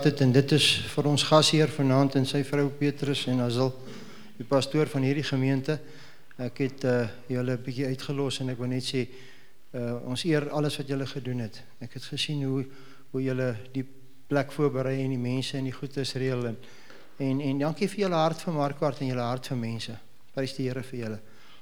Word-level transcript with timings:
gehad 0.00 0.12
het 0.16 0.20
en 0.24 0.32
dit 0.32 0.52
is 0.56 0.66
vir 0.94 1.06
ons 1.10 1.22
gasheer 1.28 1.68
vanaand 1.68 2.14
en 2.16 2.24
sy 2.24 2.38
vrou 2.48 2.70
Petrus 2.72 3.26
en 3.28 3.42
Azil, 3.44 3.68
die 4.38 4.46
pastoor 4.48 4.88
van 4.88 5.04
hierdie 5.04 5.26
gemeente. 5.28 5.74
Ek 6.40 6.62
het 6.64 6.84
uh, 6.88 7.08
julle 7.28 7.58
'n 7.58 7.60
bietjie 7.60 7.84
uitgelos 7.84 8.40
en 8.40 8.48
ek 8.48 8.56
wil 8.58 8.70
net 8.72 8.84
sê 8.84 9.02
uh, 9.04 10.00
ons 10.08 10.24
eer 10.24 10.48
alles 10.56 10.78
wat 10.78 10.88
julle 10.88 11.06
gedoen 11.06 11.40
het. 11.44 11.60
Ek 11.80 11.92
het 11.92 12.04
gesien 12.04 12.40
hoe 12.44 12.64
hoe 13.12 13.22
julle 13.22 13.56
die 13.74 13.84
plek 14.28 14.52
voorberei 14.52 15.02
en 15.04 15.10
die 15.10 15.20
mense 15.20 15.58
en 15.58 15.64
die 15.64 15.76
goedes 15.76 16.14
reël 16.14 16.46
en 16.46 16.56
en 17.18 17.40
en 17.40 17.58
dankie 17.58 17.88
vir 17.88 18.00
julle 18.06 18.16
hart 18.16 18.40
vir 18.40 18.54
Markwart 18.54 19.00
en 19.00 19.06
julle 19.06 19.26
hart 19.28 19.46
vir 19.52 19.56
mense. 19.56 19.98
Prys 20.32 20.56
die 20.56 20.68
Here 20.68 20.82
vir 20.82 20.98
julle. 20.98 21.20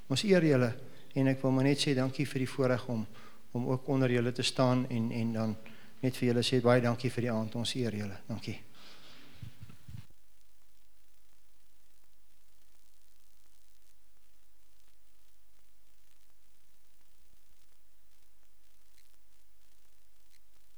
Ons 0.09 0.23
eer 0.23 0.45
julle 0.45 0.75
en 1.15 1.27
ek 1.27 1.43
wil 1.43 1.51
maar 1.51 1.65
net 1.65 1.79
sê 1.79 1.95
dankie 1.95 2.27
vir 2.27 2.39
die 2.39 2.53
voorreg 2.55 2.87
om 2.89 3.07
om 3.53 3.67
ook 3.67 3.89
onder 3.89 4.11
julle 4.11 4.33
te 4.33 4.43
staan 4.43 4.87
en 4.89 5.11
en 5.11 5.33
dan 5.33 5.57
net 6.03 6.17
vir 6.17 6.33
julle 6.33 6.47
sê 6.47 6.63
baie 6.63 6.83
dankie 6.85 7.11
vir 7.11 7.29
die 7.29 7.35
aand. 7.35 7.59
Ons 7.59 7.75
eer 7.79 7.95
julle. 7.95 8.19
Dankie. 8.29 8.59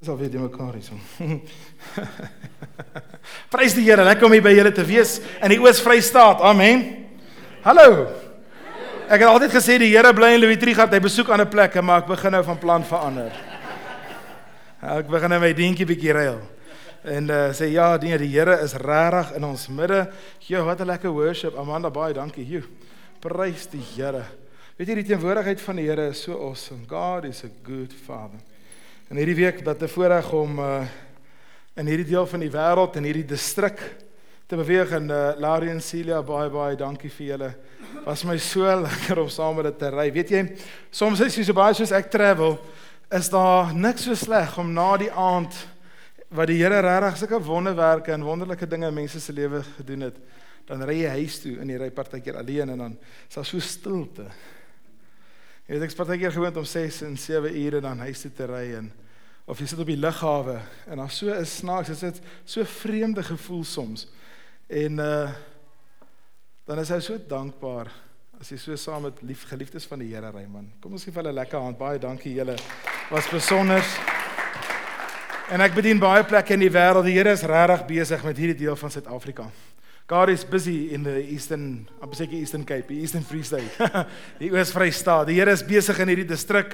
Dis 0.01 0.09
al 0.09 0.17
weer 0.17 0.31
die 0.33 0.39
mekaar 0.41 0.73
hier 0.73 0.81
so. 0.81 0.95
Prys 3.53 3.75
die 3.77 3.83
Here, 3.85 4.01
lekker 4.01 4.25
om 4.25 4.33
hier 4.33 4.41
by 4.41 4.55
julle 4.55 4.71
te 4.73 4.81
wees 4.87 5.19
in 5.37 5.53
die 5.53 5.59
Oos-Vrystaat. 5.61 6.41
Amen. 6.41 7.05
Hallo. 7.61 8.09
Ek 9.05 9.21
het 9.21 9.29
altyd 9.29 9.53
gesê 9.53 9.77
die 9.77 9.91
Here 9.93 10.09
bly 10.17 10.33
in 10.39 10.41
Louis 10.41 10.57
Trichardt. 10.57 10.97
Hy 10.97 11.05
besoek 11.05 11.29
ander 11.29 11.45
plekke, 11.45 11.85
maar 11.85 12.01
ek 12.01 12.09
begin 12.15 12.33
nou 12.33 12.41
van 12.49 12.61
plan 12.65 12.89
verander. 12.89 13.50
Ek 14.81 15.05
begin 15.13 15.29
nou 15.29 15.37
my 15.43 15.51
dingetjie 15.53 15.85
bietjie 15.85 16.13
reël. 16.17 16.39
En 17.05 17.27
uh 17.29 17.41
sê 17.53 17.67
ja, 17.69 17.99
die 18.01 18.15
die 18.17 18.31
Here 18.33 18.55
is 18.65 18.73
regtig 18.73 19.35
in 19.37 19.43
ons 19.45 19.67
midde. 19.69 20.07
Jo, 20.47 20.63
wat 20.65 20.81
'n 20.81 20.89
lekker 20.89 21.13
worship. 21.13 21.53
Amanda 21.55 21.91
baie 21.91 22.13
dankie. 22.13 22.45
Jo. 22.49 22.61
Prys 23.21 23.67
die 23.69 23.83
Here. 23.93 24.25
Weet 24.77 24.87
jy 24.87 24.95
die 24.95 25.05
teenwoordigheid 25.13 25.61
van 25.61 25.75
die 25.75 25.85
Here 25.85 26.09
is 26.09 26.23
so 26.23 26.33
awesome. 26.33 26.87
God 26.87 27.25
is 27.25 27.43
a 27.43 27.49
good 27.63 27.93
father. 27.93 28.39
En 29.11 29.17
hierdie 29.17 29.35
week 29.35 29.63
dat 29.63 29.81
'n 29.83 29.87
voorreg 29.87 30.33
om 30.33 30.59
uh 30.59 30.87
in 31.77 31.85
hierdie 31.85 32.09
deel 32.09 32.25
van 32.25 32.39
die 32.39 32.49
wêreld 32.49 32.95
en 32.95 33.03
hierdie 33.03 33.25
distrik 33.25 33.79
te 34.47 34.55
beweeg 34.55 34.91
en 34.91 35.09
uh 35.09 35.33
Larry 35.37 35.69
en 35.69 35.81
Celia 35.81 36.23
baie 36.23 36.49
baie 36.49 36.75
dankie 36.75 37.09
vir 37.09 37.27
julle. 37.27 37.53
Was 38.03 38.23
my 38.23 38.37
so 38.37 38.65
lekker 38.81 39.19
om 39.19 39.29
saam 39.29 39.55
met 39.55 39.65
dit 39.65 39.77
te 39.77 39.89
ry. 39.89 40.11
Weet 40.11 40.29
jy, 40.29 40.57
soms 40.89 41.21
is 41.21 41.35
jy 41.35 41.43
so 41.43 41.53
baie 41.53 41.73
soos 41.73 41.91
ek 41.91 42.09
travel, 42.09 42.57
is 43.11 43.27
daar 43.29 43.73
niks 43.75 44.05
so 44.07 44.15
sleg 44.15 44.53
om 44.57 44.69
na 44.71 44.93
die 44.97 45.11
aand 45.11 45.55
wat 46.31 46.47
die 46.47 46.61
Here 46.61 46.79
regtig 46.79 47.17
sulke 47.19 47.41
wonderwerke 47.43 48.13
en 48.15 48.23
wonderlike 48.23 48.67
dinge 48.71 48.87
in 48.87 48.95
mense 48.95 49.19
se 49.19 49.33
lewe 49.35 49.59
gedoen 49.75 50.05
het, 50.07 50.19
dan 50.69 50.85
ry 50.87 51.01
jy 51.01 51.11
huis 51.17 51.41
toe 51.43 51.57
en 51.59 51.73
jy 51.73 51.79
ry 51.81 51.89
partykeer 51.91 52.39
alleen 52.39 52.71
en 52.71 52.85
dan 52.85 52.95
is 53.27 53.35
daar 53.35 53.47
so 53.49 53.59
stilte. 53.59 54.29
Jy 55.67 55.75
weet 55.75 55.85
ek's 55.89 55.99
partykeer 55.99 56.31
gewoond 56.31 56.61
om 56.61 56.67
6 56.67 57.01
en 57.09 57.17
7 57.19 57.51
ure 57.65 57.81
dan 57.83 57.99
huis 58.07 58.23
toe 58.23 58.31
te 58.37 58.47
ry 58.47 58.63
en 58.79 58.87
of 59.43 59.59
jy 59.59 59.67
sit 59.67 59.83
op 59.83 59.91
die 59.91 59.99
lughawe 59.99 60.55
en 60.87 61.03
dan 61.03 61.11
so 61.11 61.35
is 61.35 61.57
snaaks, 61.59 61.91
dit 61.91 62.15
is 62.15 62.23
so 62.47 62.63
vreemde 62.79 63.25
gevoel 63.27 63.65
soms. 63.67 64.07
En 64.71 65.03
uh 65.03 65.31
dan 66.69 66.79
is 66.79 66.91
hy 66.93 67.01
so 67.03 67.17
dankbaar 67.27 67.89
as 68.41 68.49
jy 68.49 68.57
so 68.57 68.75
saam 68.75 69.03
met 69.05 69.19
lief 69.21 69.43
geliefdes 69.45 69.85
van 69.85 70.01
die 70.01 70.07
Here 70.09 70.31
ry 70.33 70.47
man. 70.49 70.65
Kom 70.81 70.95
ons 70.97 71.03
gee 71.05 71.13
vir 71.13 71.21
hulle 71.21 71.35
lekker 71.37 71.61
hand. 71.61 71.77
Baie 71.77 71.99
dankie 72.01 72.33
julle. 72.33 72.55
Was 73.13 73.27
besonder. 73.29 73.85
En 75.53 75.61
ek 75.61 75.75
bedien 75.77 76.01
baie 76.01 76.23
plekke 76.25 76.55
in 76.57 76.63
die 76.65 76.71
wêreld. 76.73 77.05
Die 77.05 77.13
Here 77.19 77.35
is 77.37 77.45
regtig 77.45 77.85
besig 77.91 78.25
met 78.25 78.41
hierdie 78.41 78.57
deel 78.63 78.79
van 78.81 78.93
Suid-Afrika. 78.95 79.45
God 80.11 80.27
is 80.27 80.43
busy 80.43 80.93
in 80.93 81.03
the 81.03 81.21
Eastern, 81.31 81.87
I'm 82.01 82.11
saying 82.11 82.33
Eastern 82.33 82.65
Cape, 82.65 82.91
Eastern 82.91 83.23
Free 83.23 83.43
State. 83.43 83.71
die 84.41 84.51
Oos-Vrystaat. 84.51 85.29
Die 85.29 85.37
Here 85.37 85.53
is 85.55 85.63
besig 85.63 86.01
in 86.03 86.09
hierdie 86.11 86.25
distrik. 86.27 86.73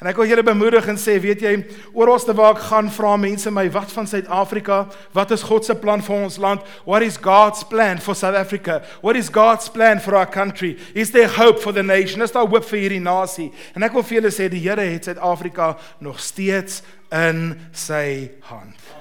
En 0.00 0.08
ek 0.08 0.16
wil 0.16 0.30
julle 0.30 0.44
bemoedig 0.46 0.86
en 0.88 0.96
sê, 0.96 1.18
weet 1.20 1.42
jy, 1.44 1.50
oralste 1.92 2.32
waar 2.32 2.54
ek 2.56 2.62
gaan 2.70 2.88
vra 2.88 3.10
mense 3.20 3.52
my 3.52 3.66
wat 3.74 3.92
van 3.92 4.08
Suid-Afrika? 4.08 4.78
Wat 5.12 5.34
is 5.36 5.44
God 5.44 5.68
se 5.68 5.76
plan 5.76 6.00
vir 6.06 6.16
ons 6.16 6.38
land? 6.40 6.64
What 6.88 7.04
is 7.04 7.18
God's 7.20 7.60
plan 7.68 8.00
for 8.00 8.16
South 8.16 8.38
Africa? 8.40 8.78
What 9.04 9.20
is 9.20 9.28
God's 9.28 9.68
plan 9.68 10.00
for 10.00 10.16
our 10.16 10.30
country? 10.38 10.78
Is 10.96 11.12
there 11.12 11.28
hope 11.28 11.60
for 11.60 11.76
the 11.76 11.84
nation? 11.84 12.24
Is 12.24 12.32
daar 12.32 12.48
hoop 12.48 12.64
vir 12.70 12.86
hierdie 12.86 13.04
nasie? 13.04 13.50
En 13.76 13.84
ek 13.84 13.98
wil 13.98 14.06
vir 14.08 14.22
julle 14.22 14.32
sê 14.32 14.48
die 14.48 14.64
Here 14.64 14.88
het 14.94 15.10
Suid-Afrika 15.10 15.74
nog 16.00 16.24
steeds 16.24 16.80
in 17.12 17.52
sy 17.76 18.30
hand. 18.48 18.97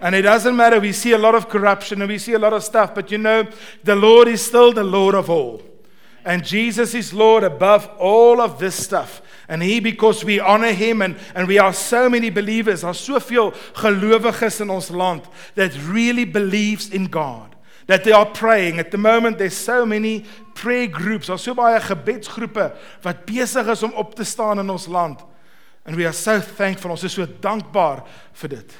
And 0.00 0.14
it 0.14 0.22
doesn't 0.22 0.56
matter. 0.56 0.80
We 0.80 0.92
see 0.92 1.12
a 1.12 1.18
lot 1.18 1.34
of 1.34 1.48
corruption 1.48 2.02
and 2.02 2.10
we 2.10 2.18
see 2.18 2.32
a 2.34 2.38
lot 2.38 2.52
of 2.52 2.62
stuff, 2.62 2.94
but 2.94 3.10
you 3.10 3.18
know, 3.18 3.46
the 3.82 3.96
Lord 3.96 4.28
is 4.28 4.44
still 4.44 4.72
the 4.72 4.84
Lord 4.84 5.14
of 5.14 5.30
all. 5.30 5.62
And 6.24 6.44
Jesus 6.44 6.94
is 6.94 7.12
Lord 7.12 7.44
above 7.44 7.86
all 7.98 8.40
of 8.40 8.58
this 8.58 8.74
stuff. 8.74 9.20
And 9.46 9.62
he 9.62 9.78
because 9.80 10.24
we 10.24 10.40
honor 10.40 10.72
him 10.72 11.02
and 11.02 11.16
and 11.34 11.46
we 11.46 11.58
are 11.58 11.72
so 11.72 12.08
many 12.08 12.30
believers, 12.30 12.82
are 12.82 12.94
soveel 12.94 13.52
gelowiges 13.74 14.60
in 14.60 14.70
ons 14.70 14.90
land 14.90 15.22
that 15.54 15.76
really 15.86 16.24
believes 16.24 16.88
in 16.90 17.06
God. 17.06 17.54
That 17.86 18.04
they 18.04 18.12
are 18.12 18.24
praying. 18.24 18.78
At 18.78 18.90
the 18.90 18.98
moment 18.98 19.36
there's 19.36 19.56
so 19.56 19.84
many 19.84 20.24
prayer 20.54 20.86
groups, 20.86 21.26
daar's 21.26 21.42
so 21.42 21.54
baie 21.54 21.76
gebedsgroepe 21.80 22.70
wat 23.02 23.26
besig 23.26 23.68
is 23.68 23.82
om 23.82 23.92
op 23.92 24.14
te 24.14 24.24
staan 24.24 24.58
in 24.58 24.70
ons 24.70 24.88
land. 24.88 25.20
And 25.84 25.96
we 25.96 26.06
are 26.06 26.16
so 26.16 26.40
thankful. 26.40 26.90
Ons 26.90 27.04
is 27.04 27.12
so 27.12 27.26
dankbaar 27.26 28.06
vir 28.32 28.56
dit. 28.56 28.76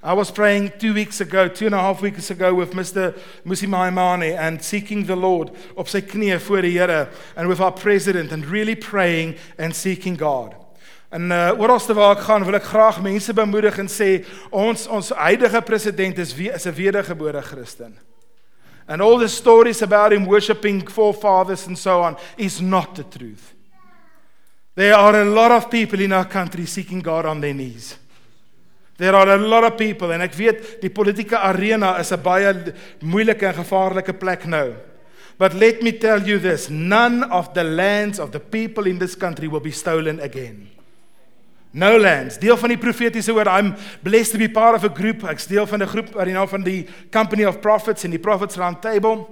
I 0.00 0.12
was 0.12 0.30
praying 0.30 0.72
two 0.78 0.94
weeks 0.94 1.20
ago, 1.20 1.48
two 1.48 1.66
and 1.66 1.74
a 1.74 1.78
half 1.78 2.00
weeks 2.00 2.30
ago, 2.30 2.54
with 2.54 2.72
Mr. 2.72 3.18
Musi 3.44 3.66
Maimane 3.66 4.38
and 4.38 4.62
seeking 4.62 5.04
the 5.04 5.16
Lord 5.16 5.50
op 5.74 5.90
sy 5.90 6.04
knieë 6.06 6.38
voor 6.38 6.62
die 6.62 6.70
Here 6.76 7.08
and 7.34 7.48
with 7.48 7.58
our 7.58 7.72
president 7.72 8.30
and 8.30 8.46
really 8.46 8.76
praying 8.76 9.34
and 9.58 9.74
seeking 9.74 10.16
God. 10.16 10.54
En 11.10 11.32
uh 11.32 11.50
oralste 11.58 11.96
waar 11.98 12.14
ek 12.14 12.22
gaan, 12.28 12.46
wil 12.46 12.60
ek 12.60 12.70
graag 12.70 13.02
mense 13.02 13.34
bemoedig 13.34 13.78
en 13.82 13.90
sê 13.90 14.22
ons 14.54 14.86
ons 14.86 15.10
huidige 15.18 15.64
president 15.66 16.18
is 16.22 16.36
wie 16.36 16.52
is 16.54 16.66
'n 16.66 16.78
wedergebore 16.78 17.42
Christen. 17.42 17.98
And 18.86 19.02
all 19.02 19.18
the 19.18 19.28
stories 19.28 19.82
about 19.82 20.12
him 20.12 20.26
worshiping 20.26 20.86
forefathers 20.86 21.66
and 21.66 21.76
so 21.76 22.02
on 22.02 22.16
is 22.36 22.60
not 22.60 22.94
the 22.94 23.04
truth. 23.04 23.52
There 24.76 24.94
are 24.94 25.22
a 25.22 25.24
lot 25.24 25.50
of 25.50 25.70
people 25.70 26.00
in 26.00 26.12
our 26.12 26.24
country 26.24 26.66
seeking 26.66 27.02
God 27.02 27.26
on 27.26 27.40
their 27.40 27.54
knees. 27.54 27.98
There 28.98 29.14
are 29.14 29.30
a 29.30 29.38
lot 29.38 29.62
of 29.62 29.76
people 29.78 30.10
en 30.10 30.24
ek 30.26 30.34
weet 30.34 30.80
die 30.82 30.90
politieke 30.90 31.38
arena 31.38 31.96
is 32.00 32.10
'n 32.12 32.22
baie 32.22 32.50
moeilike 33.00 33.46
en 33.46 33.54
gevaarlike 33.54 34.12
plek 34.18 34.44
nou. 34.44 34.74
But 35.38 35.54
let 35.54 35.82
me 35.82 35.92
tell 35.92 36.20
you 36.26 36.40
this, 36.40 36.68
none 36.68 37.22
of 37.30 37.54
the 37.54 37.62
lands 37.62 38.18
of 38.18 38.32
the 38.32 38.40
people 38.40 38.90
in 38.90 38.98
this 38.98 39.14
country 39.14 39.46
will 39.46 39.60
be 39.60 39.70
stolen 39.70 40.18
again. 40.20 40.68
No 41.70 41.96
lands. 41.96 42.38
Deel 42.38 42.56
van 42.56 42.68
die 42.68 42.78
profetiese 42.78 43.32
woord, 43.32 43.46
I'm 43.46 43.76
blessed 44.02 44.32
to 44.32 44.38
be 44.38 44.48
part 44.48 44.74
of 44.74 44.84
a 44.84 44.88
group. 44.88 45.22
Ek 45.22 45.38
deel 45.46 45.66
van 45.66 45.82
'n 45.82 45.86
groep 45.86 46.14
wat 46.14 46.24
die 46.24 46.34
naam 46.34 46.48
van 46.48 46.62
die 46.62 46.88
Company 47.12 47.44
of 47.44 47.60
Prophets 47.60 48.04
en 48.04 48.10
die 48.10 48.18
Prophets 48.18 48.56
Round 48.56 48.82
Table. 48.82 49.26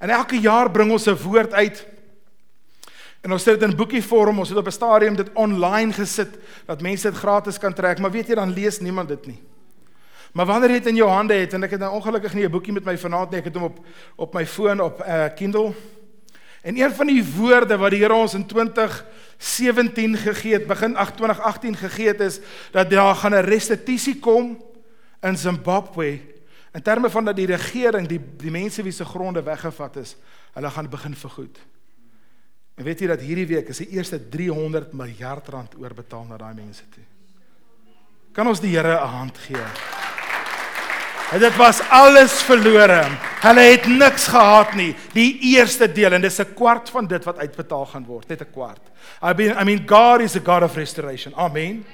En 0.00 0.10
elke 0.10 0.36
jaar 0.36 0.70
bring 0.70 0.90
ons 0.90 1.06
'n 1.06 1.16
woord 1.16 1.52
uit 1.52 1.86
En 3.20 3.32
ons 3.32 3.42
sit 3.42 3.58
dit 3.58 3.68
in 3.70 3.76
boekievorm, 3.76 4.38
ons 4.38 4.48
het 4.48 4.58
op 4.58 4.66
'n 4.66 4.70
stadium 4.70 5.16
dit 5.16 5.32
online 5.34 5.92
gesit 5.92 6.38
dat 6.66 6.80
mense 6.80 7.10
dit 7.10 7.18
gratis 7.18 7.58
kan 7.58 7.74
trek, 7.74 7.98
maar 7.98 8.10
weet 8.10 8.28
jy 8.28 8.34
dan 8.34 8.52
lees 8.52 8.80
niemand 8.80 9.08
dit 9.08 9.26
nie. 9.26 9.42
Maar 10.32 10.46
wanneer 10.46 10.70
jy 10.70 10.78
dit 10.78 10.86
in 10.86 10.96
jou 10.96 11.08
hande 11.10 11.34
het 11.34 11.52
en 11.52 11.62
ek 11.64 11.70
het 11.70 11.80
nou 11.80 11.92
ongelukkig 11.92 12.34
nie 12.34 12.44
'n 12.44 12.50
boekie 12.50 12.72
met 12.72 12.84
my 12.84 12.98
vanaand 12.98 13.30
nie, 13.30 13.38
ek 13.38 13.44
het 13.44 13.54
hom 13.54 13.64
op 13.64 13.78
op 14.16 14.34
my 14.34 14.46
foon 14.46 14.80
op 14.80 15.00
uh, 15.00 15.24
Kindle. 15.34 15.74
En 16.62 16.76
een 16.76 16.94
van 16.94 17.06
die 17.06 17.24
woorde 17.36 17.76
wat 17.76 17.90
die 17.90 18.00
Here 18.00 18.14
ons 18.14 18.34
in 18.34 18.46
2017 18.46 20.16
gegee 20.16 20.52
het, 20.52 20.66
begin 20.66 20.94
2018 20.94 21.76
gegee 21.76 22.06
het 22.06 22.20
is 22.20 22.40
dat 22.72 22.90
daar 22.90 23.14
gaan 23.14 23.34
'n 23.34 23.44
restituisie 23.44 24.18
kom 24.18 24.64
in 25.22 25.36
Zimbabwe 25.36 26.20
in 26.72 26.82
terme 26.82 27.10
van 27.10 27.24
dat 27.24 27.36
die 27.36 27.46
regering 27.46 28.08
die 28.08 28.20
die 28.36 28.50
mense 28.50 28.82
wie 28.82 28.92
se 28.92 29.04
gronde 29.04 29.42
weggevat 29.42 29.96
is, 29.96 30.16
hulle 30.52 30.70
gaan 30.70 30.88
begin 30.88 31.14
vergoed. 31.14 31.58
En 32.78 32.84
weet 32.86 33.00
jy 33.02 33.08
dat 33.10 33.22
hierdie 33.26 33.46
week 33.50 33.68
is 33.72 33.80
die 33.82 33.90
eerste 33.98 34.20
300 34.30 34.92
miljard 34.94 35.48
rand 35.50 35.74
oorbetaal 35.82 36.28
na 36.28 36.36
daai 36.38 36.54
mense 36.54 36.84
toe. 36.94 37.02
Kan 38.32 38.46
ons 38.46 38.60
die 38.62 38.70
Here 38.70 38.94
'n 38.94 39.08
hand 39.18 39.38
gee? 39.38 39.66
En 41.32 41.40
dit 41.40 41.56
was 41.56 41.80
alles 41.90 42.32
verlore. 42.42 43.02
Hulle 43.42 43.60
het 43.60 43.86
niks 43.86 44.28
gehad 44.32 44.74
nie. 44.74 44.94
Die 45.12 45.38
eerste 45.54 45.92
deel 45.92 46.12
en 46.12 46.22
dis 46.22 46.40
'n 46.40 46.54
kwart 46.54 46.88
van 46.90 47.06
dit 47.06 47.24
wat 47.24 47.38
uitbetaal 47.38 47.86
gaan 47.86 48.04
word, 48.04 48.28
net 48.28 48.40
'n 48.40 48.52
kwart. 48.52 48.80
I 49.22 49.34
mean 49.34 49.58
I 49.58 49.64
mean 49.64 49.82
God 49.86 50.20
is 50.20 50.36
a 50.36 50.40
God 50.40 50.62
of 50.62 50.76
restoration. 50.76 51.34
Amen. 51.34 51.84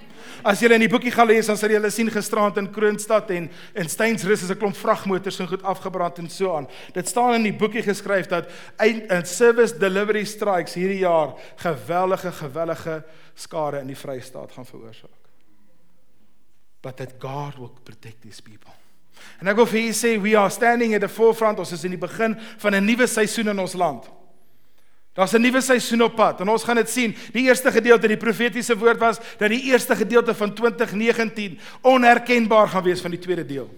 As 0.45 0.61
jy 0.61 0.69
in 0.77 0.83
die 0.85 0.91
boekie 0.93 1.13
gaan 1.15 1.31
lees, 1.31 1.49
dan 1.49 1.57
sal 1.57 1.73
jy 1.73 1.79
hulle 1.79 1.91
sien 1.91 2.11
gisterand 2.13 2.59
in 2.61 2.67
Kroonstad 2.73 3.31
en 3.33 3.47
in 3.81 3.89
Steensrus 3.89 4.43
is 4.45 4.51
'n 4.51 4.59
klomp 4.61 4.77
vragmotors 4.77 5.41
en 5.41 5.49
goed 5.49 5.63
afgebrand 5.63 6.19
en 6.19 6.29
so 6.29 6.57
aan. 6.57 6.69
Dit 6.93 7.09
staan 7.09 7.35
in 7.35 7.43
die 7.43 7.57
boekie 7.57 7.83
geskryf 7.83 8.27
dat 8.27 8.51
in 8.79 9.25
service 9.25 9.79
delivery 9.79 10.25
strikes 10.25 10.75
hierdie 10.75 11.01
jaar 11.01 11.35
geweldige 11.57 12.33
gewellige 12.33 13.05
skade 13.35 13.81
in 13.81 13.87
die 13.87 13.97
Vrystaat 13.97 14.53
gaan 14.53 14.67
veroorsaak. 14.67 15.23
But 16.83 16.97
that 16.97 17.15
God 17.19 17.57
will 17.57 17.73
protect 17.83 18.21
these 18.21 18.43
people. 18.43 18.73
En 19.41 19.49
ek 19.49 19.57
wil 19.57 19.67
vir 19.67 19.81
julle 19.81 19.97
sê 19.97 20.21
we 20.21 20.37
are 20.37 20.51
standing 20.51 20.95
at 20.95 21.01
the 21.01 21.09
forefront 21.09 21.59
ons 21.59 21.73
is 21.73 21.85
in 21.85 21.91
die 21.91 22.01
begin 22.01 22.37
van 22.59 22.75
'n 22.75 22.85
nuwe 22.85 23.07
seisoen 23.07 23.49
in 23.49 23.59
ons 23.59 23.75
land. 23.75 24.05
Daar's 25.15 25.33
'n 25.33 25.41
nuwe 25.41 25.61
seisoen 25.61 26.03
op 26.03 26.15
pad 26.15 26.41
en 26.41 26.49
ons 26.49 26.65
gaan 26.65 26.77
dit 26.77 26.91
sien. 26.91 27.17
Die 27.33 27.47
eerste 27.47 27.71
gedeelte 27.73 28.09
die 28.09 28.17
profetiese 28.17 28.77
woord 28.79 28.99
was 28.99 29.19
dat 29.39 29.49
die 29.49 29.63
eerste 29.63 29.97
gedeelte 29.97 30.35
van 30.35 30.55
2019 30.55 31.59
onherkenbaar 31.81 32.69
gaan 32.69 32.83
wees 32.83 33.01
van 33.01 33.11
die 33.11 33.21
tweede 33.21 33.47
deel. 33.47 33.71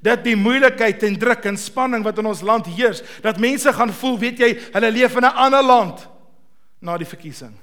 Dat 0.00 0.24
die 0.24 0.36
moeilikheid 0.36 1.02
en 1.02 1.18
druk 1.18 1.44
en 1.44 1.56
spanning 1.56 2.04
wat 2.04 2.18
in 2.18 2.26
ons 2.26 2.40
land 2.40 2.66
heers, 2.66 3.02
dat 3.20 3.38
mense 3.38 3.72
gaan 3.72 3.92
voel, 3.92 4.18
weet 4.18 4.38
jy, 4.38 4.58
hulle 4.72 4.90
leef 4.90 5.16
in 5.16 5.22
'n 5.22 5.34
ander 5.34 5.62
land 5.62 6.08
na 6.80 6.96
die 6.98 7.06
verkiesing. 7.06 7.54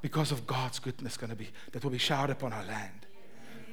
Because 0.00 0.32
of 0.32 0.46
God's 0.46 0.78
goodness 0.78 1.16
going 1.16 1.30
to 1.30 1.36
be 1.36 1.50
that 1.72 1.82
will 1.82 1.90
be 1.90 1.98
showered 1.98 2.30
upon 2.30 2.52
our 2.52 2.64
land. 2.64 3.09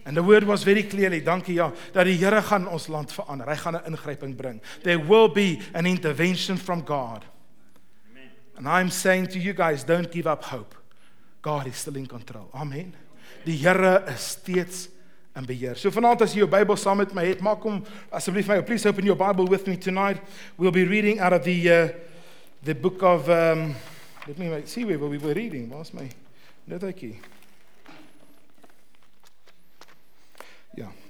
And 0.07 0.15
the 0.15 0.23
word 0.23 0.45
was 0.45 0.63
very 0.63 0.83
clearly, 0.83 1.19
dankie 1.19 1.57
ja, 1.57 1.67
dat 1.91 2.05
die 2.07 2.15
Here 2.15 2.39
gaan 2.41 2.63
ons 2.71 2.85
land 2.87 3.11
verander. 3.11 3.49
Hy 3.51 3.55
gaan 3.59 3.75
'n 3.75 3.91
ingryping 3.91 4.35
bring. 4.35 4.61
There 4.83 4.97
will 4.97 5.27
be 5.27 5.59
an 5.73 5.85
intervention 5.85 6.57
from 6.57 6.81
God. 6.85 7.25
Amen. 8.09 8.31
And 8.55 8.67
I'm 8.67 8.89
saying 8.89 9.27
to 9.27 9.39
you 9.39 9.53
guys, 9.53 9.83
don't 9.83 10.09
give 10.09 10.25
up 10.25 10.43
hope. 10.43 10.75
God 11.41 11.67
is 11.67 11.75
still 11.75 11.97
in 11.97 12.07
control. 12.07 12.49
Amen. 12.53 12.95
Die 13.43 13.51
Here 13.51 14.03
is 14.07 14.21
steeds 14.21 14.87
in 15.35 15.45
beheer. 15.45 15.75
So 15.75 15.91
vanaand 15.91 16.21
as 16.21 16.33
jy 16.33 16.39
jou 16.39 16.47
Bybel 16.47 16.77
saam 16.77 16.97
met 16.97 17.13
my 17.13 17.25
het, 17.25 17.41
maak 17.41 17.61
hom 17.61 17.83
asseblief 18.09 18.47
my. 18.47 18.61
Please 18.61 18.85
open 18.87 19.05
your 19.05 19.17
Bible 19.17 19.45
with 19.45 19.67
me 19.67 19.75
tonight. 19.75 20.21
We'll 20.57 20.71
be 20.71 20.85
reading 20.85 21.19
out 21.19 21.33
of 21.33 21.43
the 21.43 21.69
uh, 21.69 21.89
the 22.63 22.73
book 22.73 23.03
of 23.03 23.27
um 23.27 23.75
let 24.25 24.37
me 24.39 24.61
see 24.65 24.85
where 24.85 24.97
we 24.97 25.17
were 25.17 25.33
reading. 25.33 25.69
Waar's 25.69 25.93
my 25.93 26.09
notatjie? 26.69 27.36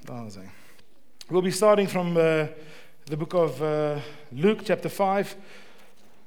Daar 0.07 0.25
is 0.25 0.36
hy. 0.36 0.45
We'll 1.27 1.42
be 1.42 1.51
starting 1.51 1.89
from 1.89 2.15
uh, 2.18 2.45
the 3.04 3.18
book 3.18 3.33
of 3.33 3.62
uh, 3.62 3.98
Luke 4.31 4.63
chapter 4.63 4.89
5 4.89 5.36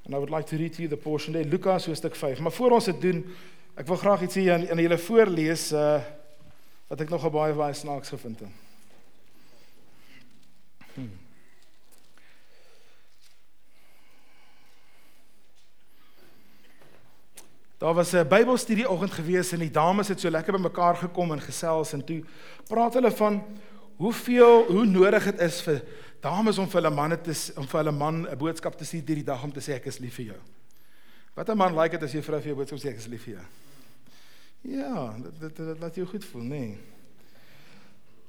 and 0.04 0.14
I 0.14 0.18
would 0.18 0.30
like 0.30 0.46
to 0.48 0.56
read 0.56 0.72
to 0.74 0.82
you 0.82 0.88
the 0.88 0.96
portion 0.96 1.32
there 1.32 1.44
Lukas 1.44 1.86
hoofstuk 1.86 2.16
5. 2.16 2.40
Maar 2.40 2.52
voor 2.52 2.70
ons 2.70 2.84
dit 2.84 3.00
doen, 3.00 3.22
ek 3.80 3.86
wil 3.86 3.96
graag 3.96 4.22
iets 4.26 4.36
hier 4.36 4.52
aan 4.52 4.68
aan 4.68 4.82
julle 4.84 4.98
voorlees 4.98 5.70
uh 5.72 6.00
wat 6.90 7.00
ek 7.00 7.08
nogal 7.08 7.30
baie 7.30 7.54
baie 7.54 7.74
snaaks 7.74 8.10
gevind 8.12 8.40
het. 8.42 8.48
Hmm. 10.94 11.12
Daar 17.80 17.94
was 17.94 18.12
'n 18.12 18.28
Bybelstudie 18.28 18.90
oggend 18.90 19.12
gewees 19.12 19.52
en 19.52 19.58
die 19.58 19.70
dames 19.70 20.08
het 20.08 20.20
so 20.20 20.30
lekker 20.30 20.52
bymekaar 20.52 20.96
gekom 20.96 21.32
en 21.32 21.40
gesels 21.40 21.92
en 21.92 22.04
toe 22.04 22.24
praat 22.68 22.94
hulle 22.94 23.10
van 23.10 23.42
hoeveel 24.00 24.64
hoe 24.70 24.84
nodig 24.88 25.24
dit 25.28 25.42
is 25.44 25.60
vir 25.66 25.82
dames 26.24 26.58
om 26.58 26.68
vir 26.68 26.80
hulle 26.80 26.92
manne 26.94 27.18
te 27.20 27.34
om 27.60 27.66
vir 27.68 27.80
hulle 27.82 27.92
man 27.92 28.26
'n 28.28 28.38
boodskap 28.38 28.76
te 28.76 28.84
stuur 28.84 29.04
hierdie 29.06 29.24
dag 29.24 29.42
om 29.44 29.52
te 29.52 29.60
sê 29.60 29.76
ek 29.76 29.86
is 29.86 29.98
lief 30.00 30.14
vir 30.16 30.26
jou. 30.32 30.40
Wat 31.36 31.48
'n 31.48 31.56
man 31.56 31.76
like 31.76 31.98
dit 31.98 32.02
as 32.02 32.12
jy 32.12 32.22
vrou 32.22 32.40
vir 32.40 32.48
jou 32.48 32.56
boodskap 32.56 32.78
sê 32.78 32.88
ek 32.90 32.96
is 32.96 33.08
lief 33.08 33.24
vir 33.24 33.34
jou. 33.34 33.46
Ja, 34.62 35.16
dit 35.22 35.40
dit, 35.40 35.56
dit 35.56 35.78
laat 35.80 35.94
jou 35.94 36.06
goed 36.06 36.24
voel. 36.24 36.42
Nee. 36.42 36.78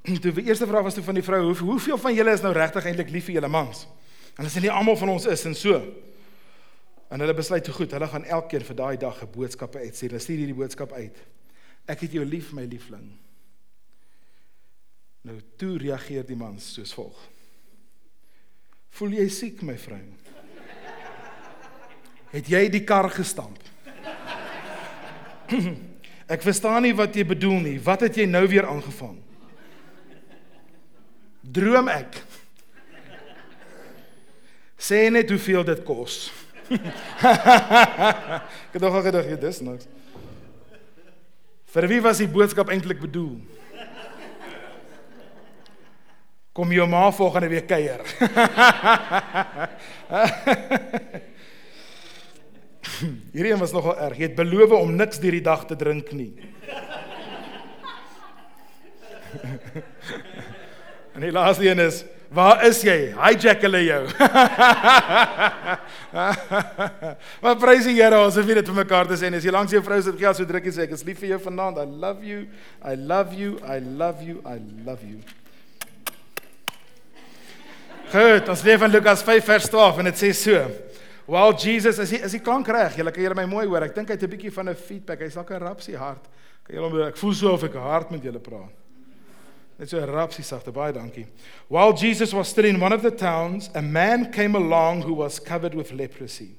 Toe 0.21 0.31
die 0.31 0.47
eerste 0.47 0.67
vraag 0.67 0.83
was 0.83 0.93
toe 0.93 1.03
van 1.03 1.15
die 1.15 1.23
vrou, 1.23 1.41
hoe, 1.43 1.55
hoeveel 1.55 1.97
van 1.97 2.15
julle 2.15 2.31
is 2.31 2.41
nou 2.41 2.53
regtig 2.53 2.85
eintlik 2.85 3.09
lief 3.09 3.25
vir 3.25 3.35
julle 3.35 3.47
mans? 3.47 3.87
En 4.35 4.43
hulle 4.43 4.49
sê 4.49 4.61
nie 4.61 4.71
almal 4.71 4.97
van 4.97 5.09
ons 5.09 5.25
is 5.25 5.45
en 5.45 5.55
so. 5.55 5.81
En 7.11 7.19
hulle 7.19 7.33
besluit 7.33 7.63
te 7.63 7.71
goed, 7.71 7.91
hulle 7.91 8.07
gaan 8.07 8.25
elkeen 8.25 8.63
vir 8.63 8.75
daai 8.75 8.97
dag 8.97 9.23
'n 9.23 9.31
boodskap 9.31 9.75
uitsê. 9.75 10.07
Hulle 10.07 10.19
stuur 10.19 10.37
hierdie 10.37 10.55
boodskap 10.55 10.91
uit. 10.91 11.17
Ek 11.87 11.99
het 11.99 12.11
jou 12.11 12.25
lief, 12.25 12.53
my 12.53 12.65
liefling. 12.65 13.20
Nou 15.27 15.37
toe 15.61 15.75
reageer 15.77 16.25
die 16.25 16.37
man 16.37 16.57
soos 16.61 16.93
volg. 16.97 17.17
Voel 18.97 19.19
jy 19.19 19.27
siek, 19.31 19.61
my 19.63 19.75
vrou? 19.79 20.01
Het 22.31 22.49
jy 22.49 22.61
die 22.73 22.83
kar 22.87 23.09
gestamp? 23.13 23.59
Ek 26.31 26.43
verstaan 26.45 26.85
nie 26.87 26.93
wat 26.95 27.15
jy 27.15 27.25
bedoel 27.27 27.59
nie. 27.65 27.77
Wat 27.83 28.05
het 28.07 28.17
jy 28.17 28.25
nou 28.29 28.45
weer 28.47 28.65
aangevang? 28.71 29.17
Droom 31.41 31.89
ek? 31.91 32.21
Sê 34.79 35.09
net 35.11 35.29
hoeveel 35.33 35.65
dit 35.67 35.81
kos. 35.83 36.29
ek 36.71 38.77
het 38.77 38.81
nog 38.81 38.95
al 38.95 39.03
gedag, 39.09 39.27
dis 39.41 39.59
niks. 39.65 39.89
Vir 41.73 41.87
wie 41.91 41.99
was 42.05 42.21
die 42.23 42.31
boodskap 42.31 42.71
eintlik 42.71 43.01
bedoel? 43.03 43.35
Kom 46.51 46.67
jou 46.75 46.83
ma 46.87 47.11
volgende 47.15 47.47
week 47.47 47.67
kuier. 47.67 48.01
Hierdie 53.31 53.53
een 53.53 53.59
was 53.59 53.71
nogal 53.71 53.97
erg. 53.97 54.17
Jy 54.19 54.27
het 54.27 54.35
beloof 54.35 54.71
om 54.75 54.95
niks 54.99 55.19
deur 55.23 55.31
die 55.37 55.45
dag 55.45 55.63
te 55.69 55.75
drink 55.79 56.11
nie. 56.11 56.33
en 61.15 61.21
die 61.23 61.31
laaste 61.31 61.69
een 61.69 61.79
is 61.87 62.03
Waar 62.31 62.61
is 62.63 62.77
jy? 62.79 63.11
Hijack 63.11 63.59
hulle 63.65 63.81
jou. 63.83 64.07
maar 67.43 67.57
prys 67.59 67.83
die 67.89 67.97
Here 67.97 68.21
ons 68.23 68.37
het 68.39 68.47
dit 68.47 68.69
vir 68.71 68.77
mekaar 68.77 69.09
te 69.09 69.17
sê 69.19 69.27
en 69.27 69.35
as 69.35 69.43
jy 69.43 69.51
langs 69.51 69.75
jou 69.75 69.83
vrou 69.83 69.99
sit, 69.99 70.15
gee 70.15 70.29
haar 70.29 70.37
so 70.39 70.47
drukkie 70.47 70.71
sê 70.71 70.87
ek 70.87 70.95
is 70.95 71.03
lief 71.03 71.19
vir 71.19 71.33
jou 71.33 71.41
vanaand. 71.49 71.83
I 71.83 71.87
love 71.91 72.23
you. 72.23 72.47
I 72.79 72.95
love 72.95 73.35
you. 73.35 73.59
I 73.67 73.83
love 73.83 74.23
you. 74.23 74.39
I 74.47 74.63
love 74.87 75.03
you. 75.03 75.19
Goed, 78.11 78.49
ons 78.51 78.61
lees 78.67 78.75
van 78.75 78.91
Lukas 78.91 79.21
5 79.23 79.45
vers 79.47 79.69
12 79.71 79.99
en 80.01 80.07
dit 80.09 80.17
sê 80.19 80.29
so. 80.35 80.65
While 81.31 81.53
Jesus 81.55 81.95
as 82.01 82.09
hy 82.11 82.17
as 82.27 82.33
hy 82.35 82.41
klank 82.43 82.67
reg, 82.67 82.97
julle 82.99 83.13
kan 83.15 83.23
julle 83.23 83.37
my 83.39 83.45
mooi 83.47 83.63
hoor. 83.69 83.85
Ek 83.85 83.93
dink 83.95 84.09
hy 84.11 84.17
het 84.17 84.23
'n 84.23 84.31
bietjie 84.33 84.51
van 84.51 84.67
'n 84.67 84.75
feedback. 84.75 85.21
Hy's 85.21 85.35
dalk 85.35 85.51
'n 85.51 85.63
rapsie 85.63 85.95
hart. 85.95 86.27
Kan 86.67 86.75
julle 86.75 87.07
ek 87.07 87.15
voel 87.15 87.33
so 87.33 87.53
of 87.53 87.63
ek 87.63 87.73
hard 87.73 88.11
met 88.11 88.21
julle 88.21 88.39
praat. 88.39 88.75
Net 89.79 89.89
so 89.89 89.97
rapsie 89.97 90.43
sagte 90.43 90.73
baie 90.73 90.91
dankie. 90.91 91.25
While 91.69 91.93
Jesus 91.93 92.33
was 92.33 92.49
still 92.49 92.65
in 92.65 92.81
one 92.81 92.91
of 92.91 93.01
the 93.01 93.11
towns, 93.11 93.69
a 93.73 93.81
man 93.81 94.29
came 94.29 94.55
along 94.55 95.03
who 95.03 95.13
was 95.13 95.39
covered 95.39 95.73
with 95.73 95.93
leprosy. 95.93 96.57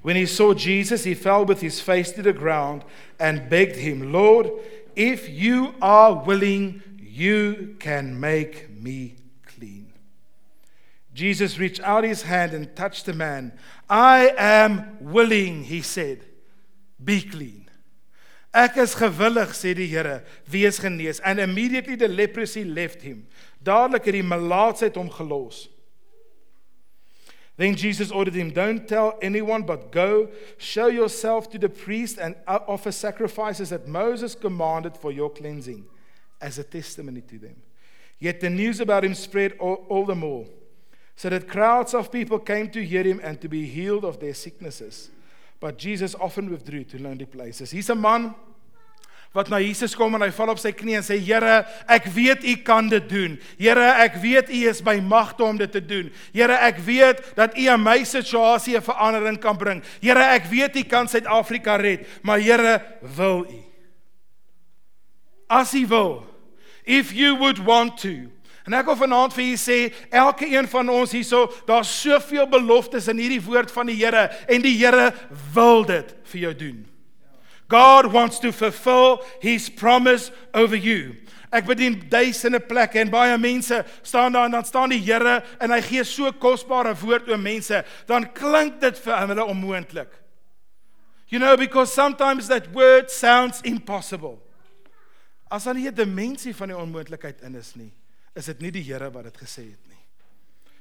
When 0.00 0.16
he 0.16 0.24
saw 0.24 0.54
Jesus, 0.54 1.04
he 1.04 1.14
fell 1.14 1.44
with 1.44 1.60
his 1.60 1.82
face 1.82 2.12
to 2.12 2.22
the 2.22 2.32
ground 2.32 2.84
and 3.20 3.50
begged 3.50 3.76
him, 3.76 4.10
"Lord, 4.10 4.50
if 4.96 5.28
you 5.28 5.74
are 5.82 6.14
willing, 6.14 6.80
you 6.98 7.76
can 7.78 8.18
make 8.18 8.70
me 8.70 9.08
clean." 9.08 9.17
Jesus 11.18 11.58
reached 11.58 11.80
out 11.80 12.04
his 12.04 12.22
hand 12.22 12.54
and 12.54 12.76
touched 12.76 13.06
the 13.06 13.12
man. 13.12 13.52
"I 13.90 14.32
am 14.38 14.98
willing," 15.00 15.64
he 15.64 15.82
said. 15.82 16.24
"Be 17.02 17.22
clean." 17.22 17.68
Ek 18.54 18.76
is 18.76 18.94
gewillig 18.94 19.50
sê 19.50 19.74
die 19.74 19.86
Here, 19.86 20.22
wees 20.48 20.78
genees 20.78 21.18
and 21.20 21.40
immediately 21.40 21.96
the 21.96 22.06
leprosy 22.06 22.62
left 22.62 23.02
him. 23.02 23.26
Dadelik 23.60 24.04
het 24.04 24.14
die 24.14 24.22
melaatsheid 24.22 24.94
hom 24.94 25.10
gelos. 25.10 25.66
Then 27.56 27.74
Jesus 27.74 28.12
ordered 28.12 28.34
him, 28.34 28.50
Don't 28.50 28.86
tell 28.86 29.18
anyone, 29.20 29.62
but 29.62 29.90
go, 29.90 30.28
show 30.56 30.86
yourself 30.86 31.50
to 31.50 31.58
the 31.58 31.68
priest, 31.68 32.18
and 32.18 32.36
offer 32.46 32.92
sacrifices 32.92 33.70
that 33.70 33.88
Moses 33.88 34.36
commanded 34.36 34.96
for 34.96 35.10
your 35.10 35.30
cleansing, 35.30 35.84
as 36.40 36.60
a 36.60 36.62
testimony 36.62 37.22
to 37.22 37.38
them. 37.38 37.56
Yet 38.20 38.40
the 38.40 38.50
news 38.50 38.78
about 38.78 39.04
him 39.04 39.14
spread 39.14 39.56
all, 39.58 39.84
all 39.88 40.06
the 40.06 40.14
more, 40.14 40.46
so 41.18 41.28
that 41.28 41.48
crowds 41.48 41.94
of 41.94 42.12
people 42.12 42.38
came 42.38 42.70
to 42.70 42.84
hear 42.84 43.02
him 43.02 43.20
and 43.24 43.40
to 43.40 43.48
be 43.48 43.66
healed 43.66 44.04
of 44.04 44.20
their 44.20 44.32
sicknesses. 44.32 45.10
But 45.58 45.76
Jesus 45.76 46.14
often 46.14 46.48
withdrew 46.48 46.84
to 46.84 47.02
lonely 47.02 47.26
places. 47.26 47.72
He's 47.72 47.90
a 47.90 47.96
man 47.96 48.36
wat 49.34 49.50
na 49.50 49.58
Jesus 49.58 49.96
kom 49.98 50.14
en 50.14 50.22
hy 50.22 50.28
val 50.30 50.52
op 50.54 50.60
sy 50.62 50.70
knie 50.70 50.94
en 50.94 51.02
sê 51.02 51.18
Here, 51.18 51.66
ek 51.90 52.06
weet 52.14 52.46
u 52.46 52.54
kan 52.62 52.86
dit 52.86 53.10
doen. 53.10 53.34
Here, 53.58 53.88
ek 54.06 54.20
weet 54.22 54.46
u 54.46 54.62
is 54.70 54.78
by 54.78 55.00
magte 55.02 55.42
om 55.42 55.58
dit 55.58 55.74
te 55.74 55.82
doen. 55.82 56.06
Here, 56.30 56.54
ek 56.54 56.78
weet 56.86 57.34
dat 57.34 57.58
u 57.58 57.66
aan 57.66 57.82
my 57.82 57.98
situasie 58.06 58.78
'n 58.78 58.86
verandering 58.86 59.42
kan 59.42 59.58
bring. 59.58 59.82
Here, 60.00 60.22
ek 60.22 60.46
weet 60.46 60.76
u 60.76 60.82
kan 60.86 61.10
Suid-Afrika 61.10 61.82
red, 61.82 62.06
maar 62.22 62.38
Here, 62.38 62.78
wil 63.02 63.42
u? 63.42 63.60
As 65.50 65.74
u 65.74 65.84
wil, 65.86 66.26
if 66.86 67.10
you 67.10 67.34
would 67.34 67.58
want 67.58 67.98
to. 68.06 68.30
En 68.68 68.76
ek 68.76 68.90
wil 68.90 68.98
vanaand 69.00 69.32
vir 69.32 69.46
julle 69.46 69.60
sê, 69.62 69.76
elke 70.12 70.44
een 70.44 70.66
van 70.68 70.90
ons 70.92 71.14
hierso, 71.16 71.46
daar's 71.64 71.88
soveel 72.02 72.44
beloftes 72.52 73.06
in 73.08 73.16
hierdie 73.16 73.40
woord 73.40 73.72
van 73.72 73.88
die 73.88 73.96
Here 73.96 74.26
en 74.44 74.60
die 74.60 74.74
Here 74.76 75.06
wil 75.54 75.86
dit 75.88 76.10
vir 76.28 76.42
jou 76.42 76.52
doen. 76.66 76.82
God 77.72 78.10
wants 78.12 78.40
to 78.44 78.52
fulfill 78.52 79.22
his 79.40 79.70
promise 79.72 80.28
over 80.52 80.76
you. 80.76 81.16
Ek 81.48 81.64
bedien 81.64 81.96
duisende 82.12 82.60
plekke 82.60 83.00
en 83.00 83.12
baie 83.12 83.36
mense 83.40 83.80
staan 84.04 84.36
daar 84.36 84.50
en 84.50 84.58
dan 84.58 84.68
staan 84.68 84.92
die 84.92 85.00
Here 85.00 85.38
en 85.64 85.72
hy 85.72 85.80
gee 85.84 86.04
so 86.04 86.28
kosbare 86.36 86.92
woord 87.00 87.28
oor 87.32 87.40
mense, 87.40 87.80
dan 88.08 88.28
klink 88.36 88.82
dit 88.84 89.00
vir 89.00 89.22
hulle 89.22 89.46
onmoontlik. 89.48 90.12
You 91.32 91.40
know 91.40 91.56
because 91.56 91.92
sometimes 91.92 92.48
that 92.52 92.68
word 92.76 93.08
sounds 93.10 93.64
impossible. 93.64 94.42
As 95.48 95.64
daar 95.64 95.74
nie 95.74 95.88
'n 95.88 95.94
dimensie 95.94 96.52
van 96.52 96.68
die 96.68 96.76
onmoontlikheid 96.76 97.40
in 97.40 97.54
is 97.54 97.72
nie, 97.74 97.92
is 98.38 98.48
dit 98.52 98.62
nie 98.62 98.72
die 98.74 98.84
Here 98.86 99.10
wat 99.10 99.26
dit 99.28 99.40
gesê 99.42 99.66
het 99.66 99.88
nie. 99.90 100.02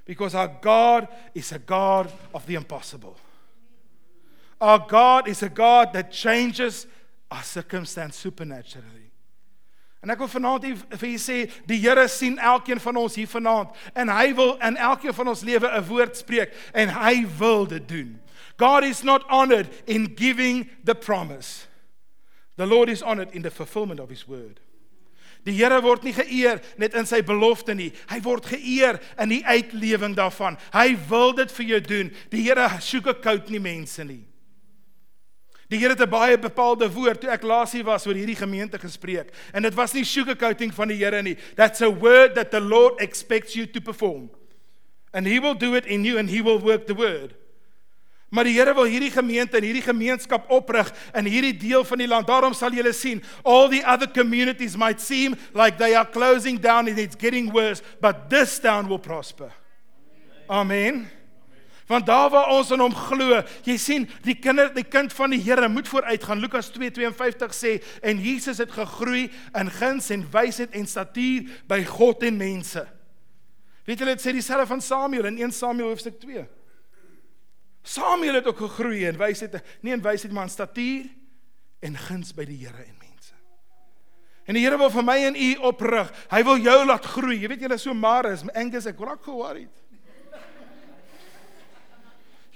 Because 0.06 0.36
our 0.36 0.52
God 0.62 1.08
is 1.36 1.52
a 1.52 1.60
God 1.60 2.12
of 2.34 2.46
the 2.46 2.56
impossible. 2.56 3.18
Our 4.62 4.80
God 4.80 5.28
is 5.28 5.44
a 5.44 5.50
God 5.50 5.92
that 5.94 6.12
changes 6.12 6.88
our 7.30 7.44
circumstance 7.44 8.16
supernaturally. 8.16 9.08
En 10.04 10.14
ek 10.14 10.22
wil 10.22 10.30
vanaand 10.30 10.64
vir 10.94 11.10
julle 11.10 11.20
sê, 11.20 11.38
die 11.68 11.80
Here 11.82 12.06
sien 12.08 12.38
elkeen 12.38 12.80
van 12.80 13.00
ons 13.02 13.18
hier 13.18 13.28
vanaand 13.28 13.74
en 13.98 14.12
hy 14.14 14.30
wil 14.38 14.54
in 14.64 14.78
elkeen 14.78 15.16
van 15.18 15.34
ons 15.34 15.42
lewe 15.44 15.68
'n 15.68 15.88
woord 15.90 16.16
spreek 16.16 16.54
en 16.74 16.94
hy 16.94 17.26
wil 17.40 17.66
dit 17.66 17.88
doen. 17.90 18.20
God 18.58 18.84
is 18.84 19.04
not 19.04 19.26
honored 19.30 19.68
in 19.86 20.16
giving 20.16 20.70
the 20.84 20.96
promise. 20.96 21.68
The 22.56 22.66
Lord 22.66 22.90
is 22.90 23.04
honored 23.04 23.34
in 23.34 23.42
the 23.42 23.52
fulfillment 23.52 24.00
of 24.00 24.10
his 24.10 24.28
word. 24.28 24.60
Die 25.48 25.56
Here 25.56 25.80
word 25.84 26.04
nie 26.04 26.12
geëer 26.12 26.60
net 26.82 26.96
in 27.00 27.08
sy 27.08 27.22
belofte 27.24 27.72
nie. 27.78 27.94
Hy 28.12 28.20
word 28.26 28.50
geëer 28.52 29.00
in 29.24 29.32
die 29.32 29.44
uitlewing 29.48 30.16
daarvan. 30.18 30.58
Hy 30.74 30.90
wil 31.08 31.32
dit 31.38 31.54
vir 31.56 31.70
jou 31.70 31.80
doen. 31.86 32.10
Die 32.34 32.44
Here 32.44 32.68
soek 32.84 33.08
'n 33.08 33.22
koud 33.24 33.50
nie 33.50 33.64
mense 33.64 34.04
nie. 34.04 34.26
Die 35.70 35.80
Here 35.80 35.96
het 35.96 36.02
'n 36.02 36.10
baie 36.10 36.38
bepaalde 36.38 36.92
woord 36.92 37.22
toe 37.22 37.32
ek 37.32 37.44
laas 37.44 37.72
hier 37.72 37.84
was 37.84 38.06
oor 38.08 38.16
hierdie 38.16 38.36
gemeente 38.36 38.78
gespreek. 38.78 39.32
En 39.54 39.64
dit 39.64 39.74
was 39.74 39.94
nie 39.94 40.04
sugarcoating 40.04 40.74
van 40.74 40.88
die 40.88 40.98
Here 40.98 41.22
nie. 41.22 41.38
That's 41.56 41.82
a 41.82 41.90
word 41.90 42.36
that 42.36 42.52
the 42.52 42.60
Lord 42.60 43.00
expects 43.00 43.54
you 43.54 43.66
to 43.68 43.80
perform. 43.80 44.30
And 45.14 45.26
he 45.26 45.40
will 45.40 45.56
do 45.56 45.76
it 45.76 45.86
in 45.86 46.04
you 46.04 46.18
and 46.18 46.30
he 46.30 46.42
will 46.42 46.60
work 46.60 46.88
the 46.88 46.96
word. 46.96 47.36
Maar 48.30 48.44
die 48.44 48.58
Here 48.58 48.74
wil 48.76 48.90
hierdie 48.92 49.12
gemeente 49.12 49.58
en 49.58 49.64
hierdie 49.64 49.86
gemeenskap 49.86 50.50
oprig 50.52 50.90
in 51.16 51.30
hierdie 51.32 51.56
deel 51.56 51.86
van 51.88 52.02
die 52.02 52.08
land. 52.08 52.28
Daarom 52.28 52.54
sal 52.54 52.76
julle 52.76 52.92
sien, 52.94 53.22
all 53.48 53.70
the 53.72 53.84
other 53.88 54.10
communities 54.12 54.76
might 54.76 55.02
seem 55.02 55.38
like 55.56 55.78
they 55.80 55.96
are 55.96 56.08
closing 56.12 56.60
down 56.60 56.90
and 56.90 57.00
it's 57.00 57.16
getting 57.16 57.54
worse, 57.54 57.82
but 58.02 58.28
this 58.30 58.60
town 58.60 58.88
will 58.92 59.00
prosper. 59.00 59.54
Amen. 60.50 61.08
Want 61.88 62.06
daar 62.06 62.30
waar 62.30 62.50
ons 62.52 62.72
in 62.76 62.84
hom 62.84 62.92
glo, 62.92 63.40
jy 63.64 63.78
sien, 63.80 64.10
die 64.26 64.36
kinder, 64.36 64.74
die 64.76 64.84
kind 64.84 65.14
van 65.16 65.32
die 65.32 65.40
Here 65.40 65.70
moet 65.72 65.88
vooruit 65.88 66.24
gaan. 66.24 66.44
Lukas 66.44 66.68
2:52 66.76 67.56
sê 67.56 67.78
en 68.04 68.20
Jesus 68.20 68.60
het 68.60 68.76
gegroei 68.76 69.30
in 69.56 69.72
guns 69.72 70.12
en 70.12 70.28
wysheid 70.32 70.76
en 70.76 70.88
statuur 70.88 71.48
by 71.68 71.80
God 71.88 72.28
en 72.28 72.38
mense. 72.38 72.84
Weet 73.88 74.04
julle 74.04 74.18
dit 74.20 74.26
sê 74.26 74.36
dieselfde 74.36 74.68
van 74.68 74.84
Samuel 74.84 75.32
in 75.32 75.40
1 75.48 75.56
Samuel 75.56 75.96
hoofstuk 75.96 76.20
2. 76.20 76.44
Samuel 77.88 78.42
het 78.42 78.48
ook 78.50 78.60
gegroei 78.66 79.06
in 79.08 79.18
wysheid, 79.18 79.62
nie 79.82 79.94
in 79.96 80.04
wysheid 80.04 80.34
maar 80.36 80.50
in 80.50 80.52
statuur 80.52 81.06
en 81.80 81.96
guns 82.08 82.34
by 82.36 82.44
die 82.50 82.60
Here 82.66 82.84
en 82.84 82.98
mense. 83.00 83.36
En 84.48 84.58
die 84.58 84.64
Here 84.66 84.80
wil 84.80 84.92
vir 84.92 85.06
my 85.08 85.16
en 85.30 85.38
u 85.40 85.50
oprig. 85.70 86.12
Hy 86.34 86.42
wil 86.50 86.60
jou 86.66 86.78
laat 86.86 87.08
groei. 87.08 87.38
Jy 87.40 87.52
weet 87.54 87.64
julle 87.64 87.78
so 87.80 87.96
maar 87.96 88.28
is 88.34 88.44
Angus 88.52 88.90
ek 88.92 89.00
raak 89.00 89.24
geworried. 89.24 89.72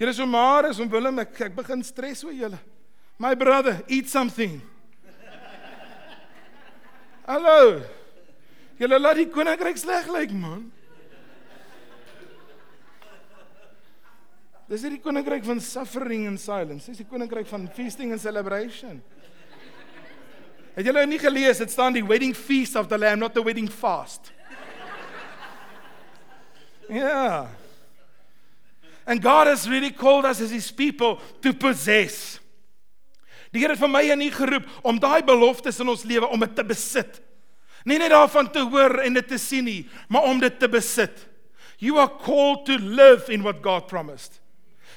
Julle 0.02 0.14
so 0.18 0.26
maar 0.26 0.68
is 0.72 0.80
om 0.82 0.90
Willem 0.90 1.24
ek 1.24 1.40
ek 1.48 1.56
begin 1.56 1.84
stres 1.86 2.26
oor 2.26 2.36
julle. 2.36 2.60
My 3.22 3.36
brother, 3.38 3.84
eat 3.88 4.10
something. 4.10 4.58
Hallo. 7.30 7.84
Julle 8.82 8.98
laat 9.00 9.20
die 9.22 9.30
koninkryk 9.30 9.78
sleg 9.78 10.10
lyk, 10.10 10.34
man. 10.34 10.72
Dis 14.72 14.86
nie 14.86 14.94
die 14.96 15.04
koninkryk 15.04 15.44
van 15.44 15.60
suffering 15.60 16.30
and 16.30 16.40
silence, 16.40 16.88
dis 16.88 17.02
die 17.02 17.10
koninkryk 17.10 17.50
van 17.50 17.66
feasting 17.76 18.14
and 18.16 18.24
celebration. 18.24 19.02
Het 20.78 20.88
julle 20.88 21.04
nie 21.12 21.20
gelees 21.20 21.60
dit 21.60 21.74
staan 21.74 21.98
die 21.98 22.06
wedding 22.08 22.32
feast 22.38 22.78
of 22.80 22.88
the 22.88 22.96
lamb 22.96 23.20
not 23.20 23.36
the 23.36 23.44
wedding 23.44 23.68
fast. 23.68 24.32
Ja. 26.88 26.96
Yeah. 26.96 27.48
And 29.06 29.22
God 29.22 29.48
has 29.48 29.68
really 29.68 29.92
called 29.92 30.26
us 30.26 30.40
as 30.40 30.52
his 30.52 30.72
people 30.72 31.20
to 31.42 31.52
possess. 31.54 32.40
Die 33.52 33.60
Here 33.60 33.74
het 33.76 33.82
vir 33.82 33.92
my 33.92 34.06
en 34.14 34.24
u 34.24 34.30
geroep 34.32 34.68
om 34.88 35.00
daai 35.04 35.20
beloftes 35.28 35.82
in 35.84 35.92
ons 35.92 36.06
lewe 36.08 36.30
om 36.32 36.40
dit 36.40 36.56
te 36.56 36.64
besit. 36.64 37.20
Nie 37.84 38.00
net 38.00 38.14
daarvan 38.14 38.48
te 38.54 38.64
hoor 38.64 39.02
en 39.04 39.20
dit 39.20 39.28
te 39.28 39.40
sien 39.42 39.66
nie, 39.68 39.82
maar 40.08 40.30
om 40.30 40.40
dit 40.40 40.60
te 40.60 40.70
besit. 40.72 41.26
You 41.82 42.00
are 42.00 42.12
called 42.24 42.64
to 42.70 42.78
live 42.78 43.28
in 43.34 43.44
what 43.44 43.60
God 43.66 43.90
promised. 43.92 44.41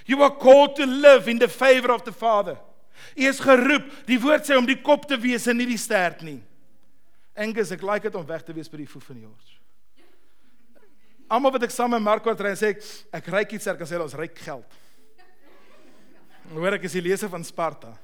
You 0.04 0.23
are 0.23 0.30
called 0.30 0.76
to 0.76 0.87
live 0.87 1.28
in 1.28 1.38
the 1.38 1.49
favor 1.49 1.92
of 1.92 2.04
the 2.04 2.12
Father. 2.12 2.58
U 3.16 3.28
is 3.28 3.40
geroep, 3.40 3.88
die 4.06 4.18
woord 4.20 4.46
sê 4.46 4.56
om 4.58 4.66
die 4.66 4.78
kop 4.80 5.06
te 5.08 5.16
wees 5.20 5.46
en 5.50 5.58
nie 5.58 5.68
die 5.68 5.80
stert 5.80 6.23
nie. 6.26 6.40
Angus, 7.34 7.73
ek 7.75 7.82
like 7.82 8.06
dit 8.06 8.16
om 8.18 8.26
weg 8.26 8.44
te 8.46 8.54
wees 8.54 8.70
by 8.70 8.78
die 8.82 8.88
voet 8.88 9.06
van 9.08 9.18
die 9.18 9.26
hors. 9.26 9.50
Almal 11.32 11.54
wat 11.56 11.66
ek 11.66 11.73
saam 11.75 11.94
met 11.94 12.04
Marco 12.04 12.30
ry 12.30 12.52
en 12.52 12.58
sê 12.61 12.75
ek 12.75 12.82
ek 13.18 13.30
ry 13.32 13.42
iets 13.49 13.64
sterk 13.64 13.82
sê 13.88 13.99
ons 13.99 14.16
ry 14.18 14.28
geld. 14.44 14.80
Hoor 16.52 16.76
ek 16.76 16.84
is 16.87 16.96
die 16.99 17.02
leser 17.02 17.30
van 17.32 17.46
Sparta. 17.46 17.94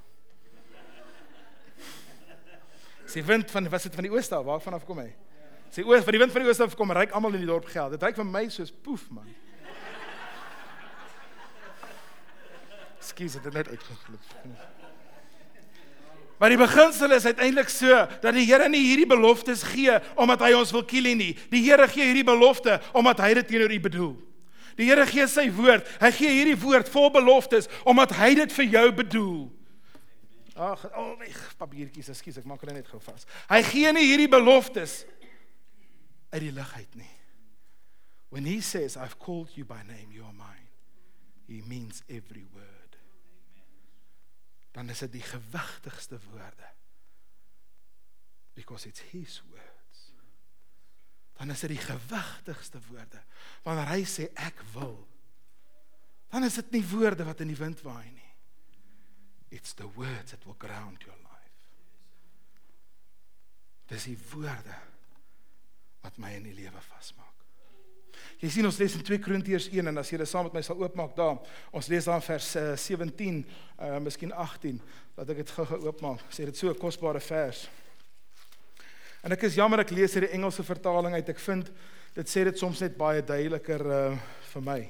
Sy 3.10 3.22
wind 3.26 3.50
van 3.50 3.66
was 3.70 3.84
dit 3.84 3.94
van 3.94 4.06
die 4.06 4.12
ooste 4.14 4.38
af, 4.38 4.46
waarvan 4.46 4.78
af 4.78 4.86
kom 4.88 5.02
hy? 5.02 5.10
Sy 5.74 5.84
oos 5.86 6.04
van 6.06 6.14
die 6.14 6.22
wind 6.22 6.32
van 6.32 6.42
die 6.42 6.50
ooste 6.50 6.66
af 6.66 6.76
kom, 6.78 6.90
ry 6.94 7.08
almal 7.10 7.36
in 7.36 7.44
die 7.44 7.50
dorp 7.50 7.68
geld. 7.70 7.94
Dit 7.94 8.06
ry 8.06 8.12
vir 8.16 8.26
my 8.26 8.44
soos 8.50 8.72
poef 8.72 9.04
man. 9.14 9.28
Skus, 13.00 13.32
dit 13.32 13.44
het 13.44 13.52
net 13.52 13.68
uitgeglip. 13.68 14.20
Maar 16.40 16.54
die 16.54 16.60
beginsel 16.60 17.12
is 17.12 17.24
uiteindelik 17.24 17.68
so 17.68 17.92
dat 18.20 18.32
die 18.32 18.46
Here 18.48 18.68
nie 18.72 18.80
hierdie 18.80 19.08
beloftes 19.08 19.60
gee 19.74 19.92
omdat 20.16 20.40
hy 20.46 20.54
ons 20.56 20.72
wil 20.72 20.86
kill 20.88 21.10
nie. 21.12 21.34
Die 21.52 21.60
Here 21.66 21.84
gee 21.88 22.06
hierdie 22.08 22.24
belofte 22.24 22.78
omdat 22.96 23.20
hy 23.20 23.34
dit 23.40 23.50
teenoor 23.52 23.74
u 23.76 23.80
bedoel. 23.84 24.14
Die 24.80 24.88
Here 24.88 25.04
gee 25.08 25.26
sy 25.28 25.50
woord. 25.52 25.84
Hy 26.00 26.10
gee 26.16 26.32
hierdie 26.38 26.56
woord 26.62 26.88
vol 26.88 27.10
beloftes 27.12 27.68
omdat 27.84 28.16
hy 28.16 28.32
dit 28.40 28.56
vir 28.56 28.70
jou 28.76 28.86
bedoel. 29.02 29.42
Ag, 30.60 30.82
oh, 30.96 31.12
nee, 31.20 31.36
papiertjies, 31.60 32.08
ekskuus, 32.12 32.40
ek 32.40 32.48
maak 32.48 32.64
hulle 32.64 32.74
net 32.76 32.88
gou 32.88 33.00
vas. 33.04 33.28
Hy 33.52 33.60
gee 33.68 33.92
nie 33.96 34.08
hierdie 34.08 34.32
beloftes 34.32 35.02
uit 36.32 36.42
die 36.46 36.56
lug 36.56 36.72
uit 36.76 37.00
nie. 37.00 37.14
When 38.32 38.48
he 38.48 38.60
says 38.64 38.96
I've 38.96 39.18
called 39.20 39.52
you 39.60 39.68
by 39.68 39.84
name, 39.84 40.08
you 40.08 40.24
are 40.24 40.36
mine. 40.36 40.68
He 41.48 41.60
means 41.68 42.00
every 42.08 42.46
word 42.54 42.69
dan 44.70 44.88
is 44.88 44.98
dit 44.98 45.12
die 45.12 45.22
gewigtigste 45.22 46.18
woorde. 46.30 46.68
Because 48.54 48.88
it's 48.88 49.00
his 49.10 49.42
words. 49.50 50.12
Dan 51.32 51.50
is 51.50 51.60
dit 51.60 51.72
die 51.74 51.84
gewigtigste 51.84 52.78
woorde. 52.90 53.22
Wanneer 53.62 53.88
hy 53.94 54.02
sê 54.04 54.28
ek 54.34 54.60
wil, 54.74 54.98
dan 56.30 56.44
is 56.46 56.58
dit 56.60 56.76
nie 56.76 56.84
woorde 56.92 57.24
wat 57.26 57.40
in 57.42 57.50
die 57.50 57.58
wind 57.58 57.80
waai 57.82 58.10
nie. 58.10 58.28
It's 59.50 59.74
the 59.74 59.88
words 59.96 60.30
that 60.30 60.44
will 60.46 60.58
ground 60.58 61.02
your 61.02 61.16
life. 61.16 61.64
Dis 63.90 64.06
die 64.06 64.18
woorde 64.30 64.76
wat 66.04 66.20
my 66.22 66.36
in 66.38 66.46
die 66.46 66.54
lewe 66.54 66.80
vasmaak. 66.92 67.29
Jy 68.40 68.48
sien 68.48 68.66
ons 68.66 68.78
lees 68.80 68.94
in 68.96 69.02
2 69.04 69.18
Korintiërs 69.20 69.68
1 69.68 69.90
en 69.90 70.00
as 70.00 70.10
jy 70.10 70.18
dit 70.18 70.28
saam 70.28 70.46
met 70.48 70.54
my 70.56 70.62
sal 70.64 70.80
oopmaak 70.80 71.12
daar, 71.16 71.38
ons 71.76 71.88
lees 71.92 72.06
daar 72.08 72.20
in 72.20 72.24
vers 72.24 72.48
uh, 72.56 72.76
17, 72.76 73.42
uh 73.78 73.98
miskien 74.00 74.32
18, 74.32 74.80
dat 75.16 75.32
ek 75.34 75.42
dit 75.42 75.50
gou-gou 75.58 75.80
oopmaak. 75.86 76.24
Sê 76.32 76.46
dit 76.48 76.56
so 76.56 76.70
'n 76.70 76.78
kosbare 76.78 77.20
vers. 77.20 77.68
En 79.22 79.32
ek 79.32 79.42
is 79.44 79.54
jammer 79.54 79.80
ek 79.80 79.90
lees 79.92 80.14
hierdie 80.16 80.32
Engelse 80.32 80.64
vertaling 80.64 81.14
uit. 81.14 81.28
Ek 81.28 81.38
vind 81.38 81.68
dit 82.14 82.28
sê 82.28 82.44
dit 82.44 82.58
soms 82.58 82.80
net 82.80 82.96
baie 82.96 83.22
duideliker 83.22 83.84
uh 83.86 84.16
vir 84.50 84.62
my. 84.62 84.80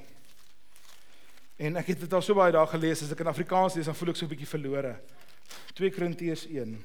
En 1.58 1.76
ek 1.76 1.86
het 1.92 2.00
dit 2.00 2.12
al 2.12 2.22
so 2.22 2.34
baie 2.34 2.52
dae 2.52 2.66
gelees 2.66 3.02
as 3.02 3.10
ek 3.12 3.20
in 3.20 3.28
Afrikaans 3.28 3.74
lees 3.76 3.86
dan 3.90 3.94
voel 3.98 4.10
ek 4.14 4.16
so 4.16 4.24
'n 4.24 4.30
bietjie 4.30 4.46
verlore. 4.46 4.94
2 5.74 5.90
Korintiërs 5.90 6.46
1. 6.46 6.78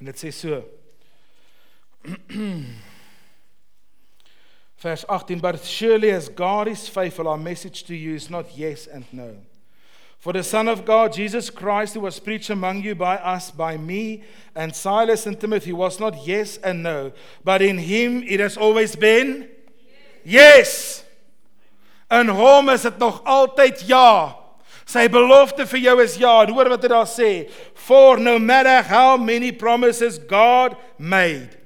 En 0.00 0.04
dit 0.06 0.16
sê 0.18 0.32
so 0.32 0.64
Verse 4.84 5.06
18 5.10 5.38
But 5.38 5.64
surely 5.64 6.10
as 6.10 6.28
God 6.28 6.68
is 6.68 6.86
faithful, 6.90 7.26
our 7.26 7.38
message 7.38 7.84
to 7.84 7.96
you 7.96 8.14
is 8.14 8.28
not 8.28 8.54
yes 8.54 8.86
and 8.86 9.06
no. 9.12 9.34
For 10.18 10.34
the 10.34 10.42
Son 10.42 10.68
of 10.68 10.84
God, 10.84 11.14
Jesus 11.14 11.48
Christ, 11.48 11.94
who 11.94 12.00
was 12.00 12.20
preached 12.20 12.50
among 12.50 12.82
you 12.82 12.94
by 12.94 13.16
us, 13.16 13.50
by 13.50 13.78
me, 13.78 14.24
and 14.54 14.76
Silas 14.76 15.24
and 15.24 15.40
Timothy, 15.40 15.72
was 15.72 15.98
not 15.98 16.26
yes 16.26 16.58
and 16.58 16.82
no, 16.82 17.12
but 17.42 17.62
in 17.62 17.78
him 17.78 18.22
it 18.24 18.40
has 18.40 18.58
always 18.58 18.94
been 18.94 19.48
yes. 20.22 21.02
In 22.10 22.28
hom 22.28 22.68
is 22.68 22.82
dit 22.82 22.98
nog 23.00 23.22
altyd 23.24 23.88
ja. 23.88 24.36
Sy 24.84 25.08
belofte 25.08 25.64
vir 25.64 25.80
jou 25.80 25.98
is 26.04 26.20
ja. 26.20 26.42
Hoor 26.44 26.68
wat 26.68 26.84
dit 26.84 26.92
daar 26.92 27.08
sê. 27.08 27.48
For 27.72 28.20
no 28.20 28.38
matter 28.38 28.82
how 28.82 29.16
many 29.16 29.50
promises 29.50 30.18
God 30.18 30.76
made, 30.98 31.63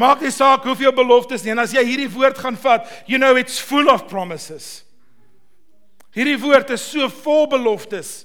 Maak 0.00 0.22
nie 0.24 0.32
saak 0.32 0.64
hoeveel 0.64 0.94
beloftes 0.96 1.44
nie 1.44 1.52
en 1.52 1.60
as 1.60 1.74
jy 1.76 1.82
hierdie 1.84 2.08
woord 2.12 2.38
gaan 2.40 2.56
vat, 2.56 2.88
you 3.10 3.18
know 3.20 3.36
it's 3.36 3.60
full 3.60 3.90
of 3.92 4.06
promises. 4.08 4.80
Hierdie 6.16 6.38
woord 6.40 6.72
is 6.74 6.82
so 6.82 7.08
vol 7.20 7.46
beloftes. 7.52 8.24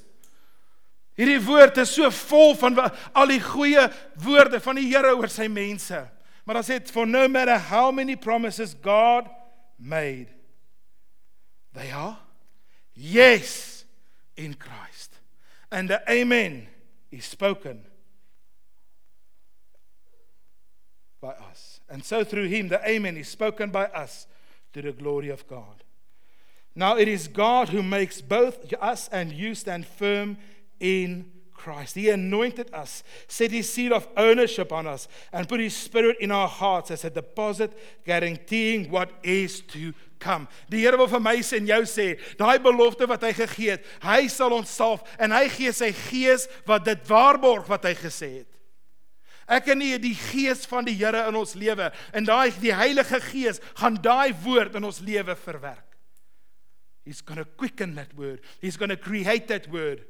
Hierdie 1.20 1.42
woord 1.44 1.78
is 1.84 1.92
so 1.96 2.10
vol 2.12 2.56
van 2.60 2.80
al 2.80 3.32
die 3.32 3.42
goeie 3.44 3.86
woorde 4.24 4.60
van 4.64 4.80
die 4.80 4.88
Here 4.88 5.14
oor 5.16 5.32
sy 5.32 5.50
mense. 5.52 6.00
Maar 6.46 6.60
dan 6.60 6.68
sê 6.68 6.80
dit 6.80 6.92
for 6.94 7.10
no 7.10 7.28
matter 7.28 7.58
how 7.72 7.92
many 7.92 8.16
promises 8.16 8.76
God 8.84 9.28
made 9.80 10.32
they 11.76 11.92
are 11.92 12.18
yes 12.94 13.84
in 14.38 14.54
Christ. 14.54 15.20
And 15.72 15.90
the 15.90 16.00
amen 16.10 16.68
is 17.12 17.26
spoken 17.26 17.84
by 21.22 21.34
us. 21.52 21.65
And 21.90 22.04
so 22.04 22.24
through 22.24 22.48
him 22.48 22.68
the 22.68 22.88
amen 22.88 23.18
is 23.18 23.28
spoken 23.28 23.70
by 23.70 23.86
us 23.86 24.28
to 24.74 24.82
the 24.82 24.92
glory 24.92 25.30
of 25.30 25.48
God. 25.48 25.84
Now 26.76 26.98
it 26.98 27.08
is 27.08 27.28
God 27.28 27.70
who 27.70 27.82
makes 27.82 28.22
both 28.22 28.74
us 28.82 29.08
and 29.10 29.32
you 29.32 29.56
stand 29.56 29.88
firm 29.88 30.38
in 30.80 31.32
Christ. 31.54 31.96
He 31.96 32.10
anointed 32.10 32.72
us, 32.74 33.02
set 33.28 33.50
his 33.50 33.72
seal 33.72 33.94
of 33.94 34.08
ownership 34.18 34.72
on 34.72 34.86
us, 34.86 35.08
and 35.32 35.48
put 35.48 35.60
his 35.60 35.76
spirit 35.76 36.18
in 36.20 36.30
our 36.30 36.48
hearts 36.48 36.92
as 36.92 37.06
a 37.06 37.10
deposit 37.10 37.72
guaranteeing 38.06 38.92
what 38.92 39.10
is 39.24 39.62
to 39.62 39.94
come. 40.20 40.48
Die 40.70 40.84
Here 40.84 40.98
wil 40.98 41.08
vir 41.08 41.24
my 41.24 41.38
sê 41.42 41.62
en 41.62 41.70
jou 41.72 41.82
sê, 41.90 42.08
daai 42.38 42.60
belofte 42.60 43.08
wat 43.10 43.24
hy 43.26 43.32
gegee 43.34 43.72
het, 43.78 43.88
hy 44.04 44.28
sal 44.28 44.54
ons 44.54 44.70
salf 44.70 45.08
en 45.18 45.34
hy 45.34 45.48
gee 45.56 45.72
sy 45.74 45.90
gees 46.06 46.46
wat 46.68 46.86
dit 46.86 47.08
waarborg 47.10 47.72
wat 47.72 47.88
hy 47.88 47.96
gesê 47.98 48.32
het. 48.42 48.55
Ek 49.46 49.68
en 49.70 49.78
nie 49.78 49.94
die 50.02 50.16
gees 50.18 50.66
van 50.66 50.86
die 50.88 50.96
Here 50.98 51.28
in 51.30 51.36
ons 51.38 51.54
lewe 51.54 51.92
en 52.14 52.26
daai 52.26 52.50
die 52.62 52.74
Heilige 52.74 53.20
Gees 53.22 53.62
gaan 53.78 54.00
daai 54.02 54.34
woord 54.42 54.76
in 54.76 54.84
ons 54.84 55.00
lewe 55.06 55.36
verwerk. 55.38 55.84
He's 57.06 57.22
going 57.22 57.38
to 57.38 57.46
quicken 57.46 57.94
that 57.96 58.16
word. 58.18 58.42
He's 58.60 58.78
going 58.78 58.90
to 58.90 58.98
create 58.98 59.48
that 59.48 59.70
word. 59.70 60.02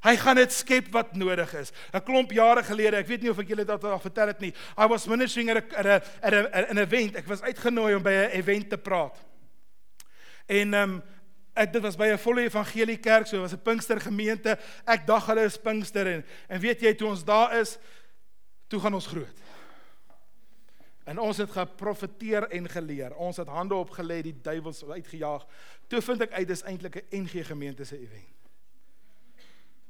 Hy 0.00 0.14
gaan 0.16 0.38
dit 0.38 0.52
skep 0.54 0.88
wat 0.94 1.16
nodig 1.18 1.50
is. 1.58 1.72
'n 1.92 2.00
Klomp 2.06 2.32
jare 2.32 2.62
gelede, 2.62 2.96
ek 2.96 3.08
weet 3.08 3.22
nie 3.22 3.30
of 3.30 3.38
ek 3.38 3.48
julle 3.50 3.66
dit 3.66 3.84
al 3.84 4.00
vertel 4.00 4.30
het 4.30 4.40
nie. 4.40 4.52
I 4.78 4.86
was 4.86 5.06
ministering 5.06 5.50
at 5.50 5.58
a 5.58 5.64
at 5.76 5.86
a 5.86 5.96
at 6.22 6.34
a, 6.34 6.40
at 6.52 6.70
an 6.70 6.78
event. 6.78 7.16
Ek 7.16 7.26
was 7.26 7.42
uitgenooi 7.42 7.94
om 7.96 8.02
by 8.02 8.14
'n 8.14 8.38
event 8.38 8.70
te 8.70 8.78
praat. 8.78 9.18
En 10.46 10.74
ehm 10.74 10.90
um, 10.90 11.02
ek 11.58 11.72
dit 11.72 11.82
was 11.82 11.96
by 11.96 12.06
'n 12.14 12.18
volle 12.18 12.46
evangelie 12.46 12.96
kerk, 12.96 13.26
so 13.26 13.40
was 13.40 13.52
'n 13.52 13.62
Pinkster 13.62 14.00
gemeente. 14.00 14.56
Ek 14.86 15.06
dag 15.06 15.26
hulle 15.26 15.44
is 15.44 15.58
Pinkster 15.58 16.06
en 16.06 16.24
en 16.48 16.60
weet 16.60 16.80
jy 16.80 16.94
toe 16.94 17.08
ons 17.08 17.24
daar 17.24 17.58
is, 17.58 17.78
toe 18.68 18.80
gaan 18.80 18.94
ons 18.94 19.06
groot. 19.06 19.44
En 21.08 21.18
ons 21.18 21.36
het 21.36 21.50
geprofeteer 21.50 22.48
en 22.52 22.68
geleer. 22.68 23.14
Ons 23.16 23.40
het 23.40 23.48
hande 23.48 23.74
opgelê, 23.74 24.20
die 24.22 24.36
duiwels 24.42 24.84
uitgejaag. 24.84 25.46
Toe 25.88 26.02
vind 26.04 26.26
ek 26.26 26.34
uit 26.36 26.48
dis 26.48 26.62
eintlik 26.62 27.00
'n 27.00 27.22
NG 27.24 27.46
gemeente 27.46 27.84
se 27.84 27.96
event. 27.98 28.37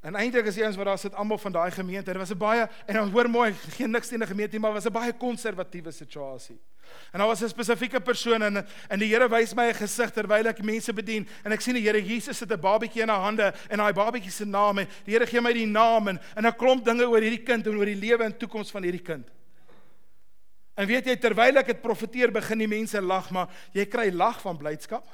En 0.00 0.14
eintlik 0.14 0.47
is 0.47 0.55
die 0.55 0.62
ouens 0.62 0.76
wat 0.78 0.87
daar 0.87 0.99
sit 0.99 1.14
almal 1.19 1.38
van 1.43 1.52
daai 1.52 1.71
gemeente. 1.75 2.12
Dit 2.12 2.21
was 2.21 2.31
'n 2.31 2.38
baie 2.38 2.69
en 2.87 3.00
ons 3.00 3.12
hoor 3.12 3.31
mooi, 3.31 3.52
geen 3.52 3.90
niks 3.90 4.09
teen 4.09 4.19
die 4.19 4.28
gemeente 4.28 4.52
nie, 4.52 4.61
maar 4.61 4.73
was 4.73 4.87
'n 4.87 4.93
baie 4.93 5.12
konservatiewe 5.12 5.90
situasie. 5.90 6.59
En 7.12 7.19
daar 7.19 7.26
was 7.26 7.43
'n 7.43 7.49
spesifieke 7.49 8.00
persoon 8.00 8.43
en 8.43 8.67
en 8.88 8.99
die 8.99 9.09
Here 9.09 9.28
wys 9.28 9.55
my 9.55 9.69
'n 9.69 9.75
gesig 9.75 10.11
terwyl 10.11 10.47
ek 10.47 10.62
mense 10.62 10.93
bedien 10.93 11.28
en 11.45 11.52
ek 11.52 11.61
sien 11.61 11.75
die 11.75 11.83
Here 11.83 12.05
Jesus 12.05 12.38
sit 12.38 12.50
'n 12.50 12.61
babatjie 12.61 13.02
in 13.02 13.09
haar 13.09 13.21
hande 13.21 13.55
en 13.69 13.78
daai 13.78 13.93
babatjie 13.93 14.31
se 14.31 14.45
naam 14.45 14.78
en 14.78 14.88
die 15.05 15.14
Here 15.14 15.26
gee 15.26 15.40
my 15.40 15.52
die 15.52 15.67
naam 15.67 16.09
en 16.09 16.21
en 16.37 16.47
'n 16.47 16.57
klomp 16.57 16.85
dinge 16.85 17.09
oor 17.09 17.21
hierdie 17.21 17.45
kind 17.45 17.67
en 17.67 17.76
oor 17.76 17.87
die 17.87 17.97
lewe 17.97 18.25
en 18.25 18.37
toekoms 18.37 18.71
van 18.71 18.83
hierdie 18.83 19.02
kind. 19.02 19.28
En 20.76 20.87
weet 20.87 21.07
jy 21.07 21.17
terwyl 21.17 21.57
ek 21.57 21.67
dit 21.67 21.83
profeteer 21.83 22.31
begin 22.31 22.59
die 22.59 22.69
mense 22.69 23.00
lag 23.00 23.31
maar 23.31 23.49
jy 23.73 23.85
kry 23.87 24.11
lag 24.11 24.40
van 24.40 24.57
blydskap 24.57 25.09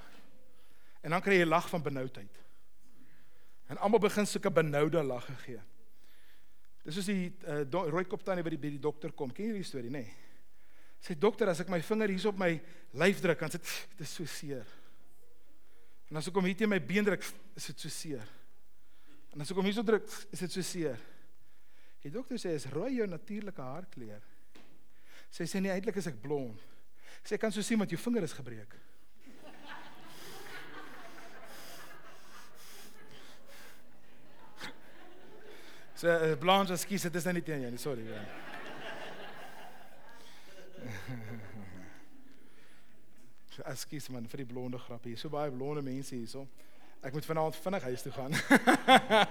en 1.03 1.11
dan 1.11 1.23
kry 1.23 1.39
jy 1.39 1.47
lag 1.47 1.69
van 1.69 1.83
benoudheid. 1.83 2.44
En 3.75 3.81
almal 3.83 4.05
begin 4.07 4.27
sulke 4.27 4.53
benoude 4.55 5.03
lag 5.03 5.27
gee. 5.43 5.59
Dis 6.85 6.95
soos 6.95 7.09
die 7.09 7.33
uh, 7.49 7.65
rooi 7.91 8.05
kop 8.07 8.23
tannie 8.23 8.45
wat 8.45 8.55
by 8.61 8.71
die 8.77 8.83
dokter 8.83 9.11
kom. 9.17 9.33
Ken 9.35 9.51
jy 9.51 9.59
die 9.59 9.67
storie, 9.67 9.91
nê? 9.91 10.05
Nee? 10.05 10.21
Sê 11.05 11.17
dokter, 11.21 11.51
as 11.53 11.61
ek 11.61 11.69
my 11.73 11.83
vinger 11.85 12.13
hier 12.15 12.31
op 12.31 12.39
my 12.41 12.53
lyf 13.03 13.19
druk, 13.21 13.43
dan 13.43 13.53
sit 13.53 13.65
dit 13.99 14.05
is 14.07 14.13
so 14.17 14.25
seer. 14.31 14.69
En 16.09 16.21
as 16.21 16.31
ek 16.31 16.39
hom 16.39 16.47
hier 16.49 16.57
teen 16.57 16.71
my 16.71 16.79
been 16.81 17.05
druk, 17.05 17.27
is 17.59 17.67
dit 17.69 17.85
so 17.85 17.93
seer. 17.93 18.23
En 19.35 19.45
as 19.45 19.51
ek 19.53 19.59
hom 19.59 19.69
hier 19.69 19.77
so 19.77 19.85
druk, 19.85 20.07
is 20.33 20.45
dit 20.47 20.55
so 20.55 20.65
seer. 20.65 21.03
Die 22.05 22.13
dokter 22.15 22.41
sê 22.41 22.55
is 22.57 22.69
rooi 22.73 22.95
jou 22.95 23.09
natuurlike 23.11 23.67
haarkleur. 23.67 24.25
Sy 25.35 25.49
sê 25.51 25.61
nee, 25.61 25.75
eintlik 25.75 25.99
is 26.01 26.09
ek 26.09 26.23
blond. 26.23 26.63
Sê 27.25 27.37
kan 27.41 27.53
so 27.53 27.65
sien 27.65 27.81
want 27.81 27.93
jou 27.93 28.01
vinger 28.01 28.25
is 28.25 28.37
gebreek. 28.37 28.73
So 35.95 36.09
uh, 36.09 36.35
Blanche, 36.39 36.73
ekskuus, 36.75 37.03
dit 37.07 37.15
is 37.15 37.25
nou 37.29 37.35
nie 37.37 37.45
teen 37.47 37.61
jou 37.63 37.71
nie, 37.71 37.79
sorry. 37.79 38.05
Ja. 38.09 38.23
Ekskuus 43.73 44.09
man 44.11 44.27
vir 44.27 44.39
die 44.43 44.51
blonde 44.51 44.79
grap 44.83 45.05
hier. 45.07 45.19
So 45.21 45.31
baie 45.31 45.53
blonde 45.55 45.83
mense 45.87 46.17
hierso. 46.17 46.43
Ek 47.05 47.13
moet 47.13 47.27
vanaand 47.29 47.57
vinnig 47.61 47.83
huis 47.85 48.03
toe 48.03 48.13
gaan. 48.15 48.33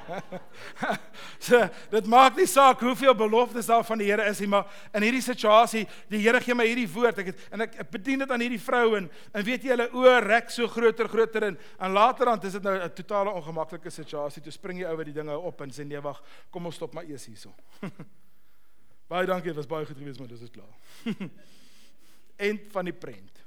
so, 1.48 1.58
dit 1.90 2.10
maak 2.12 2.36
nie 2.38 2.46
saak 2.46 2.84
hoeveel 2.86 3.16
beloftes 3.18 3.66
daar 3.72 3.82
van 3.88 3.98
die 3.98 4.12
Here 4.12 4.28
is 4.30 4.44
nie, 4.44 4.50
maar 4.52 4.70
in 4.94 5.06
hierdie 5.08 5.24
situasie, 5.26 5.82
die 6.12 6.20
Here 6.22 6.42
gee 6.44 6.54
my 6.54 6.68
hierdie 6.70 6.86
woord. 6.94 7.24
Ek 7.24 7.32
het 7.32 7.42
en 7.50 7.66
ek, 7.66 7.80
ek 7.82 7.90
bedien 7.96 8.22
dit 8.22 8.34
aan 8.36 8.46
hierdie 8.46 8.62
vrou 8.62 8.94
en 9.00 9.10
en 9.10 9.46
weet 9.48 9.66
jy 9.66 9.74
hulle 9.74 9.90
oë 9.90 10.20
rek 10.28 10.54
so 10.54 10.70
groter 10.70 11.10
groter 11.10 11.48
in. 11.50 11.58
En 11.82 11.98
later 11.98 12.30
dan 12.30 12.46
is 12.46 12.60
dit 12.60 12.70
nou 12.70 12.76
'n 12.78 12.94
totale 12.94 13.34
ongemaklike 13.42 13.90
situasie. 13.90 14.44
Toe 14.44 14.54
spring 14.54 14.80
jy 14.80 14.94
oor 14.94 15.06
die 15.06 15.18
dinge 15.18 15.38
op 15.38 15.62
en 15.62 15.74
sê 15.74 15.86
nee, 15.86 16.02
wag, 16.02 16.22
kom 16.52 16.66
ons 16.66 16.76
stop 16.76 16.94
maar 16.94 17.10
eers 17.10 17.26
hierso. 17.26 17.56
baie 19.12 19.26
dankie, 19.26 19.50
dit 19.50 19.58
was 19.58 19.68
baie 19.68 19.86
goed 19.86 19.98
geweest, 19.98 20.20
maar 20.20 20.30
dis 20.30 20.42
is 20.42 20.54
klaar. 20.54 20.78
End 22.50 22.70
van 22.72 22.86
die 22.86 22.94
prent. 22.94 23.43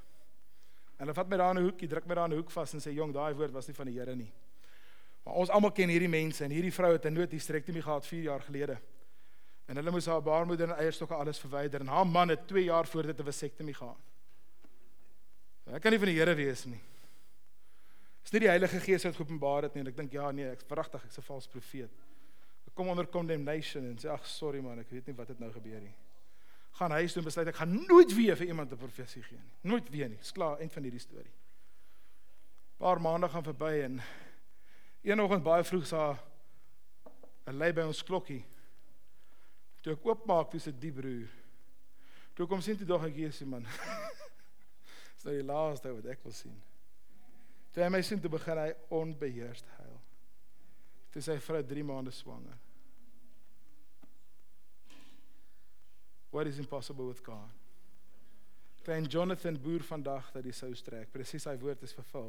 Hulle 0.97 1.13
vat 1.13 1.29
my 1.29 1.37
daar 1.37 1.57
in 1.57 1.63
'n 1.63 1.69
hoekie, 1.69 1.89
druk 1.89 2.07
my 2.07 2.15
daar 2.15 2.25
in 2.25 2.33
'n 2.33 2.37
hoek 2.41 2.51
vas 2.51 2.73
en 2.73 2.81
sê 2.81 2.93
jong, 2.93 3.13
daai 3.13 3.35
woord 3.35 3.53
was 3.53 3.67
nie 3.67 3.75
van 3.75 3.87
die 3.87 3.99
Here 3.99 4.17
nie. 4.17 4.33
Maar 5.25 5.35
ons 5.35 5.51
almal 5.51 5.73
ken 5.73 5.89
hierdie 5.89 6.09
mense 6.09 6.45
en 6.45 6.51
hierdie 6.51 6.73
vrou 6.73 6.93
het 6.93 7.05
'n 7.05 7.13
noodhysterektomie 7.13 7.83
gehad 7.83 8.07
4 8.07 8.23
jaar 8.23 8.41
gelede. 8.41 8.79
En 9.67 9.77
hulle 9.77 9.91
moes 9.91 10.07
haar 10.07 10.23
baarmoeder 10.23 10.71
en 10.71 10.77
eierstokke 10.77 11.15
alles 11.15 11.39
verwyder 11.39 11.81
en 11.81 11.87
haar 11.87 12.07
man 12.07 12.29
het 12.29 12.47
2 12.47 12.65
jaar 12.65 12.87
voor 12.87 13.03
dit 13.03 13.19
'n 13.19 13.25
vasektomie 13.25 13.75
gehad. 13.75 13.99
Ek 15.67 15.83
kan 15.83 15.91
nie 15.91 15.99
van 15.99 16.09
die 16.09 16.19
Here 16.19 16.35
wees 16.35 16.65
nie. 16.65 16.81
Dis 18.23 18.33
nie 18.33 18.41
die 18.41 18.49
Heilige 18.49 18.81
Gees 18.81 19.05
wat 19.05 19.17
geopenbaar 19.17 19.63
het 19.63 19.75
nie 19.75 19.81
en 19.81 19.89
ek 19.89 19.97
dink 19.97 20.13
ja 20.13 20.31
nee, 20.31 20.51
ek's 20.51 20.65
verragtig, 20.65 21.05
ek's 21.05 21.19
'n 21.19 21.23
valse 21.23 21.49
profeet. 21.49 21.91
Ek 22.67 22.75
kom 22.75 22.89
onder 22.89 23.07
condemnation 23.07 23.85
en 23.85 23.97
sê 23.97 24.09
ag 24.09 24.27
sorry 24.27 24.61
man, 24.61 24.79
ek 24.79 24.91
weet 24.91 25.07
nie 25.07 25.15
wat 25.15 25.29
het 25.29 25.39
nou 25.39 25.53
gebeur 25.53 25.81
nie 25.81 25.95
gaan 26.77 26.91
huis 26.91 27.13
toe 27.13 27.23
en 27.23 27.29
besluit 27.29 27.49
ek 27.49 27.57
gaan 27.57 27.73
nooit 27.89 28.13
weer 28.15 28.37
vir 28.37 28.51
iemand 28.53 28.73
'n 28.73 28.77
profesie 28.77 29.23
gee 29.23 29.39
nie. 29.39 29.53
Nooit 29.61 29.89
weer 29.91 30.09
nie. 30.09 30.19
Dis 30.19 30.33
klaar, 30.33 30.59
eind 30.59 30.73
van 30.73 30.83
hierdie 30.83 31.01
storie. 31.01 31.33
Paar 32.77 33.01
maande 33.01 33.29
gaan 33.29 33.45
verby 33.45 33.81
en 33.85 34.01
een 35.03 35.21
oggend 35.21 35.43
baie 35.43 35.65
vroeg 35.65 35.87
sa 35.87 36.19
'n 37.47 37.57
lei 37.57 37.73
by 37.73 37.81
ons 37.87 38.03
klokkie. 38.03 38.45
Toe 39.83 39.93
ek 39.93 40.07
oopmaak, 40.07 40.51
dis 40.51 40.67
'n 40.67 40.79
diep 40.79 40.95
broer. 40.95 41.29
Toe 42.35 42.47
kom 42.47 42.61
sien 42.61 42.77
toe 42.77 42.87
dog 42.87 43.05
ek 43.05 43.15
hier 43.15 43.33
sien 43.33 43.49
man. 43.49 43.63
Dis 45.15 45.25
nou 45.25 45.35
die 45.35 45.47
laaste 45.47 45.93
wat 45.95 46.07
ek 46.07 46.23
wil 46.23 46.33
sien. 46.33 46.63
Toe 47.73 47.83
hy 47.83 47.89
my 47.89 48.03
sien 48.03 48.21
toe 48.21 48.31
begin 48.31 48.59
hy 48.59 48.75
onbeheerst 48.89 49.67
huil. 49.79 50.01
Toe 51.13 51.23
sy 51.23 51.39
vrou 51.39 51.63
3 51.63 51.85
maande 51.85 52.11
swanger. 52.11 52.59
What 56.37 56.47
is 56.47 56.59
impossible 56.59 57.07
with 57.07 57.25
God? 57.25 57.49
Klein 58.85 59.07
Jonathan 59.09 59.57
boer 59.57 59.81
vandag 59.81 60.27
dat 60.35 60.45
die 60.45 60.53
sou 60.53 60.69
strek. 60.77 61.09
Presies 61.09 61.47
sy 61.47 61.55
woord 61.57 61.81
is 61.87 61.95
vervul. 61.97 62.29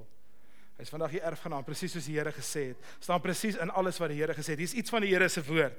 Hy's 0.77 0.93
vandag 0.93 1.17
die 1.17 1.19
erfgenaam 1.27 1.65
presies 1.67 1.91
soos 1.91 2.07
die 2.07 2.15
Here 2.15 2.31
gesê 2.31 2.69
het. 2.69 2.85
Staan 3.03 3.19
presies 3.19 3.57
in 3.59 3.73
alles 3.75 3.99
wat 3.99 4.13
die 4.13 4.21
Here 4.21 4.35
gesê 4.37 4.55
het. 4.55 4.63
Hier's 4.63 4.77
iets 4.79 4.93
van 4.93 5.03
die 5.03 5.11
Here 5.11 5.27
se 5.27 5.43
woord. 5.43 5.75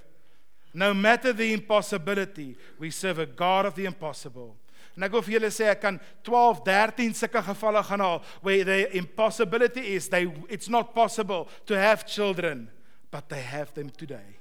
No 0.77 0.93
matter 0.93 1.33
the 1.33 1.49
impossibility, 1.55 2.51
we 2.77 2.91
serve 2.93 3.25
a 3.25 3.27
God 3.27 3.71
of 3.71 3.79
the 3.79 3.89
impossible. 3.89 4.53
En 4.99 5.07
ek 5.09 5.17
wil 5.17 5.25
vir 5.25 5.39
julle 5.39 5.51
sê 5.55 5.71
ek 5.73 5.81
kan 5.87 6.01
12, 6.29 6.61
13 6.69 7.17
sulke 7.17 7.43
gevalle 7.49 7.81
gaan 7.89 8.05
haal 8.05 8.21
where 8.45 8.67
the 8.69 8.83
impossibility 8.99 9.95
is 9.97 10.11
they 10.13 10.29
it's 10.53 10.69
not 10.69 10.93
possible 10.93 11.49
to 11.65 11.81
have 11.81 12.05
children, 12.05 12.69
but 13.11 13.33
they 13.33 13.41
have 13.41 13.73
them 13.73 13.89
today. 13.89 14.38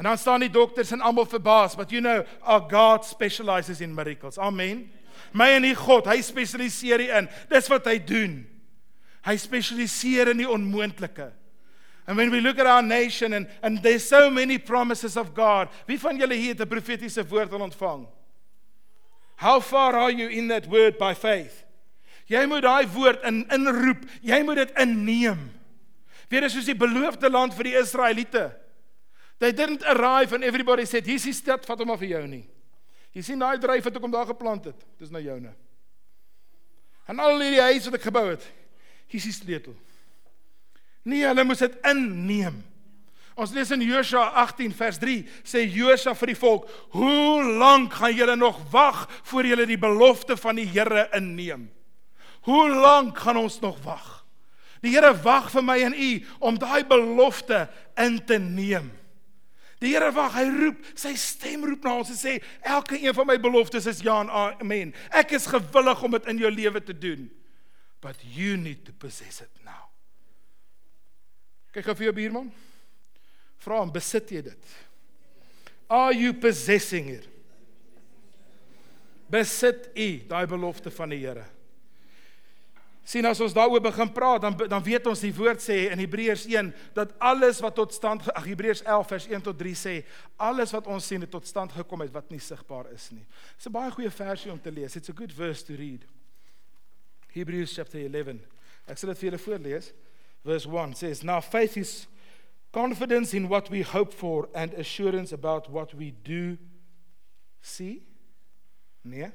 En 0.00 0.06
dan 0.08 0.18
staan 0.18 0.40
die 0.40 0.50
dokters 0.50 0.94
en 0.96 1.02
almal 1.04 1.26
verbaas, 1.28 1.74
but 1.76 1.90
you 1.92 2.00
know, 2.00 2.22
our 2.40 2.62
God 2.70 3.04
specializes 3.04 3.82
in 3.84 3.92
miracles. 3.94 4.38
Amen. 4.38 4.86
My 5.36 5.50
en 5.52 5.66
die 5.66 5.74
God, 5.76 6.06
hy 6.08 6.22
spesialiseer 6.24 7.02
in. 7.18 7.28
Dis 7.50 7.68
wat 7.68 7.84
hy 7.84 7.98
doen. 8.08 8.38
Hy 9.28 9.34
spesialiseer 9.36 10.30
in 10.32 10.40
die 10.40 10.48
onmoontlike. 10.48 11.26
And 12.08 12.16
when 12.16 12.32
we 12.32 12.40
look 12.40 12.58
at 12.58 12.66
our 12.66 12.80
nation 12.80 13.34
and 13.36 13.46
and 13.62 13.82
there's 13.82 14.08
so 14.08 14.30
many 14.30 14.56
promises 14.56 15.18
of 15.20 15.34
God. 15.36 15.68
Wie 15.86 16.00
van 16.00 16.16
julle 16.16 16.34
hier 16.34 16.56
het 16.56 16.64
'n 16.64 16.68
profetiese 16.68 17.26
woord 17.28 17.52
ontvang? 17.52 18.08
How 19.36 19.60
far 19.60 19.94
are 19.94 20.12
you 20.12 20.30
in 20.30 20.48
that 20.48 20.66
word 20.66 20.96
by 20.98 21.14
faith? 21.14 21.64
Jy 22.26 22.46
moet 22.46 22.62
daai 22.62 22.88
woord 22.88 23.22
in 23.22 23.44
inroep. 23.52 24.08
Jy 24.22 24.42
moet 24.42 24.56
dit 24.56 24.72
inneem. 24.80 25.50
Weer 26.30 26.42
is 26.42 26.52
soos 26.52 26.64
die 26.64 26.74
beloofde 26.74 27.30
land 27.30 27.54
vir 27.54 27.64
die 27.64 27.76
Israeliete. 27.76 28.56
They 29.40 29.52
didn't 29.52 29.82
arrive 29.88 30.34
and 30.34 30.44
everybody 30.44 30.84
said, 30.84 31.06
"Hier's 31.06 31.24
die 31.24 31.32
stad, 31.32 31.64
vat 31.64 31.78
hom 31.78 31.88
maar 31.88 31.98
vir 31.98 32.08
jou 32.12 32.26
nie." 32.28 32.44
Jy 33.16 33.22
sien 33.22 33.38
daai 33.38 33.58
dryf 33.58 33.84
wat 33.84 33.96
ek 33.96 34.04
om 34.04 34.12
daar 34.12 34.28
geplant 34.28 34.64
het. 34.68 34.84
Dis 34.98 35.10
nou 35.10 35.22
joune. 35.22 35.54
En 37.08 37.18
al 37.18 37.40
hierdie 37.40 37.62
huis 37.72 37.86
wat 37.88 37.96
ek 37.98 38.06
gebou 38.06 38.26
het, 38.28 38.44
hier's 39.08 39.24
die 39.24 39.32
sleutel. 39.32 39.74
Nee, 41.08 41.24
hulle 41.24 41.44
moes 41.44 41.58
dit 41.64 41.74
inneem. 41.88 42.60
Ons 43.34 43.54
lees 43.56 43.70
in 43.72 43.80
Josua 43.80 44.28
18 44.44 44.74
vers 44.76 44.98
3 45.00 45.16
sê 45.42 45.64
Josua 45.64 46.14
vir 46.14 46.34
die 46.34 46.38
volk: 46.38 46.68
"Hoe 46.92 47.42
lank 47.56 47.96
gaan 47.96 48.14
julle 48.14 48.36
nog 48.36 48.60
wag 48.70 49.08
voor 49.22 49.46
julle 49.46 49.66
die 49.66 49.80
belofte 49.80 50.36
van 50.36 50.56
die 50.56 50.68
Here 50.68 51.08
inneem? 51.16 51.70
Hoe 52.42 52.68
lank 52.68 53.18
gaan 53.18 53.36
ons 53.36 53.60
nog 53.60 53.80
wag? 53.82 54.24
Die 54.82 54.92
Here 54.92 55.14
wag 55.22 55.50
vir 55.50 55.62
my 55.62 55.80
en 55.80 55.94
u 55.94 56.24
om 56.38 56.58
daai 56.58 56.84
belofte 56.84 57.68
in 57.96 58.24
te 58.24 58.38
neem." 58.38 58.99
Die 59.80 59.94
Here 59.94 60.10
wag, 60.12 60.34
hy 60.36 60.44
roep, 60.52 60.80
sy 60.98 61.14
stem 61.16 61.64
roep 61.64 61.86
na 61.86 61.94
ons 62.02 62.10
en 62.12 62.18
sê 62.20 62.34
elke 62.68 62.98
een 63.00 63.14
van 63.16 63.28
my 63.30 63.38
beloftes 63.40 63.88
is 63.88 64.02
ja 64.04 64.18
en 64.20 64.32
amen. 64.32 64.92
Ek 65.16 65.32
is 65.38 65.48
gewillig 65.48 66.02
om 66.04 66.16
dit 66.18 66.28
in 66.32 66.42
jou 66.42 66.50
lewe 66.52 66.82
te 66.84 66.96
doen. 66.96 67.30
But 68.04 68.20
you 68.36 68.56
need 68.60 68.84
to 68.88 68.92
possess 68.92 69.40
it 69.44 69.52
now. 69.64 69.88
Kyk 71.72 71.88
gou 71.88 71.96
vir 71.96 72.10
jou 72.10 72.16
buurman. 72.16 72.50
Vra 73.60 73.80
hom, 73.80 73.92
besit 73.92 74.32
jy 74.32 74.42
dit? 74.50 74.76
Are 75.90 76.12
you 76.16 76.32
possessing 76.36 77.10
it? 77.16 77.26
Besit 79.30 79.88
u 79.94 80.08
daai 80.28 80.44
belofte 80.50 80.92
van 80.92 81.12
die 81.12 81.22
Here? 81.22 81.46
Sien 83.10 83.26
as 83.26 83.40
ons 83.42 83.54
daaroor 83.56 83.82
begin 83.82 84.10
praat 84.14 84.44
dan 84.44 84.54
dan 84.70 84.82
weet 84.86 85.08
ons 85.10 85.22
die 85.24 85.32
woord 85.34 85.62
sê 85.62 85.88
in 85.90 85.98
Hebreërs 85.98 86.44
1 86.46 86.68
dat 86.94 87.16
alles 87.18 87.58
wat 87.64 87.74
tot 87.74 87.94
stand 87.94 88.28
ag 88.30 88.46
Hebreërs 88.46 88.84
11 88.84 89.08
vers 89.14 89.26
1 89.32 89.46
tot 89.48 89.58
3 89.58 89.78
sê 89.78 89.94
alles 90.38 90.74
wat 90.76 90.86
ons 90.86 91.08
sien 91.10 91.24
het 91.24 91.32
tot 91.32 91.48
stand 91.48 91.74
gekom 91.74 92.04
het 92.04 92.12
wat 92.14 92.30
nie 92.30 92.38
sigbaar 92.42 92.92
is 92.94 93.08
nie. 93.10 93.26
Dis 93.56 93.66
'n 93.66 93.74
baie 93.74 93.90
goeie 93.90 94.10
versie 94.10 94.52
om 94.52 94.60
te 94.60 94.70
lees. 94.70 94.96
It's 94.96 95.10
a 95.10 95.16
good 95.16 95.32
verse 95.32 95.64
to 95.64 95.74
read. 95.74 96.06
Hebrews 97.32 97.74
chapter 97.74 97.98
11. 97.98 98.46
Ek 98.86 98.98
sal 98.98 99.10
dit 99.10 99.18
vir 99.18 99.30
julle 99.30 99.42
voorlees. 99.42 99.92
Verse 100.44 100.68
1 100.68 100.94
says 100.94 101.22
now 101.22 101.40
faith 101.40 101.76
is 101.76 102.06
confidence 102.72 103.34
in 103.34 103.48
what 103.48 103.68
we 103.70 103.82
hope 103.82 104.14
for 104.14 104.48
and 104.54 104.74
assurance 104.74 105.34
about 105.34 105.68
what 105.68 105.92
we 105.94 106.14
do 106.22 106.56
see. 107.60 108.06
Nee. 109.02 109.32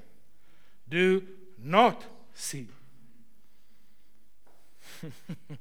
Do 0.87 1.21
not 1.57 2.05
see. 2.33 2.74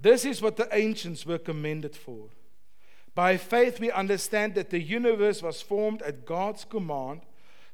this 0.00 0.24
is 0.24 0.42
what 0.42 0.56
the 0.56 0.68
ancients 0.72 1.26
were 1.26 1.38
commended 1.38 1.96
for. 1.96 2.28
By 3.14 3.36
faith, 3.36 3.78
we 3.78 3.90
understand 3.90 4.54
that 4.54 4.70
the 4.70 4.80
universe 4.80 5.42
was 5.42 5.60
formed 5.60 6.00
at 6.02 6.24
God's 6.24 6.64
command, 6.64 7.20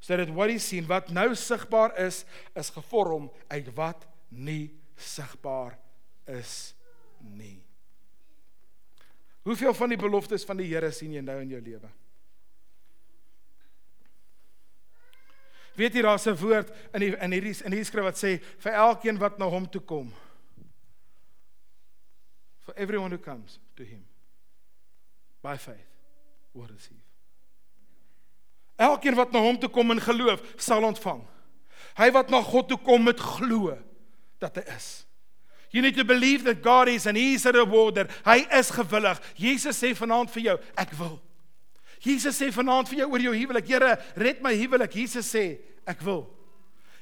so 0.01 0.17
that 0.17 0.31
what 0.31 0.51
is 0.51 0.65
seen, 0.65 0.87
wat 0.87 1.11
nou 1.11 1.35
sigbaar 1.35 1.93
is, 1.99 2.25
is 2.57 2.71
gevorm 2.71 3.31
uit 3.51 3.71
wat 3.75 4.07
nie 4.31 4.71
sigbaar 4.97 5.79
is 6.27 6.75
nie. 7.19 7.63
Hoeveel 9.47 9.75
van 9.75 9.89
die 9.95 9.99
beloftes 9.99 10.45
van 10.45 10.59
die 10.61 10.69
Here 10.69 10.91
sien 10.93 11.15
jy 11.15 11.23
nou 11.25 11.39
in 11.41 11.55
jou 11.55 11.61
lewe? 11.63 11.91
Weet 15.79 15.95
jy 15.95 16.03
daar's 16.03 16.27
'n 16.27 16.35
woord 16.35 16.71
in 16.93 17.01
die, 17.01 17.15
in 17.15 17.33
hierdie 17.33 17.55
in 17.65 17.73
hierdie 17.73 17.87
skrif 17.87 18.05
wat 18.05 18.19
sê 18.19 18.41
vir 18.59 18.73
elkeen 18.73 19.19
wat 19.19 19.39
na 19.39 19.47
hom 19.47 19.69
toe 19.71 19.81
kom. 19.81 20.13
For 22.59 22.75
everyone 22.75 23.11
who 23.11 23.19
comes 23.19 23.61
to 23.77 23.85
him 23.85 24.05
by 25.41 25.57
faith 25.57 25.87
will 26.53 26.67
receive. 26.67 27.01
Elkeen 28.77 29.15
wat 29.15 29.33
na 29.33 29.39
hom 29.39 29.59
toe 29.59 29.71
kom 29.71 29.91
in 29.91 30.01
geloof 30.01 30.43
sal 30.57 30.85
ontvang. 30.85 31.23
Hy 31.99 32.11
wat 32.11 32.31
na 32.31 32.43
God 32.43 32.69
toe 32.69 32.79
kom 32.79 33.05
met 33.05 33.21
glo 33.21 33.79
dat 34.39 34.57
hy 34.57 34.75
is. 34.75 35.07
You 35.71 35.83
need 35.83 35.97
to 35.97 36.05
believe 36.05 36.45
that 36.45 36.63
God 36.63 36.89
is 36.89 37.07
and 37.07 37.17
he 37.17 37.35
is 37.35 37.47
a 37.47 37.53
rewarder. 37.53 38.09
Hy 38.25 38.47
is 38.51 38.71
gewillig. 38.71 39.21
Jesus 39.37 39.79
sê 39.79 39.95
vanaand 39.95 40.31
vir 40.31 40.43
jou, 40.43 40.59
ek 40.77 40.95
wil. 40.99 41.19
Jesus 42.05 42.39
sê 42.39 42.51
vanaand 42.55 42.89
vir 42.89 43.01
jou 43.03 43.09
oor 43.13 43.23
jou 43.23 43.35
huwelik, 43.35 43.67
Here, 43.67 43.97
red 44.17 44.43
my 44.43 44.55
huwelik. 44.55 44.95
Jesus 44.95 45.27
sê, 45.35 45.59
ek 45.87 46.03
wil. 46.07 46.27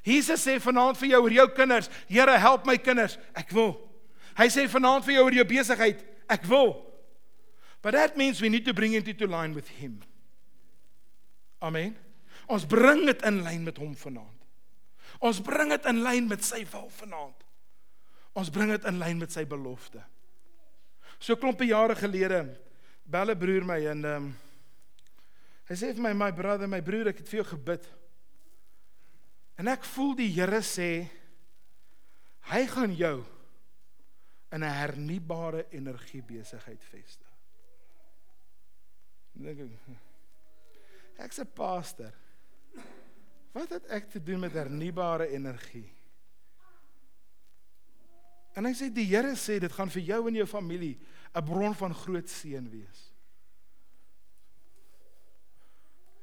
Jesus 0.07 0.45
sê 0.47 0.57
vanaand 0.63 0.97
vir 0.97 1.11
jou 1.11 1.23
oor 1.23 1.35
jou 1.35 1.49
kinders, 1.57 1.91
Here, 2.09 2.39
help 2.39 2.67
my 2.67 2.77
kinders. 2.79 3.19
Ek 3.35 3.53
wil. 3.53 3.75
Hy 4.37 4.49
sê 4.53 4.67
vanaand 4.69 5.05
vir 5.05 5.19
jou 5.19 5.25
oor 5.25 5.37
jou 5.37 5.47
besigheid, 5.49 6.03
ek 6.29 6.45
wil. 6.49 6.77
But 7.83 7.95
that 7.95 8.17
means 8.17 8.41
we 8.41 8.49
need 8.49 8.65
to 8.65 8.75
bring 8.75 8.95
it 8.95 9.09
into 9.09 9.27
line 9.27 9.55
with 9.55 9.69
him. 9.69 10.01
Amen. 11.63 11.97
Ons 12.49 12.65
bring 12.69 13.07
dit 13.07 13.23
in 13.27 13.43
lyn 13.45 13.65
met 13.65 13.79
hom 13.79 13.95
vanaand. 13.97 14.33
Ons 15.25 15.41
bring 15.41 15.73
dit 15.73 15.89
in 15.89 16.03
lyn 16.05 16.29
met 16.29 16.45
sy 16.45 16.65
wil 16.73 16.91
vanaand. 16.99 17.45
Ons 18.37 18.51
bring 18.53 18.71
dit 18.75 18.89
in 18.91 18.99
lyn 19.01 19.21
met 19.21 19.33
sy 19.33 19.47
belofte. 19.49 20.03
So 21.19 21.39
klompe 21.41 21.65
jare 21.65 21.97
gelede 21.97 22.43
bel 23.07 23.31
'n 23.31 23.39
broer 23.39 23.65
my 23.65 23.81
en 23.87 24.05
ehm 24.05 24.17
um, 24.17 24.35
Hy 25.67 25.75
sê 25.75 25.93
vir 25.93 26.03
my 26.03 26.13
my 26.15 26.31
brother, 26.31 26.69
my 26.71 26.81
broer, 26.81 27.11
ek 27.11 27.23
het 27.23 27.31
vir 27.31 27.41
jou 27.41 27.49
gebid. 27.57 27.87
En 29.59 29.71
ek 29.73 29.87
voel 29.89 30.15
die 30.19 30.31
Here 30.35 30.61
sê 30.63 30.91
hy 32.53 32.67
gaan 32.71 32.93
jou 32.95 33.25
in 34.55 34.63
'n 34.63 34.77
hernubare 34.79 35.67
energie 35.71 36.23
besigheid 36.23 36.83
vestig. 36.85 37.33
Dink 39.35 39.61
ek. 39.61 39.71
Ek's 41.19 41.41
'n 41.41 41.53
pastor. 41.53 42.13
Wat 43.53 43.71
het 43.71 43.87
ek 43.87 44.11
te 44.11 44.23
doen 44.23 44.41
met 44.41 44.53
hernubare 44.53 45.29
energie? 45.29 45.91
En 48.55 48.65
hy 48.65 48.73
sê 48.73 48.93
die 48.93 49.05
Here 49.05 49.35
sê 49.37 49.59
dit 49.61 49.73
gaan 49.73 49.91
vir 49.91 50.03
jou 50.03 50.29
en 50.29 50.35
jou 50.35 50.47
familie 50.47 50.99
'n 51.35 51.45
bron 51.45 51.75
van 51.75 51.95
groot 51.95 52.29
seën 52.29 52.71
wees. 52.71 53.06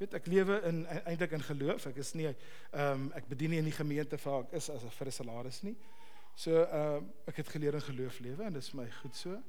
Weet 0.04 0.20
ek 0.20 0.28
lewe 0.28 0.60
in 0.68 0.84
e-, 0.86 1.02
eintlik 1.14 1.32
in 1.38 1.44
geloof. 1.48 1.88
Ek 1.92 2.00
is 2.04 2.14
nie 2.18 2.30
ehm 2.30 3.08
um, 3.08 3.10
ek 3.16 3.28
bedien 3.32 3.54
nie 3.54 3.62
in 3.64 3.70
die 3.70 3.76
gemeente 3.76 4.20
waar 4.24 4.44
ek 4.46 4.58
is 4.60 4.70
as 4.70 4.84
'n 4.84 4.92
vir 5.00 5.08
'n 5.08 5.18
salaris 5.20 5.64
nie. 5.64 5.76
So 6.36 6.64
ehm 6.64 6.98
um, 6.98 7.12
ek 7.28 7.42
het 7.42 7.50
geleer 7.56 7.80
in 7.80 7.88
geloof 7.90 8.20
lewe 8.20 8.44
en 8.44 8.54
dit 8.54 8.64
is 8.64 8.74
my 8.74 8.90
goed 9.02 9.16
so. 9.16 9.42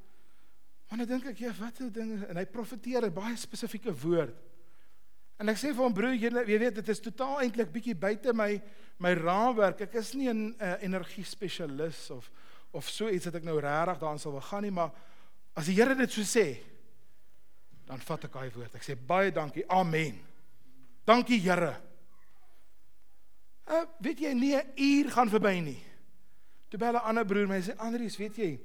Maar 0.89 0.99
nou 0.99 1.07
dink 1.09 1.27
ek, 1.27 1.39
ja, 1.39 1.53
wat 1.59 1.81
'n 1.81 1.91
ding 1.91 2.25
en 2.29 2.37
hy 2.37 2.47
profeteer 2.47 3.07
'n 3.07 3.13
baie 3.13 3.37
spesifieke 3.37 3.93
woord. 3.93 4.35
En 5.39 5.49
ek 5.49 5.57
sê 5.57 5.75
vir 5.75 5.83
hom 5.83 5.95
broer, 5.95 6.15
jy, 6.15 6.31
weet 6.31 6.75
dit 6.75 6.89
is 6.89 7.01
totaal 7.01 7.41
eintlik 7.41 7.73
bietjie 7.73 7.95
buite 7.95 8.33
my 8.33 8.63
my 8.99 9.13
raamwerk. 9.13 9.81
Ek 9.81 9.95
is 9.95 10.15
nie 10.15 10.29
'n 10.29 10.55
uh, 10.61 10.77
energie 10.83 11.25
spesialis 11.25 12.11
of 12.11 12.31
of 12.71 12.89
so 12.89 13.09
iets 13.09 13.25
dat 13.25 13.35
ek 13.35 13.45
nou 13.45 13.61
regtig 13.61 13.99
daarin 13.99 14.19
sal 14.19 14.33
wil 14.33 14.41
gaan 14.41 14.63
nie, 14.63 14.71
maar 14.71 14.91
as 15.55 15.67
die 15.67 15.75
Here 15.75 15.95
dit 15.95 16.11
so 16.11 16.23
sê, 16.23 16.59
dan 17.87 18.01
vat 18.01 18.25
ek 18.25 18.33
daai 18.33 18.51
woord. 18.51 18.75
Ek 18.75 18.83
sê 18.83 18.97
baie 18.97 19.31
dankie. 19.31 19.65
Amen. 19.69 20.34
Dankie 21.05 21.41
Here. 21.41 21.75
Uh, 23.65 23.85
weet 23.99 24.21
jy 24.21 24.33
nie 24.37 24.57
'n 24.57 24.73
uur 24.77 25.11
gaan 25.11 25.29
verby 25.29 25.61
nie. 25.61 25.83
Toe 26.69 26.79
bel 26.79 26.93
'n 26.93 27.05
ander 27.05 27.25
broer 27.25 27.47
my 27.49 27.61
sê 27.61 27.77
Andrius, 27.77 28.17
weet 28.17 28.37
jy, 28.37 28.61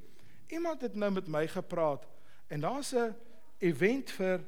iemand 0.47 0.82
het 0.82 0.95
nou 0.95 1.12
met 1.12 1.28
my 1.28 1.47
gepraat 1.47 2.08
en 2.47 2.60
daar's 2.60 2.93
'n 2.93 3.15
event 3.60 4.12
vir 4.12 4.43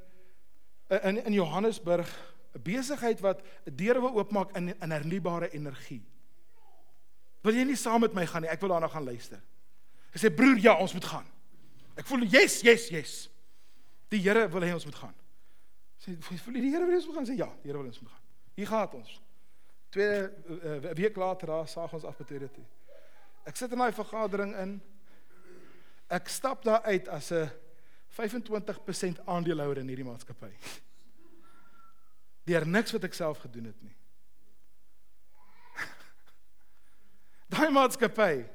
uh, 0.89 1.05
in 1.05 1.23
in 1.25 1.33
Johannesburg, 1.33 2.09
'n 2.53 2.61
besigheid 2.61 3.19
wat 3.19 3.41
deure 3.63 4.01
wil 4.01 4.17
oopmaak 4.17 4.55
in 4.55 4.75
in 4.81 4.91
hernubare 4.91 5.51
energie. 5.51 6.03
Wil 7.41 7.53
jy 7.53 7.63
nie 7.63 7.75
saam 7.75 8.01
met 8.01 8.13
my 8.13 8.25
gaan 8.25 8.41
nie? 8.41 8.49
Ek 8.49 8.59
wil 8.59 8.69
daarna 8.69 8.87
gaan 8.87 9.03
luister. 9.03 9.41
Hy 10.11 10.19
sê 10.19 10.33
broer, 10.33 10.57
ja, 10.57 10.75
ons 10.77 10.93
moet 10.93 11.05
gaan. 11.05 11.25
Ek 11.95 12.07
voel 12.07 12.23
yes, 12.23 12.61
yes, 12.61 12.89
yes. 12.89 13.29
Die 14.09 14.19
Here 14.19 14.49
wil 14.49 14.61
hê 14.61 14.73
ons 14.73 14.85
moet 14.85 14.95
gaan. 14.95 15.15
Sê 16.01 16.15
voel 16.17 16.57
die 16.57 16.71
Here 16.71 16.85
wil 16.85 16.97
ons 16.97 17.09
gaan 17.13 17.27
sê 17.29 17.37
ja, 17.37 17.49
die 17.61 17.69
Here 17.69 17.77
wil 17.77 17.91
ons 17.91 18.01
gaan. 18.01 18.21
Hier 18.57 18.67
gaan 18.67 18.95
ons. 18.97 19.17
Twee 19.93 20.21
uh, 20.23 20.93
week 20.97 21.15
later 21.19 21.51
daar 21.51 21.67
saag 21.67 21.93
ons 21.93 22.07
af 22.07 22.17
by 22.17 22.39
dit. 22.41 22.61
Ek 23.45 23.57
sit 23.59 23.73
in 23.73 23.81
daai 23.81 23.93
vergadering 23.93 24.55
in. 24.61 24.77
Ek 26.11 26.29
stap 26.31 26.63
daar 26.65 26.81
uit 26.89 27.07
as 27.09 27.31
'n 27.31 27.49
25% 28.11 29.21
aandeelhouer 29.25 29.77
in 29.77 29.87
hierdie 29.87 30.05
maatskappy. 30.05 30.51
Deur 32.43 32.65
niks 32.67 32.91
wat 32.91 33.03
ek 33.03 33.13
self 33.13 33.37
gedoen 33.45 33.69
het 33.69 33.81
nie. 33.81 33.95
Daai 37.53 37.69
maatskappy 37.69 38.45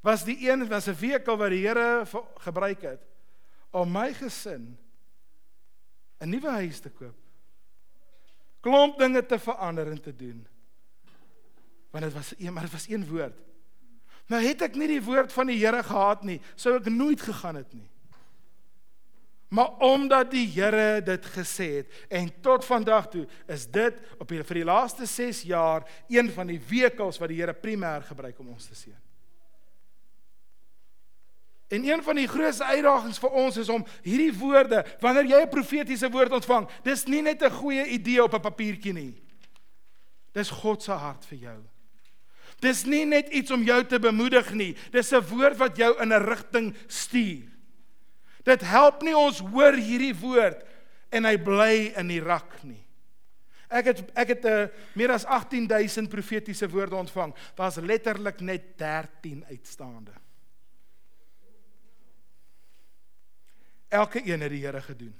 was 0.00 0.24
die 0.24 0.38
een 0.48 0.68
was 0.68 0.88
'n 0.88 0.94
vehikel 0.94 1.36
wat 1.36 1.50
die 1.50 1.66
Here 1.66 2.06
gebruik 2.38 2.82
het 2.82 3.02
om 3.70 3.92
my 3.92 4.12
gesin 4.14 4.78
'n 6.20 6.28
nuwe 6.28 6.50
huis 6.50 6.80
te 6.80 6.90
koop. 6.90 7.16
Klomp 8.60 8.98
dinge 8.98 9.26
te 9.26 9.38
verander 9.38 9.90
en 9.90 10.00
te 10.00 10.16
doen. 10.16 10.46
Want 11.90 12.04
dit 12.04 12.12
was 12.12 12.34
een, 12.38 12.52
maar 12.52 12.62
dit 12.62 12.72
was 12.72 12.88
een 12.88 13.06
woord. 13.06 13.38
Nou 14.26 14.42
het 14.42 14.62
ek 14.62 14.74
nie 14.74 14.88
die 14.88 15.02
woord 15.02 15.32
van 15.32 15.46
die 15.46 15.58
Here 15.60 15.82
gehad 15.82 16.24
nie, 16.26 16.40
sou 16.54 16.74
ek 16.76 16.88
nooit 16.90 17.20
gegaan 17.22 17.60
het 17.60 17.72
nie. 17.72 17.86
Maar 19.54 19.78
omdat 19.86 20.30
die 20.30 20.46
Here 20.50 21.02
dit 21.02 21.26
gesê 21.36 21.68
het 21.78 21.92
en 22.08 22.32
tot 22.42 22.64
vandag 22.64 23.06
toe 23.08 23.26
is 23.46 23.68
dit 23.70 24.00
op 24.18 24.28
die, 24.28 24.42
vir 24.42 24.60
die 24.60 24.66
laaste 24.66 25.06
6 25.06 25.44
jaar 25.46 25.86
een 26.10 26.30
van 26.34 26.50
die 26.50 26.58
wekels 26.58 27.20
wat 27.22 27.30
die 27.30 27.38
Here 27.38 27.54
primêr 27.54 28.02
gebruik 28.08 28.38
om 28.42 28.50
ons 28.56 28.66
te 28.66 28.74
seën. 28.74 29.05
En 31.68 31.84
een 31.84 32.02
van 32.02 32.14
die 32.14 32.28
grootste 32.28 32.64
uitdagings 32.64 33.18
vir 33.18 33.30
ons 33.30 33.56
is 33.56 33.68
om 33.68 33.86
hierdie 34.02 34.32
woorde, 34.38 34.84
wanneer 35.00 35.24
jy 35.24 35.40
'n 35.42 35.48
profetiese 35.48 36.10
woord 36.10 36.32
ontvang, 36.32 36.68
dis 36.82 37.06
nie 37.06 37.22
net 37.22 37.42
'n 37.42 37.50
goeie 37.50 37.86
idee 37.86 38.22
op 38.22 38.34
'n 38.34 38.40
papiertjie 38.40 38.92
nie. 38.92 39.22
Dis 40.32 40.50
God 40.50 40.82
se 40.82 40.92
hart 40.92 41.24
vir 41.24 41.38
jou. 41.38 41.58
Dis 42.60 42.84
nie 42.84 43.04
net 43.04 43.28
iets 43.28 43.50
om 43.50 43.62
jou 43.62 43.84
te 43.84 43.98
bemoedig 43.98 44.52
nie. 44.52 44.76
Dis 44.92 45.12
'n 45.12 45.20
woord 45.20 45.56
wat 45.56 45.76
jou 45.76 46.00
in 46.00 46.12
'n 46.12 46.24
rigting 46.24 46.76
stuur. 46.86 47.42
Dit 48.44 48.60
help 48.60 49.02
nie 49.02 49.16
ons 49.16 49.38
hoor 49.38 49.72
hierdie 49.72 50.14
woord 50.14 50.62
en 51.10 51.24
hy 51.24 51.36
bly 51.36 51.92
in 51.96 52.08
die 52.08 52.20
rak 52.20 52.62
nie. 52.62 52.84
Ek 53.68 53.84
het 53.84 54.12
ek 54.14 54.28
het 54.28 54.44
'n 54.44 54.48
uh, 54.48 54.68
meer 54.94 55.10
as 55.10 55.24
18000 55.24 56.08
profetiese 56.08 56.68
woorde 56.68 56.96
ontvang. 56.96 57.34
Daar's 57.54 57.76
letterlik 57.76 58.40
net 58.40 58.78
13 58.78 59.44
uitstaande. 59.50 60.25
Elke 63.96 64.20
een 64.24 64.44
het 64.44 64.52
die 64.52 64.64
Here 64.64 64.82
gedoen. 64.84 65.14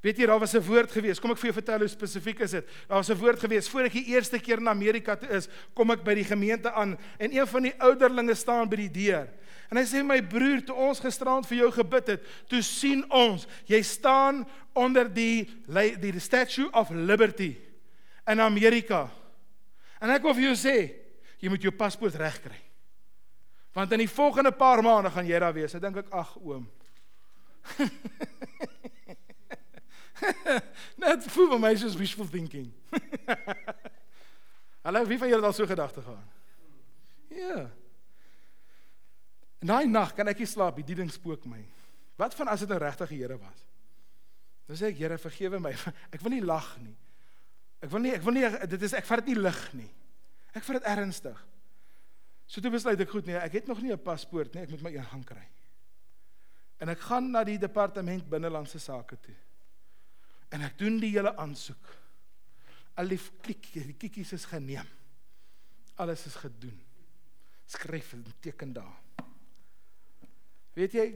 Weet 0.00 0.16
jy, 0.16 0.26
daar 0.26 0.40
was 0.40 0.54
'n 0.56 0.64
woord 0.64 0.90
gewees. 0.90 1.20
Kom 1.20 1.30
ek 1.30 1.38
vir 1.38 1.50
jou 1.52 1.54
vertel 1.60 1.78
hoe 1.78 1.88
spesifiek 1.88 2.40
is 2.40 2.50
dit? 2.50 2.66
Daar 2.88 2.96
was 2.96 3.10
'n 3.10 3.18
woord 3.20 3.40
gewees 3.40 3.68
voor 3.68 3.84
ek 3.84 3.92
die 3.92 4.06
eerste 4.14 4.38
keer 4.38 4.58
in 4.58 4.68
Amerika 4.68 5.16
toe 5.16 5.28
is, 5.28 5.48
kom 5.74 5.90
ek 5.90 6.04
by 6.04 6.14
die 6.14 6.24
gemeente 6.24 6.72
aan 6.72 6.98
en 7.18 7.36
een 7.36 7.46
van 7.46 7.62
die 7.62 7.74
ouderlinge 7.78 8.34
staan 8.34 8.68
by 8.68 8.76
die 8.76 8.90
deur. 8.90 9.28
En 9.70 9.76
hy 9.76 9.84
sê 9.84 10.02
my 10.02 10.22
broer, 10.22 10.64
toe 10.64 10.74
ons 10.74 11.00
gisterand 11.00 11.46
vir 11.46 11.58
jou 11.58 11.70
gebid 11.70 12.06
het, 12.06 12.24
toe 12.48 12.62
sien 12.62 13.04
ons 13.10 13.46
jy 13.66 13.82
staan 13.82 14.46
onder 14.74 15.12
die, 15.12 15.48
die 16.00 16.20
Statue 16.20 16.70
of 16.72 16.90
Liberty 16.90 17.56
in 18.26 18.40
Amerika. 18.40 19.10
En 20.00 20.10
ek 20.10 20.22
wil 20.22 20.34
vir 20.34 20.42
jou 20.42 20.56
sê, 20.56 20.76
jy 21.38 21.48
moet 21.48 21.62
jou 21.62 21.72
paspoort 21.72 22.14
regkry. 22.14 22.58
Want 23.72 23.92
in 23.92 23.98
die 23.98 24.10
volgende 24.10 24.50
paar 24.50 24.82
maande 24.82 25.10
gaan 25.10 25.26
jy 25.26 25.38
daar 25.38 25.54
wees. 25.54 25.74
Ek 25.74 25.82
dink 25.82 25.96
ek 25.96 26.10
ag 26.10 26.36
oom. 26.42 26.66
Net 31.02 31.24
voel 31.32 31.48
vir 31.54 31.62
my 31.62 31.72
soos 31.80 31.96
wishful 31.98 32.28
thinking. 32.28 32.68
Hallo, 34.84 35.00
wie 35.08 35.18
van 35.20 35.28
julle 35.28 35.42
het 35.42 35.50
al 35.50 35.56
so 35.56 35.66
gedagte 35.68 36.00
gehad? 36.04 36.30
Ja. 37.36 37.58
Daai 39.60 39.86
nag 39.86 40.14
kan 40.16 40.28
ek 40.32 40.40
nie 40.40 40.48
slaap, 40.48 40.80
die 40.84 40.96
ding 40.96 41.10
spook 41.12 41.44
my. 41.48 41.60
Wat 42.20 42.34
van 42.36 42.48
as 42.52 42.60
dit 42.64 42.68
'n 42.68 42.72
nou 42.72 42.80
regte 42.80 43.06
Here 43.06 43.38
was? 43.38 43.60
Dan 44.66 44.76
sê 44.76 44.84
ek, 44.92 44.98
Here, 44.98 45.18
vergewe 45.18 45.60
my. 45.60 45.74
Ek 46.14 46.20
wil 46.20 46.32
nie 46.32 46.44
lag 46.44 46.78
nie. 46.80 46.96
Ek 47.80 47.90
wil 47.90 48.00
nie 48.00 48.12
ek 48.12 48.22
wil 48.22 48.36
nie 48.36 48.44
dit 48.68 48.82
is 48.82 48.92
ek 48.92 49.06
vat 49.08 49.24
dit 49.24 49.32
nie 49.32 49.40
lig 49.40 49.60
nie. 49.72 49.88
Ek 50.52 50.64
vat 50.64 50.76
dit 50.76 50.88
ernstig. 50.90 51.38
So 52.46 52.60
toe 52.60 52.70
besluit 52.70 53.00
ek 53.00 53.08
goed 53.08 53.26
nee, 53.26 53.38
ek 53.38 53.52
het 53.52 53.68
nog 53.70 53.80
nie 53.80 53.92
'n 53.92 53.98
paspoort 53.98 54.54
nie, 54.54 54.62
ek 54.62 54.70
moet 54.70 54.82
my 54.82 54.92
een 54.92 55.04
gaan 55.04 55.24
kry. 55.24 55.46
En 56.80 56.88
ek 56.88 57.02
gaan 57.10 57.30
na 57.30 57.42
die 57.44 57.58
departement 57.60 58.24
binnelandse 58.28 58.80
sake 58.80 59.18
toe. 59.20 59.36
En 60.50 60.64
ek 60.66 60.78
doen 60.80 60.96
die 61.02 61.12
hele 61.12 61.32
aansoek. 61.38 61.90
Al 62.98 63.12
die 63.12 63.20
klikkies, 63.44 63.86
die 63.92 63.98
kikkies 64.00 64.32
is 64.36 64.46
geneem. 64.48 64.88
Alles 66.00 66.24
is 66.26 66.38
gedoen. 66.40 66.78
Skryf 67.70 68.14
en 68.16 68.24
teken 68.42 68.72
daar. 68.74 68.96
Weet 70.74 70.96
jy, 70.96 71.06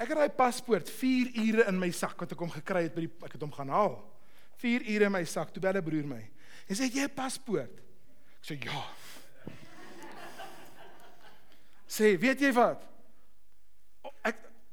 ek 0.00 0.12
het 0.12 0.20
daai 0.20 0.36
paspoort 0.36 0.88
4 0.88 1.34
ure 1.42 1.66
in 1.68 1.80
my 1.80 1.90
sak 1.92 2.22
wat 2.22 2.32
ek 2.32 2.40
hom 2.40 2.52
gekry 2.54 2.86
het 2.86 2.94
by 2.94 3.04
die 3.04 3.12
ek 3.26 3.34
het 3.36 3.44
hom 3.44 3.52
gaan 3.52 3.72
haal. 3.74 3.98
4 4.62 4.86
ure 4.94 5.08
in 5.10 5.14
my 5.16 5.24
sak. 5.28 5.52
Toe 5.52 5.62
bel 5.62 5.80
'n 5.80 5.84
broer 5.84 6.06
my. 6.06 6.22
Hy 6.68 6.74
sê 6.74 6.86
jy 6.86 7.04
'n 7.04 7.14
paspoort. 7.14 7.74
Ek 8.40 8.44
sê 8.46 8.56
ja. 8.64 8.84
Sê, 11.90 12.14
weet 12.16 12.40
jy 12.40 12.52
wat? 12.54 12.89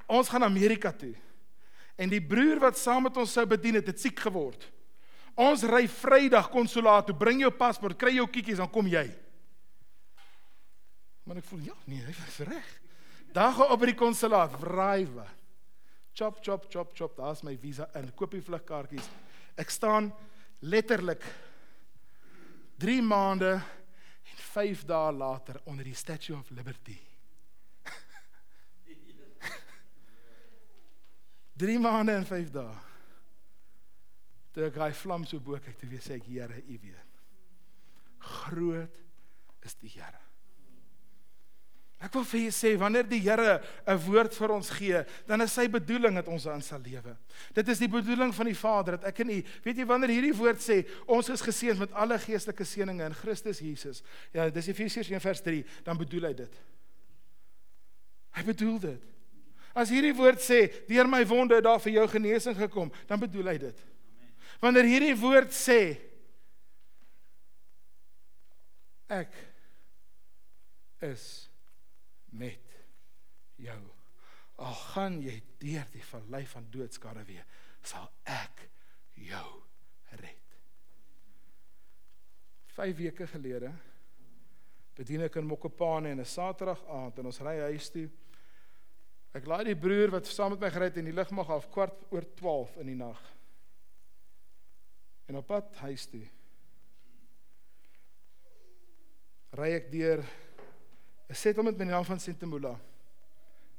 Ons 0.08 0.30
gaan 0.32 0.48
Amerika 0.48 0.92
toe. 0.96 1.14
En 1.98 2.10
die 2.10 2.22
broer 2.24 2.62
wat 2.62 2.78
saam 2.80 3.08
met 3.08 3.18
ons 3.18 3.32
sou 3.34 3.46
bedien 3.50 3.80
het, 3.80 3.88
het 3.90 4.00
siek 4.00 4.20
geword. 4.24 4.68
Ons 5.38 5.66
ry 5.70 5.84
Vrydag 5.92 6.50
konsulaat 6.54 7.10
toe, 7.10 7.16
bring 7.18 7.44
jou 7.44 7.52
paspoort, 7.54 7.98
kry 8.00 8.16
jou 8.16 8.26
kiekies 8.32 8.62
dan 8.62 8.70
kom 8.74 8.88
jy. 8.90 9.06
Maar 11.28 11.42
ek 11.42 11.50
voel 11.50 11.66
ja, 11.68 11.76
nee, 11.90 12.02
hy 12.02 12.14
is 12.14 12.40
reg. 12.48 12.70
Daar 13.36 13.52
gaan 13.54 13.74
op 13.74 13.82
by 13.82 13.92
die 13.92 14.00
konsulaat, 14.00 14.56
wrywe. 14.62 15.26
Chop 16.18 16.40
chop 16.42 16.66
chop 16.74 16.96
chop, 16.98 17.18
daar's 17.20 17.44
my 17.46 17.54
visa 17.62 17.86
in. 18.00 18.08
Koop 18.18 18.32
die 18.34 18.42
vlugkaartjies. 18.42 19.10
Ek 19.60 19.70
staan 19.74 20.10
letterlik 20.66 21.22
3 22.82 23.02
maande 23.06 23.52
en 23.58 24.42
5 24.54 24.86
dae 24.90 25.12
later 25.14 25.62
onder 25.70 25.86
die 25.86 25.98
Statue 25.98 26.38
of 26.40 26.50
Liberty. 26.50 26.98
3 31.58 31.80
maande 31.82 32.14
en 32.18 32.26
5 32.26 32.52
dae. 32.54 32.76
Toe 34.54 34.70
ek 34.70 34.80
hy 34.82 34.92
vlam 35.02 35.26
so 35.26 35.42
bo 35.42 35.58
kyk, 35.62 35.78
toe 35.78 35.90
weer 35.90 36.02
sê 36.06 36.18
ek 36.18 36.30
Here, 36.30 36.62
U 36.62 36.80
weet. 36.82 37.20
Groot 38.28 39.04
is 39.66 39.78
die 39.82 39.92
Here. 39.96 40.24
Ek 41.98 42.14
wil 42.14 42.26
vir 42.30 42.44
julle 42.44 42.54
sê 42.54 42.76
wanneer 42.78 43.08
die 43.10 43.20
Here 43.26 43.58
'n 43.90 43.98
woord 44.06 44.34
vir 44.38 44.52
ons 44.54 44.70
gee, 44.70 45.04
dan 45.26 45.42
is 45.42 45.52
sy 45.54 45.68
bedoeling 45.68 46.16
dat 46.16 46.28
ons 46.28 46.46
aan 46.48 46.62
sal 46.62 46.80
lewe. 46.80 47.18
Dit 47.54 47.68
is 47.70 47.80
die 47.80 47.90
bedoeling 47.90 48.34
van 48.34 48.46
die 48.46 48.54
Vader 48.58 48.98
dat 48.98 49.10
ek 49.10 49.20
en 49.20 49.30
u, 49.30 49.44
weet 49.64 49.78
jy 49.78 49.86
wanneer 49.86 50.14
hierdie 50.14 50.38
woord 50.38 50.62
sê, 50.62 50.86
ons 51.08 51.30
is 51.30 51.42
geseën 51.42 51.78
met 51.78 51.92
alle 51.94 52.20
geestelike 52.20 52.64
seënings 52.64 53.02
in 53.02 53.14
Christus 53.14 53.60
Jesus. 53.60 54.04
Ja, 54.32 54.50
dis 54.50 54.68
Efesiërs 54.68 55.10
1:3, 55.10 55.66
dan 55.84 55.98
bedoel 55.98 56.28
hy 56.28 56.34
dit. 56.34 56.54
Hy 58.34 58.44
bedoel 58.44 58.80
dit. 58.80 59.17
As 59.78 59.92
hierdie 59.94 60.16
woord 60.18 60.42
sê, 60.42 60.64
deur 60.90 61.10
my 61.10 61.22
wonde 61.30 61.60
daar 61.62 61.82
vir 61.84 62.00
jou 62.00 62.08
genesing 62.16 62.58
gekom, 62.58 62.90
dan 63.10 63.22
bedoel 63.22 63.52
hy 63.54 63.58
dit. 63.62 63.84
Wanneer 64.64 64.90
hierdie 64.90 65.18
woord 65.22 65.54
sê 65.54 65.82
ek 69.14 69.36
is 71.06 71.24
met 72.34 72.74
jou. 73.62 73.80
Al 74.58 74.80
gaan 74.94 75.20
jy 75.22 75.38
deur 75.62 75.86
die 75.94 76.04
vallei 76.10 76.42
van 76.50 76.66
doodskade 76.74 77.22
weer, 77.28 77.46
sal 77.86 78.10
ek 78.26 78.66
jou 79.28 79.48
red. 80.18 80.58
5 82.78 82.98
weke 82.98 83.30
gelede 83.30 83.72
bedien 84.98 85.28
ek 85.28 85.38
in 85.38 85.46
Mokopane 85.46 86.10
en 86.10 86.20
'n 86.20 86.26
Saterdag 86.26 86.82
aand 86.90 87.20
en 87.20 87.26
ons 87.30 87.42
ry 87.42 87.60
huis 87.70 87.90
toe. 87.94 88.10
Ek 89.36 89.46
laai 89.46 89.64
die 89.68 89.76
broer 89.76 90.12
wat 90.14 90.30
saam 90.30 90.56
met 90.56 90.64
my 90.64 90.70
gery 90.72 90.90
het 90.90 91.00
in 91.02 91.10
die 91.10 91.16
lugmag 91.16 91.50
af 91.50 91.68
kwart 91.74 92.06
oor 92.14 92.26
12 92.40 92.78
in 92.84 92.92
die 92.92 93.00
nag. 93.00 93.20
En 95.28 95.36
op 95.36 95.48
pad 95.48 95.76
huis 95.84 96.06
toe. 96.08 96.24
Ry 99.58 99.74
ek 99.76 99.92
deur 99.92 100.24
'n 101.28 101.36
settlement 101.36 101.78
met 101.78 101.88
die 101.88 101.94
naam 101.94 102.06
van 102.06 102.20
Sentemula 102.20 102.80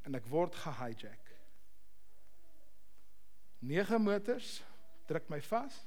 en 0.04 0.14
ek 0.14 0.26
word 0.26 0.54
gehijack. 0.54 1.24
Nege 3.60 3.98
motors 3.98 4.62
druk 5.08 5.28
my 5.28 5.40
vas 5.40 5.86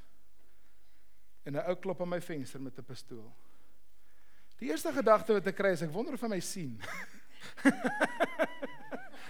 en 1.46 1.56
'n 1.56 1.70
ou 1.70 1.76
klop 1.76 2.02
aan 2.02 2.10
my 2.10 2.22
venster 2.22 2.62
met 2.62 2.78
'n 2.78 2.84
pistool. 2.84 3.32
Die 4.58 4.70
eerste 4.70 4.94
gedagte 4.94 5.34
wat 5.34 5.48
ek 5.48 5.56
kry 5.56 5.72
is 5.72 5.82
ek 5.82 5.94
wonder 5.94 6.14
of 6.14 6.22
hy 6.22 6.28
my 6.28 6.40
sien. 6.40 6.82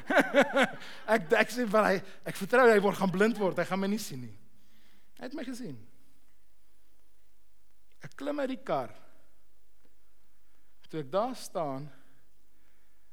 ek 1.15 1.31
ek 1.39 1.53
sê 1.53 1.65
vir 1.69 1.87
hy 1.87 1.95
ek 2.25 2.39
vertrou 2.39 2.67
hy 2.69 2.79
word 2.83 2.97
gaan 2.97 3.13
blind 3.13 3.39
word, 3.41 3.57
hy 3.57 3.67
gaan 3.69 3.81
my 3.81 3.89
nie 3.91 4.01
sien 4.01 4.21
nie. 4.21 4.35
Hy 5.19 5.27
het 5.27 5.37
my 5.37 5.45
gesien. 5.45 5.77
Ek 8.01 8.15
klim 8.17 8.39
uit 8.41 8.55
die 8.55 8.61
kar. 8.65 8.93
Toe 10.91 11.03
ek 11.05 11.11
daar 11.13 11.35
staan 11.39 11.85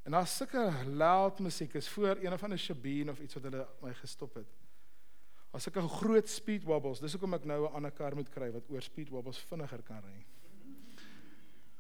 en 0.09 0.17
daar 0.17 0.27
sulke 0.27 0.63
loud 0.89 1.43
musiek 1.45 1.75
is 1.79 1.89
voor 1.93 2.17
een 2.25 2.33
of 2.33 2.43
ander 2.43 2.59
Shabine 2.59 3.13
of 3.13 3.21
iets 3.21 3.37
wat 3.37 3.45
hulle 3.51 3.67
my 3.85 3.93
gestop 4.01 4.41
het. 4.41 4.49
Ek 5.53 5.77
'n 5.77 5.89
groot 5.89 6.29
speed 6.29 6.65
wobbles, 6.65 7.01
dis 7.01 7.13
hoekom 7.13 7.35
ek 7.35 7.45
nou 7.45 7.69
'n 7.69 7.75
ander 7.75 7.91
kar 7.91 8.15
moet 8.15 8.31
kry 8.31 8.51
wat 8.51 8.71
oor 8.71 8.83
speed 8.83 9.11
wobbles 9.11 9.39
vinniger 9.39 9.83
kan 9.83 10.03
ry. 10.03 10.25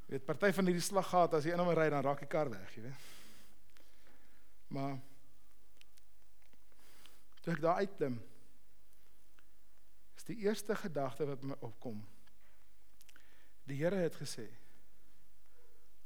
Jy 0.09 0.17
weet 0.17 0.27
party 0.27 0.53
van 0.53 0.67
hierdie 0.67 0.83
slaggate 0.83 1.37
as 1.37 1.45
jy 1.45 1.53
in 1.53 1.59
hom 1.59 1.75
ry 1.75 1.91
dan 1.91 2.03
raak 2.03 2.21
die 2.21 2.27
kar 2.27 2.51
weg, 2.51 2.77
jy 2.77 2.83
weet. 2.83 3.18
Maar 4.69 4.99
toe 7.41 7.55
ek 7.55 7.63
daar 7.65 7.81
uitklim, 7.83 8.19
is 10.19 10.27
die 10.29 10.41
eerste 10.45 10.77
gedagte 10.77 11.27
wat 11.29 11.45
my 11.47 11.57
opkom. 11.65 12.01
Die 13.69 13.79
Here 13.81 14.01
het 14.03 14.17
gesê: 14.19 14.49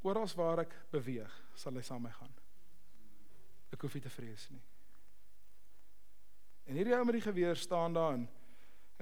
Oral 0.02 0.28
waar 0.36 0.64
ek 0.66 0.76
beweeg, 0.90 1.32
sal 1.54 1.74
hy 1.78 1.82
saam 1.86 2.02
met 2.02 2.12
my 2.12 2.18
gaan. 2.18 2.38
Ek 3.72 3.82
hoef 3.82 3.94
nie 3.96 4.04
te 4.04 4.12
vrees 4.12 4.48
nie. 4.50 4.62
En 6.68 6.78
hierdie 6.78 6.94
ou 6.94 7.04
met 7.06 7.18
die 7.18 7.24
geweer 7.24 7.58
staan 7.58 7.94
daar 7.96 8.14
en 8.18 8.28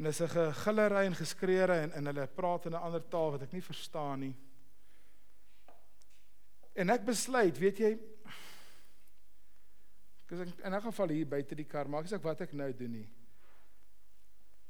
en 0.01 0.07
is 0.07 0.21
'n 0.21 0.29
gegillery 0.29 1.05
en 1.07 1.15
geskreeure 1.15 1.75
en 1.81 1.93
en 1.93 2.07
hulle 2.07 2.27
praat 2.27 2.67
in 2.67 2.73
'n 2.73 2.85
ander 2.87 3.09
taal 3.09 3.31
wat 3.31 3.43
ek 3.43 3.53
nie 3.53 3.63
verstaan 3.63 4.21
nie. 4.21 4.37
En 6.73 6.91
ek 6.91 7.05
besluit, 7.05 7.59
weet 7.59 7.79
jy, 7.79 7.99
ek 10.31 10.37
is 10.39 10.53
in 10.63 10.75
'n 10.75 10.81
geval 10.81 11.09
hier 11.09 11.27
buite 11.27 11.55
die 11.55 11.65
kar, 11.65 11.89
maak 11.89 12.05
as 12.05 12.13
ek 12.13 12.23
wat 12.23 12.41
ek 12.41 12.53
nou 12.53 12.73
doen 12.73 12.93
nie. 12.93 13.09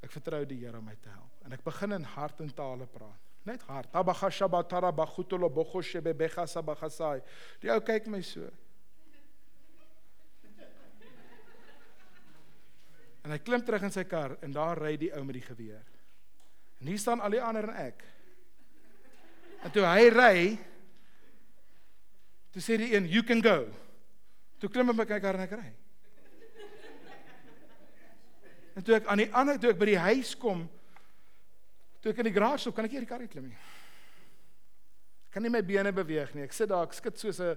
Ek 0.02 0.10
vertrou 0.10 0.46
die 0.46 0.56
Here 0.56 0.78
om 0.78 0.84
my 0.84 0.96
te 0.96 1.10
help 1.10 1.44
en 1.44 1.52
ek 1.52 1.64
begin 1.64 1.92
in 1.92 2.04
hart 2.04 2.40
en 2.40 2.48
tale 2.48 2.86
praat. 2.86 3.20
Net 3.44 3.62
hart. 3.62 3.92
Tabakhashabatara 3.92 4.92
bakhutolo 4.92 5.48
bokhoshebe 5.48 6.14
bekhasabahasai. 6.14 7.20
Die 7.60 7.70
ou 7.70 7.80
kyk 7.80 8.06
my 8.06 8.22
so. 8.22 8.48
En 13.24 13.30
hy 13.30 13.38
klim 13.38 13.60
terug 13.60 13.82
in 13.82 13.90
sy 13.90 14.04
kar 14.04 14.38
en 14.42 14.52
daar 14.52 14.80
ry 14.80 14.96
die 14.96 15.12
ou 15.12 15.24
met 15.24 15.34
die 15.34 15.44
geweer. 15.44 15.84
En 16.80 16.86
hier 16.86 16.98
staan 16.98 17.20
al 17.20 17.30
die 17.30 17.42
ander 17.42 17.68
en 17.68 17.76
ek. 17.76 18.04
En 19.64 19.70
toe 19.70 19.84
hy 19.84 20.08
ry, 20.08 20.58
toe 22.52 22.62
sê 22.62 22.78
die 22.78 22.94
een, 22.94 23.08
"You 23.08 23.22
can 23.22 23.42
go." 23.42 23.89
Toe 24.60 24.68
klim 24.68 24.92
ek 24.92 24.98
my 24.98 25.06
kar 25.08 25.38
en 25.38 25.46
ek 25.46 25.56
ry. 25.56 25.70
En 28.76 28.84
toe 28.86 28.94
ek 28.96 29.08
aan 29.10 29.24
die 29.24 29.30
ander 29.36 29.58
toe 29.60 29.72
ek 29.72 29.80
by 29.80 29.88
die 29.90 30.00
huis 30.00 30.34
kom, 30.38 30.62
toe 32.00 32.12
ek 32.12 32.20
in 32.22 32.28
die 32.30 32.36
garage 32.36 32.64
stop, 32.64 32.76
kan 32.76 32.86
ek 32.86 32.94
nie 32.94 33.02
die 33.02 33.10
kar 33.10 33.24
uitklim 33.24 33.48
nie. 33.50 33.60
Kan 35.30 35.44
nie 35.44 35.52
my 35.52 35.62
bene 35.62 35.92
beweeg 35.94 36.34
nie. 36.34 36.44
Ek 36.46 36.54
sit 36.54 36.70
daar, 36.70 36.86
ek 36.88 36.96
skud 36.96 37.18
soos 37.18 37.40
'n 37.40 37.56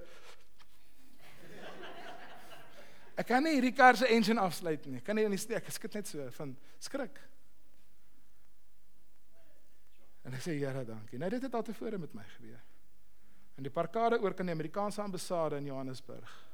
Ek 3.14 3.28
kan 3.28 3.44
nie 3.44 3.54
hierdie 3.54 3.76
kar 3.78 3.96
se 3.96 4.08
engine 4.10 4.42
afsluit 4.42 4.86
nie. 4.88 4.98
Ek 4.98 5.04
kan 5.06 5.16
nie 5.16 5.26
in 5.28 5.32
die 5.32 5.38
steek, 5.38 5.68
ek 5.68 5.76
skud 5.76 5.94
net 5.94 6.08
so 6.08 6.30
van 6.32 6.56
skrik. 6.82 7.20
En 10.26 10.34
ek 10.34 10.42
sê 10.42 10.56
Here, 10.58 10.86
dankie. 10.88 11.20
Nou 11.20 11.30
dit 11.30 11.42
het 11.42 11.54
al 11.54 11.64
tevore 11.68 11.98
met 11.98 12.14
my 12.14 12.24
gebeur. 12.24 12.62
In 13.58 13.64
die 13.64 13.70
parkade 13.70 14.18
oor 14.20 14.34
kan 14.34 14.46
die 14.46 14.56
Amerikaanse 14.56 15.02
ambassade 15.02 15.58
in 15.58 15.66
Johannesburg. 15.66 16.53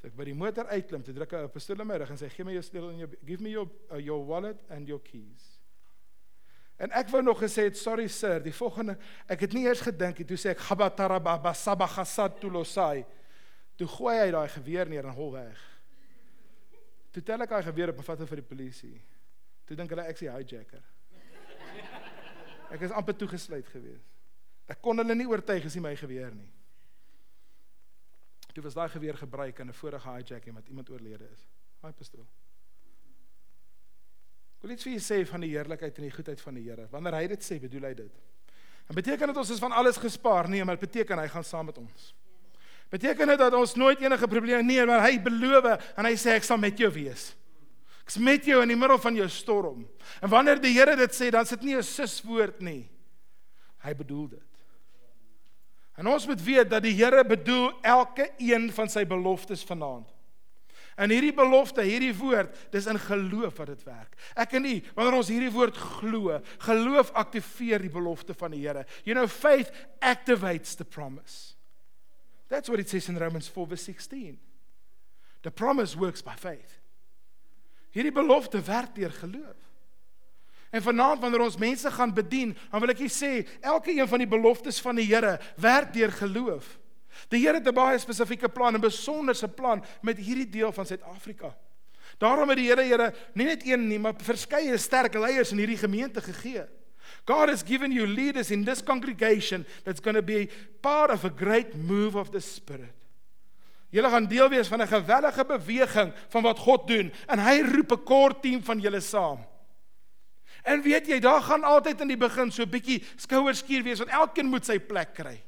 Toe 0.00 0.10
ek 0.10 0.16
by 0.18 0.26
die 0.28 0.36
motor 0.36 0.68
uitklim, 0.68 1.02
toe 1.02 1.14
druk 1.16 1.32
hy 1.32 1.42
'n 1.44 1.52
pistool 1.52 1.80
in 1.80 1.88
my 1.88 1.96
rug 1.96 2.10
en 2.10 2.18
sê 2.20 2.28
gee 2.30 2.44
my 2.44 2.52
jou 2.52 2.62
sleutel 2.62 2.90
en 2.90 2.98
jou 2.98 3.10
give 3.24 3.42
me 3.42 3.50
your 3.50 3.68
uh, 3.90 3.96
your 3.96 4.24
wallet 4.24 4.58
and 4.68 4.88
your 4.88 5.00
keys. 5.00 5.56
En 6.78 6.92
ek 6.92 7.08
wou 7.08 7.22
nog 7.22 7.40
gesê 7.40 7.70
het 7.70 7.76
sorry 7.76 8.08
sir, 8.08 8.40
die 8.44 8.52
volgende 8.52 8.98
ek 9.28 9.40
het 9.40 9.52
nie 9.56 9.64
eers 9.64 9.80
gedink 9.80 10.18
nie, 10.18 10.26
toe 10.28 10.36
sê 10.36 10.52
ek 10.52 10.60
gabataraba 10.60 11.38
basabahasat 11.40 12.40
tulosai. 12.40 13.06
Toe 13.76 13.88
gooi 13.88 14.18
hy 14.18 14.30
daai 14.32 14.48
geweer 14.48 14.88
neer 14.88 15.08
en 15.08 15.16
hol 15.16 15.32
weg. 15.32 15.62
Toe 17.12 17.22
tel 17.24 17.40
ek 17.40 17.50
daai 17.50 17.64
geweer 17.64 17.92
op 17.92 18.02
en 18.02 18.04
vat 18.04 18.20
hom 18.20 18.28
vir 18.28 18.42
die 18.42 18.50
polisie. 18.50 18.96
Toe 19.66 19.76
dink 19.76 19.90
hulle 19.90 20.04
ek 20.04 20.20
is 20.20 20.26
die 20.26 20.30
hijacker. 20.30 20.84
Ek 22.74 22.82
is 22.82 22.90
amper 22.90 23.14
toegesluit 23.14 23.66
gewees. 23.70 24.02
Ek 24.66 24.80
kon 24.82 24.98
hulle 24.98 25.14
nie 25.14 25.28
oortuig 25.30 25.64
as 25.68 25.74
hy 25.78 25.82
my 25.84 25.92
geweer 25.98 26.32
nie. 26.34 26.50
Toe 28.56 28.64
was 28.64 28.74
daai 28.74 28.88
geweer 28.88 29.16
gebruik 29.20 29.58
in 29.58 29.68
'n 29.68 29.72
vorige 29.72 30.08
hijacking 30.08 30.54
wat 30.54 30.68
iemand 30.68 30.90
oorlede 30.90 31.28
is. 31.32 31.46
Daai 31.80 31.92
pistool. 31.92 32.26
Ek 34.56 34.62
wil 34.62 34.70
iets 34.70 34.82
vir 34.82 34.92
julle 34.92 35.04
sê 35.04 35.26
van 35.28 35.40
die 35.40 35.50
heerlikheid 35.50 35.98
en 35.98 36.02
die 36.02 36.10
goedheid 36.10 36.40
van 36.40 36.54
die 36.54 36.62
Here. 36.62 36.88
Wanneer 36.90 37.14
hy 37.14 37.26
dit 37.26 37.44
sê, 37.44 37.60
bedoel 37.60 37.82
hy 37.82 37.94
dit. 37.94 38.12
En 38.88 38.94
beteken 38.94 39.26
dit 39.26 39.36
ons 39.36 39.50
is 39.50 39.58
van 39.58 39.72
alles 39.72 39.96
gespaar? 39.96 40.48
Nee, 40.48 40.64
maar 40.64 40.78
dit 40.78 40.90
beteken 40.90 41.18
hy 41.18 41.28
gaan 41.28 41.44
saam 41.44 41.66
met 41.66 41.78
ons. 41.78 42.14
Beteken 42.88 43.26
dit 43.26 43.38
dat 43.38 43.52
ons 43.52 43.74
nooit 43.74 44.00
enige 44.00 44.26
probleme 44.26 44.62
nie, 44.62 44.86
maar 44.86 45.02
hy 45.02 45.18
beloof 45.18 45.92
en 45.96 46.04
hy 46.04 46.14
sê 46.16 46.30
ek 46.30 46.44
sal 46.44 46.56
met 46.56 46.78
jou 46.78 46.90
wees. 46.90 47.36
Ek's 48.06 48.16
met 48.16 48.44
jou 48.44 48.62
in 48.62 48.68
die 48.68 48.76
middel 48.76 48.98
van 48.98 49.14
jou 49.14 49.28
storm. 49.28 49.86
En 50.22 50.30
wanneer 50.30 50.60
die 50.60 50.72
Here 50.72 50.96
dit 50.96 51.12
sê, 51.12 51.30
dan 51.30 51.44
sit 51.44 51.62
nie 51.62 51.76
'n 51.76 51.82
suswoord 51.82 52.60
nie. 52.60 52.88
Hy 53.84 53.94
bedoel 53.94 54.28
dit. 54.28 54.55
En 55.96 56.06
ons 56.06 56.26
moet 56.28 56.42
weet 56.42 56.70
dat 56.70 56.84
die 56.84 56.94
Here 56.94 57.24
bedoel 57.24 57.70
elke 57.80 58.28
een 58.38 58.68
van 58.72 58.90
sy 58.92 59.06
beloftes 59.08 59.64
vanaand. 59.64 60.12
En 60.96 61.12
hierdie 61.12 61.34
belofte, 61.36 61.84
hierdie 61.84 62.14
woord, 62.16 62.54
dis 62.72 62.86
in 62.88 62.98
geloof 63.00 63.58
wat 63.60 63.68
dit 63.68 63.82
werk. 63.84 64.14
Ek 64.32 64.54
en 64.56 64.64
u, 64.64 64.74
wanneer 64.96 65.18
ons 65.18 65.28
hierdie 65.28 65.52
woord 65.52 65.76
glo, 65.76 66.38
geloof 66.64 67.12
aktiveer 67.12 67.84
die 67.84 67.92
belofte 67.92 68.36
van 68.36 68.54
die 68.56 68.62
Here. 68.64 68.86
You 69.04 69.16
know 69.16 69.28
faith 69.28 69.72
activates 70.00 70.76
the 70.76 70.84
promise. 70.84 71.52
That's 72.48 72.68
what 72.68 72.80
it 72.80 72.88
says 72.88 73.08
in 73.08 73.18
Romans 73.18 73.48
4 73.48 73.66
verse 73.66 73.84
16. 73.84 74.38
The 75.42 75.50
promise 75.50 75.98
works 75.98 76.24
by 76.24 76.36
faith. 76.40 76.80
Hierdie 77.92 78.12
belofte 78.12 78.60
werk 78.64 78.94
deur 78.96 79.12
geloof. 79.12 79.65
En 80.76 80.82
vanaand 80.82 81.20
wanneer 81.20 81.40
ons 81.40 81.56
mense 81.56 81.90
gaan 81.90 82.12
bedien, 82.12 82.50
dan 82.70 82.82
wil 82.82 82.92
ek 82.92 83.00
julle 83.00 83.12
sê, 83.14 83.30
elke 83.64 83.94
een 83.94 84.08
van 84.08 84.20
die 84.20 84.28
beloftes 84.28 84.80
van 84.84 84.98
die 85.00 85.06
Here 85.08 85.38
werk 85.62 85.94
deur 85.94 86.12
geloof. 86.12 86.66
Die 87.32 87.40
Here 87.40 87.56
het 87.56 87.68
'n 87.68 87.74
baie 87.74 87.98
spesifieke 87.98 88.48
plan, 88.48 88.76
'n 88.76 88.80
besonderse 88.80 89.48
plan 89.48 89.84
met 90.02 90.18
hierdie 90.18 90.48
deel 90.48 90.72
van 90.72 90.86
Suid-Afrika. 90.86 91.56
Daarom 92.18 92.48
het 92.48 92.58
die 92.58 92.68
Here 92.68 92.82
Here 92.82 93.14
nie 93.34 93.46
net 93.46 93.64
een 93.64 93.88
nie, 93.88 93.98
maar 93.98 94.14
verskeie 94.16 94.76
sterk 94.76 95.14
leiers 95.14 95.52
in 95.52 95.58
hierdie 95.58 95.78
gemeente 95.78 96.20
gegee. 96.20 96.66
God 97.24 97.48
has 97.48 97.62
given 97.62 97.92
you 97.92 98.06
leaders 98.06 98.50
in 98.50 98.64
this 98.64 98.82
congregation 98.82 99.64
that's 99.84 100.00
going 100.00 100.16
to 100.16 100.22
be 100.22 100.48
part 100.80 101.10
of 101.10 101.24
a 101.24 101.30
great 101.30 101.74
move 101.74 102.18
of 102.18 102.30
the 102.30 102.40
Spirit. 102.40 102.92
Julle 103.90 104.10
gaan 104.10 104.26
deel 104.26 104.48
wees 104.48 104.68
van 104.68 104.82
'n 104.82 104.88
gewellige 104.88 105.44
beweging 105.44 106.12
van 106.28 106.42
wat 106.42 106.58
God 106.58 106.86
doen 106.86 107.12
en 107.26 107.38
hy 107.38 107.62
roep 107.62 107.92
'n 107.92 108.04
kort 108.04 108.42
team 108.42 108.62
van 108.62 108.80
julle 108.80 109.00
saam. 109.00 109.55
En 110.66 110.82
weet 110.82 111.06
jy, 111.06 111.20
daar 111.22 111.44
gaan 111.46 111.64
altyd 111.64 112.00
in 112.02 112.10
die 112.10 112.18
begin 112.18 112.50
so 112.50 112.62
'n 112.62 112.70
bietjie 112.70 113.02
skouerskuur 113.16 113.84
wees 113.86 113.98
want 114.02 114.10
elkeen 114.10 114.50
moet 114.50 114.66
sy 114.66 114.78
plek 114.78 115.14
kry. 115.14 115.38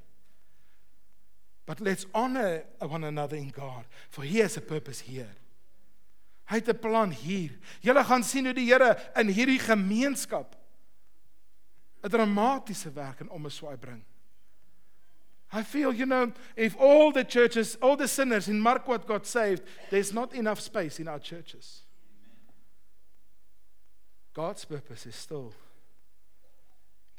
But 1.66 1.80
let's 1.80 2.06
honor 2.14 2.64
one 2.80 3.06
another 3.06 3.36
in 3.36 3.52
God 3.52 3.84
for 4.08 4.24
he 4.24 4.40
has 4.40 4.56
a 4.56 4.60
purpose 4.60 5.02
here. 5.02 5.34
Hy 6.48 6.54
het 6.54 6.68
'n 6.68 6.78
plan 6.78 7.10
hier. 7.10 7.58
Julle 7.80 8.04
gaan 8.04 8.22
sien 8.22 8.44
hoe 8.44 8.54
die 8.54 8.72
Here 8.72 8.96
in 9.16 9.28
hierdie 9.28 9.58
gemeenskap 9.58 10.56
'n 12.02 12.08
dramatiese 12.08 12.92
werk 12.92 13.20
in 13.20 13.30
om 13.30 13.44
'n 13.44 13.50
swaai 13.50 13.76
bring. 13.76 14.04
I 15.52 15.62
feel, 15.62 15.92
you 15.92 16.06
know, 16.06 16.32
if 16.56 16.76
all 16.76 17.10
the 17.10 17.24
churches, 17.24 17.76
all 17.80 17.96
the 17.96 18.06
sinners 18.06 18.48
in 18.48 18.60
Mark 18.60 18.86
what 18.86 19.06
got 19.06 19.26
saved, 19.26 19.62
there's 19.90 20.12
not 20.12 20.32
enough 20.34 20.60
space 20.60 21.00
in 21.00 21.08
our 21.08 21.20
churches. 21.20 21.87
God's 24.38 24.64
purpose 24.64 25.08
is 25.10 25.16
still 25.16 25.52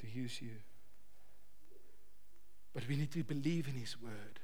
to 0.00 0.06
use 0.08 0.40
you. 0.40 0.56
But 2.72 2.88
we 2.88 2.96
need 2.96 3.12
to 3.12 3.24
believe 3.24 3.68
in 3.68 3.74
his 3.74 3.96
word. 4.00 4.40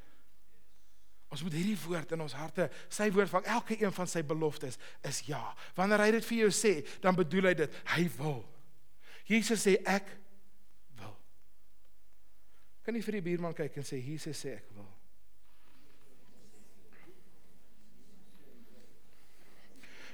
Ons 1.33 1.43
moet 1.43 1.57
hierdie 1.57 1.79
woord 1.87 2.13
in 2.13 2.21
ons 2.23 2.37
harte, 2.37 2.69
sy 2.93 3.09
woord 3.15 3.33
van 3.33 3.49
elke 3.57 3.79
een 3.81 3.95
van 3.97 4.11
sy 4.11 4.21
beloftes 4.23 4.77
is 5.09 5.23
ja. 5.27 5.41
Wanneer 5.79 6.05
hy 6.05 6.11
dit 6.19 6.29
vir 6.29 6.39
jou 6.45 6.53
sê, 6.55 6.75
dan 7.03 7.17
bedoel 7.17 7.51
hy 7.51 7.55
dit, 7.65 7.81
hy 7.97 8.05
wil. 8.21 8.45
Jesus 9.27 9.65
sê 9.65 9.79
ek 9.89 10.13
Kan 12.87 12.95
jy 12.95 13.03
vir 13.03 13.17
die 13.19 13.27
buurman 13.33 13.55
kyk 13.59 13.81
en 13.81 13.87
sê 13.87 13.99
Jesus 13.99 14.39
sê 14.39 14.53
ek 14.61 14.69
wil. 14.77 14.87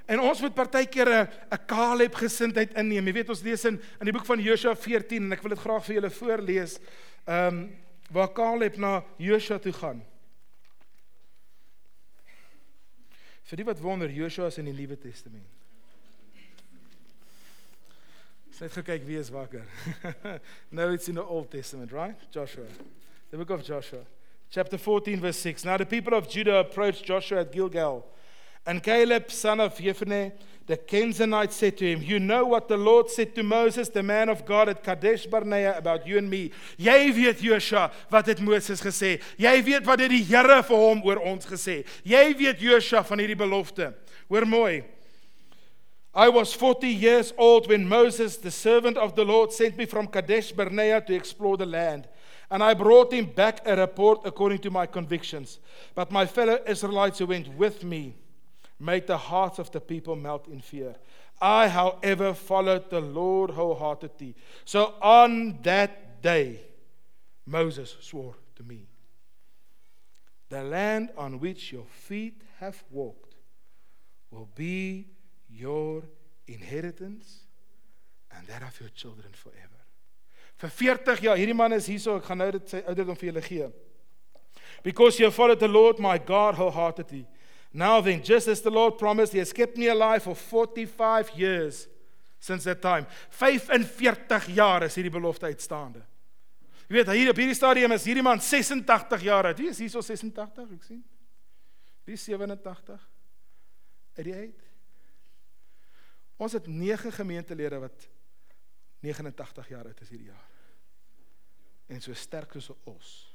En 0.07 0.21
ons 0.21 0.41
moet 0.41 0.55
partykeer 0.55 1.09
'n 1.09 1.29
'n 1.51 1.67
Caleb 1.67 2.15
gesindheid 2.15 2.75
inneem. 2.75 3.07
Jy 3.07 3.13
weet 3.13 3.29
ons 3.29 3.43
lees 3.43 3.65
in 3.65 3.81
in 4.01 4.05
die 4.05 4.13
boek 4.13 4.27
van 4.27 4.41
Josua 4.41 4.75
14 4.75 5.23
en 5.23 5.33
ek 5.33 5.43
wil 5.43 5.55
dit 5.55 5.65
graag 5.65 5.85
vir 5.85 5.95
julle 5.95 6.11
voorlees. 6.11 6.79
Ehm 7.27 7.47
um, 7.47 7.77
waar 8.11 8.33
Caleb 8.33 8.77
na 8.77 9.05
Josua 9.17 9.59
toe 9.59 9.73
gaan. 9.73 10.05
Vir 13.43 13.57
die 13.57 13.65
wat 13.65 13.81
wonder, 13.81 14.11
Josua 14.11 14.47
is 14.47 14.59
in 14.59 14.65
die 14.65 14.73
Nuwe 14.73 14.99
Testament. 14.99 15.47
Sy 18.53 18.65
het 18.65 18.73
gekyk 18.73 19.05
wie 19.05 19.19
is 19.19 19.31
wakker. 19.33 19.65
Now 20.71 20.93
it's 20.93 21.09
in 21.09 21.15
the 21.15 21.25
Old 21.25 21.51
Testament, 21.51 21.93
right? 21.93 22.17
Joshua. 22.31 22.67
The 23.31 23.37
book 23.37 23.51
of 23.51 23.65
Joshua. 23.65 24.05
Chapter 24.51 24.79
14 24.79 25.21
verse 25.21 25.39
6. 25.39 25.65
Now 25.65 25.77
the 25.77 25.87
people 25.87 26.15
of 26.15 26.29
Judah 26.29 26.61
approached 26.61 27.05
Joshua 27.05 27.41
at 27.41 27.53
Gilgal. 27.53 28.05
And 28.65 28.83
Caleb, 28.83 29.31
son 29.31 29.61
of 29.61 29.77
Jephunneh, 29.77 30.33
the 30.67 30.77
Kenizzite, 30.77 31.51
said 31.51 31.77
to 31.79 31.85
him, 31.85 32.03
You 32.03 32.21
know 32.21 32.47
what 32.47 32.69
the 32.69 32.77
Lord 32.77 33.11
said 33.11 33.35
to 33.35 33.43
Moses, 33.43 33.89
the 33.89 34.03
man 34.03 34.29
of 34.29 34.47
God 34.47 34.69
at 34.69 34.85
Kadesh 34.85 35.27
Barnea, 35.27 35.77
about 35.77 36.07
you 36.07 36.19
and 36.19 36.31
me. 36.31 36.53
Jy 36.79 37.11
weet, 37.11 37.41
Joshua, 37.41 37.91
wat 38.09 38.27
het 38.27 38.41
Moses 38.41 38.81
gesê. 38.81 39.21
Jy 39.37 39.63
weet 39.63 39.87
wat 39.87 40.01
het 40.01 40.11
die 40.11 40.23
Here 40.23 40.63
vir 40.63 40.77
hom 40.77 41.03
oor 41.05 41.19
ons 41.19 41.47
gesê. 41.47 41.83
Jy 42.05 42.23
weet, 42.39 42.61
Joshua, 42.61 43.03
van 43.03 43.19
hierdie 43.19 43.39
belofte. 43.39 43.93
Hoor 44.31 44.47
mooi. 44.47 44.85
I 46.15 46.29
was 46.29 46.53
40 46.53 46.89
years 46.89 47.33
old 47.39 47.69
when 47.69 47.89
Moses, 47.89 48.37
the 48.37 48.51
servant 48.51 48.99
of 48.99 49.17
the 49.17 49.25
Lord, 49.25 49.51
sent 49.51 49.77
me 49.77 49.87
from 49.87 50.07
Kadesh 50.07 50.53
Barnea 50.53 51.01
to 51.01 51.15
explore 51.15 51.57
the 51.57 51.67
land. 51.67 52.07
And 52.51 52.63
I 52.63 52.75
brought 52.75 53.13
him 53.13 53.25
back 53.25 53.67
a 53.67 53.75
report 53.75 54.21
according 54.25 54.59
to 54.59 54.71
my 54.71 54.87
convictions. 54.87 55.59
But 55.95 56.13
my 56.13 56.27
fellow 56.27 56.61
Israelites 56.67 57.19
who 57.19 57.27
went 57.27 57.49
with 57.57 57.83
me 57.83 58.15
made 58.83 59.07
the 59.07 59.17
hearts 59.17 59.59
of 59.59 59.71
the 59.71 59.81
people 59.81 60.17
melt 60.17 60.49
in 60.49 60.61
fear. 60.61 60.97
I, 61.41 61.69
however, 61.69 62.35
followed 62.35 62.91
the 62.91 63.01
Lord 63.01 63.51
wholeheartedly. 63.51 64.35
So 64.65 64.95
on 65.01 65.59
that 65.63 66.23
day, 66.23 66.61
Moses 67.47 67.97
swore 68.01 68.35
to 68.57 68.63
me 68.63 68.87
The 70.49 70.63
land 70.63 71.11
on 71.17 71.41
which 71.41 71.73
your 71.73 71.87
feet 71.87 72.43
have 72.61 72.85
walked 72.91 73.37
will 74.31 74.49
be 74.55 75.07
your 75.49 76.03
inheritance 76.47 77.45
and 78.37 78.47
that 78.49 78.63
of 78.63 78.79
your 78.79 78.91
children 78.91 79.33
forever. 79.33 79.81
Vir 80.59 80.69
40 80.69 81.23
jaar, 81.25 81.37
hierdie 81.41 81.57
man 81.57 81.73
is 81.73 81.89
hierso, 81.89 82.19
ek 82.21 82.29
gaan 82.29 82.39
nou 82.39 82.51
dit 82.55 82.69
sy 82.69 82.83
ouderdom 82.85 83.17
vir 83.19 83.31
julle 83.31 83.43
gee. 83.47 83.71
Because 84.85 85.19
you 85.19 85.31
followed 85.31 85.59
the 85.59 85.69
Lord 85.69 85.99
my 85.99 86.19
God 86.19 86.55
wholeheartedly. 86.61 87.25
Now 87.73 88.03
then, 88.03 88.23
just 88.23 88.49
as 88.49 88.61
the 88.61 88.71
Lord 88.71 88.99
promised, 88.99 89.33
he 89.33 89.39
has 89.39 89.53
kept 89.53 89.77
me 89.77 89.89
alive 89.89 90.23
for 90.23 90.35
45 90.35 91.31
years 91.37 91.89
since 92.39 92.65
that 92.65 92.83
time. 92.83 93.07
45 93.31 94.47
jaar 94.55 94.83
is 94.83 94.95
hierdie 94.95 95.13
belofte 95.13 95.49
uitstaande. 95.49 96.03
Jy 96.89 96.99
weet, 96.99 97.13
hier 97.17 97.31
op 97.33 97.41
hierdie 97.41 97.57
stadium 97.57 97.95
is 97.97 98.05
hierdie 98.05 98.25
man 98.25 98.43
86 98.45 99.25
jaar 99.25 99.49
oud. 99.49 99.63
Wie 99.63 99.71
is 99.73 99.81
hierso 99.81 100.03
86? 100.05 100.75
Ek 100.77 100.85
sien. 100.85 101.01
Wie 102.05 102.19
87? 102.21 103.09
Uit 104.19 104.27
die 104.27 104.35
uit. 104.37 104.69
Ons 106.43 106.59
het 106.59 106.67
9 106.69 107.15
gemeentelede 107.17 107.79
wat 107.81 108.09
89 109.01 109.69
jaar 109.73 109.89
oud 109.89 110.05
is 110.05 110.13
hierdie 110.13 110.29
jaar. 110.29 110.49
En 111.89 112.05
so 112.05 112.13
sterk 112.13 112.53
soos 112.53 112.69
ons. 112.85 113.32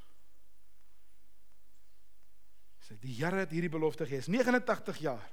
Sê 2.87 2.95
die 3.03 3.17
Here 3.17 3.43
het 3.43 3.51
hierdie 3.51 3.71
belofte 3.71 4.05
gegee. 4.05 4.23
Is 4.23 4.29
89 4.31 5.01
jaar. 5.03 5.25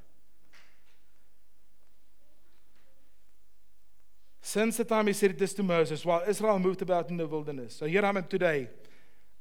Since 4.43 4.77
the 4.77 4.85
time 4.85 5.07
he 5.07 5.15
said 5.15 5.39
this 5.39 5.55
to 5.55 5.63
Moses 5.63 6.05
while 6.05 6.23
Israel 6.29 6.59
moved 6.59 6.83
about 6.83 7.11
in 7.11 7.17
the 7.17 7.27
wilderness. 7.27 7.77
So 7.77 7.87
here 7.87 8.05
I 8.05 8.09
am 8.09 8.27
today. 8.27 8.69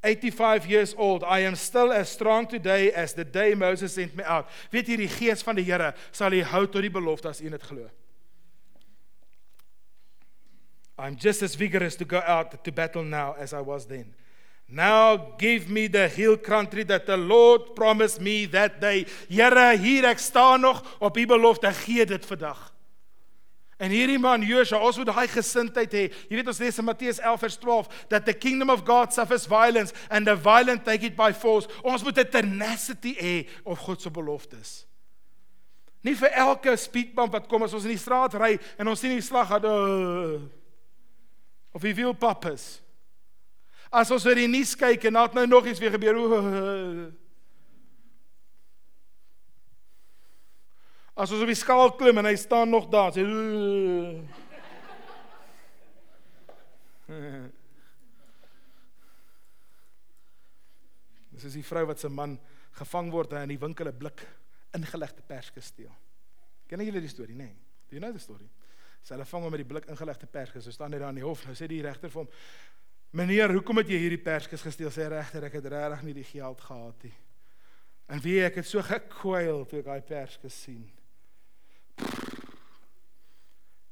85 0.03 0.67
years 0.67 0.93
old. 0.95 1.23
I 1.23 1.39
am 1.39 1.55
still 1.55 1.91
as 1.91 2.09
strong 2.09 2.45
today 2.45 2.91
as 2.91 3.13
the 3.13 3.25
day 3.25 3.55
Moses 3.55 3.93
sent 3.93 4.15
me 4.15 4.23
out. 4.23 4.47
Weet 4.71 4.87
jy 4.87 4.97
die 5.01 5.09
gees 5.09 5.43
van 5.43 5.57
die 5.57 5.65
Here 5.65 5.93
sal 6.11 6.33
u 6.33 6.43
hou 6.43 6.65
tot 6.67 6.83
die 6.85 6.93
belofte 6.93 7.31
as 7.31 7.41
u 7.41 7.49
dit 7.49 7.67
glo. 7.69 7.89
I'm 10.97 11.17
just 11.17 11.41
as 11.41 11.55
vigorous 11.55 11.95
to 11.95 12.05
go 12.05 12.21
out 12.21 12.63
to 12.63 12.71
battle 12.71 13.03
now 13.03 13.33
as 13.33 13.53
I 13.53 13.61
was 13.61 13.87
then. 13.87 14.13
Now 14.73 15.35
give 15.37 15.69
me 15.69 15.85
the 15.85 16.07
hill 16.07 16.35
country 16.35 16.83
that 16.85 17.05
the 17.05 17.15
Lord 17.15 17.75
promised 17.75 18.19
me 18.19 18.47
that 18.47 18.81
day. 18.81 19.05
Here, 19.29 19.77
hier 19.77 20.07
ek 20.09 20.17
staan 20.17 20.65
nog 20.65 20.81
op 20.97 21.13
die 21.13 21.27
belofte 21.29 21.69
gee 21.83 22.05
dit 22.09 22.25
vandag. 22.25 22.71
En 23.77 23.93
hierdie 23.93 24.17
man 24.17 24.41
Josua, 24.41 24.79
ons 24.81 24.97
moet 24.97 25.11
daai 25.11 25.29
gesindheid 25.29 25.93
hê. 25.93 26.03
Jy 26.25 26.39
weet 26.39 26.49
ons 26.49 26.61
lees 26.63 26.81
in 26.81 26.87
Matteus 26.87 27.21
11 27.21 27.43
vers 27.45 27.57
12 27.61 27.99
dat 28.15 28.25
the 28.25 28.33
kingdom 28.33 28.73
of 28.73 28.81
God 28.87 29.13
suffers 29.13 29.45
violence 29.45 29.93
and 30.09 30.25
the 30.25 30.33
violent 30.33 30.81
take 30.87 31.05
it 31.05 31.13
by 31.19 31.29
force. 31.37 31.69
Ons 31.85 32.01
moet 32.01 32.17
'n 32.17 32.31
tenacity 32.33 33.13
hê 33.13 33.35
of 33.65 33.77
God 33.77 34.01
se 34.01 34.09
beloftes. 34.09 34.87
Nie 36.01 36.15
vir 36.15 36.33
elke 36.33 36.73
speedbump 36.75 37.31
wat 37.31 37.45
kom 37.47 37.61
as 37.61 37.73
ons 37.73 37.85
in 37.85 37.93
die 37.93 38.01
straat 38.01 38.33
ry 38.33 38.57
en 38.79 38.87
ons 38.87 38.99
sien 38.99 39.13
die 39.13 39.21
slag 39.21 39.47
gehad. 39.47 39.65
Uh, 39.65 40.41
of 41.73 41.81
wie 41.81 41.93
wil 41.93 42.13
pappas? 42.13 42.82
As 43.93 44.09
ons 44.09 44.23
oor 44.25 44.39
die 44.39 44.49
nuus 44.49 44.73
kyk 44.79 45.03
en 45.05 45.13
nadat 45.13 45.35
nou 45.37 45.45
nog 45.45 45.67
iets 45.69 45.81
weer 45.81 45.93
gebeur. 45.93 46.17
As 51.13 51.29
ons 51.29 51.43
op 51.45 51.51
die 51.51 51.59
skaal 51.59 51.93
klim 51.99 52.17
en 52.17 52.25
hy 52.25 52.33
staan 52.41 52.73
nog 52.73 52.87
daar, 52.89 53.13
sê 53.13 53.21
Dis 61.33 61.45
is 61.51 61.57
die 61.59 61.65
vrou 61.65 61.85
wat 61.91 62.01
se 62.01 62.09
man 62.09 62.39
gevang 62.79 63.11
word 63.13 63.35
en 63.37 63.45
in 63.45 63.53
die 63.53 63.61
winkel 63.61 63.91
'n 63.91 63.97
blik 63.97 64.25
ingelegde 64.73 65.21
perske 65.21 65.61
steel. 65.61 65.93
Ken 66.67 66.81
julle 66.81 67.01
die 67.01 67.09
storie, 67.09 67.35
nê? 67.35 67.45
Nee? 67.45 67.55
Do 67.89 67.95
you 67.95 68.01
know 68.01 68.11
the 68.11 68.19
story? 68.19 68.49
Sy 69.03 69.13
hulle 69.13 69.25
vang 69.25 69.43
hom 69.43 69.51
met 69.51 69.61
die 69.61 69.67
blik 69.67 69.85
ingelegde 69.85 70.25
perskes. 70.25 70.63
So 70.63 70.71
staan 70.71 70.93
hy 70.93 70.99
daar 70.99 71.09
in 71.09 71.19
die 71.19 71.27
hof. 71.27 71.45
Nou 71.45 71.53
sê 71.53 71.67
die 71.67 71.81
regter 71.83 72.09
vir 72.09 72.23
hom: 72.23 72.29
"Meneer, 73.13 73.51
hoekom 73.53 73.77
het 73.77 73.91
jy 73.93 73.99
hierdie 74.01 74.21
perskes 74.21 74.61
gesteel?" 74.65 74.89
Sê 74.89 75.05
regter: 75.07 75.43
"Ek 75.45 75.53
het 75.53 75.65
regtig 75.65 76.01
nie 76.01 76.13
die 76.13 76.23
geld 76.23 76.61
gehad 76.61 77.03
nie." 77.03 77.13
En 78.09 78.19
wie 78.21 78.41
ek 78.43 78.55
het 78.55 78.67
so 78.67 78.81
gekwyl 78.81 79.65
toe 79.65 79.79
ek 79.79 79.85
daai 79.85 80.01
perskes 80.01 80.55
sien. 80.65 80.91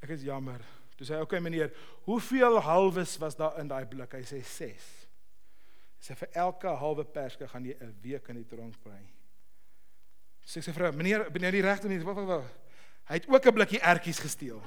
Ek 0.01 0.09
is 0.09 0.26
jammer. 0.26 0.61
Toe 0.97 1.05
sê 1.05 1.13
hy: 1.13 1.22
"Oké 1.22 1.38
okay, 1.38 1.39
meneer, 1.39 1.72
hoeveel 2.03 2.59
halwes 2.59 3.17
was 3.17 3.36
daar 3.36 3.59
in 3.59 3.67
daai 3.67 3.86
blik?" 3.86 4.13
Hy 4.13 4.24
sê: 4.26 4.41
"6." 4.43 5.07
Sê 6.01 6.15
vir 6.17 6.30
elke 6.34 6.67
halwe 6.67 7.05
perske 7.05 7.47
gaan 7.47 7.65
jy 7.65 7.78
'n 7.80 7.95
week 8.01 8.28
in 8.30 8.36
die 8.36 8.45
tronk 8.45 8.82
bly. 8.84 9.01
Sê 10.45 10.61
sy 10.61 10.72
vrou: 10.74 10.91
"Meneer, 10.91 11.30
jy 11.32 11.51
die 11.51 11.61
regte 11.61 11.88
nie? 11.88 11.99
Wag, 12.03 12.15
wag, 12.15 12.26
wag. 12.26 12.51
Hy 13.05 13.13
het 13.13 13.28
ook 13.30 13.45
'n 13.45 13.53
blikkie 13.53 13.80
ertjies 13.80 14.19
gesteel." 14.19 14.61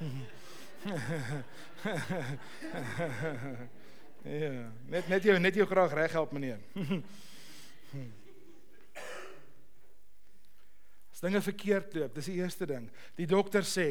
ja, 4.40 4.72
net 4.88 5.08
net 5.08 5.22
jou 5.24 5.38
net 5.38 5.54
jou 5.54 5.66
graag 5.68 5.92
reg 5.92 6.12
help 6.16 6.32
meneer. 6.32 6.60
As 11.10 11.20
dinge 11.20 11.42
verkeerd 11.44 11.94
loop, 11.94 12.14
dis 12.16 12.30
die 12.32 12.38
eerste 12.40 12.66
ding. 12.66 12.88
Die 13.18 13.28
dokter 13.28 13.64
sê, 13.68 13.88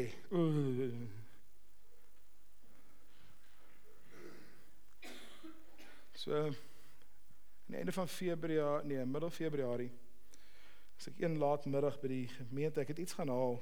So 6.20 6.36
aan 6.36 6.56
die 7.66 7.78
einde 7.80 7.94
van 7.96 8.10
Februarie, 8.12 8.88
nee, 8.88 9.06
middel 9.06 9.30
Februarie. 9.32 9.92
As 10.98 11.08
ek 11.08 11.22
een 11.22 11.38
laat 11.40 11.64
middag 11.70 11.96
by 12.02 12.10
die 12.12 12.26
gemeente, 12.34 12.82
ek 12.82 12.92
het 12.92 13.00
iets 13.06 13.16
gaan 13.16 13.32
haal 13.32 13.56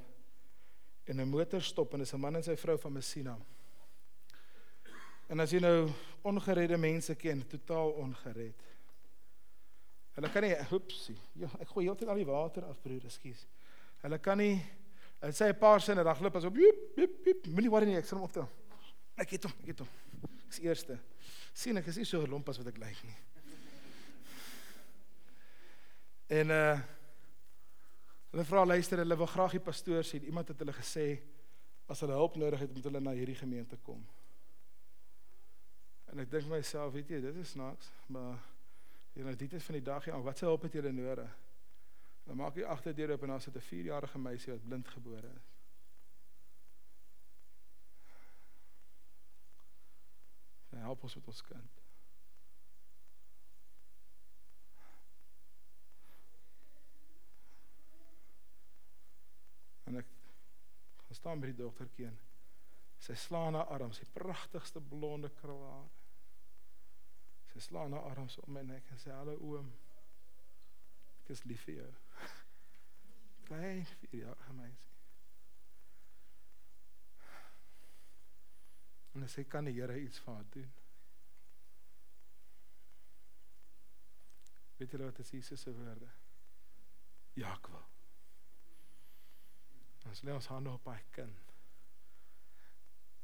en 1.09 1.21
'n 1.21 1.29
motor 1.29 1.61
stop 1.61 1.93
en 1.93 1.99
dis 1.99 2.13
'n 2.13 2.19
man 2.19 2.35
en 2.35 2.43
sy 2.43 2.55
vrou 2.55 2.77
van 2.77 2.93
Messina. 2.93 3.37
En 5.29 5.39
as 5.39 5.51
jy 5.51 5.59
nou 5.59 5.89
ongeredde 6.21 6.77
mense 6.77 7.15
ken, 7.15 7.47
totaal 7.47 7.89
ongered. 7.89 8.63
Hulle 10.13 10.29
kan 10.29 10.41
nie, 10.41 10.55
oepsie. 10.71 11.17
Ja, 11.33 11.49
ek 11.59 11.67
gooi 11.67 11.85
heeltyd 11.85 12.09
al 12.09 12.15
die 12.15 12.25
water 12.25 12.65
af, 12.65 12.81
broer, 12.81 13.05
ekskuus. 13.05 13.47
Hulle 14.01 14.19
kan 14.19 14.37
nie 14.37 14.63
Hulle 15.19 15.33
sê 15.33 15.49
'n 15.49 15.57
paar 15.57 15.81
sinne, 15.81 16.03
dan 16.03 16.15
glip 16.15 16.35
as 16.35 16.43
op. 16.43 16.55
Joep, 16.55 16.95
joep, 16.95 17.25
joep. 17.25 17.47
Moenie 17.47 17.69
worry 17.69 17.85
nie, 17.85 17.97
ek 17.97 18.05
sal 18.05 18.19
hom 18.19 18.27
optel. 18.27 18.49
Ek 19.17 19.29
het 19.29 19.43
hom, 19.43 19.53
ek 19.61 19.67
het 19.67 19.79
hom. 19.79 19.87
Dis 20.47 20.59
eerste. 20.59 20.99
sien 21.53 21.77
ek 21.77 21.87
is 21.87 21.97
nie 21.97 22.05
so 22.05 22.25
lomp 22.27 22.49
as 22.49 22.57
wat 22.57 22.67
ek 22.67 22.77
lyk 22.77 22.99
nie. 23.03 23.17
En 26.29 26.49
uh 26.51 26.77
Hulle 28.37 28.45
vra 28.45 28.65
luister, 28.69 28.99
hulle 29.01 29.15
wil 29.17 29.25
graag 29.25 29.55
die 29.55 29.63
pastoor 29.65 30.03
sien. 30.05 30.27
Iemand 30.29 30.51
het 30.51 30.59
hulle 30.61 30.73
gesê 30.77 31.05
as 31.89 32.03
hulle 32.03 32.13
hulp 32.13 32.35
nodig 32.37 32.61
het, 32.61 32.73
moet 32.75 32.85
hulle 32.85 32.99
na 33.01 33.15
hierdie 33.17 33.37
gemeente 33.39 33.79
kom. 33.81 34.03
En 36.13 36.21
ek 36.21 36.29
dink 36.29 36.45
myself, 36.51 36.93
weet 36.93 37.15
jy, 37.15 37.21
dit 37.23 37.39
is 37.41 37.55
snaaks, 37.55 37.89
maar 38.13 38.37
jy 39.17 39.25
nou 39.25 39.33
dit 39.41 39.55
is 39.57 39.65
van 39.65 39.79
die 39.79 39.87
dag 39.87 40.05
hier 40.05 40.13
aan. 40.13 40.25
Wat 40.27 40.37
se 40.37 40.45
hulp 40.45 40.67
het 40.67 40.77
julle 40.77 40.91
nodig? 40.93 41.33
Dan 42.27 42.37
maak 42.37 42.61
jy 42.61 42.69
agterdeur 42.69 43.15
op 43.15 43.25
en 43.25 43.33
daar 43.33 43.41
sit 43.41 43.57
'n 43.57 43.67
4-jarige 43.71 44.21
meisie 44.21 44.53
wat 44.53 44.67
blind 44.69 44.93
gebore 44.93 45.33
is. 45.33 45.49
En 50.69 50.85
help 50.85 51.03
ons 51.09 51.15
met 51.15 51.27
ons 51.27 51.41
kind. 51.41 51.76
En 59.87 59.99
ek 60.01 60.09
gaan 61.05 61.19
staan 61.19 61.43
by 61.43 61.51
die 61.51 61.59
dogtertjie. 61.61 62.11
Sy 63.03 63.15
slaan 63.19 63.55
haar 63.55 63.69
arms, 63.75 64.01
sy 64.01 64.07
pragtigste 64.13 64.81
blonde 64.81 65.29
krulhare. 65.39 65.87
Sy 67.51 67.61
slaan 67.69 67.95
haar 67.95 68.09
arms 68.11 68.39
om 68.43 68.57
my 68.57 68.65
nek 68.67 68.89
en 68.91 68.99
sê 69.01 69.13
hallo 69.13 69.37
oom. 69.51 69.69
Ek 71.21 71.31
is 71.35 71.45
lief 71.47 71.63
vir 71.69 71.81
jou. 71.81 71.93
Klein 73.47 73.85
vir 74.01 74.19
jou, 74.25 74.35
meisie. 74.57 74.83
En 79.17 79.25
sy 79.31 79.47
kan 79.49 79.65
die 79.65 79.73
Here 79.73 79.95
iets 79.97 80.19
vir 80.21 80.35
haar 80.35 80.49
doen. 80.53 80.73
Weet 84.77 84.93
jy 84.93 84.99
wat 85.01 85.19
is 85.23 85.33
Jesus 85.33 85.63
se 85.65 85.73
woorde? 85.73 86.09
Ja, 87.37 87.55
ek 87.55 87.69
wil. 87.73 87.96
Ons 90.07 90.23
lê 90.23 90.33
ons 90.33 90.49
hande 90.53 90.71
op 90.71 90.85
daai 90.87 91.03
kind. 91.15 91.53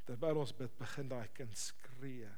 Terwyl 0.04 0.42
ons 0.42 0.52
bid, 0.58 0.74
begin 0.78 1.08
daai 1.12 1.30
kind 1.38 1.56
skree. 1.58 2.32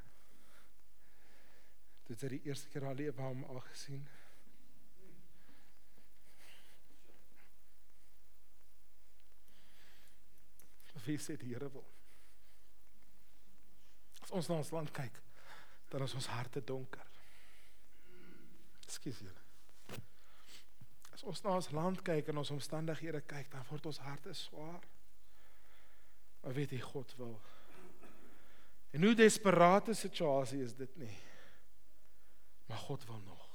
Dit 2.06 2.22
is 2.22 2.30
die 2.36 2.44
eerste 2.46 2.70
keer 2.70 2.86
al 2.86 3.00
lewe 3.00 3.26
hom 3.26 3.42
al 3.50 3.60
gesien. 3.72 4.06
Wie 11.06 11.18
sê 11.22 11.36
die 11.38 11.52
Here 11.52 11.70
wil? 11.70 11.86
As 14.26 14.32
ons 14.34 14.50
na 14.50 14.58
ons 14.58 14.72
land 14.74 14.90
kyk, 14.94 15.20
dan 15.92 16.06
is 16.06 16.16
ons 16.18 16.30
harte 16.34 16.64
donker. 16.66 17.10
Ekskuus 18.86 19.22
julle. 19.22 19.45
As 21.16 21.24
ons 21.24 21.42
na 21.46 21.54
ons 21.56 21.70
land 21.72 22.02
kyk 22.04 22.28
en 22.28 22.42
ons 22.42 22.52
omstandighede 22.52 23.22
kyk, 23.24 23.48
dan 23.54 23.64
word 23.70 23.86
ons 23.88 24.02
harte 24.04 24.34
swaar. 24.36 24.84
Maar 26.44 26.58
weet 26.58 26.76
jy 26.76 26.82
God 26.84 27.14
wil. 27.16 27.38
En 28.92 29.08
hoe 29.08 29.16
desperate 29.16 29.96
situasie 29.96 30.60
is 30.64 30.76
dit 30.76 30.98
nie. 31.00 31.14
Maar 32.68 32.84
God 32.84 33.06
wil 33.08 33.22
nog. 33.24 33.46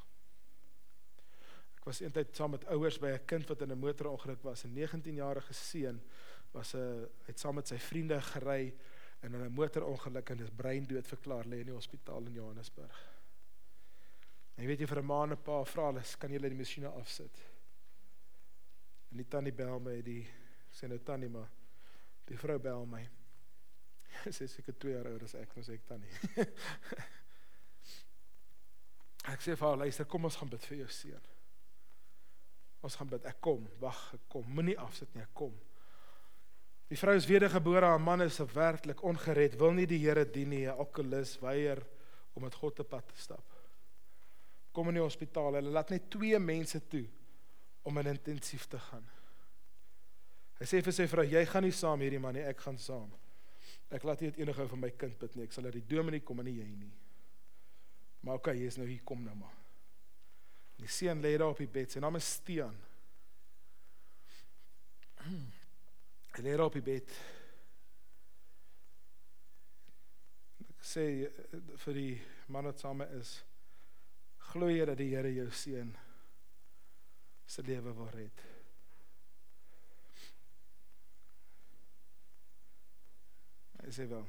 Ek 1.77 1.85
was 1.89 2.01
eendag 2.01 2.33
saam 2.37 2.55
met 2.57 2.65
ouers 2.73 2.99
by 3.01 3.13
'n 3.13 3.27
kind 3.27 3.49
wat 3.49 3.63
in 3.63 3.73
'n 3.73 3.79
motorongeluk 3.79 4.43
was, 4.43 4.65
'n 4.65 4.73
19-jarige 4.73 5.53
seun 5.53 6.01
was 6.53 6.75
'n 6.75 7.09
het 7.27 7.39
saam 7.39 7.55
met 7.55 7.69
sy 7.69 7.79
vriende 7.79 8.21
gery 8.21 8.75
in 9.23 9.37
'n 9.37 9.53
motorongeluk 9.53 10.31
en 10.31 10.41
is 10.41 10.51
brein 10.51 10.87
dood 10.87 11.07
verklaar 11.07 11.45
lê 11.45 11.61
in 11.61 11.67
die 11.67 11.75
hospitaal 11.75 12.27
in 12.27 12.33
Johannesburg. 12.33 13.09
En 14.57 14.63
jy 14.63 14.67
weet 14.67 14.81
jy 14.81 14.87
vir 14.87 14.99
'n 14.99 15.07
maand 15.07 15.33
'n 15.33 15.43
paar 15.43 15.67
vra 15.67 15.87
hulle, 15.87 16.03
kan 16.19 16.31
jy 16.31 16.37
hulle 16.37 16.49
die 16.49 16.59
masjiene 16.59 16.89
afsit? 16.89 17.50
En 19.11 19.19
die 19.19 19.29
tannie 19.29 19.53
bel 19.55 19.81
my, 19.83 19.97
die 20.07 20.23
sê 20.71 20.87
nou 20.89 21.01
tannie 21.03 21.31
maar 21.31 21.49
die 22.31 22.39
vrou 22.39 22.59
bel 22.63 22.87
my. 22.87 23.03
Sy 24.35 24.47
ek 24.47 24.71
het 24.71 24.79
2 24.83 24.95
jaar 24.95 25.09
ouer 25.11 25.25
as 25.27 25.35
ek, 25.39 25.57
nou 25.57 25.65
sê 25.67 25.75
ek 25.79 25.89
tannie. 25.89 26.13
ek 29.35 29.43
sê 29.43 29.57
vir 29.57 29.67
haar, 29.67 29.81
luister, 29.83 30.07
kom 30.11 30.29
ons 30.31 30.39
gaan 30.39 30.53
bid 30.53 30.69
vir 30.71 30.83
jou 30.85 30.91
seun. 30.95 31.27
Ons 32.87 32.97
gaan 32.97 33.11
bid. 33.11 33.27
Ek 33.29 33.43
kom, 33.45 33.67
wag, 33.83 33.99
ek 34.17 34.25
kom. 34.33 34.47
Moenie 34.57 34.79
afsit 34.81 35.11
nie, 35.15 35.27
ek 35.27 35.35
kom. 35.37 35.53
Die 36.91 36.99
vrou 36.99 37.15
is 37.19 37.29
wedergebore, 37.29 37.87
haar 37.87 38.03
man 38.03 38.25
is 38.25 38.41
werklik 38.55 39.03
ongered, 39.07 39.59
wil 39.61 39.75
nie 39.77 39.87
die 39.91 40.01
Here 40.03 40.25
dien 40.27 40.51
nie, 40.51 40.67
'n 40.67 40.75
alkoholist, 40.75 41.39
weier 41.43 41.83
om 42.35 42.43
met 42.43 42.55
God 42.55 42.77
te 42.77 42.85
pad 42.85 43.07
te 43.07 43.19
stap. 43.19 43.47
Kom 44.73 44.89
in 44.89 44.99
die 44.99 45.03
hospitaal, 45.03 45.55
hulle 45.55 45.71
laat 45.71 45.91
net 45.91 46.11
twee 46.11 46.39
mense 46.39 46.81
toe 46.89 47.07
om 47.83 47.99
in 47.99 48.07
intensief 48.07 48.67
te 48.69 48.79
gaan. 48.79 49.07
Hy 50.61 50.69
sê 50.69 50.83
vir 50.85 50.93
sy 50.93 51.07
vrou, 51.09 51.25
jy 51.25 51.41
gaan 51.49 51.65
nie 51.65 51.73
saam 51.73 52.03
hierdie 52.05 52.21
man 52.21 52.37
nie, 52.37 52.45
ek 52.45 52.61
gaan 52.61 52.79
saam. 52.81 53.09
Ek 53.91 54.05
laat 54.07 54.21
nie 54.21 54.31
dit 54.31 54.43
enige 54.45 54.67
van 54.71 54.83
my 54.83 54.91
kind 55.01 55.17
bid 55.19 55.37
nie. 55.37 55.47
Ek 55.49 55.55
sal 55.55 55.67
uit 55.67 55.79
die 55.79 55.89
dominee 55.89 56.23
kom 56.27 56.43
en 56.43 56.47
nie 56.47 56.59
jy 56.61 56.69
nie. 56.69 56.93
Maar 58.27 58.39
okay, 58.39 58.55
jy 58.61 58.69
is 58.69 58.77
nou 58.79 58.87
hier 58.87 59.03
kom 59.09 59.25
nou 59.25 59.35
maar. 59.39 59.57
Die 60.81 60.89
seun 60.89 61.23
lê 61.25 61.33
daar 61.41 61.55
op 61.55 61.61
die 61.61 61.69
bed. 61.71 61.91
Sy 61.93 62.03
naam 62.05 62.19
is 62.21 62.29
Stean. 62.29 62.77
Hy 66.37 66.45
lê 66.45 66.53
daar 66.55 66.69
op 66.69 66.77
die 66.77 66.85
bed. 66.85 67.17
Ek 70.69 70.87
sê 70.87 71.07
vir 71.83 71.99
die 71.99 72.15
man 72.53 72.69
wat 72.69 72.81
saam 72.81 73.03
is, 73.09 73.41
glo 74.53 74.71
jy 74.71 74.85
dat 74.89 75.01
die 75.01 75.11
Here 75.13 75.33
jou 75.35 75.49
seun 75.57 75.91
se 77.51 77.65
lewe 77.67 77.95
wil 77.99 78.11
red? 78.15 78.43
Hy 83.81 83.93
sê 83.95 84.07
wel. 84.11 84.27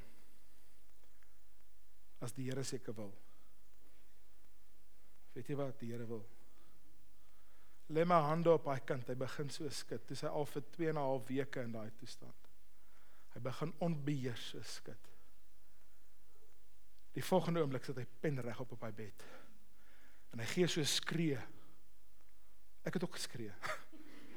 As 2.26 2.34
die 2.34 2.50
Here 2.50 2.64
seker 2.66 2.96
wil. 2.98 3.14
Weet 5.36 5.50
jy 5.50 5.58
wat 5.60 5.80
die 5.82 5.94
Here 5.94 6.08
wil? 6.10 6.24
lê 7.92 8.06
my 8.08 8.20
hande 8.24 8.52
op 8.54 8.68
hy 8.72 8.80
kant. 8.88 9.10
Hy 9.10 9.18
begin 9.20 9.52
so 9.52 9.70
skud. 9.70 10.04
Dis 10.10 10.24
hy 10.26 10.32
al 10.32 10.48
vir 10.48 10.66
2 10.78 10.90
en 10.92 10.98
'n 10.98 11.06
half 11.06 11.28
weke 11.28 11.64
in 11.64 11.74
daai 11.76 11.92
toestand. 12.00 12.50
Hy 13.34 13.40
begin 13.40 13.74
onbeheers 13.80 14.50
so 14.52 14.62
skud. 14.62 15.10
Die 17.14 17.24
volgende 17.24 17.62
oomblik 17.62 17.84
sit 17.84 17.98
hy 17.98 18.06
pen 18.22 18.40
reg 18.40 18.60
op 18.60 18.72
op 18.72 18.84
hy 18.88 18.92
bed. 18.92 19.24
En 20.32 20.40
hy 20.40 20.46
gee 20.46 20.68
so 20.68 20.84
skree. 20.84 21.40
Ek 22.84 22.94
het 22.94 23.04
ook 23.04 23.14
geskree. 23.14 23.52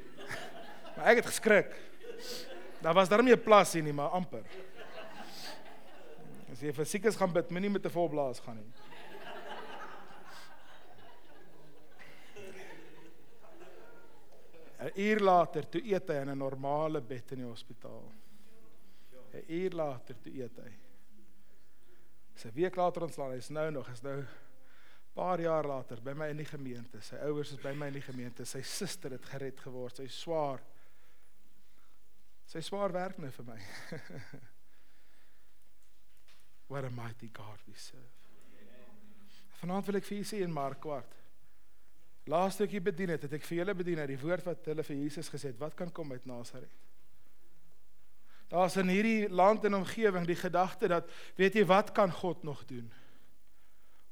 maar 0.96 1.06
ek 1.12 1.22
het 1.22 1.26
geskrik. 1.26 1.74
Daar 2.84 2.94
was 2.94 3.08
daarmee 3.08 3.36
'n 3.36 3.42
plas 3.42 3.72
hier 3.72 3.82
nie, 3.82 3.92
maar 3.92 4.08
amper. 4.08 4.44
As 6.52 6.60
jy 6.60 6.72
vir 6.72 6.86
siekes 6.86 7.16
gaan 7.16 7.32
bid, 7.32 7.50
moenie 7.50 7.70
met 7.70 7.86
'n 7.86 7.90
vol 7.90 8.08
blaas 8.08 8.40
gaan 8.40 8.56
nie. 8.56 8.72
'n 14.84 15.00
uur 15.00 15.20
later 15.20 15.68
toe 15.68 15.80
eet 15.80 16.08
hy 16.08 16.14
in 16.20 16.30
'n 16.30 16.38
normale 16.38 17.00
bed 17.00 17.32
in 17.32 17.38
die 17.38 17.48
hospitaal. 17.48 18.12
'n 19.32 19.44
uur 19.48 19.70
later 19.70 20.20
toe 20.20 20.32
eet 20.32 20.56
hy. 20.56 20.72
Sy 22.34 22.50
week 22.52 22.76
later 22.76 23.02
ontslaan, 23.02 23.32
hy's 23.32 23.48
nou 23.48 23.70
nog, 23.70 23.88
is 23.88 24.02
nou 24.02 24.24
paar 25.14 25.40
jaar 25.40 25.66
later 25.66 26.00
by 26.02 26.12
my 26.18 26.28
in 26.32 26.42
die 26.42 26.48
gemeente. 26.48 27.00
Sy 27.02 27.20
ouers 27.28 27.54
is 27.54 27.62
by 27.62 27.72
my 27.78 27.86
in 27.92 28.00
die 28.00 28.04
gemeente. 28.04 28.44
Sy 28.44 28.64
suster 28.66 29.14
het 29.14 29.26
gered 29.30 29.60
geword. 29.62 30.02
Sy 30.02 30.08
swaar 30.10 30.62
Sy 32.50 32.60
swaar 32.64 32.92
werk 32.92 33.18
nou 33.18 33.30
vir 33.32 33.46
my. 33.48 33.58
What 36.70 36.84
a 36.84 36.92
mighty 36.92 37.30
God 37.32 37.60
we 37.66 37.76
serve. 37.76 38.12
Vanaand 39.60 39.88
wil 39.88 40.00
ek 40.00 40.08
vir 40.08 40.18
julle 40.18 40.28
sê 40.28 40.40
in 40.44 40.52
Mark 40.52 40.80
kwart. 40.84 41.12
Laaste 42.30 42.64
ek 42.64 42.78
bedien 42.84 43.14
het, 43.14 43.26
het 43.26 43.36
ek 43.36 43.44
vir 43.44 43.60
julle 43.60 43.74
bedien 43.76 44.00
uit 44.00 44.12
die 44.14 44.20
woord 44.20 44.46
wat 44.48 44.64
hulle 44.70 44.84
vir 44.84 45.00
Jesus 45.02 45.28
gesê 45.32 45.52
het, 45.52 45.60
wat 45.60 45.76
kan 45.76 45.92
kom 45.92 46.12
uit 46.12 46.24
Nasaret? 46.28 46.72
Daar's 48.52 48.76
in 48.80 48.92
hierdie 48.92 49.28
land 49.32 49.64
en 49.64 49.80
omgewing 49.80 50.26
die 50.28 50.38
gedagte 50.38 50.88
dat 50.92 51.08
weet 51.36 51.56
jy 51.58 51.64
wat 51.68 51.92
kan 51.96 52.12
God 52.12 52.44
nog 52.44 52.64
doen? 52.68 52.90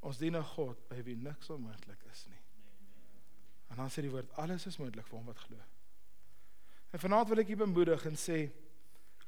Ons 0.02 0.18
dien 0.18 0.36
'n 0.36 0.44
God 0.54 0.88
by 0.88 1.02
wie 1.02 1.16
niks 1.16 1.50
onmoontlik 1.50 2.02
is 2.10 2.26
nie. 2.28 2.42
En 3.70 3.76
dan 3.76 3.90
sê 3.90 4.02
die 4.02 4.10
woord 4.10 4.32
alles 4.36 4.66
is 4.66 4.78
moontlik 4.78 5.06
vir 5.06 5.18
hom 5.18 5.26
wat 5.26 5.38
glo. 5.38 5.58
En 6.92 6.98
vanaand 6.98 7.28
wil 7.28 7.38
ek 7.38 7.48
julle 7.48 7.66
bemoedig 7.66 8.06
en 8.06 8.16
sê 8.16 8.50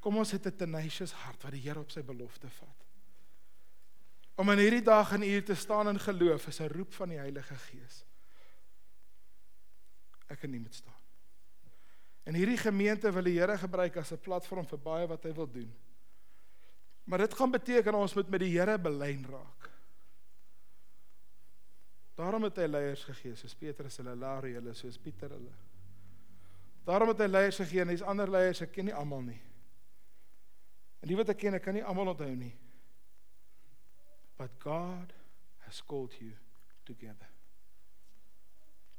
kom 0.01 0.17
ons 0.17 0.31
het 0.31 0.47
'n 0.47 0.57
tenacious 0.57 1.13
hart 1.13 1.43
wat 1.43 1.53
die 1.53 1.61
Here 1.61 1.81
op 1.81 1.91
sy 1.91 2.03
belofte 2.03 2.51
vat. 2.51 2.85
Om 4.37 4.51
in 4.51 4.59
hierdie 4.59 4.83
dag 4.83 5.13
en 5.13 5.23
uur 5.23 5.45
te 5.45 5.55
staan 5.55 5.89
in 5.89 5.99
geloof 5.99 6.49
is 6.49 6.61
'n 6.61 6.69
roep 6.69 6.93
van 6.93 7.09
die 7.09 7.19
Heilige 7.19 7.55
Gees 7.55 8.05
ek 10.35 10.45
kan 10.45 10.53
nie 10.53 10.63
met 10.63 10.75
staan. 10.75 11.01
En 12.25 12.37
hierdie 12.39 12.59
gemeente 12.59 13.11
wil 13.13 13.27
die 13.27 13.37
Here 13.37 13.57
gebruik 13.61 13.97
as 14.01 14.13
'n 14.13 14.21
platform 14.21 14.67
vir 14.67 14.79
baie 14.79 15.07
wat 15.07 15.25
hy 15.25 15.33
wil 15.33 15.51
doen. 15.51 15.71
Maar 17.05 17.19
dit 17.19 17.35
gaan 17.35 17.51
beteken 17.51 17.95
ons 17.95 18.15
moet 18.15 18.29
met 18.29 18.41
die 18.41 18.59
Here 18.59 18.79
belyn 18.79 19.27
raak. 19.29 19.71
Daarom 22.15 22.47
het 22.47 22.59
hy 22.63 22.67
leiers 22.71 23.03
gegee, 23.09 23.35
soos 23.37 23.57
Petrus 23.59 23.99
hulle, 23.99 24.15
Larry 24.19 24.53
hulle, 24.55 24.75
soos 24.79 24.99
Pieter 25.03 25.33
hulle. 25.35 25.55
Daarom 26.87 27.11
het 27.11 27.25
hy 27.25 27.27
leiers 27.31 27.59
gegee 27.59 27.83
en 27.83 27.91
dis 27.91 28.05
ander 28.07 28.31
leiers, 28.31 28.63
ek 28.63 28.71
ken 28.77 28.87
nie 28.91 28.95
almal 28.95 29.25
nie. 29.25 29.41
En 31.03 31.11
die 31.11 31.19
wat 31.19 31.33
ek 31.35 31.43
ken, 31.43 31.59
ek 31.59 31.67
kan 31.67 31.77
nie 31.77 31.85
almal 31.85 32.13
onthou 32.15 32.31
nie. 32.37 32.55
But 34.39 34.55
God 34.63 35.13
has 35.67 35.83
called 35.83 36.15
you 36.21 36.33
together. 36.87 37.29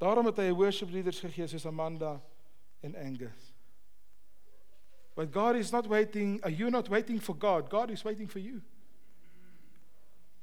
Daarom 0.02 0.28
het 0.28 0.44
hy 0.44 0.52
worship 0.52 0.92
leaders 0.92 1.22
gegee 1.24 1.48
soos 1.48 1.66
Amanda 1.66 2.18
en 2.84 2.98
Angus. 3.00 3.52
But 5.16 5.32
God 5.32 5.56
is 5.56 5.72
not 5.72 5.88
waiting, 5.88 6.42
are 6.44 6.52
you 6.52 6.70
not 6.70 6.90
waiting 6.90 7.22
for 7.22 7.34
God? 7.34 7.70
God 7.70 7.90
is 7.90 8.04
waiting 8.04 8.28
for 8.28 8.40
you. 8.40 8.62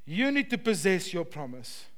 You 0.04 0.32
need 0.32 0.48
to 0.50 0.58
possess 0.58 1.12
your 1.12 1.24
promise. 1.24 1.91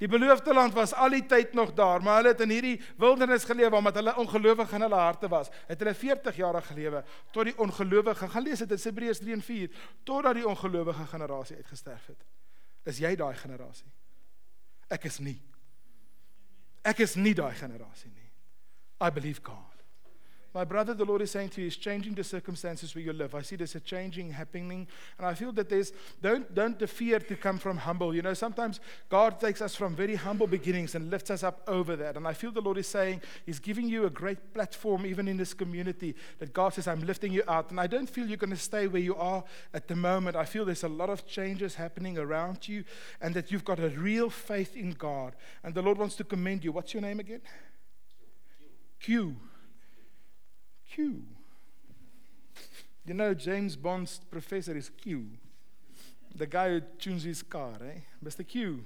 Die 0.00 0.08
beloofde 0.08 0.54
land 0.56 0.72
was 0.72 0.94
al 0.96 1.12
die 1.12 1.26
tyd 1.28 1.52
nog 1.52 1.74
daar, 1.76 2.00
maar 2.02 2.22
hulle 2.22 2.32
het 2.32 2.40
in 2.40 2.52
hierdie 2.54 2.78
wildernis 2.96 3.44
geleef 3.44 3.74
omdat 3.76 3.98
hulle 4.00 4.14
ongelowig 4.16 4.72
in 4.72 4.84
hulle 4.86 4.96
harte 4.96 5.28
was. 5.28 5.50
Het 5.68 5.82
hulle 5.82 5.94
40 5.94 6.36
jaar 6.40 6.62
gelewe 6.62 7.02
tot 7.36 7.50
die 7.50 7.56
ongelowige, 7.60 8.28
gaan 8.32 8.46
lees 8.46 8.62
dit 8.64 8.72
in 8.72 8.80
Hebreërs 8.82 9.20
3 9.20 9.36
en 9.36 9.42
4, 9.44 9.70
totdat 10.08 10.38
die 10.40 10.46
ongelowige 10.48 11.04
generasie 11.12 11.56
uitgesterf 11.56 12.06
het. 12.14 12.24
Is 12.88 12.98
jy 12.98 13.12
daai 13.16 13.34
generasie? 13.36 13.92
Ek 14.88 15.04
is 15.04 15.20
nie. 15.20 15.36
Ek 16.80 17.04
is 17.04 17.14
nie 17.20 17.34
daai 17.36 17.52
generasie 17.54 18.08
nie. 18.10 18.30
I 19.04 19.12
believe 19.12 19.44
God. 19.44 19.69
My 20.52 20.64
brother, 20.64 20.94
the 20.94 21.04
Lord 21.04 21.22
is 21.22 21.30
saying 21.30 21.50
to 21.50 21.60
you, 21.60 21.68
is 21.68 21.76
changing 21.76 22.14
the 22.14 22.24
circumstances 22.24 22.92
where 22.94 23.04
you 23.04 23.12
live. 23.12 23.36
I 23.36 23.42
see 23.42 23.54
there's 23.54 23.76
a 23.76 23.80
changing 23.80 24.32
happening, 24.32 24.88
and 25.16 25.24
I 25.24 25.34
feel 25.34 25.52
that 25.52 25.68
there's 25.68 25.92
don't 26.20 26.52
don't 26.52 26.88
fear 26.88 27.20
to 27.20 27.36
come 27.36 27.58
from 27.58 27.76
humble. 27.76 28.12
You 28.12 28.22
know, 28.22 28.34
sometimes 28.34 28.80
God 29.08 29.38
takes 29.38 29.62
us 29.62 29.76
from 29.76 29.94
very 29.94 30.16
humble 30.16 30.48
beginnings 30.48 30.96
and 30.96 31.08
lifts 31.08 31.30
us 31.30 31.44
up 31.44 31.62
over 31.68 31.94
that. 31.96 32.16
And 32.16 32.26
I 32.26 32.32
feel 32.32 32.50
the 32.50 32.60
Lord 32.60 32.78
is 32.78 32.88
saying 32.88 33.20
He's 33.46 33.60
giving 33.60 33.88
you 33.88 34.06
a 34.06 34.10
great 34.10 34.52
platform, 34.52 35.06
even 35.06 35.28
in 35.28 35.36
this 35.36 35.54
community. 35.54 36.16
That 36.40 36.52
God 36.52 36.74
says, 36.74 36.88
I'm 36.88 37.06
lifting 37.06 37.32
you 37.32 37.44
out, 37.46 37.70
and 37.70 37.78
I 37.78 37.86
don't 37.86 38.10
feel 38.10 38.26
you're 38.26 38.36
going 38.36 38.50
to 38.50 38.56
stay 38.56 38.88
where 38.88 39.02
you 39.02 39.14
are 39.14 39.44
at 39.72 39.86
the 39.86 39.94
moment. 39.94 40.34
I 40.34 40.46
feel 40.46 40.64
there's 40.64 40.82
a 40.82 40.88
lot 40.88 41.10
of 41.10 41.28
changes 41.28 41.76
happening 41.76 42.18
around 42.18 42.66
you, 42.66 42.82
and 43.20 43.34
that 43.34 43.52
you've 43.52 43.64
got 43.64 43.78
a 43.78 43.90
real 43.90 44.28
faith 44.28 44.76
in 44.76 44.92
God. 44.92 45.36
And 45.62 45.74
the 45.74 45.82
Lord 45.82 45.98
wants 45.98 46.16
to 46.16 46.24
commend 46.24 46.64
you. 46.64 46.72
What's 46.72 46.92
your 46.92 47.02
name 47.02 47.20
again? 47.20 47.40
Q. 48.98 49.36
Q. 49.36 49.36
You 53.06 53.14
know, 53.14 53.34
James 53.34 53.76
Bond's 53.76 54.20
professor 54.30 54.76
is 54.76 54.90
Q. 54.90 55.26
The 56.34 56.46
guy 56.46 56.70
who 56.70 56.80
tunes 56.98 57.24
his 57.24 57.42
car, 57.42 57.74
eh? 57.82 58.00
Mr. 58.24 58.46
Q. 58.46 58.84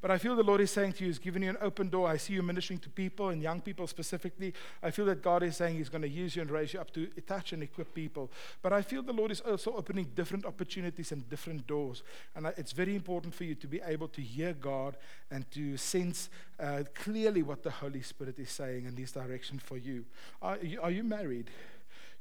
But 0.00 0.10
I 0.10 0.18
feel 0.18 0.34
the 0.34 0.42
Lord 0.42 0.60
is 0.60 0.70
saying 0.70 0.94
to 0.94 1.04
you, 1.04 1.08
He's 1.08 1.18
given 1.18 1.42
you 1.42 1.50
an 1.50 1.58
open 1.60 1.88
door. 1.88 2.08
I 2.08 2.16
see 2.16 2.32
you 2.32 2.42
ministering 2.42 2.78
to 2.80 2.88
people 2.88 3.28
and 3.28 3.42
young 3.42 3.60
people 3.60 3.86
specifically. 3.86 4.54
I 4.82 4.90
feel 4.90 5.04
that 5.06 5.22
God 5.22 5.42
is 5.42 5.56
saying 5.56 5.76
He's 5.76 5.88
going 5.88 6.02
to 6.02 6.08
use 6.08 6.36
you 6.36 6.42
and 6.42 6.50
raise 6.50 6.72
you 6.72 6.80
up 6.80 6.92
to 6.94 7.08
attach 7.16 7.52
and 7.52 7.62
equip 7.62 7.94
people. 7.94 8.30
But 8.62 8.72
I 8.72 8.82
feel 8.82 9.02
the 9.02 9.12
Lord 9.12 9.30
is 9.30 9.40
also 9.40 9.74
opening 9.74 10.06
different 10.14 10.46
opportunities 10.46 11.12
and 11.12 11.28
different 11.28 11.66
doors. 11.66 12.02
And 12.34 12.46
it's 12.56 12.72
very 12.72 12.96
important 12.96 13.34
for 13.34 13.44
you 13.44 13.54
to 13.56 13.66
be 13.66 13.80
able 13.84 14.08
to 14.08 14.22
hear 14.22 14.52
God 14.54 14.96
and 15.30 15.50
to 15.52 15.76
sense 15.76 16.30
uh, 16.58 16.84
clearly 16.94 17.42
what 17.42 17.62
the 17.62 17.70
Holy 17.70 18.02
Spirit 18.02 18.38
is 18.38 18.50
saying 18.50 18.86
in 18.86 18.94
this 18.94 19.12
direction 19.12 19.58
for 19.58 19.76
you. 19.76 20.04
Are, 20.40 20.58
are 20.82 20.90
you 20.90 21.04
married? 21.04 21.50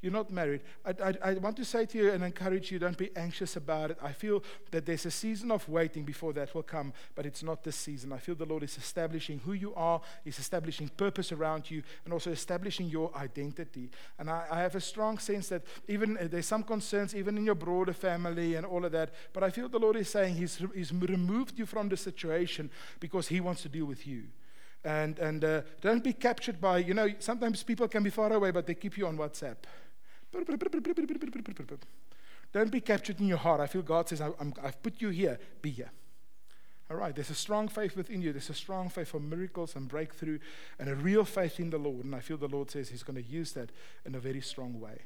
You're 0.02 0.14
not 0.14 0.32
married. 0.32 0.62
I, 0.86 0.94
I, 1.04 1.14
I, 1.32 1.34
want 1.34 1.58
to 1.58 1.66
say 1.66 1.86
to 1.86 1.98
you 1.98 2.12
and 2.12 2.24
encourage 2.24 2.72
you 2.72 2.80
don't 2.80 2.98
be 2.98 3.10
anxious 3.18 3.58
about 3.58 3.92
it. 3.92 3.98
I 4.02 4.14
feel 4.14 4.42
that 4.72 4.86
there's 4.86 5.06
a 5.06 5.12
season 5.12 5.52
of 5.52 5.68
waiting 5.68 6.04
before 6.04 6.32
that 6.34 6.56
will 6.56 6.64
come, 6.64 6.94
but 7.16 7.26
it's 7.26 7.44
not 7.44 7.64
this 7.66 7.76
season. 7.76 8.14
I 8.14 8.18
feel 8.18 8.36
the 8.36 8.46
Lord 8.46 8.64
is 8.64 8.78
establishing 8.78 9.40
who 9.40 9.52
you 9.52 9.74
are, 9.76 10.00
He's 10.24 10.40
establishing 10.40 10.88
purpose 10.88 11.34
around 11.34 11.70
you, 11.70 11.84
and 12.06 12.14
also 12.14 12.32
establishing 12.32 12.88
your 12.88 13.12
identity. 13.18 13.90
And 14.18 14.30
I, 14.30 14.46
I 14.50 14.60
have 14.62 14.76
a 14.76 14.82
strong 14.82 15.18
sense 15.18 15.50
that 15.50 15.64
even 15.90 16.18
uh, 16.18 16.28
there's 16.32 16.48
some 16.48 16.64
concerns, 16.64 17.14
even 17.14 17.38
in 17.38 17.46
your 17.46 17.56
broader 17.56 17.94
family 17.94 18.56
and 18.56 18.66
all 18.66 18.86
of 18.86 18.94
that, 18.94 19.14
but 19.34 19.44
I 19.44 19.50
feel 19.50 19.68
the 19.68 19.80
Lord 19.80 19.98
is 19.98 20.10
saying 20.10 20.36
He's, 20.36 20.62
he's 20.74 20.94
removed 20.94 21.60
you 21.60 21.66
from 21.66 21.90
the 21.90 21.98
situation 21.98 22.70
because 23.02 23.28
He 23.28 23.42
wants 23.42 23.64
to 23.64 23.70
deal 23.70 23.86
with 23.86 24.08
you. 24.08 24.24
And, 24.84 25.20
and 25.20 25.44
uh, 25.44 25.62
don't 25.82 26.04
be 26.04 26.14
captured 26.14 26.62
by, 26.62 26.78
you 26.78 26.94
know, 26.94 27.10
sometimes 27.20 27.64
people 27.64 27.88
can 27.90 28.02
be 28.02 28.10
far 28.10 28.32
away, 28.32 28.52
but 28.52 28.66
they 28.66 28.76
keep 28.76 28.98
you 28.98 29.08
on 29.08 29.18
WhatsApp. 29.18 29.58
Don't 32.52 32.72
be 32.72 32.82
captured 32.82 33.20
in 33.20 33.28
your 33.28 33.38
heart. 33.38 33.62
I 33.62 33.68
feel 33.68 33.82
God 33.82 34.10
says, 34.10 34.22
i 34.22 34.32
have 34.64 34.82
put 34.82 35.02
you 35.02 35.10
here. 35.10 35.40
Be 35.62 35.72
here. 35.72 35.92
All 36.92 36.98
right, 36.98 37.14
there's 37.14 37.30
a 37.30 37.36
strong 37.36 37.68
faith 37.68 37.96
within 37.96 38.22
you. 38.22 38.32
There's 38.32 38.50
a 38.50 38.56
strong 38.56 38.90
faith 38.90 39.10
for 39.10 39.20
miracles 39.20 39.76
and 39.76 39.88
breakthrough 39.88 40.40
and 40.80 40.90
a 40.90 40.96
real 40.96 41.24
faith 41.24 41.60
in 41.60 41.70
the 41.70 41.78
Lord. 41.78 42.04
And 42.04 42.16
I 42.16 42.20
feel 42.20 42.38
the 42.38 42.48
Lord 42.48 42.72
says 42.72 42.90
He's 42.90 43.04
going 43.04 43.24
to 43.24 43.30
use 43.30 43.52
that 43.54 43.72
in 44.06 44.16
a 44.16 44.20
very 44.20 44.42
strong 44.42 44.80
way. 44.80 45.02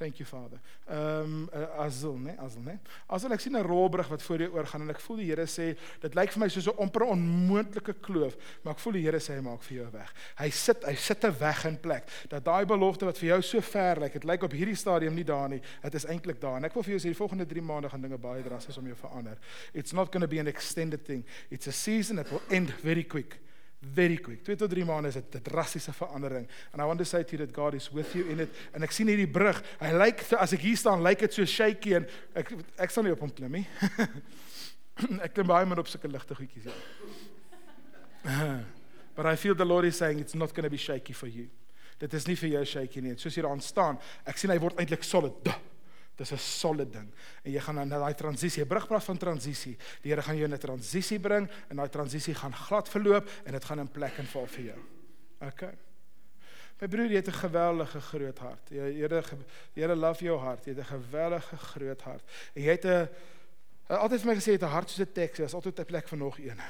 Thank 0.00 0.18
you 0.18 0.24
Father. 0.24 0.58
Ehm 0.88 1.24
um, 1.24 1.50
uh, 1.52 1.84
Azul, 1.84 2.18
né? 2.18 2.34
Azul, 2.38 2.62
né? 2.62 2.78
Azul 3.06 3.34
ek 3.34 3.42
sien 3.44 3.52
'n 3.52 3.60
rolbrug 3.62 4.08
wat 4.08 4.22
voor 4.22 4.38
jou 4.40 4.54
oorgaan 4.54 4.80
en 4.80 4.94
ek 4.94 5.00
voel 5.00 5.18
die 5.20 5.26
Here 5.28 5.44
sê 5.44 5.76
dit 6.00 6.14
lyk 6.14 6.32
vir 6.32 6.40
my 6.40 6.48
soos 6.48 6.68
'n 6.68 6.80
amper 6.80 7.04
onmoontlike 7.04 7.94
kloof, 8.00 8.34
maar 8.62 8.72
ek 8.72 8.80
voel 8.80 8.96
die 8.96 9.02
Here 9.04 9.20
sê 9.20 9.36
hy 9.36 9.42
maak 9.44 9.62
vir 9.62 9.76
jou 9.76 9.86
'n 9.86 9.92
weg. 9.92 10.14
Hy 10.38 10.48
sit 10.50 10.84
hy 10.84 10.94
sit 10.94 11.24
'n 11.24 11.36
weg 11.38 11.64
in 11.66 11.76
plek. 11.76 12.08
Dat 12.30 12.44
daai 12.44 12.64
belofte 12.64 13.04
wat 13.04 13.18
vir 13.18 13.28
jou 13.28 13.42
so 13.42 13.60
ver 13.60 14.00
lyk, 14.00 14.12
dit 14.12 14.24
lyk 14.24 14.42
op 14.42 14.52
hierdie 14.52 14.74
stadium 14.74 15.14
nie 15.14 15.24
daar 15.24 15.48
nie. 15.50 15.60
Dit 15.82 15.94
is 15.94 16.06
eintlik 16.06 16.40
daar. 16.40 16.56
En 16.56 16.64
ek 16.64 16.72
wil 16.72 16.82
vir 16.82 16.96
jou 16.96 17.00
sê 17.00 17.12
die 17.12 17.20
volgende 17.20 17.46
3 17.46 17.60
maande 17.60 17.90
gaan 17.90 18.00
dinge 18.00 18.18
baie 18.18 18.42
drastisch 18.42 18.78
om 18.78 18.86
jou 18.86 18.96
verander. 18.96 19.36
It's 19.74 19.92
not 19.92 20.10
going 20.10 20.22
to 20.22 20.28
be 20.28 20.40
an 20.40 20.46
extended 20.48 21.04
thing. 21.04 21.26
It's 21.50 21.66
a 21.66 21.72
season 21.72 22.16
that 22.16 22.30
will 22.30 22.42
end 22.48 22.70
very 22.82 23.04
quick 23.04 23.38
very 23.80 24.16
quick. 24.16 24.44
2 24.44 24.56
tot 24.56 24.70
3 24.70 24.84
maande 24.84 25.08
is 25.08 25.14
dit 25.14 25.34
'n 25.34 25.42
drastiese 25.42 25.92
verandering. 25.92 26.48
And 26.72 26.82
I 26.82 26.84
want 26.84 26.98
to 26.98 27.04
say 27.04 27.24
to 27.24 27.36
you 27.36 27.46
that 27.46 27.54
God 27.54 27.74
is 27.74 27.90
with 27.90 28.12
you 28.14 28.24
in 28.28 28.40
it. 28.40 28.48
En 28.72 28.82
ek 28.82 28.90
sien 28.90 29.06
hierdie 29.06 29.30
brug. 29.30 29.62
Hy 29.80 29.92
lyk 29.92 30.32
as 30.32 30.52
ek 30.52 30.60
hier 30.60 30.76
staan, 30.76 31.02
lyk 31.02 31.18
dit 31.18 31.32
so 31.32 31.44
shaky 31.44 31.94
en 31.94 32.06
ek 32.34 32.52
ek 32.78 32.90
staan 32.90 33.04
nie 33.04 33.12
op 33.12 33.20
hom 33.20 33.30
klim 33.30 33.52
nie. 33.52 33.66
ek 35.24 35.34
klim 35.34 35.46
baie 35.46 35.66
maar 35.66 35.78
op 35.78 35.88
sulke 35.88 36.08
ligte 36.08 36.34
goedjies 36.34 36.64
ja. 36.64 36.72
But 39.16 39.26
I 39.26 39.36
feel 39.36 39.54
the 39.54 39.64
Lord 39.64 39.84
is 39.84 39.96
saying 39.96 40.20
it's 40.20 40.34
not 40.34 40.54
going 40.54 40.64
to 40.64 40.70
be 40.70 40.76
shaky 40.76 41.12
for 41.12 41.26
you. 41.26 41.48
Dit 41.98 42.14
is 42.14 42.26
nie 42.26 42.36
vir 42.36 42.48
jou 42.48 42.64
shaky 42.64 43.00
nie. 43.00 43.16
Soos 43.16 43.34
jy 43.34 43.42
daar 43.42 43.60
staan, 43.60 43.98
ek 44.24 44.38
sien 44.38 44.50
hy 44.50 44.58
word 44.58 44.78
eintlik 44.80 45.04
solid. 45.04 45.32
Duh. 45.44 45.69
Dis 46.20 46.32
'n 46.32 46.38
solid 46.38 46.92
ding. 46.92 47.08
En 47.42 47.52
jy 47.52 47.60
gaan 47.60 47.88
na 47.88 47.98
daai 47.98 48.14
transisie, 48.14 48.66
brugpraat 48.66 49.04
van 49.04 49.16
transisie. 49.16 49.76
Die 50.02 50.12
Here 50.12 50.22
gaan 50.22 50.36
jou 50.36 50.44
in 50.44 50.54
'n 50.54 50.58
transisie 50.58 51.18
bring 51.18 51.48
en 51.68 51.76
daai 51.76 51.88
transisie 51.88 52.34
gaan 52.34 52.54
glad 52.54 52.88
verloop 52.88 53.28
en 53.44 53.52
dit 53.52 53.64
gaan 53.64 53.78
in 53.78 53.88
plek 53.88 54.18
en 54.18 54.26
val 54.26 54.46
vir 54.46 54.64
jou. 54.64 54.78
OK. 55.40 55.62
My 56.80 56.88
broer, 56.88 57.10
jy 57.10 57.16
het 57.16 57.28
'n 57.28 57.32
geweldige 57.32 58.00
groot 58.00 58.38
hart. 58.38 58.68
Die 58.68 58.78
Here 58.78 59.22
Here 59.74 59.96
love 59.96 60.24
jou 60.24 60.38
hart. 60.38 60.64
Jy 60.64 60.74
het 60.74 60.78
'n 60.78 61.00
geweldige 61.00 61.56
groot 61.56 62.02
hart. 62.02 62.24
En 62.54 62.62
jy 62.62 62.70
het 62.70 62.84
'n 62.84 63.08
altyd 63.88 64.20
vir 64.20 64.26
my 64.26 64.34
gesê 64.34 64.46
jy 64.46 64.52
het 64.52 64.62
'n 64.62 64.74
hart 64.76 64.90
soos 64.90 65.06
'n 65.06 65.12
Texas, 65.12 65.54
altyd 65.54 65.80
'n 65.80 65.84
plek 65.84 66.08
vir 66.08 66.18
nog 66.18 66.38
een. 66.38 66.60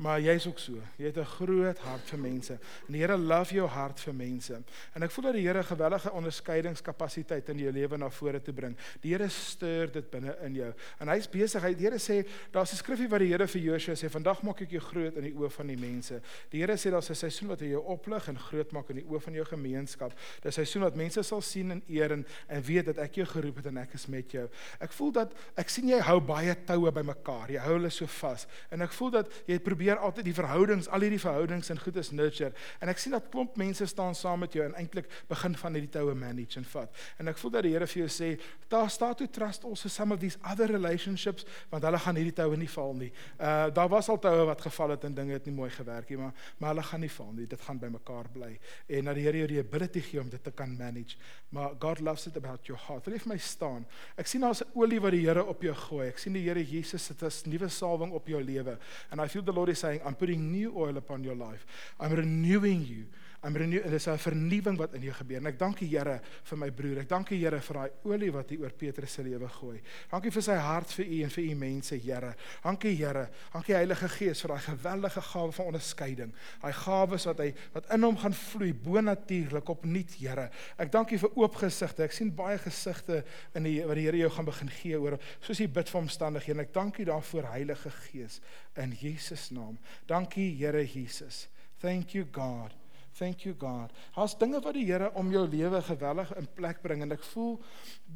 Maar 0.00 0.20
jy's 0.24 0.46
ook 0.48 0.58
so. 0.58 0.80
Jy 0.96 1.10
het 1.10 1.18
'n 1.18 1.24
groot 1.24 1.78
hart 1.78 2.08
vir 2.08 2.18
mense. 2.18 2.52
En 2.86 2.92
die 2.92 3.00
Here 3.00 3.16
love 3.16 3.54
jou 3.54 3.66
hart 3.68 4.00
vir 4.00 4.14
mense. 4.14 4.62
En 4.94 5.02
ek 5.02 5.10
voel 5.10 5.24
dat 5.24 5.34
die 5.34 5.46
Here 5.46 5.62
gewellige 5.62 6.12
onderskeidingskapasiteit 6.12 7.48
in 7.48 7.58
jou 7.58 7.72
lewe 7.72 7.96
na 7.96 8.10
vore 8.10 8.42
te 8.42 8.52
bring. 8.52 8.76
Die 9.00 9.12
Here 9.12 9.28
stuur 9.28 9.92
dit 9.92 10.10
binne 10.10 10.36
in 10.42 10.54
jou. 10.54 10.72
En 10.98 11.08
hy's 11.08 11.28
besig. 11.28 11.62
Hy 11.62 11.74
die 11.74 11.84
Here 11.84 11.98
sê 11.98 12.26
daar's 12.50 12.72
'n 12.72 12.76
skrifgie 12.76 13.08
wat 13.08 13.20
die 13.20 13.28
Here 13.28 13.46
vir 13.46 13.60
Josua 13.60 13.94
sê, 13.94 14.08
"Vandag 14.10 14.42
maak 14.42 14.62
ek 14.62 14.70
jou 14.70 14.80
groot 14.80 15.16
in 15.16 15.22
die 15.22 15.34
oë 15.34 15.50
van 15.50 15.66
die 15.66 15.76
mense." 15.76 16.20
Die 16.50 16.60
Here 16.60 16.76
sê 16.76 16.90
daar's 16.90 17.10
'n 17.10 17.14
seisoen 17.14 17.48
wat 17.48 17.60
hy 17.60 17.66
jou 17.66 17.84
oplig 17.84 18.28
en 18.28 18.38
groot 18.38 18.72
maak 18.72 18.90
in 18.90 18.96
die 18.96 19.04
oë 19.04 19.20
van 19.20 19.34
jou 19.34 19.44
gemeenskap. 19.44 20.12
Dis 20.40 20.58
'n 20.58 20.64
seisoen 20.64 20.82
wat 20.82 20.96
mense 20.96 21.22
sal 21.22 21.40
sien 21.40 21.70
en 21.70 21.82
eer 21.88 22.12
en, 22.12 22.26
en 22.48 22.62
weet 22.62 22.86
dat 22.86 22.98
ek 22.98 23.14
jou 23.14 23.26
geroep 23.26 23.56
het 23.56 23.66
en 23.66 23.76
ek 23.76 23.94
is 23.94 24.06
met 24.06 24.30
jou. 24.30 24.48
Ek 24.80 24.92
voel 24.92 25.12
dat 25.12 25.34
ek 25.56 25.68
sien 25.68 25.88
jy 25.88 26.00
hou 26.00 26.20
baie 26.20 26.56
toue 26.64 26.90
bymekaar. 26.92 27.50
Jy 27.50 27.58
hou 27.58 27.72
hulle 27.74 27.90
so 27.90 28.06
vas. 28.06 28.46
En 28.70 28.80
ek 28.80 28.92
voel 28.92 29.10
dat 29.10 29.28
jy 29.46 29.58
probeer 29.58 29.89
probeer 29.90 30.06
altyd 30.06 30.24
die 30.28 30.34
verhoudings, 30.34 30.88
al 30.88 31.02
hierdie 31.04 31.20
verhoudings 31.20 31.70
en 31.70 31.78
goed 31.80 31.96
is 31.98 32.10
nurture. 32.14 32.52
En 32.80 32.90
ek 32.90 32.98
sien 33.00 33.14
dat 33.14 33.28
klomp 33.32 33.56
mense 33.58 33.86
staan 33.86 34.14
saam 34.14 34.40
met 34.44 34.54
jou 34.54 34.64
en 34.64 34.74
eintlik 34.78 35.08
begin 35.28 35.56
van 35.58 35.74
hierdie 35.74 35.90
toue 35.90 36.14
manage 36.14 36.58
en 36.60 36.66
vat. 36.70 37.00
En 37.18 37.30
ek 37.30 37.38
voel 37.40 37.54
dat 37.56 37.66
die 37.66 37.72
Here 37.74 37.86
vir 37.86 38.02
jou 38.02 38.08
sê, 38.10 38.28
daar 38.70 38.90
staan 38.90 39.14
to 39.14 39.26
trust 39.26 39.64
also 39.64 39.88
some 39.88 40.14
of 40.14 40.20
these 40.20 40.38
other 40.46 40.68
relationships 40.70 41.46
want 41.70 41.84
hulle 41.86 41.98
gaan 41.98 42.18
hierdie 42.18 42.34
toue 42.34 42.56
nie 42.58 42.68
val 42.70 42.94
nie. 42.94 43.10
Uh 43.38 43.70
daar 43.74 43.88
was 43.90 44.08
al 44.10 44.18
toue 44.20 44.46
wat 44.48 44.60
geval 44.62 44.94
het 44.94 45.04
en 45.06 45.14
dinge 45.14 45.36
het 45.36 45.46
nie 45.46 45.54
mooi 45.54 45.70
gewerk 45.70 46.10
nie, 46.10 46.18
maar 46.18 46.34
maar 46.58 46.74
hulle 46.74 46.86
gaan 46.86 47.04
nie 47.04 47.12
val 47.12 47.30
nie. 47.36 47.46
Dit 47.50 47.62
gaan 47.66 47.78
bymekaar 47.78 48.30
bly. 48.34 48.50
En 48.88 49.10
dat 49.10 49.18
die 49.18 49.26
Here 49.26 49.42
jou 49.42 49.50
die 49.50 49.60
ability 49.60 50.02
gee 50.04 50.20
om 50.20 50.30
dit 50.30 50.42
te 50.42 50.50
kan 50.50 50.74
manage. 50.76 51.18
Maar 51.50 51.74
God 51.78 52.00
loves 52.00 52.26
it 52.26 52.36
about 52.36 52.66
your 52.66 52.80
heart. 52.86 53.06
Wil 53.06 53.16
jy 53.16 53.22
vir 53.24 53.32
my 53.32 53.38
staan? 53.42 53.86
Ek 54.18 54.26
sien 54.30 54.42
daar's 54.42 54.62
'n 54.62 54.70
olie 54.74 55.00
wat 55.00 55.12
die 55.12 55.26
Here 55.26 55.44
op 55.44 55.62
jou 55.62 55.74
gooi. 55.74 56.08
Ek 56.08 56.18
sien 56.18 56.32
die 56.32 56.42
Here 56.42 56.62
Jesus 56.64 57.04
sit 57.04 57.22
as 57.22 57.44
nuwe 57.46 57.68
salwing 57.68 58.12
op 58.12 58.26
jou 58.28 58.42
lewe. 58.42 58.78
And 59.10 59.20
I 59.20 59.28
feel 59.28 59.42
the 59.42 59.52
Lord 59.52 59.70
is 59.70 59.79
saying, 59.80 60.00
I'm 60.04 60.14
putting 60.14 60.52
new 60.52 60.72
oil 60.76 60.96
upon 60.96 61.24
your 61.24 61.34
life. 61.34 61.66
I'm 61.98 62.12
renewing 62.12 62.86
you. 62.86 63.06
I'm 63.42 63.56
renewing 63.56 63.88
dis 63.88 64.06
'n 64.06 64.18
vernuwing 64.18 64.76
wat 64.76 64.94
in 64.94 65.02
jou 65.02 65.12
gebeur. 65.12 65.38
En 65.38 65.46
ek 65.46 65.58
dank 65.58 65.78
die 65.78 65.88
Here 65.88 66.20
vir 66.44 66.58
my 66.58 66.70
broer. 66.70 66.98
Ek 66.98 67.08
dank 67.08 67.28
die 67.28 67.38
Here 67.38 67.60
vir 67.60 67.74
daai 67.74 67.90
olie 68.04 68.30
wat 68.32 68.50
hy 68.50 68.56
oor 68.56 68.70
Petrus 68.70 69.12
se 69.12 69.22
lewe 69.22 69.48
gooi. 69.48 69.80
Dankie 70.10 70.30
vir 70.30 70.42
sy 70.42 70.54
hart 70.54 70.92
vir 70.92 71.06
u 71.06 71.22
en 71.22 71.30
vir 71.30 71.44
u 71.44 71.54
mense, 71.54 71.96
Here. 71.96 72.34
Dankie 72.62 72.94
Here. 72.96 73.28
Dankie 73.52 73.74
Heilige 73.74 74.08
Gees 74.08 74.40
vir 74.42 74.48
daai 74.48 74.60
geweldige 74.60 75.20
gawe 75.20 75.52
van 75.52 75.66
onderskeiding. 75.66 76.34
Daai 76.60 76.72
gawes 76.72 77.24
wat 77.24 77.38
hy 77.38 77.54
wat 77.72 77.90
in 77.94 78.02
hom 78.02 78.16
gaan 78.16 78.32
vloei 78.32 78.72
bonatuurlik 78.72 79.68
opnuut, 79.68 80.14
Here. 80.18 80.50
Ek 80.78 80.92
dank 80.92 81.12
U 81.12 81.18
vir 81.18 81.30
oop 81.36 81.54
gesigte. 81.54 82.04
Ek 82.04 82.12
sien 82.12 82.34
baie 82.34 82.58
gesigte 82.58 83.24
in 83.54 83.64
die 83.64 83.80
wat 83.86 83.96
die 83.96 84.04
Here 84.04 84.18
jou 84.18 84.30
gaan 84.30 84.44
begin 84.44 84.68
gee 84.68 85.00
oor 85.00 85.18
soos 85.40 85.58
jy 85.58 85.66
bid 85.66 85.88
vir 85.88 86.00
omstandighede. 86.00 86.58
En 86.58 86.66
ek 86.66 86.74
dank 86.74 86.98
U 86.98 87.04
daarvoor 87.04 87.52
Heilige 87.54 87.90
Gees 87.90 88.40
in 88.76 88.92
Jesus 88.92 89.50
naam. 89.50 89.78
Dankie 90.06 90.54
Here 90.58 90.84
Jesus. 90.84 91.48
Thank 91.80 92.14
you 92.14 92.26
God. 92.30 92.79
Thank 93.20 93.42
you 93.44 93.54
God. 93.58 93.92
Daar's 94.14 94.32
dinge 94.40 94.62
wat 94.64 94.72
die 94.78 94.86
Here 94.88 95.10
om 95.20 95.28
jou 95.28 95.42
lewe 95.44 95.82
geweldig 95.84 96.30
in 96.40 96.46
plek 96.56 96.78
bring 96.80 97.02
en 97.04 97.12
ek 97.12 97.24
voel 97.34 97.58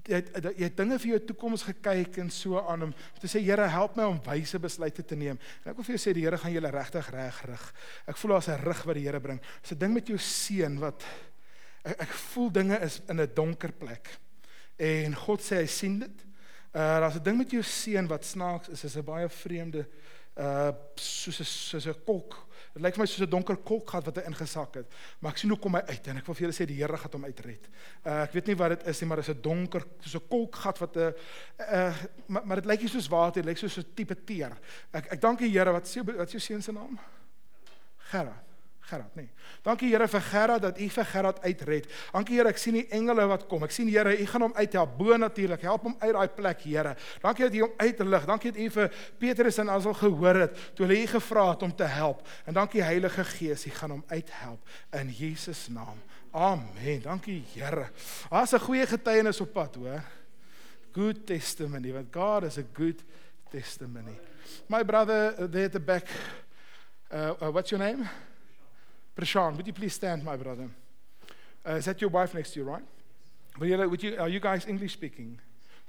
jy 0.09 0.21
jy 0.63 0.71
dinge 0.79 0.97
vir 1.03 1.11
jou 1.11 1.19
toekoms 1.29 1.65
gekyk 1.69 2.17
en 2.23 2.31
so 2.33 2.63
aan 2.63 2.87
om 2.87 2.95
te 3.21 3.29
sê 3.29 3.43
Here 3.45 3.67
help 3.69 3.99
my 4.01 4.07
om 4.09 4.23
wyse 4.25 4.57
besluite 4.65 5.05
te 5.05 5.19
neem. 5.21 5.37
En 5.61 5.75
ek 5.75 5.77
wil 5.77 5.85
vir 5.91 5.99
jou 5.99 6.01
sê 6.07 6.15
die 6.17 6.25
Here 6.25 6.39
gaan 6.41 6.55
julle 6.57 6.73
regtig 6.73 7.11
reg 7.13 7.43
rig. 7.51 7.67
Ek 8.09 8.17
voel 8.17 8.33
daar's 8.33 8.49
'n 8.49 8.65
rig 8.65 8.81
wat 8.89 8.97
die 8.97 9.05
Here 9.05 9.21
bring. 9.21 9.43
Dis 9.61 9.77
'n 9.77 9.79
ding 9.79 9.93
met 9.93 10.09
jou 10.09 10.19
seun 10.19 10.81
wat 10.81 11.05
ek, 11.85 12.01
ek 12.01 12.13
voel 12.33 12.51
dinge 12.51 12.81
is 12.81 13.03
in 13.09 13.21
'n 13.21 13.35
donker 13.35 13.73
plek. 13.73 14.09
En 14.79 15.15
God 15.15 15.41
sê 15.41 15.61
hy 15.61 15.67
sien 15.67 15.99
dit. 15.99 16.25
Uh 16.73 17.01
daar's 17.05 17.21
'n 17.21 17.23
ding 17.23 17.37
met 17.37 17.51
jou 17.51 17.63
seun 17.63 18.09
wat 18.09 18.25
snaaks 18.25 18.69
is, 18.69 18.85
is 18.85 18.97
'n 18.97 19.05
baie 19.05 19.29
vreemde 19.29 19.85
uh 20.37 20.73
soos 20.97 21.41
'n 21.41 21.45
soos 21.45 21.87
'n 21.87 22.05
kolk. 22.05 22.47
Dit 22.75 22.83
lyk 22.83 22.95
vir 22.95 23.03
my 23.03 23.07
soos 23.07 23.27
'n 23.27 23.31
donker 23.31 23.57
kolkgat 23.57 24.05
wat 24.05 24.17
hy 24.17 24.25
ingesak 24.27 24.75
het. 24.75 24.87
Maar 25.21 25.33
ek 25.33 25.39
sien 25.39 25.51
hoe 25.51 25.59
kom 25.59 25.75
hy 25.75 25.83
uit 25.87 26.09
en 26.09 26.17
ek 26.17 26.27
wil 26.27 26.35
vir 26.35 26.43
julle 26.47 26.57
sê 26.57 26.67
die 26.67 26.81
Here 26.81 26.97
gaan 26.97 27.13
hom 27.13 27.25
uitred. 27.25 27.69
Uh 28.05 28.23
ek 28.23 28.33
weet 28.33 28.47
nie 28.47 28.57
wat 28.57 28.71
dit 28.71 28.87
is 28.89 29.01
nie, 29.01 29.09
maar 29.09 29.17
dit 29.23 29.29
is 29.29 29.35
'n 29.35 29.43
donker 29.43 29.85
soos 30.01 30.15
'n 30.15 30.29
kolkgat 30.29 30.79
wat 30.79 30.97
'n 30.97 31.15
uh 31.59 31.95
maar, 32.27 32.47
maar 32.47 32.57
dit 32.57 32.67
lyk 32.67 32.81
nie 32.81 32.89
soos 32.89 33.09
water, 33.09 33.43
dit 33.43 33.51
lyk 33.51 33.59
soos 33.59 33.79
'n 33.79 33.95
tipe 33.95 34.25
teer. 34.25 34.57
Ek 34.93 35.13
ek 35.13 35.21
dank 35.21 35.39
die 35.39 35.51
Here 35.51 35.73
wat 35.73 35.87
sê 35.87 36.05
wat 36.05 36.27
is 36.27 36.33
jou 36.33 36.41
seun 36.41 36.63
se 36.63 36.73
naam? 36.73 36.99
Gerard. 38.11 38.54
Gerard, 38.85 39.15
nee. 39.17 39.31
Dankie 39.65 39.89
Here 39.89 40.07
vir 40.09 40.21
Gerard 40.21 40.63
dat 40.63 40.79
U 40.79 40.89
vir 40.93 41.07
Gerard 41.09 41.39
uitred. 41.41 41.87
Dankie 42.13 42.37
Here, 42.37 42.51
ek 42.53 42.59
sien 42.61 42.77
die 42.77 42.85
engele 42.93 43.25
wat 43.31 43.47
kom. 43.49 43.63
Ek 43.65 43.73
sien 43.73 43.89
Here, 43.89 44.13
U 44.13 44.27
gaan 44.29 44.45
hom 44.45 44.57
uithelp 44.59 44.99
bo 44.99 45.17
natuurlik. 45.17 45.63
Help 45.65 45.87
hom 45.89 45.95
uit 46.03 46.13
daai 46.13 46.35
plek, 46.37 46.65
Here. 46.69 46.93
Dankie 47.23 47.47
dat 47.47 47.57
U 47.57 47.63
hom 47.65 47.73
uitlig. 47.81 48.27
Dankie 48.29 48.53
dat 48.53 48.61
U 48.61 48.67
vir 48.75 48.99
Petrus 49.23 49.61
en 49.63 49.73
Asel 49.73 49.97
gehoor 50.03 50.41
het 50.43 50.61
toe 50.77 50.85
hulle 50.85 50.99
U 51.01 51.07
gevra 51.15 51.47
het 51.55 51.65
om 51.65 51.73
te 51.77 51.89
help. 51.89 52.21
En 52.45 52.59
dankie 52.59 52.83
Heilige 52.85 53.25
Gees, 53.25 53.65
U 53.65 53.73
gaan 53.79 53.97
hom 53.97 54.05
uithelp 54.13 54.77
in 55.01 55.15
Jesus 55.17 55.65
naam. 55.73 56.03
Amen. 56.35 57.01
Dankie 57.07 57.41
Here. 57.55 57.89
Daar's 58.29 58.53
'n 58.53 58.61
goeie 58.61 58.87
getuienis 58.87 59.41
op 59.41 59.53
pad, 59.53 59.75
hoor. 59.75 60.05
Good 60.93 61.27
testimony. 61.27 61.93
Want 61.93 62.13
God 62.13 62.43
is 62.45 62.59
a 62.59 62.65
good 62.75 63.01
testimony. 63.51 64.19
My 64.69 64.85
brother 64.85 65.35
uh, 65.39 65.49
there 65.51 65.65
at 65.65 65.73
the 65.73 65.81
back. 65.81 66.07
Uh, 67.11 67.33
uh 67.41 67.51
what's 67.51 67.71
your 67.71 67.81
name? 67.81 68.05
Prashan, 69.17 69.57
would 69.57 69.67
you 69.67 69.73
please 69.73 69.95
stand, 69.95 70.25
my 70.25 70.37
brother? 70.37 70.69
Uh, 71.67 71.73
is 71.73 71.85
that 71.85 72.01
your 72.01 72.11
wife 72.11 72.35
next 72.35 72.53
to 72.53 72.61
you, 72.61 72.65
right? 72.65 72.83
Would 73.59 73.69
you, 73.69 73.89
would 73.89 74.03
you, 74.03 74.17
are 74.19 74.29
you 74.29 74.41
guys 74.41 74.67
English 74.67 74.93
speaking? 74.93 75.39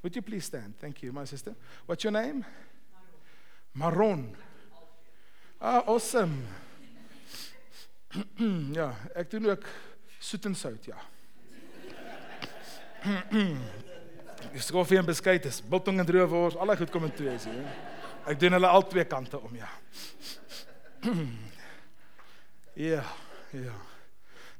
Would 0.03 0.15
you 0.15 0.21
please 0.21 0.45
stand? 0.45 0.75
Thank 0.79 1.01
you, 1.01 1.11
my 1.11 1.25
sister. 1.25 1.55
What's 1.87 2.03
your 2.03 2.11
name? 2.13 2.45
Maron. 3.73 4.35
Ah, 5.59 5.83
awesome. 5.87 6.45
ja, 8.79 8.93
ek 9.15 9.31
doen 9.31 9.49
ook 9.49 9.65
soet 10.19 10.45
en 10.45 10.55
sout, 10.55 10.85
ja. 10.85 11.01
Dis 14.53 14.71
koffie 14.71 14.97
en 15.01 15.07
beskuit 15.07 15.45
is 15.49 15.59
biltong 15.65 15.99
en 15.99 16.07
droë 16.07 16.29
wors, 16.31 16.55
al 16.55 16.75
goed 16.79 16.93
kom 16.93 17.09
in 17.09 17.15
twee, 17.17 17.33
sien. 17.41 17.65
Ek 18.29 18.39
doen 18.39 18.55
hulle 18.55 18.69
al 18.69 18.85
twee 18.87 19.03
kante 19.09 19.41
om, 19.41 19.57
ja. 19.57 19.71
Yeah, 22.75 23.03
yeah. 23.53 23.71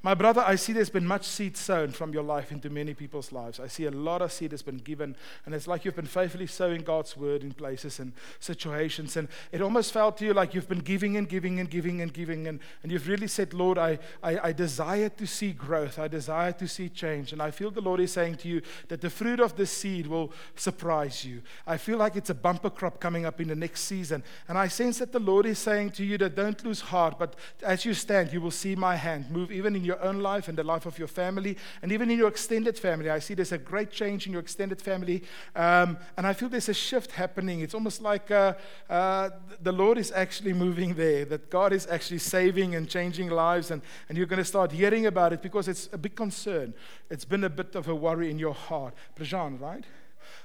My 0.05 0.13
brother, 0.13 0.43
I 0.45 0.53
see 0.53 0.71
there's 0.71 0.91
been 0.91 1.07
much 1.07 1.25
seed 1.25 1.57
sown 1.57 1.89
from 1.89 2.13
your 2.13 2.21
life 2.21 2.51
into 2.51 2.69
many 2.69 2.93
people's 2.93 3.31
lives. 3.31 3.59
I 3.59 3.65
see 3.65 3.85
a 3.85 3.91
lot 3.91 4.21
of 4.21 4.31
seed 4.31 4.51
has 4.51 4.61
been 4.61 4.77
given, 4.77 5.15
and 5.47 5.55
it's 5.55 5.65
like 5.65 5.83
you've 5.83 5.95
been 5.95 6.05
faithfully 6.05 6.45
sowing 6.45 6.83
God's 6.83 7.17
word 7.17 7.41
in 7.41 7.53
places 7.53 7.97
and 7.97 8.13
situations. 8.39 9.17
And 9.17 9.27
it 9.51 9.63
almost 9.63 9.91
felt 9.91 10.17
to 10.19 10.25
you 10.25 10.35
like 10.35 10.53
you've 10.53 10.69
been 10.69 10.77
giving 10.77 11.17
and 11.17 11.27
giving 11.27 11.59
and 11.59 11.67
giving 11.67 12.01
and 12.01 12.13
giving, 12.13 12.45
and, 12.45 12.59
and 12.83 12.91
you've 12.91 13.07
really 13.07 13.25
said, 13.25 13.55
Lord, 13.55 13.79
I, 13.79 13.97
I, 14.21 14.49
I 14.49 14.51
desire 14.51 15.09
to 15.09 15.25
see 15.25 15.53
growth. 15.53 15.97
I 15.97 16.07
desire 16.07 16.51
to 16.51 16.67
see 16.67 16.87
change. 16.87 17.33
And 17.33 17.41
I 17.41 17.49
feel 17.49 17.71
the 17.71 17.81
Lord 17.81 17.99
is 17.99 18.13
saying 18.13 18.35
to 18.35 18.47
you 18.47 18.61
that 18.89 19.01
the 19.01 19.09
fruit 19.09 19.39
of 19.39 19.57
this 19.57 19.71
seed 19.71 20.05
will 20.05 20.31
surprise 20.55 21.25
you. 21.25 21.41
I 21.65 21.77
feel 21.77 21.97
like 21.97 22.15
it's 22.15 22.29
a 22.29 22.35
bumper 22.35 22.69
crop 22.69 22.99
coming 22.99 23.25
up 23.25 23.41
in 23.41 23.47
the 23.47 23.55
next 23.55 23.81
season. 23.81 24.21
And 24.47 24.55
I 24.55 24.67
sense 24.67 24.99
that 24.99 25.11
the 25.11 25.19
Lord 25.19 25.47
is 25.47 25.57
saying 25.57 25.93
to 25.93 26.05
you 26.05 26.19
that 26.19 26.35
don't 26.35 26.63
lose 26.63 26.81
heart, 26.81 27.17
but 27.17 27.35
as 27.63 27.85
you 27.85 27.95
stand, 27.95 28.31
you 28.31 28.39
will 28.39 28.51
see 28.51 28.75
my 28.75 28.97
hand 28.97 29.31
move 29.31 29.51
even 29.51 29.75
in 29.75 29.83
your 29.83 29.94
your 29.95 30.07
own 30.07 30.19
life 30.19 30.47
and 30.47 30.57
the 30.57 30.63
life 30.63 30.85
of 30.85 30.97
your 30.99 31.07
family, 31.07 31.57
and 31.81 31.91
even 31.91 32.09
in 32.09 32.17
your 32.17 32.27
extended 32.27 32.77
family. 32.77 33.09
I 33.09 33.19
see 33.19 33.33
there's 33.33 33.51
a 33.51 33.57
great 33.57 33.91
change 33.91 34.27
in 34.27 34.33
your 34.33 34.41
extended 34.41 34.81
family, 34.81 35.23
um, 35.55 35.97
and 36.17 36.27
I 36.27 36.33
feel 36.33 36.49
there's 36.49 36.69
a 36.69 36.73
shift 36.73 37.11
happening. 37.11 37.61
It's 37.61 37.73
almost 37.73 38.01
like 38.01 38.31
uh, 38.31 38.53
uh, 38.89 39.29
the 39.61 39.71
Lord 39.71 39.97
is 39.97 40.11
actually 40.11 40.53
moving 40.53 40.95
there, 40.95 41.25
that 41.25 41.49
God 41.49 41.73
is 41.73 41.87
actually 41.87 42.19
saving 42.19 42.75
and 42.75 42.89
changing 42.89 43.29
lives, 43.29 43.71
and, 43.71 43.81
and 44.09 44.17
you're 44.17 44.27
going 44.27 44.37
to 44.37 44.45
start 44.45 44.71
hearing 44.71 45.05
about 45.05 45.33
it 45.33 45.41
because 45.41 45.67
it's 45.67 45.89
a 45.93 45.97
big 45.97 46.15
concern. 46.15 46.73
It's 47.09 47.25
been 47.25 47.43
a 47.43 47.49
bit 47.49 47.75
of 47.75 47.87
a 47.87 47.95
worry 47.95 48.29
in 48.29 48.39
your 48.39 48.53
heart. 48.53 48.93
Prajan, 49.15 49.59
right? 49.59 49.83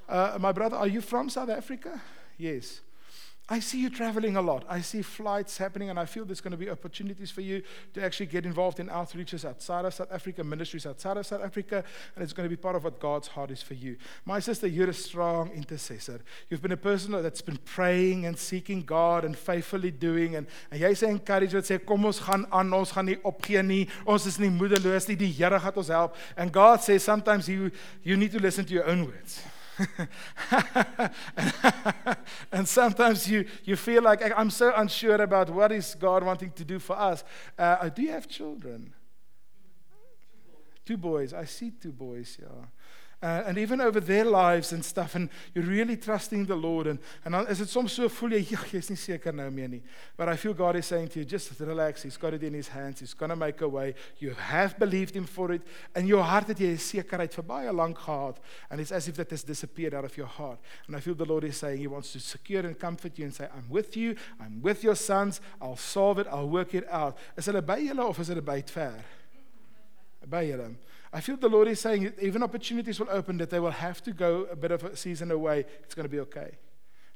Uh, 0.09 0.39
my 0.41 0.53
brother, 0.53 0.77
are 0.77 0.89
you 0.89 1.01
from 1.01 1.31
South 1.31 1.49
Africa? 1.49 2.01
Yes. 2.37 2.81
I 3.53 3.59
see 3.59 3.81
you 3.81 3.91
traveling 3.91 4.37
a 4.37 4.41
lot. 4.41 4.65
I 4.69 4.81
see 4.81 5.03
flights 5.03 5.59
happening, 5.59 5.91
and 5.91 5.99
I 5.99 6.05
feel 6.05 6.25
there's 6.25 6.41
going 6.41 6.53
to 6.53 6.57
be 6.57 6.71
opportunities 6.71 7.33
for 7.33 7.41
you 7.41 7.65
to 7.95 8.05
actually 8.05 8.27
get 8.27 8.47
involved 8.47 8.79
in 8.79 8.87
outreaches 8.87 9.45
outside 9.45 9.85
of 9.85 9.93
South 9.93 10.13
Africa, 10.13 10.45
ministries 10.45 10.87
outside 10.87 11.17
of 11.17 11.27
South 11.27 11.43
Africa, 11.43 11.83
and 12.15 12.23
it's 12.23 12.33
going 12.33 12.49
to 12.49 12.57
be 12.57 12.57
part 12.57 12.77
of 12.77 12.85
what 12.85 13.01
God's 13.01 13.27
heart 13.27 13.51
is 13.51 13.61
for 13.61 13.75
you. 13.75 13.97
My 14.25 14.39
sister, 14.39 14.69
you're 14.69 14.91
a 14.91 14.95
strong 14.95 15.51
intercessor. 15.51 16.21
You've 16.49 16.63
been 16.63 16.71
a 16.71 16.77
person 16.77 17.11
that's 17.11 17.43
been 17.43 17.59
praying 17.65 18.25
and 18.25 18.39
seeking 18.39 18.83
God 18.83 19.25
and 19.25 19.37
faithfully 19.37 19.91
doing, 19.91 20.37
and, 20.37 20.47
and 20.71 20.81
jy 20.81 20.95
sê 20.95 21.11
encourage 21.11 21.59
wat 21.59 21.67
sê 21.67 21.85
kom 21.85 22.07
ons 22.07 22.23
gaan 22.23 22.47
aan, 22.55 22.71
ons 22.73 22.95
gaan 22.95 23.11
nie 23.11 23.19
opgee 23.27 23.67
nie, 23.67 23.89
ons 24.07 24.31
is 24.31 24.39
nie 24.39 24.55
moedeloos 24.55 25.11
nie, 25.11 25.19
die 25.19 25.35
Here 25.41 25.59
gaan 25.59 25.75
ons 25.75 25.91
help. 25.91 26.15
And 26.37 26.53
God 26.53 26.87
says 26.87 27.03
sometimes 27.03 27.49
you 27.49 27.73
you 28.05 28.17
need 28.17 28.31
to 28.31 28.39
listen 28.39 28.65
to 28.65 28.73
your 28.73 28.87
own 28.87 29.07
words. 29.11 29.43
and 32.53 32.69
sometimes 32.69 33.29
you, 33.31 33.45
you 33.65 33.77
feel 33.77 34.03
like 34.03 34.21
I'm 34.37 34.51
so 34.51 34.73
unsure 34.75 35.21
about 35.23 35.51
what 35.51 35.73
is 35.73 35.95
God 35.95 36.25
wanting 36.25 36.53
to 36.53 36.65
do 36.65 36.79
for 36.79 36.99
us. 36.99 37.25
Uh, 37.59 37.89
do 37.89 38.03
you 38.03 38.11
have 38.11 38.29
children? 38.29 38.95
Two 40.85 40.97
boys. 40.97 41.33
I 41.33 41.45
see 41.45 41.71
two 41.71 41.93
boys, 41.93 42.39
yeah. 42.41 42.67
Uh, 43.23 43.43
and 43.47 43.59
even 43.59 43.81
over 43.81 44.01
their 44.01 44.25
lives 44.25 44.73
and 44.73 44.85
stuff 44.85 45.15
and 45.15 45.29
you're 45.55 45.65
really 45.65 45.97
trusting 45.97 46.47
the 46.47 46.57
Lord 46.57 46.87
and 46.87 46.99
and 47.25 47.35
dan 47.35 47.47
is 47.49 47.59
dit 47.59 47.69
soms 47.69 47.93
so 47.93 48.09
voel 48.09 48.33
jy 48.39 48.47
ja, 48.53 48.61
jy's 48.73 48.91
nie 48.91 48.97
seker 48.97 49.33
nou 49.33 49.51
meer 49.51 49.69
nie. 49.69 49.83
But 50.17 50.29
I 50.29 50.37
feel 50.37 50.55
God 50.55 50.77
is 50.77 50.87
saying 50.87 51.09
to 51.09 51.21
you 51.21 51.25
just 51.25 51.51
relax. 51.61 52.03
He's 52.03 52.17
got 52.17 52.35
it 52.35 52.43
in 52.43 52.55
his 52.55 52.69
hands. 52.69 53.01
He's 53.01 53.15
going 53.15 53.31
to 53.31 53.37
make 53.37 53.61
a 53.61 53.69
way. 53.69 53.95
You 54.19 54.35
have 54.35 54.79
believed 54.79 55.15
him 55.15 55.27
for 55.27 55.53
it. 55.53 55.63
And 55.95 56.09
your 56.09 56.23
heart 56.23 56.49
het 56.49 56.59
jy 56.59 56.73
'n 56.73 56.79
sekerheid 56.79 57.35
vir 57.35 57.45
baie 57.45 57.73
lank 57.73 57.99
gehad 57.99 58.41
and 58.71 58.81
it's 58.81 58.93
as 58.93 59.09
if 59.09 59.17
that 59.17 59.31
has 59.31 59.45
disappeared 59.45 59.95
out 59.95 60.05
of 60.05 60.17
your 60.17 60.27
heart. 60.27 60.59
And 60.87 60.97
I 60.97 61.01
feel 61.01 61.15
the 61.15 61.25
Lord 61.25 61.45
is 61.45 61.57
saying 61.57 61.79
he 61.79 61.87
wants 61.87 62.13
to 62.13 62.21
secure 62.21 62.67
and 62.67 62.79
comfort 62.79 63.19
you 63.19 63.25
and 63.25 63.35
say 63.35 63.49
I'm 63.55 63.69
with 63.69 63.97
you. 63.97 64.17
I'm 64.41 64.63
with 64.63 64.83
your 64.83 64.97
sons. 64.97 65.41
I'll 65.61 65.77
solve 65.77 66.19
it. 66.19 66.27
I'll 66.27 66.49
work 66.49 66.75
it 66.75 66.87
out 66.91 67.19
is 67.37 67.47
hulle 67.47 67.63
by 67.63 67.81
julle 67.81 68.09
of 68.09 68.19
is 68.21 68.29
hulle 68.29 68.45
by 68.45 68.63
ver? 68.63 69.05
By 70.27 70.45
julle 70.47 70.77
I 71.13 71.21
feel 71.21 71.37
the 71.37 71.49
Lord 71.49 71.69
is 71.69 71.81
saying 71.81 72.13
even 72.21 72.43
opportunities 72.43 73.01
will 73.01 73.11
open 73.11 73.39
that 73.39 73.51
they 73.51 73.59
will 73.59 73.73
have 73.73 74.01
to 74.03 74.13
go 74.13 74.47
a 74.51 74.57
bit 74.57 74.71
of 74.71 74.85
a 74.85 74.97
season 74.97 75.31
away. 75.31 75.65
It's 75.83 75.95
going 75.95 76.05
to 76.05 76.11
be 76.11 76.21
okay. 76.21 76.59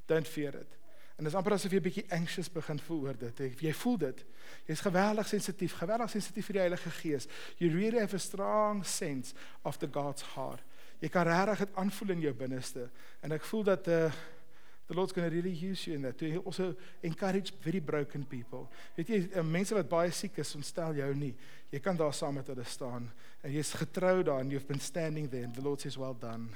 Don't 0.07 0.27
fear 0.27 0.51
it. 0.51 0.77
En 1.15 1.25
dis 1.25 1.35
amper 1.39 1.55
asof 1.55 1.71
jy 1.71 1.79
'n 1.79 1.85
bietjie 1.85 2.07
anxious 2.11 2.49
begin 2.51 2.79
voel 2.79 3.05
oor 3.07 3.15
dit. 3.15 3.39
Jy 3.63 3.73
voel 3.73 3.99
dit. 3.99 4.25
Jy's 4.67 4.81
geweldig 4.83 5.29
sensitief, 5.29 5.77
geweldig 5.79 6.11
sensitief 6.11 6.47
vir 6.47 6.57
die 6.59 6.65
Heilige 6.65 6.91
Gees. 6.91 7.29
You 7.59 7.71
really 7.71 8.01
have 8.01 8.15
a 8.15 8.19
strong 8.19 8.85
sense 8.85 9.35
of 9.63 9.79
the 9.79 9.87
God's 9.87 10.23
heart. 10.35 10.65
Jy 10.99 11.09
kan 11.09 11.27
regtig 11.27 11.59
dit 11.59 11.77
aanvoel 11.77 12.11
in 12.11 12.21
jou 12.21 12.35
binneste. 12.35 12.91
En 13.23 13.33
ek 13.33 13.45
voel 13.45 13.63
dat 13.63 13.89
uh 13.89 14.13
the 14.87 14.95
Lord's 14.95 15.13
going 15.13 15.29
to 15.29 15.35
really 15.35 15.51
use 15.51 15.87
you 15.87 15.95
in 15.95 16.03
that 16.03 16.19
to 16.19 16.39
also 16.45 16.75
encourage 17.03 17.55
very 17.63 17.81
broken 17.81 18.25
people. 18.25 18.69
Weet 18.97 19.09
jy, 19.09 19.21
uh, 19.33 19.43
mense 19.43 19.73
wat 19.73 19.89
baie 19.89 20.13
siek 20.13 20.37
is, 20.43 20.53
ontstel 20.59 20.99
jou 20.99 21.09
nie. 21.17 21.33
Jy 21.73 21.81
kan 21.81 21.97
daar 21.97 22.13
saam 22.13 22.37
met 22.37 22.51
hulle 22.53 22.67
staan 22.69 23.09
en 23.43 23.53
jy's 23.53 23.73
getrou 23.75 24.23
daar 24.23 24.43
and 24.45 24.53
you've 24.53 24.69
been 24.69 24.81
standing 24.81 25.29
there 25.31 25.45
and 25.45 25.55
the 25.57 25.65
Lord 25.65 25.81
says 25.81 25.97
well 25.97 26.15
done. 26.15 26.51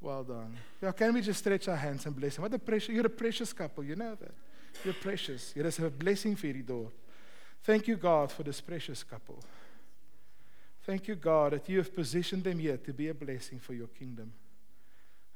Well 0.00 0.24
done. 0.24 0.56
Yeah, 0.80 0.92
can 0.92 1.12
we 1.12 1.20
just 1.20 1.40
stretch 1.40 1.68
our 1.68 1.76
hands 1.76 2.06
and 2.06 2.16
bless 2.16 2.38
him? 2.38 2.42
What 2.42 2.54
a 2.54 2.58
precious 2.58 2.94
you're 2.94 3.06
a 3.06 3.10
precious 3.10 3.52
couple, 3.52 3.84
you 3.84 3.96
know 3.96 4.14
that. 4.14 4.34
You're 4.84 4.94
precious. 4.94 5.52
You're 5.56 5.66
a 5.66 5.90
blessing 5.90 6.36
vir 6.36 6.52
hierdie 6.52 6.64
dorp. 6.64 6.94
Thank 7.62 7.88
you 7.88 7.96
God 7.96 8.32
for 8.32 8.42
this 8.42 8.60
precious 8.60 9.02
couple. 9.02 9.42
Thank 10.86 11.08
you 11.08 11.16
God 11.16 11.52
that 11.52 11.68
you 11.68 11.78
have 11.78 11.94
positioned 11.94 12.44
them 12.44 12.58
here 12.58 12.78
to 12.78 12.92
be 12.92 13.08
a 13.08 13.14
blessing 13.14 13.58
for 13.58 13.74
your 13.74 13.88
kingdom. 13.88 14.32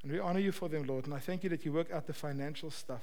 And 0.04 0.12
we 0.12 0.20
honor 0.20 0.38
you 0.38 0.52
for 0.52 0.68
them, 0.68 0.84
Lord. 0.84 1.06
And 1.06 1.14
I 1.14 1.18
thank 1.18 1.42
you 1.42 1.50
that 1.50 1.64
you 1.64 1.72
work 1.72 1.90
out 1.90 2.06
the 2.06 2.12
financial 2.12 2.70
stuff. 2.70 3.02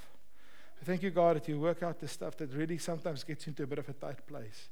I 0.79 0.85
thank 0.85 1.01
you, 1.01 1.09
God, 1.09 1.35
that 1.35 1.47
you 1.47 1.59
work 1.59 1.81
out 1.81 1.99
the 1.99 2.07
stuff 2.07 2.37
that 2.37 2.53
really 2.53 2.77
sometimes 2.77 3.23
gets 3.23 3.47
into 3.47 3.63
a 3.63 3.67
bit 3.67 3.79
of 3.79 3.89
a 3.89 3.93
tight 3.93 4.25
place. 4.27 4.69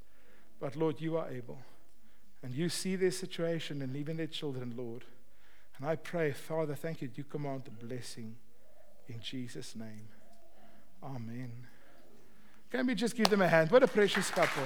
But 0.60 0.76
Lord, 0.76 1.02
you 1.02 1.18
are 1.18 1.28
able. 1.28 1.58
And 2.44 2.54
you 2.54 2.70
see 2.70 2.96
their 2.96 3.10
situation 3.10 3.82
and 3.82 3.96
even 3.96 4.18
their 4.18 4.28
children, 4.28 4.76
Lord. 4.78 5.06
And 5.78 5.88
I 5.88 5.96
pray, 5.96 6.32
Father, 6.32 6.76
thank 6.76 7.02
you 7.02 7.08
that 7.08 7.18
you 7.18 7.24
command 7.24 7.64
the 7.66 7.72
blessing 7.72 8.36
in 9.08 9.20
Jesus' 9.20 9.76
name. 9.76 10.08
Amen. 11.02 11.52
Can 12.70 12.86
we 12.86 12.94
just 12.94 13.16
give 13.16 13.30
them 13.30 13.42
a 13.42 13.48
hand? 13.48 13.72
What 13.72 13.82
a 13.82 13.88
precious 13.88 14.30
couple. 14.30 14.64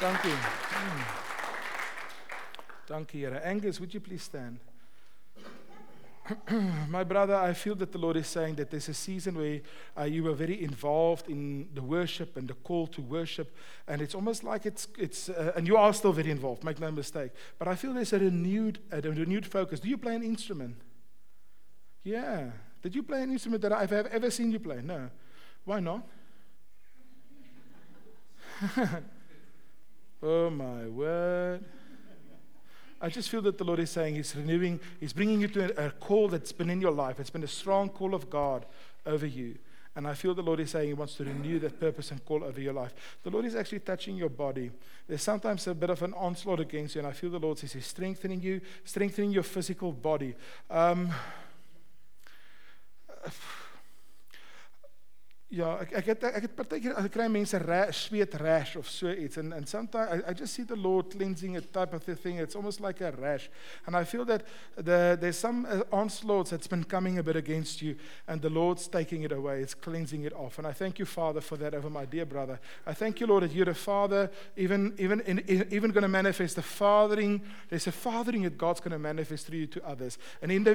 Thank 0.00 0.24
you. 0.24 0.30
Hmm. 0.30 1.02
Thank 2.86 3.12
you, 3.12 3.28
Angus, 3.28 3.78
would 3.78 3.92
you 3.92 4.00
please 4.00 4.22
stand? 4.22 4.60
my 6.88 7.04
brother, 7.04 7.34
I 7.34 7.52
feel 7.52 7.74
that 7.76 7.92
the 7.92 7.98
Lord 7.98 8.16
is 8.16 8.26
saying 8.26 8.56
that 8.56 8.70
there's 8.70 8.88
a 8.88 8.94
season 8.94 9.36
where 9.36 9.60
uh, 9.98 10.04
you 10.04 10.24
were 10.24 10.34
very 10.34 10.62
involved 10.62 11.28
in 11.28 11.68
the 11.74 11.82
worship 11.82 12.36
and 12.36 12.48
the 12.48 12.54
call 12.54 12.86
to 12.88 13.00
worship, 13.00 13.54
and 13.86 14.02
it's 14.02 14.14
almost 14.14 14.44
like 14.44 14.66
it's 14.66 14.88
it's 14.98 15.28
uh, 15.28 15.52
and 15.56 15.66
you 15.66 15.76
are 15.76 15.92
still 15.92 16.12
very 16.12 16.30
involved. 16.30 16.64
Make 16.64 16.80
no 16.80 16.90
mistake. 16.90 17.32
But 17.58 17.68
I 17.68 17.74
feel 17.74 17.92
there's 17.92 18.12
a 18.12 18.18
renewed 18.18 18.78
a 18.90 19.00
renewed 19.00 19.46
focus. 19.46 19.80
Do 19.80 19.88
you 19.88 19.98
play 19.98 20.14
an 20.14 20.22
instrument? 20.22 20.76
Yeah. 22.04 22.50
Did 22.82 22.94
you 22.94 23.02
play 23.02 23.22
an 23.22 23.32
instrument 23.32 23.62
that 23.62 23.72
I've 23.72 23.92
ever 23.92 24.30
seen 24.30 24.52
you 24.52 24.60
play? 24.60 24.80
No. 24.82 25.10
Why 25.64 25.80
not? 25.80 26.06
oh 30.22 30.50
my 30.50 30.86
word. 30.86 31.64
I 33.00 33.08
just 33.08 33.28
feel 33.28 33.42
that 33.42 33.58
the 33.58 33.64
Lord 33.64 33.78
is 33.78 33.90
saying 33.90 34.16
He's 34.16 34.34
renewing, 34.34 34.80
He's 34.98 35.12
bringing 35.12 35.40
you 35.40 35.48
to 35.48 35.86
a, 35.86 35.90
call 35.90 36.28
that's 36.28 36.52
been 36.52 36.70
in 36.70 36.80
your 36.80 36.90
life. 36.92 37.20
It's 37.20 37.30
been 37.30 37.44
a 37.44 37.48
strong 37.48 37.88
call 37.88 38.14
of 38.14 38.28
God 38.28 38.66
over 39.06 39.26
you. 39.26 39.56
And 39.94 40.06
I 40.06 40.14
feel 40.14 40.34
the 40.34 40.42
Lord 40.42 40.60
is 40.60 40.70
saying 40.70 40.88
He 40.88 40.94
wants 40.94 41.14
to 41.14 41.24
renew 41.24 41.58
that 41.60 41.80
purpose 41.80 42.10
and 42.10 42.24
call 42.24 42.44
over 42.44 42.60
your 42.60 42.72
life. 42.72 42.94
The 43.22 43.30
Lord 43.30 43.44
is 43.44 43.56
actually 43.56 43.80
touching 43.80 44.16
your 44.16 44.28
body. 44.28 44.70
There's 45.08 45.22
sometimes 45.22 45.66
a 45.66 45.74
bit 45.74 45.90
of 45.90 46.02
an 46.02 46.14
onslaught 46.14 46.60
against 46.60 46.94
you, 46.94 47.00
and 47.00 47.08
I 47.08 47.12
feel 47.12 47.30
the 47.30 47.38
Lord 47.38 47.58
says 47.58 47.72
He's 47.72 47.86
strengthening 47.86 48.40
you, 48.40 48.60
strengthening 48.84 49.32
your 49.32 49.42
physical 49.42 49.92
body. 49.92 50.34
Um, 50.70 51.12
Ja, 55.48 55.78
ek 55.80 55.94
ek 55.96 56.08
het 56.10 56.24
ek 56.28 56.42
het 56.44 56.52
partykeer 56.52 56.96
ek 57.00 57.06
kry 57.14 57.24
mense 57.32 57.56
rash, 57.62 58.02
sweet 58.10 58.34
rash 58.36 58.74
of 58.76 58.88
so 58.92 59.08
iets 59.08 59.38
and 59.40 59.54
and 59.56 59.66
sometimes 59.66 60.10
I, 60.12 60.30
I 60.30 60.34
just 60.34 60.52
see 60.52 60.62
the 60.62 60.76
Lord 60.76 61.08
cleansing 61.08 61.56
a 61.56 61.62
type 61.62 61.94
of 61.94 62.02
thing. 62.04 62.36
It's 62.36 62.54
almost 62.54 62.82
like 62.82 63.00
a 63.00 63.12
rash. 63.12 63.48
And 63.86 63.96
I 63.96 64.04
feel 64.04 64.26
that 64.26 64.44
the 64.76 65.16
there's 65.18 65.38
some 65.38 65.64
uh, 65.64 65.84
onslaughts 65.90 66.50
that's 66.50 66.66
been 66.66 66.84
coming 66.84 67.16
a 67.16 67.22
bit 67.22 67.36
against 67.36 67.80
you 67.80 67.96
and 68.26 68.42
the 68.42 68.50
Lord's 68.50 68.88
taking 68.88 69.22
it 69.22 69.32
away. 69.32 69.62
It's 69.62 69.72
cleansing 69.72 70.24
it 70.24 70.34
off. 70.34 70.58
And 70.58 70.66
I 70.66 70.72
thank 70.72 70.98
you 70.98 71.06
Father 71.06 71.40
for 71.40 71.56
that 71.56 71.74
over 71.74 71.88
my 71.88 72.04
dear 72.04 72.26
brother. 72.26 72.60
I 72.86 72.92
thank 72.92 73.18
you 73.18 73.26
Lord 73.26 73.44
that 73.44 73.52
you're 73.52 73.70
a 73.70 73.74
father 73.74 74.30
even 74.54 74.92
even 74.98 75.20
in, 75.22 75.38
in, 75.38 75.66
even 75.70 75.92
going 75.92 76.02
to 76.02 76.08
manifest 76.08 76.56
the 76.56 76.62
fathering. 76.62 77.40
There's 77.70 77.86
a 77.86 77.92
fathering 77.92 78.42
that 78.42 78.58
God's 78.58 78.80
going 78.80 78.92
to 78.92 78.98
manifest 78.98 79.46
through 79.46 79.60
you 79.60 79.66
to 79.68 79.88
others. 79.88 80.18
And 80.42 80.52
in 80.52 80.62
the, 80.62 80.74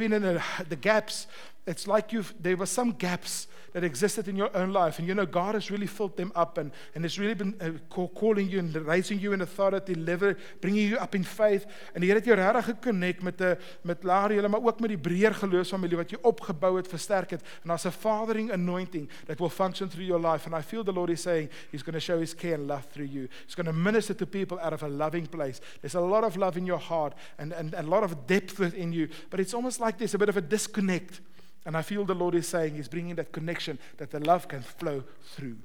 the, 0.67 0.76
gaps 0.76 1.28
it's 1.65 1.88
like 1.88 2.11
you've 2.11 2.34
there 2.39 2.57
were 2.57 2.65
some 2.65 2.91
gaps 2.91 3.47
that 3.74 3.84
existed 3.84 4.28
in 4.28 4.36
your 4.36 4.55
own 4.55 4.62
life. 4.72 4.99
And 4.99 5.07
you 5.07 5.14
know 5.14 5.26
God 5.26 5.55
has 5.55 5.70
really 5.70 5.88
filled 5.88 6.18
them 6.18 6.32
up 6.36 6.57
and 6.57 6.72
and 6.95 7.05
it's 7.05 7.18
really 7.18 7.34
been 7.36 7.55
uh, 7.61 7.72
call, 7.89 8.09
calling 8.09 8.49
you 8.49 8.59
and 8.59 8.76
raising 8.76 9.20
you 9.20 9.34
in 9.34 9.41
authority 9.41 9.95
level 9.95 10.34
bringing 10.61 10.89
you 10.89 10.97
up 10.97 11.16
in 11.16 11.24
faith. 11.24 11.66
En 11.93 12.01
die 12.01 12.09
Here 12.09 12.20
het 12.20 12.28
jou 12.28 12.38
regtig 12.38 12.66
gekonnekt 12.66 13.24
met 13.24 13.41
'n 13.41 13.57
met 13.82 14.03
laer 14.03 14.34
julle 14.34 14.47
maar 14.47 14.64
ook 14.64 14.80
met 14.80 14.89
die 14.89 14.97
breër 14.97 15.34
geloofsfamilie 15.34 15.97
wat 15.97 16.09
jy 16.11 16.18
opgebou 16.22 16.78
het 16.78 16.88
versterk 16.88 17.30
het. 17.30 17.41
And 17.64 17.72
as 17.72 17.86
a 17.86 17.91
fathering 17.91 18.51
anointing 18.51 19.09
that 19.26 19.39
will 19.39 19.49
function 19.49 19.89
through 19.89 20.07
your 20.07 20.22
life. 20.32 20.45
And 20.45 20.55
I 20.55 20.61
feel 20.61 20.84
the 20.84 20.93
Lord 20.93 21.09
is 21.09 21.22
saying 21.22 21.49
he's 21.72 21.84
going 21.84 21.95
to 21.95 21.99
show 21.99 22.20
his 22.20 22.36
care 22.36 22.55
and 22.55 22.68
love 22.68 22.86
through 22.91 23.07
you. 23.07 23.28
He's 23.45 23.55
going 23.55 23.68
to 23.68 23.74
minister 23.74 24.14
to 24.14 24.26
people 24.26 24.59
out 24.59 24.74
of 24.74 24.84
a 24.84 24.88
loving 24.88 25.28
place. 25.28 25.59
There's 25.82 25.95
a 25.95 26.01
lot 26.01 26.24
of 26.24 26.36
love 26.36 26.57
in 26.57 26.66
your 26.66 26.80
heart 26.80 27.14
and 27.38 27.53
and, 27.53 27.74
and 27.74 27.88
a 27.88 27.89
lot 27.89 28.03
of 28.03 28.28
depth 28.28 28.59
within 28.59 28.91
you 28.93 29.07
but 29.30 29.39
it's 29.39 29.53
almost 29.53 29.80
like 29.80 29.97
there's 29.97 30.14
a 30.14 30.18
bit 30.18 30.30
of 30.30 30.38
a 30.38 30.41
disconnect 30.41 31.22
And 31.66 31.78
I 31.78 31.82
feel 31.82 32.05
the 32.05 32.16
Lord 32.16 32.36
is 32.36 32.47
saying, 32.47 32.76
He's 32.76 32.88
bringing 32.88 33.16
that 33.16 33.32
connection 33.32 33.80
that 33.97 34.11
the 34.11 34.20
love 34.20 34.47
can 34.47 34.61
flow 34.61 35.03
through. 35.36 35.57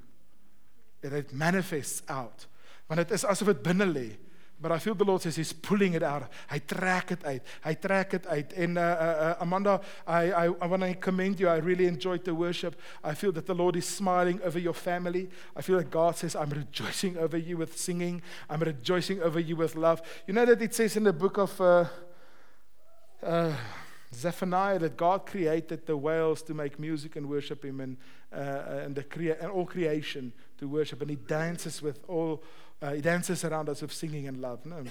That 1.01 1.13
it 1.13 1.33
manifests 1.33 2.03
out. 2.09 2.47
Want 2.89 3.03
dit 3.03 3.11
is 3.13 3.25
asof 3.25 3.53
dit 3.53 3.63
binne 3.63 3.87
lê. 3.87 4.09
But 4.61 4.73
I 4.73 4.79
feel 4.79 4.95
the 4.95 5.05
Lord 5.05 5.23
says 5.23 5.37
he's 5.37 5.53
pulling 5.53 5.95
it 5.95 6.03
out. 6.03 6.25
Trek 6.67 7.09
dit 7.09 7.25
uit. 7.25 7.43
Hy 7.63 7.75
trek 7.75 8.11
dit 8.11 8.27
uit. 8.27 8.53
En 8.53 8.77
uh, 8.77 8.83
uh, 8.83 9.29
uh, 9.29 9.35
Amanda, 9.41 9.81
I 10.07 10.33
I 10.33 10.45
I 10.47 10.67
want 10.67 10.83
to 10.83 10.95
commend 10.95 11.39
you. 11.39 11.49
I 11.49 11.59
really 11.59 11.87
enjoyed 11.87 12.25
the 12.25 12.35
worship. 12.35 12.75
I 13.05 13.15
feel 13.15 13.31
that 13.33 13.47
the 13.47 13.55
Lord 13.55 13.77
is 13.77 13.87
smiling 13.87 14.43
over 14.43 14.59
your 14.59 14.75
family. 14.75 15.31
I 15.55 15.63
feel 15.63 15.77
that 15.77 15.91
God 15.91 16.17
says 16.17 16.35
I'm 16.35 16.51
rejoicing 16.51 17.17
over 17.19 17.39
you 17.39 17.57
with 17.57 17.79
singing. 17.79 18.21
I'm 18.51 18.61
rejoicing 18.61 19.23
over 19.23 19.39
you 19.39 19.55
with 19.55 19.77
love. 19.77 20.03
You 20.27 20.35
know 20.35 20.45
that 20.45 20.61
it 20.61 20.75
says 20.75 20.97
in 20.97 21.05
the 21.05 21.13
book 21.13 21.39
of 21.39 21.61
uh 21.61 21.85
uh 23.23 23.53
Zephaniah 24.15 24.79
that 24.79 24.97
God 24.97 25.27
created 25.27 25.87
the 25.87 25.97
whales 25.97 26.43
to 26.43 26.55
make 26.55 26.79
music 26.79 27.17
and 27.17 27.29
worship 27.29 27.65
Him, 27.65 27.81
and 27.81 27.97
uh, 28.33 28.85
and 28.85 28.95
the 28.95 29.05
crea- 29.05 29.39
and 29.41 29.51
all 29.51 29.67
creation 29.67 30.33
to 30.59 30.69
worship, 30.69 31.01
and 31.01 31.11
He 31.11 31.17
dances 31.17 31.83
with 31.83 31.99
all. 32.09 32.43
Uh, 32.81 32.93
he 32.93 33.01
dances 33.01 33.45
around 33.45 33.69
us 33.69 33.83
with 33.83 33.93
singing 33.93 34.29
and 34.29 34.41
love. 34.41 34.65
No. 34.65 34.85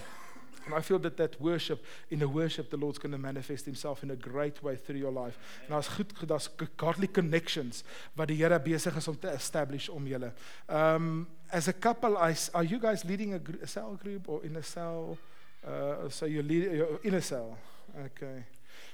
And 0.65 0.75
I 0.75 0.81
feel 0.81 0.99
that 0.99 1.15
that 1.15 1.39
worship, 1.39 1.85
in 2.09 2.19
the 2.19 2.27
worship, 2.27 2.69
the 2.69 2.75
Lord's 2.75 2.97
going 2.97 3.13
to 3.13 3.17
manifest 3.17 3.65
Himself 3.65 4.03
in 4.03 4.11
a 4.11 4.15
great 4.15 4.61
way 4.61 4.75
through 4.75 4.99
your 4.99 5.11
life. 5.11 5.37
En 5.65 5.69
daar's 5.69 5.87
goed, 5.87 6.27
daar's 6.27 6.49
godly 6.75 7.07
connections 7.07 7.83
wat 8.13 8.27
die 8.27 8.35
Here 8.35 8.59
besig 8.59 8.95
is 8.95 9.07
om 9.07 9.19
te 9.19 9.29
establish 9.29 9.89
om 9.89 10.07
julle. 10.07 10.33
Um 10.67 11.27
as 11.49 11.67
a 11.67 11.73
couple, 11.73 12.17
I, 12.17 12.35
are 12.53 12.65
you 12.65 12.79
guys 12.79 13.05
leading 13.05 13.33
a, 13.33 13.39
a 13.63 13.67
cell 13.67 13.97
group 14.03 14.27
or 14.27 14.43
in 14.43 14.55
a 14.57 14.63
cell? 14.63 15.17
Uh, 15.65 16.09
so 16.09 16.25
you're, 16.25 16.43
lead, 16.43 16.71
you're 16.71 16.99
in 17.03 17.13
a 17.13 17.21
cell. 17.21 17.57
Okay. 18.05 18.43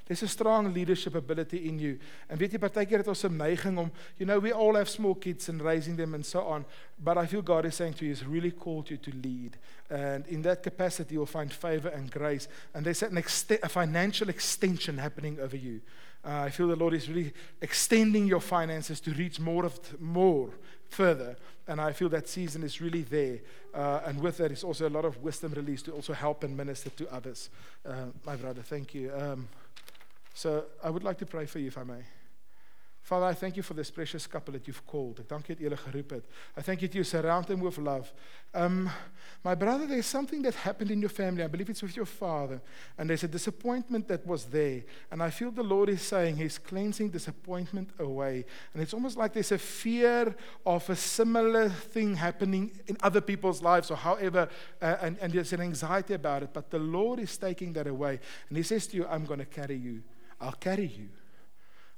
There's 0.06 0.24
a 0.24 0.28
strong 0.28 0.74
leadership 0.74 1.16
ability 1.16 1.68
in 1.68 1.80
you. 1.80 2.00
En 2.28 2.38
weet 2.38 2.52
jy 2.52 2.60
partykeer 2.60 2.98
het 2.98 3.08
ons 3.08 3.24
'n 3.24 3.38
neiging 3.38 3.78
om 3.78 3.92
you 4.18 4.26
know 4.26 4.42
we 4.42 4.52
all 4.52 4.76
have 4.76 4.90
small 4.90 5.16
kids 5.16 5.50
and 5.50 5.62
raising 5.62 5.96
them 5.98 6.14
and 6.14 6.26
so 6.26 6.40
on, 6.42 6.66
but 6.98 7.18
I 7.18 7.26
feel 7.26 7.42
God 7.42 7.66
is 7.66 7.76
saying 7.76 7.96
to 7.96 8.06
you 8.06 8.12
is 8.12 8.26
really 8.26 8.52
called 8.52 8.90
you 8.90 9.00
to 9.00 9.12
lead. 9.24 9.58
And 9.90 10.28
in 10.28 10.42
that 10.42 10.64
capacity 10.64 11.14
you'll 11.14 11.26
find 11.26 11.52
favor 11.54 11.90
and 11.90 12.12
grace 12.12 12.48
and 12.74 12.86
there's 12.86 13.04
an 13.04 13.16
ext- 13.16 13.64
a 13.64 13.70
financial 13.70 14.30
extension 14.30 14.98
happening 14.98 15.40
over 15.40 15.58
you. 15.58 15.82
Uh, 16.26 16.48
I 16.48 16.50
feel 16.52 16.68
the 16.68 16.76
Lord 16.76 16.94
is 16.94 17.10
really 17.10 17.34
extending 17.62 18.28
your 18.28 18.42
finances 18.42 19.02
to 19.02 19.12
reach 19.12 19.40
more 19.40 19.66
of 19.66 19.80
more 20.00 20.50
further. 20.88 21.36
And 21.68 21.82
I 21.82 21.94
feel 21.94 22.10
that 22.10 22.28
season 22.28 22.64
is 22.64 22.80
really 22.80 23.02
there. 23.02 23.40
Uh, 23.74 24.02
and 24.06 24.22
with 24.22 24.38
that 24.38 24.52
is 24.52 24.64
also 24.64 24.88
a 24.88 24.90
lot 24.90 25.06
of 25.06 25.22
wisdom 25.24 25.54
released 25.54 25.86
to 25.86 25.92
also 25.92 26.14
help 26.14 26.44
and 26.44 26.56
minister 26.56 26.90
to 26.92 27.14
others. 27.14 27.50
Uh, 27.86 28.08
my 28.26 28.36
brother, 28.36 28.62
thank 28.62 28.94
you. 28.94 29.12
Um, 29.14 29.48
So 30.34 30.66
I 30.84 30.90
would 30.90 31.04
like 31.04 31.18
to 31.20 31.26
pray 31.26 31.46
for 31.46 31.60
you 31.60 31.68
if 31.68 31.78
I 31.78 31.84
may. 31.84 32.04
Father, 33.04 33.26
I 33.26 33.34
thank 33.34 33.58
you 33.58 33.64
for 33.64 33.74
this 33.74 33.92
precious 33.92 34.26
couple 34.26 34.54
that 34.54 34.66
you've 34.66 34.88
called. 34.88 35.20
Ek 35.20 35.28
dank 35.28 35.50
julle 35.60 35.76
geroep 35.76 36.12
het. 36.16 36.24
I 36.56 36.62
thank 36.62 36.82
you 36.82 36.88
that 36.88 36.96
you 36.96 37.04
surround 37.04 37.48
them 37.48 37.60
with 37.60 37.78
love. 37.78 38.14
Um 38.54 38.90
my 39.44 39.56
brother, 39.56 39.86
there's 39.86 40.06
something 40.06 40.42
that 40.44 40.56
happened 40.56 40.90
in 40.90 41.02
your 41.02 41.10
family. 41.10 41.44
I 41.44 41.48
believe 41.48 41.70
it's 41.70 41.84
with 41.84 41.98
your 41.98 42.06
father. 42.06 42.62
And 42.98 43.10
there's 43.10 43.26
a 43.26 43.28
disappointment 43.28 44.08
that 44.08 44.26
was 44.26 44.46
there. 44.46 44.86
And 45.12 45.22
I 45.22 45.32
feel 45.32 45.52
the 45.52 45.64
Lord 45.64 45.90
is 45.90 46.02
saying 46.02 46.38
he's 46.38 46.58
cleansing 46.58 47.10
disappointment 47.10 47.90
away. 48.00 48.46
And 48.74 48.82
it's 48.82 48.94
almost 48.94 49.18
like 49.18 49.34
there's 49.34 49.52
a 49.52 49.58
fear 49.58 50.34
of 50.66 50.90
a 50.90 50.96
similar 50.96 51.68
thing 51.68 52.16
happening 52.16 52.72
in 52.88 52.96
other 53.04 53.20
people's 53.20 53.62
lives 53.62 53.92
or 53.92 53.98
however 53.98 54.48
uh, 54.82 54.96
and 55.02 55.18
and 55.20 55.34
there's 55.34 55.52
an 55.52 55.60
anxiety 55.60 56.14
about 56.14 56.44
it, 56.44 56.54
but 56.54 56.72
the 56.72 56.80
Lord 56.80 57.20
is 57.20 57.38
taking 57.38 57.74
that 57.74 57.88
away. 57.88 58.22
And 58.48 58.56
he 58.56 58.64
says 58.64 58.88
to 58.88 58.96
you, 58.96 59.06
I'm 59.08 59.26
going 59.26 59.40
to 59.40 59.46
carry 59.62 59.76
you. 59.76 60.04
I'll 60.44 60.52
carry 60.52 60.88
you. 60.88 61.10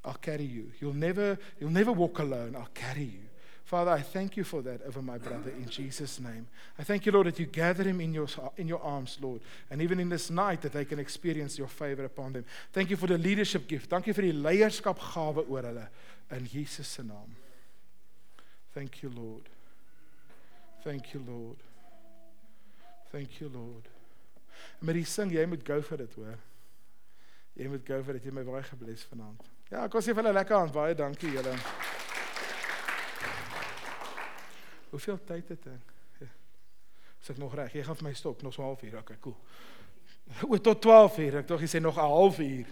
I'll 0.03 0.13
carry 0.13 0.43
you. 0.45 0.71
You'll 0.79 0.93
never, 0.93 1.37
you'll 1.59 1.71
never 1.71 1.91
walk 1.91 2.19
alone. 2.19 2.55
I'll 2.55 2.69
carry 2.73 3.03
you. 3.03 3.25
Father, 3.63 3.89
I 3.89 4.01
thank 4.01 4.37
you 4.37 4.43
for 4.43 4.61
that 4.61 4.83
over 4.83 5.01
my 5.01 5.17
brother 5.17 5.49
in 5.49 5.67
Jesus' 5.67 6.19
name. 6.19 6.45
I 6.77 6.83
thank 6.83 7.07
you, 7.07 7.11
Lord, 7.11 7.25
that 7.25 7.39
you 7.39 7.47
gather 7.47 7.83
him 7.83 7.99
in 7.99 8.13
your, 8.13 8.27
in 8.57 8.67
your 8.67 8.79
arms, 8.81 9.17
Lord. 9.19 9.41
And 9.71 9.81
even 9.81 9.99
in 9.99 10.07
this 10.07 10.29
night, 10.29 10.61
that 10.61 10.73
they 10.73 10.85
can 10.85 10.99
experience 10.99 11.57
your 11.57 11.67
favor 11.67 12.05
upon 12.05 12.33
them. 12.33 12.45
Thank 12.71 12.91
you 12.91 12.95
for 12.95 13.07
the 13.07 13.17
leadership 13.17 13.67
gift. 13.67 13.89
Thank 13.89 14.05
you 14.05 14.13
for 14.13 14.21
the 14.21 14.33
leierskap 14.33 14.99
gawe 14.99 15.43
oor 15.49 15.63
hulle. 15.63 15.87
In 16.29 16.45
Jesus' 16.45 16.99
naam. 16.99 17.33
Thank 18.75 19.01
you, 19.01 19.09
Lord. 19.09 19.49
Thank 20.83 21.13
you, 21.15 21.23
Lord. 21.27 21.57
Thank 23.11 23.41
you, 23.41 23.49
Lord. 23.49 23.87
Maar 24.79 24.93
die 24.93 25.05
sing, 25.09 25.31
jy 25.33 25.45
moet 25.49 25.65
go 25.65 25.81
vir 25.81 26.05
hoor. 26.15 26.37
Jy 27.55 27.67
moet 27.71 27.85
go 27.87 28.01
vir 28.03 28.17
dit. 28.19 28.31
My 28.35 28.43
baie 28.43 28.63
gebless 28.67 29.05
vanaand. 29.09 29.43
Ja, 29.71 29.85
ek 29.85 29.93
was 29.95 30.05
hier 30.05 30.15
vir 30.15 30.27
'n 30.27 30.33
lekker 30.33 30.55
aand. 30.55 30.73
Baie 30.73 30.95
dankie 30.95 31.31
julle. 31.31 31.55
Hoeveel 34.89 35.19
tyd 35.23 35.49
het 35.49 35.65
ek? 35.67 35.93
Ja. 36.19 36.27
Is 37.21 37.29
ek 37.29 37.37
nog 37.37 37.55
reg? 37.55 37.73
Jy 37.73 37.83
gaan 37.83 37.95
vir 37.95 38.03
my 38.03 38.13
stop 38.13 38.41
nog 38.41 38.53
so 38.53 38.61
'n 38.61 38.65
halfuur. 38.65 38.97
Okay, 38.97 39.17
cool. 39.19 39.37
O, 40.49 40.57
tot 40.57 40.81
12 40.81 41.17
uur. 41.17 41.37
Ek 41.37 41.47
dink 41.47 41.59
jy 41.59 41.67
sê 41.67 41.81
nog 41.81 41.97
'n 41.97 42.09
halfuur. 42.11 42.65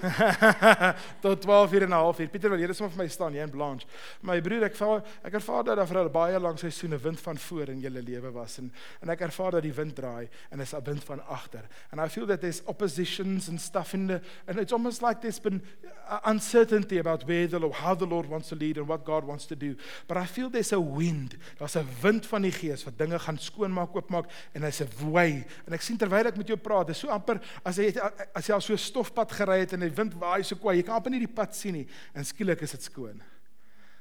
tot 1.24 1.40
12 1.40 1.72
uur 1.72 1.82
en 1.82 1.88
'n 1.88 1.92
half 1.92 2.18
uur. 2.18 2.28
Pieter 2.28 2.50
wil 2.50 2.60
jy 2.60 2.66
net 2.66 2.76
vir 2.76 2.96
my 2.96 3.08
staan, 3.08 3.34
jy 3.34 3.42
en 3.42 3.50
Blanche. 3.50 3.86
My 4.22 4.40
broer, 4.40 4.64
ek 4.64 4.76
vaar 4.76 5.02
ek 5.24 5.34
ervaar 5.34 5.64
dat 5.64 5.76
daar 5.76 5.86
vir 5.86 6.10
baie 6.10 6.38
lank 6.40 6.58
seisoene 6.58 6.98
wind 6.98 7.20
van 7.20 7.38
voor 7.38 7.68
in 7.68 7.80
julle 7.80 8.02
lewe 8.02 8.30
was 8.32 8.58
en 8.58 8.72
en 9.02 9.08
ek 9.08 9.20
ervaar 9.20 9.58
dat 9.58 9.62
die 9.62 9.72
wind 9.72 9.94
draai 9.96 10.28
en 10.50 10.60
is 10.60 10.74
'n 10.74 10.84
wind 10.84 11.04
van 11.04 11.20
agter. 11.26 11.64
And 11.90 12.00
I 12.00 12.08
feel 12.08 12.26
that 12.26 12.40
there's 12.40 12.62
oppositions 12.66 13.48
and 13.48 13.60
stuff 13.60 13.94
in 13.94 14.06
the 14.06 14.20
and 14.46 14.58
it's 14.58 14.72
almost 14.72 15.02
like 15.02 15.20
there's 15.20 15.40
been 15.40 15.62
uncertainty 16.24 16.98
about 16.98 17.24
where 17.26 17.46
the 17.46 17.58
Lord, 17.58 17.74
how 17.74 17.94
the 17.94 18.06
Lord 18.06 18.26
wants 18.26 18.48
to 18.48 18.56
lead 18.56 18.78
and 18.78 18.88
what 18.88 19.04
God 19.04 19.24
wants 19.24 19.46
to 19.46 19.56
do. 19.56 19.76
But 20.08 20.16
I 20.16 20.26
feel 20.26 20.50
there's 20.50 20.72
a 20.72 20.80
wind. 20.80 21.36
Daar's 21.58 21.76
'n 21.76 21.86
wind 22.02 22.26
van 22.26 22.42
die 22.42 22.52
Gees 22.52 22.84
wat 22.84 22.98
dinge 22.98 23.18
gaan 23.18 23.38
skoonmaak, 23.38 23.94
oopmaak 23.94 24.30
en 24.52 24.62
hy's 24.62 24.80
'n 24.80 25.10
way. 25.10 25.46
En 25.66 25.72
ek 25.72 25.80
sien 25.80 25.96
terwyl 25.96 26.26
ek 26.26 26.36
met 26.36 26.46
jou 26.46 26.56
praat, 26.56 26.86
dis 26.86 26.98
so 26.98 27.08
amper 27.08 27.40
as 27.64 27.76
jy 27.76 27.94
as 28.34 28.46
jy 28.46 28.54
al 28.54 28.60
so 28.60 28.72
'n 28.72 28.78
stofpad 28.78 29.32
gery 29.32 29.60
het 29.60 29.72
en 29.72 29.82
die 29.90 29.98
wind 29.98 30.16
waai 30.20 30.40
so 30.46 30.56
kwaai, 30.56 30.78
jy 30.78 30.86
kan 30.86 31.00
amper 31.00 31.12
nie 31.12 31.24
die 31.26 31.34
pad 31.34 31.54
sien 31.58 31.80
nie 31.80 31.86
en 32.14 32.26
skielik 32.26 32.62
is 32.66 32.78
dit 32.78 32.88
skoon. 32.88 33.20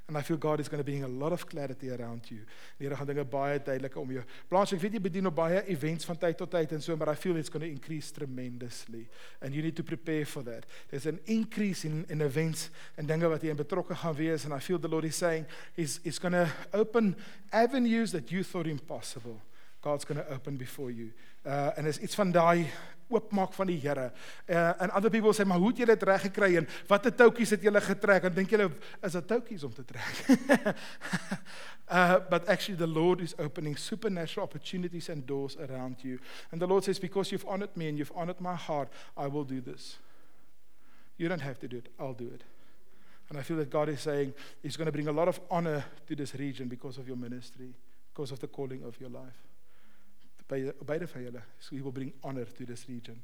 And 0.10 0.18
I 0.18 0.24
feel 0.24 0.38
God 0.38 0.60
is 0.60 0.68
going 0.68 0.80
to 0.80 0.84
bring 0.84 1.04
a 1.04 1.08
lot 1.08 1.34
of 1.34 1.48
clarity 1.48 1.92
around 1.92 2.32
you. 2.32 2.40
Die 2.80 2.88
Here 2.88 2.96
gaan 2.98 3.06
dinge 3.06 3.24
baie 3.30 3.60
duideliker 3.62 4.02
om 4.02 4.10
jou. 4.10 4.24
Blanche, 4.50 4.74
ek 4.74 4.82
weet 4.82 4.96
jy 4.98 5.02
bedien 5.06 5.30
op 5.30 5.36
baie 5.38 5.60
events 5.70 6.08
van 6.10 6.18
tyd 6.18 6.40
tot 6.40 6.50
tyd 6.50 6.74
en 6.74 6.82
so, 6.82 6.98
but 6.98 7.12
I 7.12 7.14
feel 7.14 7.38
it's 7.38 7.54
going 7.54 7.62
to 7.62 7.70
increase 7.70 8.10
tremendously 8.16 9.04
and 9.44 9.54
you 9.54 9.62
need 9.62 9.78
to 9.78 9.86
prepare 9.86 10.26
for 10.26 10.42
that. 10.50 10.66
There's 10.90 11.06
an 11.06 11.20
increase 11.30 11.86
in 11.86 12.08
in 12.10 12.26
events 12.26 12.72
en 12.98 13.06
dinge 13.06 13.30
wat 13.30 13.46
jy 13.46 13.54
in 13.54 13.62
betrokke 13.62 13.94
gaan 14.02 14.18
wees 14.18 14.50
and 14.50 14.58
I 14.58 14.60
feel 14.66 14.82
the 14.82 14.90
Lord 14.90 15.06
is 15.06 15.16
saying 15.22 15.46
he's 15.78 16.00
he's 16.02 16.18
going 16.18 16.34
to 16.34 16.50
open 16.74 17.14
avenues 17.54 18.10
that 18.18 18.34
you 18.34 18.42
thought 18.42 18.66
impossible. 18.66 19.38
God's 19.86 20.10
going 20.10 20.18
to 20.18 20.28
open 20.34 20.58
before 20.58 20.90
you. 20.90 21.14
Uh 21.46 21.78
en 21.78 21.86
is 21.86 22.02
iets 22.02 22.18
van 22.18 22.34
daai 22.34 22.66
oopmaak 23.10 23.54
van 23.54 23.68
die 23.68 23.80
Here. 23.80 24.12
Uh 24.48 24.74
and 24.80 24.92
other 24.92 25.10
people 25.10 25.34
say, 25.34 25.46
"Maar 25.46 25.58
hoe 25.58 25.68
het 25.68 25.78
jy 25.78 25.86
dit 25.86 26.04
reg 26.04 26.22
gekry 26.22 26.56
en 26.58 26.68
watter 26.88 27.16
toutjies 27.16 27.50
het 27.50 27.62
jy 27.62 27.72
getrek?" 27.82 28.24
En 28.24 28.34
dink 28.34 28.50
julle 28.50 28.72
is 29.02 29.12
dit 29.12 29.28
toutjies 29.28 29.64
om 29.64 29.74
te 29.74 29.86
trek? 29.86 30.76
uh 31.92 32.20
but 32.32 32.48
actually 32.48 32.78
the 32.78 32.88
Lord 32.88 33.22
is 33.22 33.38
opening 33.38 33.78
supernatural 33.78 34.46
opportunities 34.46 35.10
and 35.10 35.26
doors 35.26 35.58
around 35.58 36.02
you. 36.02 36.20
And 36.52 36.62
the 36.62 36.68
Lord 36.68 36.84
says, 36.84 37.00
"Because 37.00 37.32
you've 37.32 37.48
honored 37.48 37.76
me 37.76 37.88
and 37.88 37.98
you've 37.98 38.16
honored 38.16 38.40
my 38.40 38.56
heart, 38.56 38.94
I 39.18 39.28
will 39.28 39.46
do 39.46 39.62
this." 39.62 39.98
You 41.18 41.28
don't 41.28 41.42
have 41.42 41.60
to 41.60 41.68
do 41.68 41.78
it. 41.78 41.90
I'll 42.00 42.14
do 42.14 42.32
it. 42.34 42.44
And 43.30 43.38
I 43.38 43.44
feel 43.44 43.58
that 43.58 43.70
God 43.70 43.90
is 43.90 44.02
saying 44.02 44.34
he's 44.64 44.78
going 44.78 44.88
to 44.88 44.92
bring 44.92 45.08
a 45.08 45.12
lot 45.12 45.28
of 45.28 45.40
honor 45.52 45.86
to 46.08 46.16
this 46.16 46.34
region 46.34 46.68
because 46.68 46.98
of 46.98 47.08
your 47.08 47.18
ministry, 47.18 47.76
because 48.12 48.32
of 48.32 48.40
the 48.40 48.48
calling 48.48 48.84
of 48.84 49.00
your 49.00 49.10
life. 49.10 49.49
By 50.50 50.74
beide 50.86 51.08
van 51.08 51.24
julle. 51.28 51.42
So 51.60 51.76
he 51.76 51.82
will 51.82 51.96
bring 51.96 52.14
honor 52.26 52.46
to 52.46 52.66
this 52.66 52.88
region. 52.88 53.22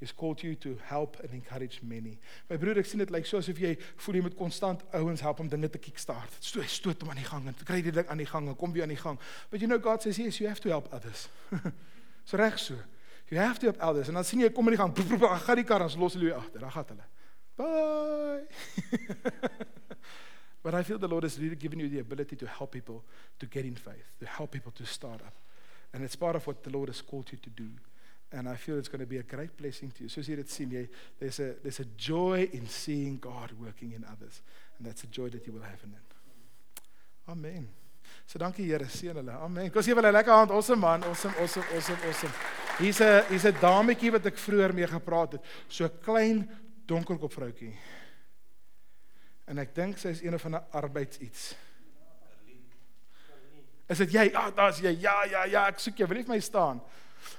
He's 0.00 0.12
called 0.12 0.42
you 0.42 0.54
to 0.56 0.78
help 0.88 1.18
and 1.20 1.30
encourage 1.34 1.82
many. 1.82 2.18
My 2.48 2.56
broer, 2.56 2.78
ek 2.80 2.86
sien 2.88 3.02
dit 3.02 3.10
lyk 3.12 3.20
like, 3.20 3.28
so 3.28 3.36
asof 3.36 3.58
jy 3.60 3.74
voel 4.00 4.16
jy 4.16 4.22
moet 4.24 4.36
konstant 4.38 4.80
ouens 4.96 5.20
help 5.20 5.42
om 5.44 5.50
dinge 5.52 5.68
te 5.68 5.80
kickstart. 5.82 6.38
Stoot 6.40 6.72
stoot 6.72 7.04
hom 7.04 7.12
aan 7.12 7.20
die 7.20 7.26
gang 7.26 7.50
en 7.50 7.58
kry 7.68 7.82
die 7.84 7.92
ding 7.92 8.08
aan 8.08 8.22
die 8.22 8.28
gang 8.30 8.48
en 8.48 8.56
kom 8.56 8.72
weer 8.72 8.86
aan 8.86 8.94
die 8.94 9.00
gang. 9.00 9.20
But 9.52 9.60
you 9.60 9.68
know 9.68 9.76
God 9.76 10.00
says 10.00 10.16
yes, 10.16 10.40
you 10.40 10.48
have 10.48 10.64
to 10.64 10.72
help 10.72 10.88
others. 10.96 11.28
so 12.28 12.40
reg 12.40 12.56
so. 12.58 12.78
You 13.28 13.38
have 13.38 13.60
to 13.60 13.68
help 13.68 13.82
others. 13.90 14.08
En 14.08 14.16
dan 14.16 14.24
sien 14.24 14.40
jy 14.40 14.48
kom 14.56 14.72
in 14.72 14.78
die 14.78 14.80
gang, 14.80 14.96
gaan 15.44 15.60
die 15.60 15.68
kar 15.68 15.84
ons 15.84 15.98
los 16.00 16.16
hulle 16.16 16.32
agter. 16.38 16.64
Dan 16.64 16.72
gaan 16.72 16.94
hulle. 16.94 17.06
Bye. 17.60 18.48
But 20.64 20.74
I 20.74 20.82
feel 20.82 20.98
the 20.98 21.08
Lord 21.08 21.24
has 21.24 21.38
really 21.38 21.56
given 21.56 21.78
you 21.78 21.88
the 21.88 22.00
ability 22.00 22.36
to 22.36 22.46
help 22.46 22.72
people 22.72 23.04
to 23.38 23.46
get 23.46 23.64
in 23.64 23.76
faith, 23.76 24.16
to 24.20 24.26
help 24.26 24.50
people 24.52 24.72
to 24.80 24.86
start 24.86 25.20
up. 25.20 25.36
And 25.92 26.04
it's 26.04 26.16
part 26.16 26.36
of 26.36 26.46
what 26.46 26.62
the 26.62 26.70
Lord 26.70 26.88
has 26.88 27.02
called 27.02 27.32
you 27.32 27.38
to 27.38 27.50
do. 27.50 27.68
And 28.32 28.48
I 28.48 28.54
feel 28.54 28.78
it's 28.78 28.88
going 28.88 29.00
to 29.00 29.06
be 29.06 29.18
a 29.18 29.24
great 29.24 29.56
blessing 29.56 29.90
to 29.96 30.04
you. 30.04 30.08
Soos 30.08 30.28
jy 30.28 30.36
dit 30.38 30.50
sien, 30.50 30.70
jy 30.70 30.84
there's 31.18 31.40
a 31.40 31.54
there's 31.64 31.80
a 31.80 31.88
joy 31.98 32.48
in 32.52 32.68
seeing 32.68 33.18
God 33.18 33.50
working 33.58 33.92
in 33.92 34.04
others. 34.04 34.40
And 34.78 34.86
that's 34.86 35.02
a 35.02 35.08
joy 35.08 35.30
that 35.30 35.46
you 35.46 35.52
will 35.52 35.66
have 35.66 35.82
in 35.82 35.90
it. 35.98 36.84
Amen. 37.28 37.68
So 38.26 38.38
dankie 38.38 38.68
Here, 38.68 38.86
seën 38.86 39.18
hulle. 39.18 39.34
Amen. 39.34 39.70
Kom 39.74 39.82
sien 39.82 39.98
hulle 39.98 40.12
lekker 40.14 40.32
hand. 40.32 40.54
Awesome 40.54 40.80
man. 40.80 41.02
Awesome, 41.04 41.34
awesome, 41.42 41.66
awesome, 41.74 41.98
awesome. 42.06 42.32
Hier's 42.78 43.00
'n 43.00 43.24
hier's 43.28 43.46
'n 43.46 43.58
dametjie 43.60 44.12
wat 44.12 44.26
ek 44.26 44.38
vroeër 44.38 44.74
mee 44.74 44.86
gepraat 44.86 45.32
het. 45.32 45.42
So 45.68 45.88
klein 45.88 46.48
donkerkop 46.86 47.32
vroutjie. 47.32 47.74
En 49.46 49.58
ek 49.58 49.74
dink 49.74 49.98
sy 49.98 50.14
is 50.14 50.22
een 50.22 50.34
of 50.34 50.46
'n 50.46 50.54
arbeids 50.70 51.18
iets. 51.18 51.54
Is 53.90 53.98
dit 54.04 54.12
jy? 54.14 54.28
Ah, 54.38 54.50
daar's 54.54 54.78
jy. 54.78 54.92
Ja, 55.02 55.16
ja, 55.26 55.44
ja, 55.50 55.66
ek 55.70 55.80
soek 55.82 55.98
jou. 55.98 56.06
Wil 56.10 56.20
jy 56.20 56.26
vir 56.28 56.36
my 56.36 56.42
staan? 56.44 56.82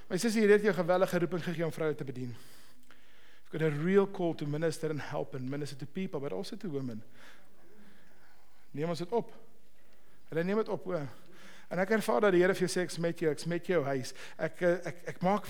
My 0.09 0.17
sussie 0.19 0.43
het 0.49 0.65
jou 0.65 0.73
gewellige 0.75 1.21
roeping 1.23 1.43
gegee 1.45 1.65
om 1.65 1.71
vroue 1.71 1.95
te 1.95 2.07
bedien. 2.07 2.33
You've 3.51 3.55
got 3.55 3.63
a 3.67 3.71
real 3.83 4.07
call 4.07 4.35
to 4.39 4.45
minister 4.47 4.91
and 4.91 5.01
help 5.01 5.35
and 5.35 5.49
minister 5.49 5.77
to 5.79 5.85
people, 5.85 6.19
but 6.19 6.31
also 6.35 6.55
to 6.55 6.69
women. 6.71 7.01
Neem 8.71 8.91
ons 8.91 8.99
dit 9.03 9.15
op. 9.15 9.31
Hulle 10.29 10.43
neem 10.47 10.61
dit 10.61 10.69
op, 10.71 10.85
hoor. 10.87 11.07
En 11.71 11.79
ek 11.79 11.93
ervaar 11.95 12.25
dat 12.25 12.35
die 12.35 12.41
Here 12.41 12.53
vir 12.53 12.65
jou 12.65 12.71
sê 12.71 12.83
ek's 12.83 12.97
met 12.99 13.19
jou, 13.21 13.31
ek's 13.31 13.47
met 13.47 13.67
jou 13.69 13.79
huis. 13.85 14.13
Ek 14.37 14.61
ek 14.61 14.97
ek 15.13 15.21
maak 15.23 15.47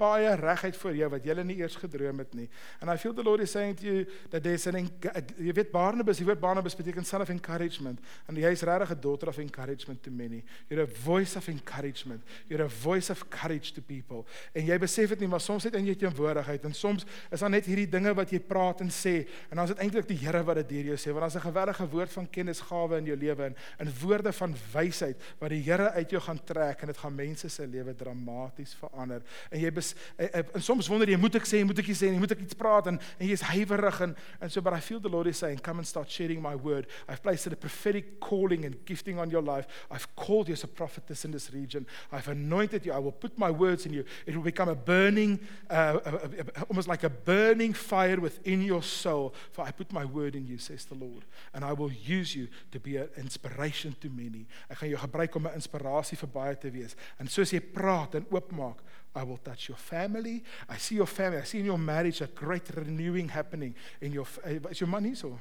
baie 0.00 0.30
regheid 0.40 0.76
vir 0.80 0.94
jou 1.02 1.08
wat 1.12 1.26
jy 1.28 1.34
nie 1.44 1.58
eers 1.60 1.76
gedroom 1.76 2.22
het 2.22 2.34
nie. 2.34 2.48
And 2.80 2.90
I 2.90 2.96
feel 2.96 3.12
the 3.12 3.22
Lord 3.22 3.40
is 3.44 3.52
saying 3.52 3.76
to 3.82 3.86
you 3.86 4.06
that 4.30 4.42
there's 4.42 4.66
an 4.66 4.88
jy 4.88 5.52
weet 5.52 5.72
Barnabas, 5.72 6.22
die 6.22 6.26
woord 6.28 6.40
Barnabas 6.40 6.76
beteken 6.78 7.04
son 7.04 7.20
of 7.20 7.28
encouragement. 7.30 8.00
En 8.28 8.36
jy 8.36 8.52
is 8.52 8.62
regtig 8.62 8.94
'n 8.96 9.00
daughter 9.00 9.28
of 9.28 9.38
encouragement 9.38 10.02
to 10.02 10.10
many. 10.10 10.42
You're 10.68 10.82
a 10.82 10.86
voice 10.86 11.36
of 11.36 11.48
encouragement. 11.48 12.22
You're 12.48 12.64
a 12.64 12.68
voice 12.68 13.10
of 13.10 13.28
courage 13.28 13.72
to 13.74 13.82
people. 13.82 14.24
En 14.54 14.64
jy 14.64 14.78
besef 14.78 15.10
dit 15.10 15.20
nie, 15.20 15.28
maar 15.28 15.40
soms 15.40 15.64
net 15.64 15.74
in 15.74 15.84
jou 15.84 15.96
teenwoordigheid 15.96 16.64
en 16.64 16.74
soms 16.74 17.04
is 17.30 17.40
daar 17.40 17.50
net 17.50 17.66
hierdie 17.66 17.88
dinge 17.88 18.14
wat 18.14 18.30
jy 18.30 18.40
praat 18.40 18.80
en 18.80 18.90
sê 18.90 19.26
en 19.50 19.56
dan 19.56 19.64
is 19.64 19.74
dit 19.74 19.84
eintlik 19.84 20.08
die 20.08 20.18
Here 20.18 20.42
wat 20.44 20.56
dit 20.56 20.68
deur 20.68 20.94
jou 20.94 20.96
sê 20.96 21.12
want 21.12 21.22
daar's 21.26 21.36
'n 21.36 21.48
gewellige 21.48 21.86
woord 21.88 22.12
van 22.12 22.30
kennisgawe 22.30 22.98
in 22.98 23.04
jou 23.04 23.16
lewe 23.16 23.44
en 23.44 23.56
in 23.78 23.92
woorde 24.00 24.32
van 24.32 24.54
wysheid 24.72 25.16
wat 25.38 25.50
die 25.50 25.57
Here 25.64 25.90
uit 25.90 26.10
jou 26.10 26.22
gaan 26.22 26.40
trek 26.44 26.82
en 26.82 26.92
dit 26.92 27.00
gaan 27.02 27.14
mense 27.14 27.48
se 27.48 27.66
lewe 27.66 27.94
dramaties 27.94 28.74
verander. 28.78 29.22
En 29.50 29.60
jy 29.60 29.72
bes, 29.74 29.94
en, 30.16 30.52
en 30.54 30.62
soms 30.62 30.88
wonder 30.88 31.10
jy, 31.10 31.18
moet 31.20 31.38
ek 31.40 31.48
sê, 31.48 31.62
moet 31.66 31.78
ek 31.82 31.92
iets 31.92 32.02
sê, 32.04 32.12
moet 32.18 32.34
ek 32.36 32.44
iets 32.46 32.58
praat 32.58 32.90
en 32.92 32.98
en 32.98 33.26
jy's 33.26 33.44
huiwerig 33.50 34.00
en 34.06 34.16
and 34.40 34.52
so 34.52 34.62
but 34.62 34.72
I 34.72 34.80
feel 34.80 35.00
the 35.00 35.08
Lord 35.08 35.26
is 35.26 35.38
saying 35.38 35.60
come 35.62 35.78
and 35.78 35.86
start 35.86 36.10
sharing 36.10 36.42
my 36.42 36.54
word. 36.54 36.86
I've 37.08 37.22
placed 37.22 37.46
a 37.46 37.56
prophetic 37.56 38.20
calling 38.20 38.64
and 38.64 38.76
gifting 38.84 39.18
on 39.18 39.30
your 39.30 39.42
life. 39.42 39.66
I've 39.90 40.06
called 40.16 40.48
you 40.48 40.54
as 40.54 40.64
a 40.64 40.68
prophetess 40.68 41.24
in 41.24 41.32
this 41.32 41.52
region. 41.52 41.86
I've 42.12 42.28
anointed 42.28 42.86
you. 42.86 42.92
I 42.92 42.98
will 42.98 43.12
put 43.12 43.38
my 43.38 43.50
words 43.50 43.86
in 43.86 43.92
you. 43.92 44.04
It 44.26 44.36
will 44.36 44.42
become 44.42 44.68
a 44.68 44.74
burning 44.74 45.40
uh, 45.70 45.98
a, 46.04 46.10
a, 46.10 46.16
a, 46.16 46.64
almost 46.68 46.88
like 46.88 47.04
a 47.04 47.10
burning 47.10 47.72
fire 47.72 48.20
within 48.20 48.62
your 48.62 48.82
soul. 48.82 49.34
For 49.52 49.62
I 49.64 49.70
put 49.70 49.92
my 49.92 50.04
word 50.04 50.34
in 50.34 50.46
you, 50.46 50.58
says 50.58 50.84
the 50.84 50.94
Lord. 50.94 51.24
And 51.54 51.64
I 51.64 51.72
will 51.72 51.92
use 51.92 52.34
you 52.34 52.48
to 52.72 52.80
be 52.80 52.96
an 52.96 53.08
inspiration 53.16 53.96
to 54.00 54.08
many. 54.08 54.46
Ek 54.68 54.80
gaan 54.82 54.92
jou 54.92 55.00
gebruik 55.00 55.36
om 55.38 55.47
'n 55.48 55.54
inspirasie 55.54 56.18
vir 56.18 56.28
baie 56.28 56.58
te 56.58 56.70
wees. 56.70 56.96
En 57.18 57.28
soos 57.28 57.50
jy 57.50 57.60
praat 57.60 58.14
en 58.14 58.26
oopmaak, 58.30 58.82
I 59.16 59.24
will 59.24 59.38
touch 59.42 59.68
your 59.68 59.78
family. 59.78 60.42
I 60.68 60.78
see 60.78 60.96
your 60.96 61.06
family. 61.06 61.42
I 61.42 61.44
see 61.44 61.58
in 61.58 61.64
your 61.64 61.78
marriage 61.78 62.20
a 62.20 62.28
great 62.34 62.68
renewing 62.74 63.28
happening 63.28 63.74
in 64.00 64.12
your 64.12 64.26
eh, 64.44 64.58
is 64.70 64.80
your 64.80 64.90
man 64.90 65.04
hier 65.04 65.16
so. 65.16 65.38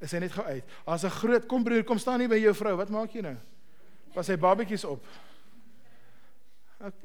Is 0.00 0.12
hy 0.12 0.18
net 0.18 0.32
gou 0.32 0.44
uit? 0.44 0.64
As 0.86 1.04
'n 1.04 1.10
groot 1.10 1.46
kom 1.46 1.64
broer, 1.64 1.84
kom 1.84 1.98
staan 1.98 2.20
hier 2.20 2.28
by 2.28 2.40
jou 2.40 2.54
vrou. 2.54 2.76
Wat 2.76 2.88
maak 2.88 3.12
jy 3.12 3.20
nou? 3.20 3.36
Was 4.14 4.28
hy 4.28 4.36
babetjies 4.36 4.84
op? 4.84 5.04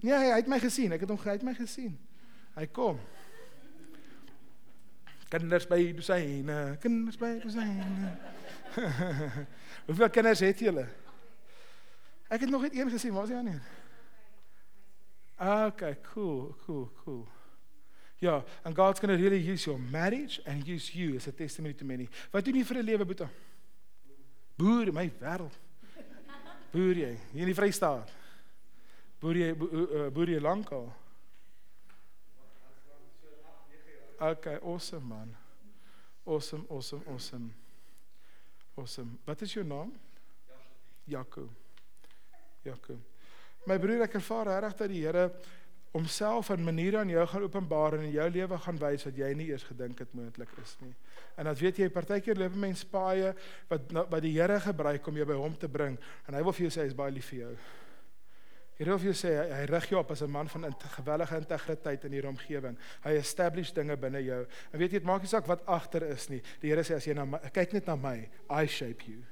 Nee, 0.02 0.14
hy 0.14 0.36
het 0.36 0.48
my 0.48 0.60
gesien. 0.60 0.92
Ek 0.92 1.02
het 1.02 1.10
hom 1.10 1.20
hy 1.22 1.32
het 1.32 1.44
my 1.44 1.54
gesien. 1.54 1.98
Hy 2.56 2.66
kom. 2.74 3.00
Kinders 5.30 5.68
by 5.68 5.92
dosyne, 5.94 6.78
kinders 6.82 7.18
by 7.20 7.34
dosyne. 7.44 8.14
Hoeveel 9.88 10.10
kinders 10.10 10.40
het 10.40 10.60
julle? 10.60 10.88
Ek 12.28 12.40
het 12.44 12.50
nog 12.50 12.62
net 12.62 12.76
een 12.76 12.90
gesien, 12.90 13.14
waar 13.14 13.24
is 13.24 13.30
die 13.30 13.38
ander? 13.38 13.62
Okay, 15.38 15.98
cool, 16.14 16.56
cool, 16.66 16.92
cool. 17.04 17.28
Ja, 18.20 18.44
and 18.64 18.76
God's 18.76 19.00
going 19.00 19.16
to 19.16 19.24
really 19.24 19.52
use 19.52 19.66
your 19.66 19.80
marriage 19.80 20.42
and 20.46 20.68
use 20.68 20.98
you 20.98 21.16
as 21.16 21.28
a 21.28 21.32
testimony 21.32 21.74
to 21.74 21.86
many. 21.86 22.10
Wat 22.32 22.46
doen 22.46 22.56
jy 22.56 22.64
vir 22.66 22.78
'n 22.78 22.86
lewe, 22.86 23.06
Boeta? 23.06 23.30
Boer, 24.58 24.92
my 24.92 25.12
wêreld. 25.20 25.54
Boer 26.72 26.96
jy 26.96 27.18
hier 27.32 27.42
in 27.42 27.54
die 27.54 27.54
Vrystaat? 27.54 28.12
Boer 29.20 29.36
jy 29.36 29.54
boer 29.56 30.30
jy 30.30 30.40
lankal? 30.40 30.94
Okay, 34.20 34.58
awesome 34.64 35.06
man. 35.08 35.36
Awesome, 36.26 36.66
awesome, 36.70 37.04
awesome. 37.08 37.54
Awesome. 38.76 39.20
Wat 39.26 39.42
is 39.42 39.54
jou 39.54 39.66
naam? 39.66 39.94
Jakob. 41.06 41.50
Jakob. 42.68 43.00
My 43.68 43.80
broer, 43.82 44.06
ek 44.06 44.20
ervaar 44.20 44.48
regtig 44.54 44.78
dat 44.80 44.94
die 44.94 45.06
Here 45.06 45.30
homself 45.98 46.52
in 46.54 46.64
maniere 46.64 46.98
aan 47.02 47.10
jou 47.10 47.26
gaan 47.28 47.46
openbaar 47.48 47.98
en 47.98 48.06
in 48.08 48.12
jou 48.12 48.28
lewe 48.30 48.60
gaan 48.64 48.78
wys 48.82 49.08
wat 49.08 49.18
jy 49.18 49.32
nie 49.38 49.48
eers 49.50 49.66
gedink 49.68 50.04
het 50.04 50.14
moontlik 50.18 50.52
is 50.62 50.76
nie. 50.84 50.94
En 51.40 51.50
dat 51.50 51.60
weet 51.60 51.82
jy, 51.82 51.90
partykeer 51.94 52.38
loop 52.38 52.56
mense 52.60 52.86
paaie 52.92 53.34
wat 53.72 53.92
wat 53.98 54.22
die 54.24 54.36
Here 54.38 54.60
gebruik 54.62 55.08
om 55.08 55.18
jou 55.18 55.28
by 55.28 55.38
hom 55.40 55.56
te 55.58 55.70
bring 55.72 55.98
en 56.28 56.38
hy 56.38 56.44
wil 56.46 56.56
vir 56.56 56.68
jou 56.68 56.74
sê 56.76 56.86
hy 56.86 56.92
is 56.92 56.98
baie 56.98 57.16
lief 57.16 57.32
vir 57.32 57.40
jou. 57.40 57.54
Hy 58.78 58.86
wil 58.86 59.06
jou 59.08 59.14
sê 59.18 59.32
hy, 59.34 59.46
hy 59.58 59.64
rig 59.72 59.88
jou 59.90 60.00
op 60.00 60.12
as 60.14 60.22
'n 60.22 60.30
man 60.30 60.48
van 60.48 60.70
gewellige 60.98 61.38
integriteit 61.38 62.04
in 62.06 62.12
hierdie 62.12 62.30
omgewing. 62.30 62.78
Hy 63.04 63.12
establish 63.18 63.72
dinge 63.74 63.98
binne 63.98 64.22
jou. 64.22 64.46
En 64.72 64.80
weet 64.80 64.92
jy, 64.92 65.00
dit 65.00 65.08
maak 65.08 65.22
nie 65.22 65.28
saak 65.28 65.48
wat 65.48 65.66
agter 65.66 66.04
is 66.04 66.30
nie. 66.30 66.42
Die 66.62 66.70
Here 66.70 66.84
sê 66.84 66.96
as 66.96 67.06
jy 67.06 67.14
na 67.14 67.26
my, 67.26 67.40
kyk 67.52 67.74
net 67.74 67.88
na 67.88 67.96
my, 67.96 68.30
I 68.50 68.68
shape 68.68 69.08
you. 69.08 69.24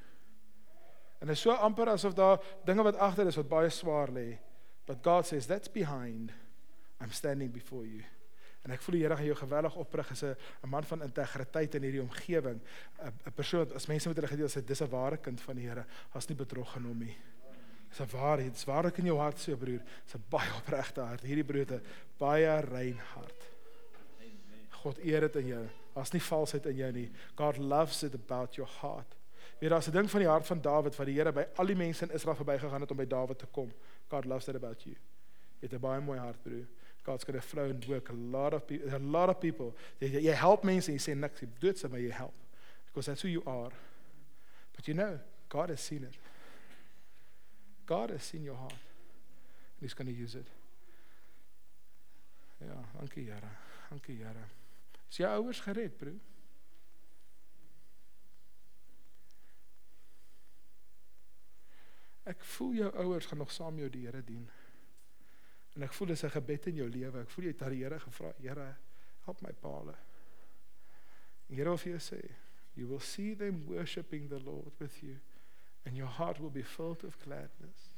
En 1.26 1.32
dit 1.32 1.40
is 1.40 1.42
so 1.42 1.56
amper 1.58 1.90
asof 1.90 2.14
daar 2.14 2.38
dinge 2.68 2.84
wat 2.86 3.00
agter 3.02 3.26
is 3.26 3.38
wat 3.40 3.48
baie 3.50 3.70
swaar 3.74 4.12
lê. 4.14 4.36
But 4.86 5.00
God 5.02 5.26
says 5.26 5.48
that's 5.50 5.72
behind. 5.72 6.30
I'm 7.02 7.10
standing 7.12 7.50
before 7.50 7.82
you. 7.82 8.04
En 8.62 8.74
ek 8.76 8.84
voel 8.86 9.00
die 9.00 9.02
Here 9.08 9.18
gaan 9.18 9.26
jou 9.26 9.38
geweldig 9.40 9.80
oprig 9.82 10.12
as 10.12 10.22
'n 10.24 10.36
man 10.70 10.84
van 10.84 11.02
integriteit 11.02 11.76
in 11.76 11.82
hierdie 11.82 12.02
omgewing. 12.02 12.62
'n 13.02 13.34
persoon 13.34 13.74
as 13.74 13.88
mense 13.88 14.08
met 14.08 14.18
hulle 14.18 14.28
gedeel 14.28 14.50
sê 14.50 14.62
dis 14.62 14.82
'n 14.82 14.90
ware 14.90 15.18
kind 15.18 15.42
van 15.42 15.56
die 15.56 15.68
Here. 15.68 15.86
As 16.14 16.30
nie 16.30 16.38
bedrog 16.38 16.72
genoem 16.72 17.00
nie. 17.00 17.18
Dis 17.90 18.00
'n 18.02 18.18
waarheid. 18.18 18.54
Dis 18.54 18.66
waarlik 18.66 18.98
in 18.98 19.06
jou 19.06 19.18
hart 19.18 19.40
so 19.40 19.58
broer. 19.58 19.82
Dis 20.04 20.16
'n 20.16 20.24
baie 20.30 20.54
opregte 20.62 21.02
hart. 21.02 21.22
Hierdie 21.22 21.44
broer 21.44 21.66
het 21.66 21.72
'n 21.72 21.86
baie 22.20 22.62
rein 22.62 22.98
hart. 22.98 23.50
God 24.70 25.00
eer 25.00 25.22
dit 25.22 25.36
in 25.36 25.48
jou. 25.48 25.70
Daar's 25.96 26.12
nie 26.12 26.22
valsheid 26.22 26.66
in 26.66 26.76
jou 26.76 26.92
nie. 26.92 27.12
God 27.36 27.58
loves 27.58 28.04
it 28.04 28.14
about 28.14 28.56
your 28.56 28.70
heart. 28.82 29.16
Weet 29.60 29.70
daar's 29.70 29.88
'n 29.88 29.92
ding 29.92 30.10
van 30.10 30.20
die 30.20 30.30
hart 30.30 30.46
van 30.46 30.62
Dawid 30.62 30.96
wat 30.96 31.06
die 31.06 31.16
Here 31.16 31.32
by 31.32 31.46
al 31.56 31.66
die 31.66 31.76
mense 31.76 32.06
in 32.06 32.12
Israel 32.12 32.36
verbygegaan 32.36 32.82
het 32.82 32.92
om 32.92 32.98
by 32.98 33.08
Dawid 33.08 33.40
te 33.40 33.46
kom. 33.46 33.74
God 34.08 34.26
loves 34.26 34.46
that 34.46 34.56
about 34.56 34.84
you. 34.84 34.96
Jy 35.60 35.68
het 35.68 35.74
'n 35.74 35.80
baie 35.80 36.02
mooi 36.02 36.20
hart, 36.20 36.42
broer. 36.44 36.66
God's 37.04 37.24
going 37.24 37.40
to 37.40 37.48
flow 37.48 37.70
and 37.70 37.86
work 37.86 38.10
a 38.10 38.14
lot 38.14 38.54
of 38.54 38.66
people 38.66 38.96
a 38.96 39.00
lot 39.00 39.30
of 39.30 39.40
people. 39.40 39.74
Jy, 40.00 40.08
jy 40.08 40.34
help 40.34 40.64
mense 40.64 40.92
en 40.92 40.98
jy 40.98 41.12
sê 41.12 41.16
niks, 41.16 41.40
jy 41.40 41.48
doen 41.60 41.74
dit 41.74 41.90
maar 41.90 42.00
jy 42.00 42.12
help. 42.12 42.34
Because 42.86 43.06
that's 43.06 43.22
who 43.22 43.30
you 43.30 43.44
are. 43.46 43.72
But 44.76 44.88
you 44.88 44.94
know, 44.94 45.20
God 45.50 45.70
has 45.70 45.86
seen 45.86 46.04
it. 46.04 46.18
God 47.86 48.10
has 48.10 48.24
seen 48.24 48.44
your 48.44 48.58
heart. 48.58 48.72
And 48.72 49.82
he's 49.82 49.94
going 49.94 50.08
to 50.08 50.24
use 50.24 50.36
it. 50.36 50.48
Ja, 52.58 52.84
dankie 53.00 53.24
Here. 53.24 53.52
Dankie 53.90 54.16
Here. 54.16 54.46
Is 55.10 55.18
jou 55.18 55.30
ouers 55.30 55.60
gered, 55.60 55.98
broer? 55.98 56.20
Ek 62.26 62.44
voel 62.56 62.74
jou 62.74 62.92
ouers 63.04 63.26
gaan 63.30 63.38
nog 63.38 63.52
saam 63.52 63.78
jou 63.80 63.90
die 63.90 64.06
Here 64.08 64.24
dien. 64.26 64.50
En 65.76 65.84
ek 65.86 65.94
voel 65.94 66.08
dis 66.08 66.24
'n 66.24 66.30
gebed 66.30 66.68
in 66.68 66.76
jou 66.76 66.90
lewe. 66.90 67.22
Ek 67.22 67.30
voel 67.30 67.46
jy 67.46 67.52
het 67.52 67.62
aan 67.62 67.72
die 67.72 67.84
Here 67.84 68.00
gevra, 68.00 68.34
Here, 68.42 68.76
help 69.26 69.42
my 69.42 69.54
paal. 69.54 69.90
En 71.50 71.56
Here 71.56 71.78
vir 71.78 71.92
jou 71.92 72.00
sê, 72.00 72.22
you 72.74 72.88
will 72.88 73.00
see 73.00 73.36
them 73.36 73.66
worshiping 73.66 74.30
the 74.30 74.40
Lord 74.40 74.74
with 74.80 75.04
you 75.04 75.20
and 75.86 75.96
your 75.96 76.08
heart 76.08 76.40
will 76.40 76.50
be 76.50 76.64
filled 76.64 77.04
with 77.04 77.16
gladness. 77.24 77.90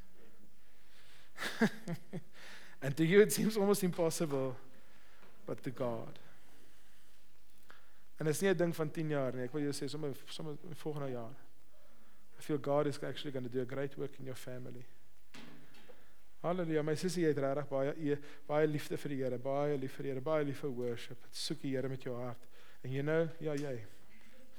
and 2.81 2.95
to 2.97 3.05
you 3.05 3.21
it 3.21 3.31
seems 3.31 3.57
almost 3.57 3.83
impossible, 3.83 4.55
but 5.45 5.63
to 5.63 5.71
God. 5.71 6.19
En 8.17 8.25
dit 8.25 8.33
is 8.33 8.41
nie 8.41 8.49
'n 8.49 8.57
ding 8.57 8.75
van 8.75 8.91
10 8.91 9.09
jaar 9.09 9.33
nie. 9.33 9.43
Ek 9.43 9.51
wil 9.51 9.61
jou 9.61 9.73
sê 9.73 9.89
sommer 9.89 10.15
sommer 10.25 10.57
volgende 10.73 11.11
jaar. 11.11 11.35
I 12.37 12.41
feel 12.41 12.57
God 12.57 12.87
is 12.87 12.99
actually 13.03 13.31
going 13.31 13.45
to 13.45 13.51
do 13.51 13.61
a 13.61 13.65
great 13.65 13.97
work 13.97 14.11
in 14.19 14.25
your 14.25 14.35
family. 14.35 14.85
Halleluja. 16.43 16.83
My 16.83 16.95
sussie 16.95 17.25
het 17.25 17.37
regtig 17.41 17.67
baie 17.71 18.17
baie 18.47 18.67
liefde 18.69 18.97
vir 19.01 19.09
die 19.13 19.17
Here, 19.23 19.37
baie 19.41 19.77
lief 19.77 19.95
vir 19.97 20.03
die 20.05 20.11
Here, 20.13 20.21
baie 20.21 20.45
lief 20.45 20.61
vir 20.61 20.71
worship. 20.77 21.17
Soek 21.33 21.61
die 21.63 21.73
Here 21.75 21.89
met 21.89 22.03
jou 22.05 22.15
hart. 22.15 22.45
En 22.85 22.93
jy 22.93 23.01
nou, 23.05 23.23
ja 23.41 23.53
jy. 23.57 23.75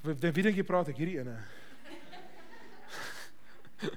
Wie 0.03 0.31
wie 0.35 0.43
dink 0.45 0.59
jy 0.59 0.65
praat 0.67 0.91
ek 0.91 0.99
hierdie 0.99 1.19
ene? 1.23 1.37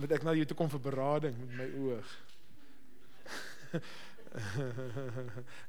Moet 0.00 0.12
ek 0.16 0.24
nou 0.26 0.34
hier 0.38 0.48
toe 0.48 0.56
kom 0.58 0.70
vir 0.70 0.82
berading 0.86 1.36
met 1.42 1.52
my 1.58 1.68
oog? 1.84 2.08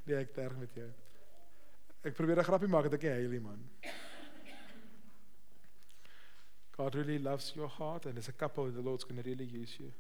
nee, 0.06 0.18
ek 0.18 0.34
terg 0.38 0.56
met 0.62 0.78
jou. 0.78 0.90
Ek 2.06 2.16
probeer 2.18 2.40
'n 2.42 2.48
grappie 2.48 2.70
maak 2.70 2.90
dat 2.90 2.98
ek 2.98 3.06
nie 3.10 3.18
huil 3.18 3.34
nie, 3.34 3.44
man. 3.44 3.60
God 6.82 6.96
really 6.96 7.20
loves 7.20 7.54
your 7.56 7.68
heart 7.68 8.08
and 8.08 8.18
as 8.18 8.28
a 8.28 8.32
couple 8.32 8.66
the 8.66 8.82
Lord's 8.82 9.04
going 9.04 9.22
to 9.22 9.30
really 9.30 9.46
use 9.46 9.76
you. 9.80 9.92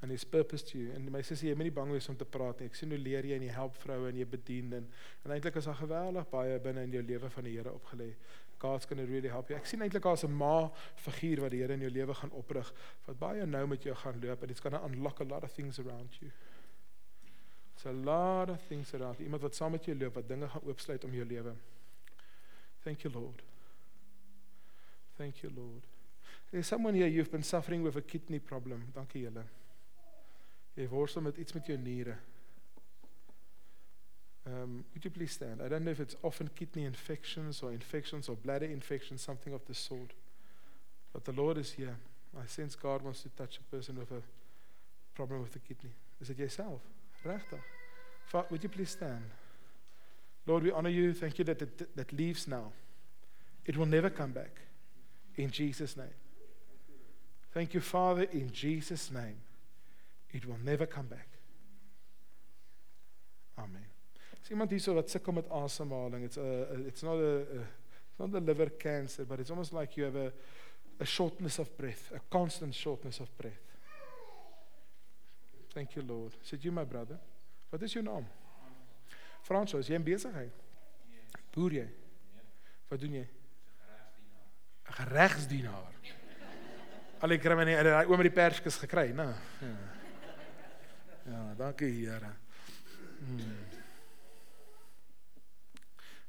And 0.00 0.10
his 0.10 0.24
purpose 0.24 0.62
to 0.62 0.78
you. 0.78 0.92
En 0.94 1.10
my 1.10 1.20
sussie, 1.26 1.50
jy 1.50 1.56
moet 1.58 1.66
nie 1.68 1.74
bang 1.74 1.90
wees 1.90 2.06
om 2.08 2.16
te 2.16 2.24
praat 2.24 2.62
nie. 2.62 2.68
Ek 2.70 2.76
sien 2.78 2.92
hoe 2.94 3.00
leer 3.02 3.26
jy 3.26 3.34
en 3.36 3.44
jy 3.44 3.50
help 3.52 3.74
vroue 3.82 4.06
en 4.08 4.20
jy 4.20 4.24
bedien 4.30 4.70
en 4.78 4.86
en 5.26 5.34
eintlik 5.34 5.58
is 5.58 5.66
daar 5.68 5.76
geweldig 5.80 6.28
baie 6.30 6.54
binne 6.64 6.84
in 6.86 6.94
jou 6.96 7.02
lewe 7.10 7.28
van 7.34 7.48
die 7.48 7.56
Here 7.56 7.74
opgelê. 7.74 8.06
God's 8.62 8.88
going 8.88 9.02
to 9.02 9.08
really 9.10 9.28
help 9.28 9.50
you. 9.50 9.58
Ek 9.58 9.66
sien 9.68 9.82
eintlik 9.84 10.06
as 10.06 10.24
'n 10.24 10.32
ma 10.32 10.70
figuur 11.02 11.42
wat 11.44 11.52
die 11.52 11.60
Here 11.64 11.74
in 11.74 11.84
jou 11.84 11.90
lewe 11.90 12.14
gaan 12.14 12.32
oprig 12.32 12.72
wat 13.08 13.18
baie 13.18 13.44
nou 13.46 13.66
met 13.66 13.82
jou 13.82 13.94
gaan 13.94 14.22
loop 14.22 14.42
and 14.42 14.50
it's 14.50 14.60
going 14.60 14.76
to 14.78 14.84
unlock 14.86 15.20
a 15.20 15.24
lot 15.24 15.44
of 15.44 15.52
things 15.52 15.82
around 15.82 16.16
you. 16.22 16.30
It's 17.74 17.84
a 17.84 17.92
lot 17.92 18.48
of 18.48 18.62
things 18.68 18.94
around 18.94 19.18
you. 19.18 19.26
Iemand 19.26 19.42
wat 19.42 19.54
saam 19.54 19.72
met 19.72 19.84
jou 19.84 19.98
loop 19.98 20.14
wat 20.14 20.28
dinge 20.28 20.48
gaan 20.48 20.62
oopsluit 20.64 21.04
om 21.04 21.12
jou 21.12 21.26
lewe. 21.26 21.54
Thank 22.84 23.02
you 23.02 23.12
Lord. 23.12 23.47
Thank 25.18 25.42
you, 25.42 25.50
Lord. 25.54 25.82
There's 26.52 26.66
someone 26.66 26.94
here 26.94 27.08
you've 27.08 27.32
been 27.32 27.42
suffering 27.42 27.82
with 27.82 27.96
a 27.96 28.00
kidney 28.00 28.38
problem. 28.38 28.84
Dankie. 28.94 29.28
Jy 30.78 30.86
worstel 30.88 31.22
met 31.22 31.36
iets 31.36 31.52
met 31.52 31.66
jou 31.66 31.76
niere. 31.76 32.16
Um, 34.46 34.84
would 34.92 35.04
you 35.04 35.10
please 35.10 35.32
stand? 35.32 35.60
I 35.60 35.68
don't 35.68 35.84
know 35.84 35.90
if 35.90 36.00
it's 36.00 36.16
often 36.22 36.48
kidney 36.54 36.84
infections 36.84 37.62
or 37.62 37.72
infections 37.72 38.28
or 38.28 38.36
bladder 38.36 38.66
infections, 38.66 39.20
something 39.20 39.52
of 39.52 39.60
the 39.66 39.74
sort. 39.74 40.14
But 41.12 41.24
the 41.24 41.32
Lord 41.32 41.58
is 41.58 41.72
here. 41.72 41.96
I 42.40 42.46
sense 42.46 42.76
God 42.76 43.02
wants 43.02 43.22
to 43.22 43.28
touch 43.30 43.58
a 43.58 43.76
person 43.76 43.98
with 43.98 44.12
a 44.12 44.22
problem 45.14 45.42
with 45.42 45.52
the 45.52 45.58
kidney. 45.58 45.90
Is 46.20 46.30
it 46.30 46.38
yourself? 46.38 46.80
Regtig? 47.24 47.60
Would 48.50 48.62
you 48.62 48.68
please 48.68 48.90
stand? 48.90 49.24
Lord, 50.46 50.62
we 50.62 50.70
honor 50.70 50.90
you. 50.90 51.12
Thank 51.12 51.38
you 51.38 51.44
that 51.44 51.60
it, 51.60 51.96
that 51.96 52.12
leaves 52.12 52.46
now. 52.46 52.72
It 53.66 53.76
will 53.76 53.86
never 53.86 54.10
come 54.10 54.30
back. 54.30 54.67
In 55.38 55.50
Jesus' 55.50 55.96
name. 55.96 56.14
Thank 57.52 57.74
you, 57.74 57.80
Father, 57.80 58.24
in 58.32 58.50
Jesus' 58.52 59.10
name. 59.10 59.36
It 60.30 60.44
will 60.44 60.58
never 60.62 60.86
come 60.86 61.06
back. 61.06 61.28
Amen. 63.56 63.86
Is 64.42 64.50
iemand 64.50 64.70
hierso 64.70 64.94
wat 64.94 65.10
sukkel 65.10 65.32
met 65.32 65.48
asemhaling? 65.48 66.24
It's 66.24 66.36
a 66.36 66.66
it's 66.86 67.02
not 67.02 67.16
a, 67.16 67.34
a 67.58 67.60
it's 68.10 68.18
not 68.18 68.34
a 68.34 68.40
liver 68.40 68.70
cancer, 68.70 69.24
but 69.24 69.40
it's 69.40 69.50
almost 69.50 69.72
like 69.72 69.96
you 69.96 70.04
have 70.04 70.16
a 70.16 70.32
a 71.00 71.04
shortness 71.04 71.58
of 71.58 71.76
breath, 71.76 72.12
a 72.14 72.20
constant 72.30 72.74
shortness 72.74 73.20
of 73.20 73.28
breath. 73.38 73.64
Thank 75.72 75.96
you, 75.96 76.02
Lord. 76.02 76.32
Sit 76.42 76.64
you 76.64 76.72
my 76.72 76.84
brother. 76.84 77.18
Wat 77.70 77.82
is 77.82 77.92
jou 77.92 78.02
naam? 78.02 78.26
Fransos, 79.42 79.88
jy 79.88 79.94
in 79.94 80.04
besigheid? 80.04 80.52
Boer 81.54 81.76
jy? 81.78 81.88
Wat 82.90 83.00
doen 83.00 83.20
jy? 83.20 83.26
Geregsdienaar. 84.98 85.94
Al 87.18 87.34
die 87.34 87.40
krimme 87.42 87.66
het 87.66 87.86
daai 87.86 88.06
oom 88.06 88.20
met 88.20 88.28
die 88.30 88.34
perskes 88.34 88.78
gekry, 88.82 89.10
né? 89.16 89.30
Ja. 89.62 89.76
Ja, 91.28 91.54
dankie 91.58 91.90
Here. 91.92 92.30
Hmm. 93.18 93.56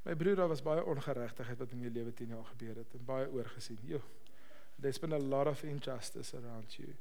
My 0.03 0.15
broer 0.15 0.47
was 0.49 0.63
baie 0.65 0.83
ongeregtigheid 0.83 1.59
wat 1.59 1.75
in 1.75 1.83
jou 1.85 1.91
lewe 1.93 2.13
10 2.13 2.33
jaar 2.33 2.47
gebeur 2.53 2.81
het 2.81 2.95
en 2.97 3.05
baie 3.05 3.27
oorgesien. 3.31 3.77
Jo. 3.85 4.01
There's 4.81 4.99
been 4.99 5.13
a 5.13 5.19
lot 5.19 5.47
of 5.47 5.63
injustice 5.63 6.33
around 6.37 6.75
you. 6.79 6.95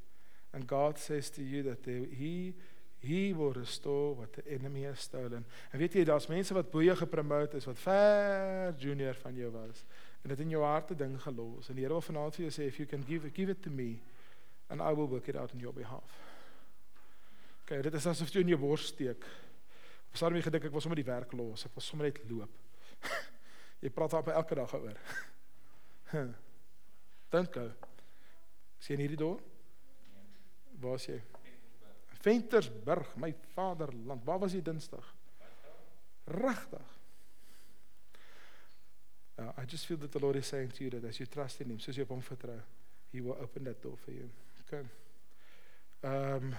And 0.53 0.69
God 0.69 0.99
says 0.99 1.31
to 1.31 1.43
you 1.43 1.63
that 1.63 1.83
they, 1.83 2.07
he 2.11 2.55
he 2.99 3.33
will 3.33 3.53
restore 3.53 4.15
what 4.17 4.33
the 4.33 4.43
enemy 4.51 4.83
has 4.85 5.01
stolen. 5.01 5.47
En 5.71 5.79
weet 5.79 5.93
jy, 5.95 6.05
daar's 6.05 6.27
mense 6.27 6.55
wat 6.55 6.71
boeye 6.71 6.97
gepromote 6.97 7.57
is 7.57 7.65
wat 7.65 7.79
ver 7.79 8.75
junior 8.79 9.15
van 9.15 9.35
jou 9.35 9.51
was 9.55 9.85
en 10.23 10.33
dit 10.33 10.41
in 10.41 10.51
jou 10.51 10.63
hart 10.65 10.91
'n 10.91 10.97
ding 10.97 11.21
gelos 11.23 11.69
en 11.69 11.75
die 11.75 11.85
Here 11.85 11.95
wil 11.95 12.03
vanaand 12.03 12.35
vir 12.35 12.49
jou 12.49 12.55
sê 12.55 12.67
if 12.67 12.79
you 12.79 12.87
can 12.87 13.05
give 13.05 13.31
give 13.31 13.51
it 13.51 13.63
to 13.63 13.71
me 13.71 14.01
and 14.69 14.81
I 14.83 14.93
will 14.93 15.09
work 15.09 15.29
it 15.29 15.37
out 15.37 15.53
on 15.53 15.61
your 15.61 15.75
behalf. 15.75 16.11
Okay, 17.63 17.83
dit 17.83 17.95
is 17.95 18.07
asof 18.07 18.31
jy 18.33 18.41
in 18.41 18.49
jou 18.49 18.59
bors 18.59 18.87
steek. 18.87 19.25
Op 20.09 20.17
Saterdag 20.17 20.45
gedink 20.45 20.65
ek 20.65 20.73
was 20.73 20.83
sommer 20.83 20.97
die 20.97 21.05
werk 21.05 21.33
los. 21.33 21.67
Ek 21.67 21.75
was 21.75 21.87
sommer 21.87 22.07
net 22.09 22.21
loop. 22.31 22.51
jy 23.83 23.91
praat 23.91 24.13
op 24.13 24.29
elke 24.33 24.55
dag 24.55 24.75
oor. 24.75 25.01
Dink 27.35 27.53
gou. 27.53 27.69
Sien 28.79 29.03
hierdie 29.03 29.21
dorp? 29.21 29.45
Waar 30.81 30.95
is 30.95 31.09
jy? 31.11 31.19
Ventersburg, 32.23 33.11
my 33.21 33.35
vaderland. 33.55 34.25
Waar 34.25 34.39
was 34.39 34.55
jy 34.57 34.63
Dinsdag? 34.65 35.15
Regtig? 36.25 36.98
Uh, 39.39 39.53
I 39.57 39.65
just 39.65 39.87
feel 39.87 39.97
that 39.99 40.11
the 40.11 40.19
Lord 40.19 40.37
is 40.37 40.47
saying 40.47 40.73
to 40.77 40.85
you 40.85 40.91
that 40.91 41.05
as 41.05 41.21
you 41.21 41.27
trust 41.27 41.61
in 41.61 41.71
Him, 41.71 41.79
soos 41.79 41.97
jy 41.97 42.03
op 42.03 42.11
Hom 42.11 42.23
vertrou, 42.27 42.59
He 43.13 43.21
will 43.21 43.37
open 43.41 43.65
that 43.65 43.81
door 43.83 43.97
for 44.05 44.11
you. 44.11 44.29
Okay. 44.67 44.83
Um, 46.03 46.53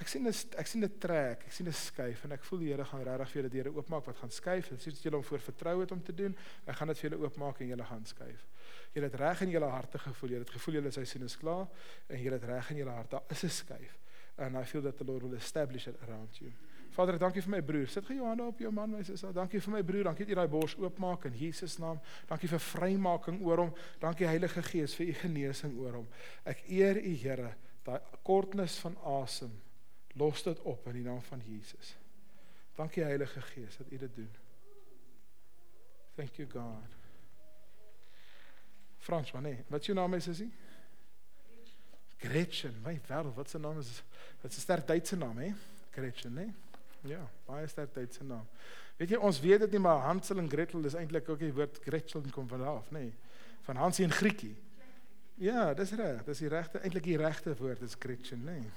ek 0.00 0.08
sien 0.08 0.24
'n 0.24 0.32
ek 0.32 0.66
sien 0.66 0.82
'n 0.84 0.98
trek, 0.98 1.44
ek 1.46 1.52
sien 1.52 1.68
'n 1.68 1.72
skuif 1.72 2.24
en 2.24 2.32
ek 2.32 2.44
voel 2.44 2.58
die 2.58 2.70
Here 2.72 2.84
gaan 2.84 3.04
regtig 3.04 3.28
vir 3.28 3.42
julle 3.42 3.52
deure 3.52 3.74
oopmaak 3.76 4.06
wat 4.06 4.16
gaan 4.16 4.32
skuif. 4.32 4.70
Dit 4.70 4.86
is 4.86 5.02
julle 5.02 5.16
om 5.16 5.22
voor 5.22 5.38
vertrou 5.38 5.80
het 5.80 5.92
om 5.92 6.02
te 6.02 6.14
doen. 6.14 6.36
Hy 6.66 6.72
gaan 6.72 6.88
dit 6.88 6.98
vir 6.98 7.10
julle 7.10 7.22
oopmaak 7.22 7.60
en 7.60 7.68
julle 7.68 7.84
gaan 7.84 8.04
skuif. 8.06 8.46
Julle 8.94 9.06
het 9.06 9.14
reg 9.20 9.42
in 9.42 9.50
julle 9.50 9.68
harte 9.68 9.98
gevoel. 9.98 10.30
Julle 10.30 10.44
het 10.44 10.50
gevoel 10.56 10.74
julle 10.74 10.90
seisoen 10.90 11.24
is 11.24 11.36
klaar 11.36 11.68
en 12.08 12.22
julle 12.22 12.40
het 12.40 12.44
reg 12.44 12.70
in 12.70 12.76
julle 12.76 12.90
hart. 12.90 13.10
Daar 13.10 13.24
is 13.28 13.44
'n 13.44 13.48
skuif. 13.48 13.98
And 14.38 14.56
I 14.56 14.64
feel 14.64 14.82
that 14.82 14.96
the 14.96 15.04
Lord 15.04 15.22
will 15.22 15.34
establish 15.34 15.86
it 15.86 15.96
around 16.08 16.38
you. 16.38 16.50
Vader, 16.90 17.18
dankie 17.22 17.42
vir 17.44 17.52
my 17.54 17.60
broer. 17.62 17.88
Sit 17.90 18.06
gou 18.08 18.16
jou 18.16 18.26
hande 18.26 18.44
op 18.50 18.58
jou 18.58 18.70
man, 18.74 18.90
my 18.90 19.02
sussie. 19.06 19.30
Dankie 19.34 19.60
vir 19.62 19.74
my 19.76 19.82
broer. 19.86 20.08
Dankie 20.08 20.26
dat 20.26 20.32
jy 20.32 20.38
daai 20.40 20.50
bors 20.50 20.74
oopmaak 20.80 21.26
in 21.28 21.36
Jesus 21.38 21.76
naam. 21.78 22.00
Dankie 22.28 22.50
vir 22.50 22.62
vrymaking 22.64 23.40
oor 23.46 23.64
hom. 23.64 23.72
Dankie 24.02 24.26
Heilige 24.26 24.62
Gees 24.66 24.96
vir 24.98 25.12
u 25.12 25.16
genesing 25.22 25.76
oor 25.78 26.00
hom. 26.00 26.08
Ek 26.50 26.64
eer 26.68 26.98
u 26.98 27.14
Here, 27.20 27.52
daai 27.86 28.00
kortnis 28.26 28.78
van 28.82 28.96
asem. 29.06 29.52
Los 30.18 30.42
dit 30.42 30.62
op 30.66 30.88
in 30.90 30.98
die 30.98 31.04
naam 31.06 31.20
van 31.28 31.42
Jesus. 31.46 31.94
Dankie 32.76 33.04
Heilige 33.06 33.42
Gees 33.52 33.76
dat 33.78 33.92
u 33.92 33.98
dit 33.98 34.16
doen. 34.16 34.32
Thank 36.16 36.40
you 36.40 36.48
God. 36.50 36.96
Frans, 39.00 39.30
wat 39.32 39.42
nee. 39.46 39.62
Wat 39.68 39.80
is 39.80 39.92
jou 39.92 39.96
naam, 39.96 40.10
my 40.10 40.20
sussie? 40.20 40.50
Gretchen. 42.20 42.74
My 42.84 42.98
wêreld, 43.06 43.38
wat 43.38 43.48
se 43.48 43.58
naam 43.58 43.78
is? 43.78 44.02
Wat 44.42 44.50
'n 44.52 44.60
sterk 44.60 44.86
Duitse 44.86 45.16
naam, 45.16 45.38
hè? 45.38 45.54
Gretchen, 45.90 46.34
né? 46.34 46.44
Nee? 46.44 46.69
Ja, 47.08 47.22
baie 47.46 47.66
sterk 47.68 47.92
tyd 47.92 48.14
se 48.14 48.24
naam. 48.24 48.46
Weet 49.00 49.14
jy, 49.14 49.16
ons 49.16 49.40
weet 49.40 49.60
dit 49.64 49.72
nie 49.76 49.80
maar 49.80 50.02
Hansel 50.04 50.38
en 50.38 50.50
Gretel 50.50 50.84
is 50.84 50.94
eintlik 50.94 51.28
ook 51.28 51.40
die 51.40 51.52
woord 51.52 51.80
Gretchen 51.84 52.30
kom 52.30 52.48
van 52.48 52.64
af, 52.66 52.90
nê. 52.90 53.06
Nee. 53.08 53.12
Van 53.64 53.76
Hansie 53.76 54.04
en 54.04 54.12
Griekie. 54.12 54.56
Ja, 55.40 55.70
dis 55.74 55.92
reg. 55.96 56.24
Dis 56.26 56.42
die 56.42 56.50
regte 56.52 56.80
eintlik 56.84 57.06
die 57.08 57.16
regte 57.16 57.54
woord 57.56 57.82
is 57.86 57.96
Gretchen, 57.98 58.44
nê. 58.44 58.58
Nee. 58.60 58.72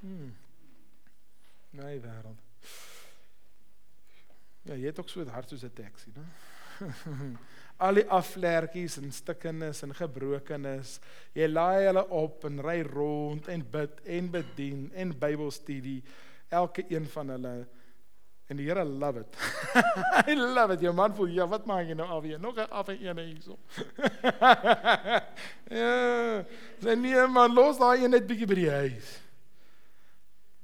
Hmm. 0.00 0.34
Nee, 1.70 2.00
wêreld. 2.00 2.44
Ja, 4.68 4.74
jy 4.74 4.86
het 4.88 4.98
ook 5.00 5.08
so 5.08 5.20
'n 5.20 5.28
hart 5.28 5.48
soos 5.48 5.64
'n 5.64 5.72
taxi, 5.74 6.12
né? 6.16 6.24
Al 7.86 7.94
die 7.94 8.08
aflertjies 8.10 8.96
en 8.98 9.12
stikkenis 9.12 9.82
en 9.82 9.94
gebrokenis. 9.94 11.00
Jy 11.32 11.46
laai 11.46 11.86
hulle 11.86 12.04
op 12.08 12.44
en 12.44 12.60
ry 12.60 12.82
rond 12.82 13.48
en 13.48 13.70
bid 13.70 14.00
en 14.04 14.30
bedien 14.30 14.90
en 14.94 15.18
Bybelstudie. 15.18 16.02
Elke 16.48 16.84
een 16.88 17.06
van 17.06 17.28
hulle 17.28 17.68
en 18.48 18.56
die 18.56 18.66
Here 18.68 18.84
love 18.84 19.20
it. 19.20 19.36
I 20.28 20.34
love 20.34 20.72
it. 20.72 20.80
Jou 20.80 20.94
man 20.96 21.14
voel, 21.14 21.34
ja, 21.36 21.44
wat 21.48 21.66
maak 21.68 21.84
jy 21.86 21.96
nou 21.98 22.08
al 22.08 22.22
weer? 22.24 22.40
Nog 22.40 22.56
'n 22.56 22.70
af 22.70 22.88
en 22.88 22.96
een 23.06 23.18
hierso. 23.18 23.58
ja. 25.80 26.44
Sy 26.80 26.94
nee 26.96 27.26
man, 27.26 27.52
los 27.52 27.78
daai 27.78 28.04
een 28.04 28.10
net 28.10 28.26
bietjie 28.26 28.48
by 28.48 28.54
die 28.54 28.70
huis. 28.70 29.27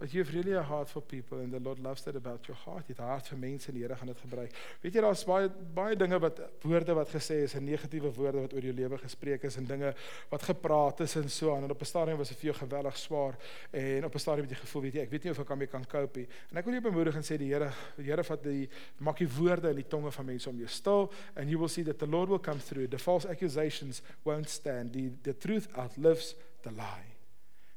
But 0.04 0.12
you 0.12 0.22
have 0.22 0.34
really 0.34 0.52
a 0.52 0.62
heart 0.62 0.90
for 0.90 1.00
people 1.00 1.38
and 1.38 1.50
the 1.50 1.60
Lord 1.60 1.78
loves 1.78 2.02
that 2.02 2.14
about 2.14 2.46
your 2.46 2.58
heart. 2.66 2.84
Jy 2.84 2.92
het 2.92 2.98
hart 3.00 3.28
vir 3.32 3.38
mense 3.40 3.70
en 3.70 3.76
die 3.78 3.86
Here 3.86 3.96
gaan 3.96 4.10
dit 4.10 4.18
gebruik. 4.20 4.58
Weet 4.82 4.98
jy 4.98 5.00
daar's 5.00 5.22
baie 5.24 5.46
baie 5.78 5.96
dinge 5.96 6.18
wat 6.20 6.42
woorde 6.60 6.96
wat 6.98 7.14
gesê 7.14 7.38
is 7.46 7.54
en 7.56 7.64
negatiewe 7.64 8.10
woorde 8.12 8.42
wat 8.44 8.52
oor 8.52 8.66
jou 8.68 8.74
lewe 8.76 8.98
gespreek 9.00 9.46
is 9.48 9.56
en 9.56 9.64
dinge 9.64 9.94
wat 10.28 10.44
gepraat 10.44 11.00
is 11.06 11.16
en 11.16 11.32
so 11.32 11.54
aan. 11.56 11.64
En 11.64 11.72
op 11.72 11.80
'n 11.80 11.88
stadium 11.88 12.20
was 12.20 12.34
dit 12.34 12.38
vir 12.42 12.50
jou 12.50 12.56
geweldig 12.58 12.98
swaar 13.00 13.38
en 13.72 14.04
op 14.04 14.14
'n 14.14 14.18
stadium 14.26 14.44
het 14.44 14.52
jy 14.52 14.60
gevoel, 14.60 14.82
weet 14.82 14.94
jy, 14.94 15.00
ek 15.00 15.10
weet 15.10 15.24
nie 15.24 15.30
of 15.32 15.38
ek 15.38 15.46
kan 15.46 15.58
mee 15.58 15.72
kan 15.72 15.86
cope 15.86 16.18
nie. 16.18 16.28
En 16.50 16.56
ek 16.58 16.64
wil 16.64 16.74
jou 16.74 16.82
bemoedig 16.82 17.16
en 17.16 17.22
sê 17.22 17.38
die 17.38 17.48
Here, 17.54 17.72
die 17.96 18.04
Here 18.04 18.24
vat 18.24 18.42
die 18.42 18.68
maak 18.98 19.16
die 19.16 19.28
woorde 19.38 19.70
in 19.70 19.76
die 19.76 19.88
tonge 19.88 20.12
van 20.12 20.26
mense 20.26 20.50
om 20.50 20.58
jou 20.58 20.68
stil 20.68 21.12
and 21.34 21.48
you 21.48 21.58
will 21.58 21.68
see 21.68 21.84
that 21.84 21.98
the 21.98 22.06
Lord 22.06 22.28
will 22.28 22.40
come 22.40 22.60
through. 22.60 22.90
The 22.90 22.98
false 22.98 23.26
accusations 23.26 24.02
won't 24.22 24.50
stand. 24.50 24.92
The 24.92 25.12
the 25.22 25.32
truth 25.32 25.66
outlives 25.74 26.36
the 26.60 26.72
lie. 26.72 27.16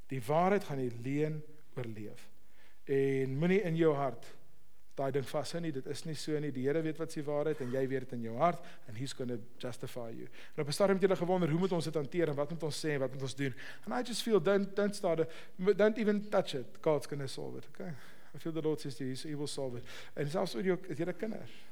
Die 0.09 0.21
waarheid 0.21 0.63
gaan 0.63 0.77
die 0.77 0.91
leuen 1.01 1.43
oorleef. 1.77 2.29
En 2.85 3.37
moenie 3.37 3.61
in 3.67 3.75
jou 3.75 3.93
hart 3.95 4.25
daai 4.97 5.11
ding 5.13 5.25
vashou 5.29 5.59
nie. 5.61 5.71
Dit 5.75 5.85
is 5.93 6.03
nie 6.07 6.15
so 6.17 6.39
nie. 6.41 6.49
Die 6.53 6.65
Here 6.65 6.81
weet 6.81 6.97
wat 6.97 7.13
se 7.13 7.21
waarheid 7.25 7.61
en 7.61 7.73
jy 7.75 7.83
weet 7.91 8.07
dit 8.07 8.15
in 8.17 8.23
jou 8.25 8.37
hart 8.39 8.63
and 8.87 8.97
he's 8.97 9.13
going 9.13 9.29
to 9.29 9.37
justify 9.61 10.09
you. 10.09 10.27
En 10.55 10.63
op 10.63 10.67
'n 10.67 10.73
stadium 10.73 10.99
het 10.99 11.09
jy 11.09 11.15
gewonder 11.15 11.49
hoe 11.49 11.59
moet 11.59 11.71
ons 11.71 11.85
dit 11.85 11.93
hanteer 11.93 12.29
en 12.29 12.35
wat 12.35 12.49
moet 12.49 12.63
ons 12.63 12.85
sê 12.85 12.89
en 12.95 12.99
wat 12.99 13.13
moet 13.13 13.21
ons 13.21 13.35
doen? 13.35 13.53
And 13.85 13.93
I 13.93 14.07
just 14.07 14.21
feel 14.23 14.41
don't 14.41 14.75
don't 14.75 14.95
start 14.95 15.19
a, 15.19 15.27
don't 15.73 15.97
even 15.97 16.29
touch 16.29 16.55
it. 16.55 16.65
God's 16.81 17.07
going 17.07 17.21
to 17.21 17.27
solve 17.27 17.57
it, 17.57 17.67
okay? 17.69 17.93
I 18.35 18.39
feel 18.39 18.51
the 18.51 18.61
Lord 18.61 18.79
says 18.79 18.95
to 18.95 19.05
you, 19.05 19.15
he 19.15 19.35
will 19.35 19.47
solve 19.47 19.77
it. 19.77 19.83
En 20.13 20.29
selfs 20.29 20.55
oor 20.55 20.63
jou 20.63 20.77
as 20.89 20.97
jy 20.97 21.05
'n 21.05 21.17
kinders 21.17 21.66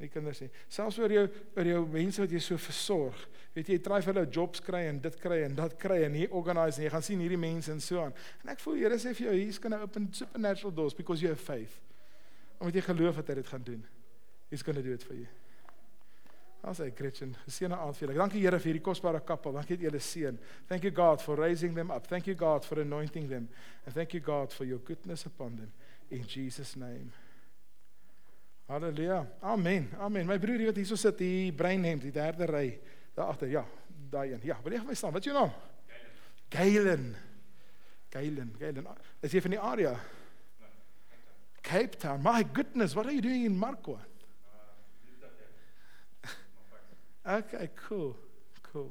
nie 0.00 0.10
kinders 0.10 0.40
nie. 0.42 0.50
Selfs 0.72 0.98
oor 0.98 1.12
jou 1.12 1.24
oor 1.54 1.68
jou 1.68 1.82
mense 1.92 2.22
wat 2.22 2.32
jy 2.34 2.40
so 2.42 2.58
versorg. 2.58 3.20
Weet 3.54 3.70
jy, 3.70 3.78
jy 3.78 3.84
try 3.84 4.00
vir 4.02 4.12
hulle 4.12 4.26
jobs 4.34 4.62
kry 4.64 4.82
en 4.88 4.98
dit 5.04 5.18
kry 5.22 5.44
en 5.46 5.54
dat 5.58 5.76
kry 5.80 6.00
en 6.08 6.18
hier 6.18 6.34
organise 6.34 6.80
en 6.80 6.88
jy 6.88 6.90
gaan 6.94 7.06
sien 7.06 7.22
hierdie 7.22 7.40
mense 7.40 7.70
en 7.70 7.80
so 7.82 8.02
aan. 8.02 8.16
En 8.42 8.52
ek 8.54 8.62
voel 8.64 8.82
Here 8.82 8.98
sê 8.98 9.14
vir 9.14 9.28
jou, 9.28 9.36
he's 9.38 9.60
going 9.62 9.76
to 9.76 9.80
open 9.86 10.10
supernatural 10.12 10.74
doors 10.74 10.96
because 10.98 11.22
you 11.22 11.30
have 11.30 11.40
faith. 11.40 11.78
Omdat 12.58 12.80
jy 12.80 12.84
geloof 12.90 13.22
dat 13.22 13.30
hy 13.30 13.38
dit 13.40 13.54
gaan 13.54 13.64
doen. 13.70 13.86
He's 14.50 14.66
going 14.66 14.76
to 14.76 14.82
do 14.82 14.92
it 14.92 15.06
for 15.06 15.14
you. 15.14 15.30
Ons 16.64 16.80
sê 16.80 16.88
Christian, 16.96 17.34
seëne 17.46 17.76
aan 17.76 17.92
vir 17.94 18.06
julle. 18.06 18.18
Dankie 18.18 18.42
Here 18.42 18.58
vir 18.58 18.72
hierdie 18.72 18.84
kosbare 18.84 19.20
koppel. 19.26 19.54
Dankie 19.58 19.76
dat 19.76 19.86
julle 19.86 20.00
seën. 20.00 20.38
Thank 20.70 20.86
you 20.88 20.94
God 20.96 21.22
for 21.22 21.38
raising 21.38 21.76
them 21.76 21.92
up. 21.94 22.08
Thank 22.08 22.26
you 22.26 22.34
God 22.34 22.64
for 22.64 22.80
anointing 22.80 23.28
them. 23.28 23.50
And 23.84 23.94
thank 23.94 24.16
you 24.16 24.20
God 24.24 24.52
for 24.52 24.64
your 24.64 24.80
goodness 24.80 25.26
upon 25.26 25.60
them 25.60 25.72
in 26.10 26.24
Jesus 26.26 26.74
name. 26.76 27.12
Halleluja. 28.66 29.26
Amen. 29.42 29.90
Amen. 29.98 30.26
My 30.26 30.38
broer 30.38 30.64
wat 30.70 30.78
hierso 30.80 30.96
sit, 30.96 31.18
die 31.20 31.52
brein 31.52 31.84
hemp, 31.84 32.02
die 32.02 32.12
derde 32.14 32.48
ry. 32.48 32.66
Daar 33.14 33.34
agter. 33.34 33.50
Ja, 33.52 33.64
daai 34.10 34.32
een. 34.32 34.40
Ja, 34.48 34.56
wil 34.64 34.72
jy 34.72 34.80
vir 34.80 34.88
my 34.88 34.96
staan? 34.98 35.12
Wat 35.12 35.24
is 35.24 35.30
jou 35.30 35.36
naam? 35.36 35.52
Galen. 36.54 37.06
Galen. 38.14 38.54
Galen. 38.58 38.88
Is 39.20 39.32
jy 39.34 39.42
van 39.44 39.56
die 39.56 39.60
area? 39.60 39.94
Cape 41.64 41.96
Town. 41.96 42.22
My 42.22 42.44
goodness, 42.44 42.94
what 42.94 43.06
are 43.06 43.12
you 43.12 43.22
doing 43.22 43.44
in 43.44 43.56
Marco? 43.56 43.98
Okay, 47.24 47.70
cool. 47.88 48.14
Cool. 48.70 48.90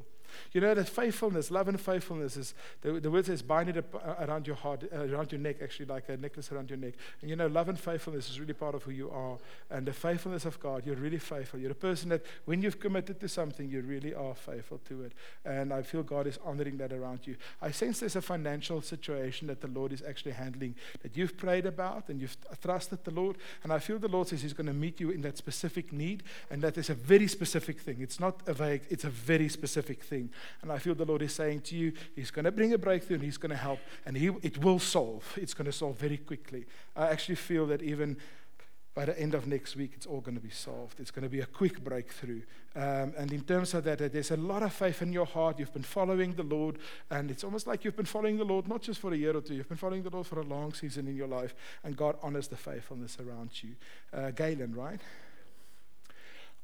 You 0.54 0.60
know 0.60 0.72
that 0.72 0.88
faithfulness, 0.88 1.50
love 1.50 1.66
and 1.66 1.80
faithfulness 1.80 2.36
is 2.36 2.54
the, 2.80 3.00
the 3.00 3.10
word 3.10 3.26
says 3.26 3.42
bind 3.42 3.70
it 3.70 3.84
uh, 3.92 4.24
around 4.24 4.46
your 4.46 4.54
heart, 4.54 4.84
uh, 4.92 5.00
around 5.00 5.32
your 5.32 5.40
neck, 5.40 5.56
actually 5.60 5.86
like 5.86 6.08
a 6.08 6.16
necklace 6.16 6.52
around 6.52 6.70
your 6.70 6.76
neck. 6.78 6.94
And 7.20 7.28
you 7.28 7.34
know, 7.34 7.48
love 7.48 7.68
and 7.68 7.78
faithfulness 7.78 8.30
is 8.30 8.38
really 8.38 8.52
part 8.52 8.76
of 8.76 8.84
who 8.84 8.92
you 8.92 9.10
are. 9.10 9.36
And 9.68 9.84
the 9.84 9.92
faithfulness 9.92 10.44
of 10.44 10.60
God, 10.60 10.86
you're 10.86 10.94
really 10.94 11.18
faithful. 11.18 11.58
You're 11.58 11.72
a 11.72 11.74
person 11.74 12.10
that 12.10 12.24
when 12.44 12.62
you've 12.62 12.78
committed 12.78 13.18
to 13.18 13.28
something, 13.28 13.68
you 13.68 13.82
really 13.82 14.14
are 14.14 14.32
faithful 14.36 14.78
to 14.88 15.02
it. 15.02 15.12
And 15.44 15.72
I 15.72 15.82
feel 15.82 16.04
God 16.04 16.28
is 16.28 16.38
honoring 16.44 16.76
that 16.76 16.92
around 16.92 17.26
you. 17.26 17.34
I 17.60 17.72
sense 17.72 17.98
there's 17.98 18.14
a 18.14 18.22
financial 18.22 18.80
situation 18.80 19.48
that 19.48 19.60
the 19.60 19.66
Lord 19.66 19.92
is 19.92 20.04
actually 20.08 20.32
handling 20.32 20.76
that 21.02 21.16
you've 21.16 21.36
prayed 21.36 21.66
about 21.66 22.08
and 22.08 22.20
you've 22.20 22.36
trusted 22.62 23.02
the 23.02 23.10
Lord. 23.10 23.38
And 23.64 23.72
I 23.72 23.80
feel 23.80 23.98
the 23.98 24.06
Lord 24.06 24.28
says 24.28 24.42
He's 24.42 24.52
going 24.52 24.68
to 24.68 24.72
meet 24.72 25.00
you 25.00 25.10
in 25.10 25.22
that 25.22 25.36
specific 25.36 25.92
need. 25.92 26.22
And 26.48 26.62
that 26.62 26.78
is 26.78 26.90
a 26.90 26.94
very 26.94 27.26
specific 27.26 27.80
thing. 27.80 27.96
It's 27.98 28.20
not 28.20 28.40
a 28.46 28.52
vague, 28.52 28.82
it's 28.88 29.02
a 29.02 29.10
very 29.10 29.48
specific 29.48 30.04
thing. 30.04 30.30
And 30.62 30.72
I 30.72 30.78
feel 30.78 30.94
the 30.94 31.04
Lord 31.04 31.22
is 31.22 31.32
saying 31.32 31.62
to 31.62 31.76
you, 31.76 31.92
He's 32.14 32.30
going 32.30 32.44
to 32.44 32.52
bring 32.52 32.72
a 32.72 32.78
breakthrough 32.78 33.16
and 33.16 33.24
He's 33.24 33.36
going 33.36 33.50
to 33.50 33.56
help. 33.56 33.80
And 34.06 34.16
he, 34.16 34.30
it 34.42 34.58
will 34.58 34.78
solve. 34.78 35.24
It's 35.36 35.54
going 35.54 35.66
to 35.66 35.72
solve 35.72 35.96
very 35.96 36.18
quickly. 36.18 36.66
I 36.96 37.08
actually 37.08 37.36
feel 37.36 37.66
that 37.66 37.82
even 37.82 38.16
by 38.94 39.04
the 39.04 39.18
end 39.18 39.34
of 39.34 39.48
next 39.48 39.74
week, 39.74 39.92
it's 39.94 40.06
all 40.06 40.20
going 40.20 40.36
to 40.36 40.40
be 40.40 40.50
solved. 40.50 41.00
It's 41.00 41.10
going 41.10 41.24
to 41.24 41.28
be 41.28 41.40
a 41.40 41.46
quick 41.46 41.82
breakthrough. 41.82 42.42
Um, 42.76 43.12
and 43.18 43.32
in 43.32 43.40
terms 43.40 43.74
of 43.74 43.82
that, 43.84 43.98
there's 43.98 44.30
a 44.30 44.36
lot 44.36 44.62
of 44.62 44.72
faith 44.72 45.02
in 45.02 45.12
your 45.12 45.26
heart. 45.26 45.58
You've 45.58 45.72
been 45.72 45.82
following 45.82 46.32
the 46.34 46.44
Lord, 46.44 46.78
and 47.10 47.28
it's 47.28 47.42
almost 47.42 47.66
like 47.66 47.84
you've 47.84 47.96
been 47.96 48.06
following 48.06 48.38
the 48.38 48.44
Lord 48.44 48.68
not 48.68 48.82
just 48.82 49.00
for 49.00 49.12
a 49.12 49.16
year 49.16 49.36
or 49.36 49.40
two, 49.40 49.54
you've 49.54 49.68
been 49.68 49.76
following 49.76 50.04
the 50.04 50.10
Lord 50.10 50.28
for 50.28 50.38
a 50.38 50.44
long 50.44 50.72
season 50.72 51.08
in 51.08 51.16
your 51.16 51.26
life, 51.26 51.56
and 51.82 51.96
God 51.96 52.16
honors 52.22 52.46
the 52.46 52.56
faithfulness 52.56 53.18
around 53.18 53.50
you. 53.62 53.74
Uh, 54.12 54.30
Galen, 54.30 54.74
right? 54.74 55.00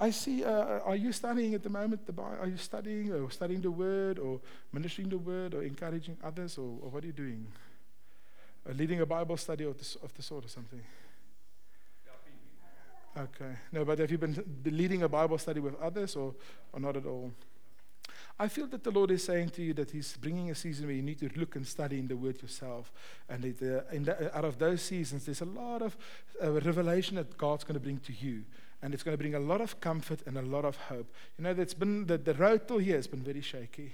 I 0.03 0.11
see, 0.11 0.43
uh, 0.43 0.81
are 0.81 0.97
you 0.97 1.13
studying 1.13 1.53
at 1.53 1.63
the 1.63 1.69
moment? 1.69 2.07
The 2.07 2.13
Bible? 2.13 2.39
Are 2.41 2.49
you 2.49 2.57
studying 2.57 3.13
or 3.13 3.31
studying 3.31 3.61
the 3.61 3.71
Word 3.71 4.19
or 4.19 4.41
ministering 4.73 5.11
the 5.11 5.19
Word 5.19 5.53
or 5.53 5.63
encouraging 5.63 6.17
others 6.25 6.57
or, 6.57 6.79
or 6.81 6.89
what 6.89 7.05
are 7.05 7.07
you 7.07 7.13
doing? 7.13 7.47
Uh, 8.67 8.73
leading 8.73 9.03
a 9.03 9.07
Bible 9.07 9.37
study 9.37 9.65
of 9.65 9.77
the, 9.77 9.99
of 10.03 10.15
the 10.15 10.23
sort 10.23 10.47
or 10.47 10.49
something? 10.49 10.81
Okay. 13.15 13.57
No, 13.73 13.85
but 13.85 13.99
have 13.99 14.11
you 14.11 14.17
been 14.17 14.43
leading 14.65 15.03
a 15.03 15.09
Bible 15.09 15.37
study 15.37 15.61
with 15.61 15.79
others 15.79 16.17
or, 16.17 16.35
or 16.73 16.81
not 16.81 16.97
at 16.97 17.05
all? 17.05 17.31
I 18.39 18.49
feel 18.49 18.69
that 18.69 18.83
the 18.83 18.91
Lord 18.91 19.11
is 19.11 19.23
saying 19.23 19.51
to 19.51 19.63
you 19.63 19.75
that 19.75 19.91
He's 19.91 20.17
bringing 20.17 20.51
a 20.51 20.55
season 20.55 20.87
where 20.87 20.97
you 20.97 21.03
need 21.03 21.19
to 21.19 21.31
look 21.37 21.57
and 21.57 21.67
study 21.67 21.99
in 21.99 22.09
the 22.09 22.17
Word 22.17 22.41
yourself. 22.41 22.91
And 23.29 23.45
uh, 23.45 23.49
the, 23.61 24.31
out 24.35 24.47
of 24.47 24.59
those 24.59 24.81
seasons, 24.81 25.27
there's 25.27 25.43
a 25.43 25.45
lot 25.45 25.83
of 25.83 25.95
uh, 26.43 26.53
revelation 26.53 27.17
that 27.17 27.37
God's 27.37 27.65
going 27.65 27.75
to 27.75 27.81
bring 27.81 27.99
to 27.99 28.15
you 28.15 28.45
and 28.83 28.95
it's 28.95 29.03
going 29.03 29.17
to 29.17 29.19
bring 29.19 29.35
a 29.35 29.41
lot 29.41 29.61
of 29.61 29.81
comfort 29.81 30.21
and 30.27 30.39
a 30.39 30.43
lot 30.43 30.65
of 30.65 30.77
hope. 30.77 31.13
You 31.39 31.45
know, 31.45 31.55
that's 31.55 31.75
been 31.75 32.07
the, 32.07 32.19
the 32.19 32.35
road 32.35 32.67
till 32.67 32.79
here 32.79 32.97
has 32.97 33.07
been 33.07 33.23
very 33.23 33.43
shaky. 33.43 33.93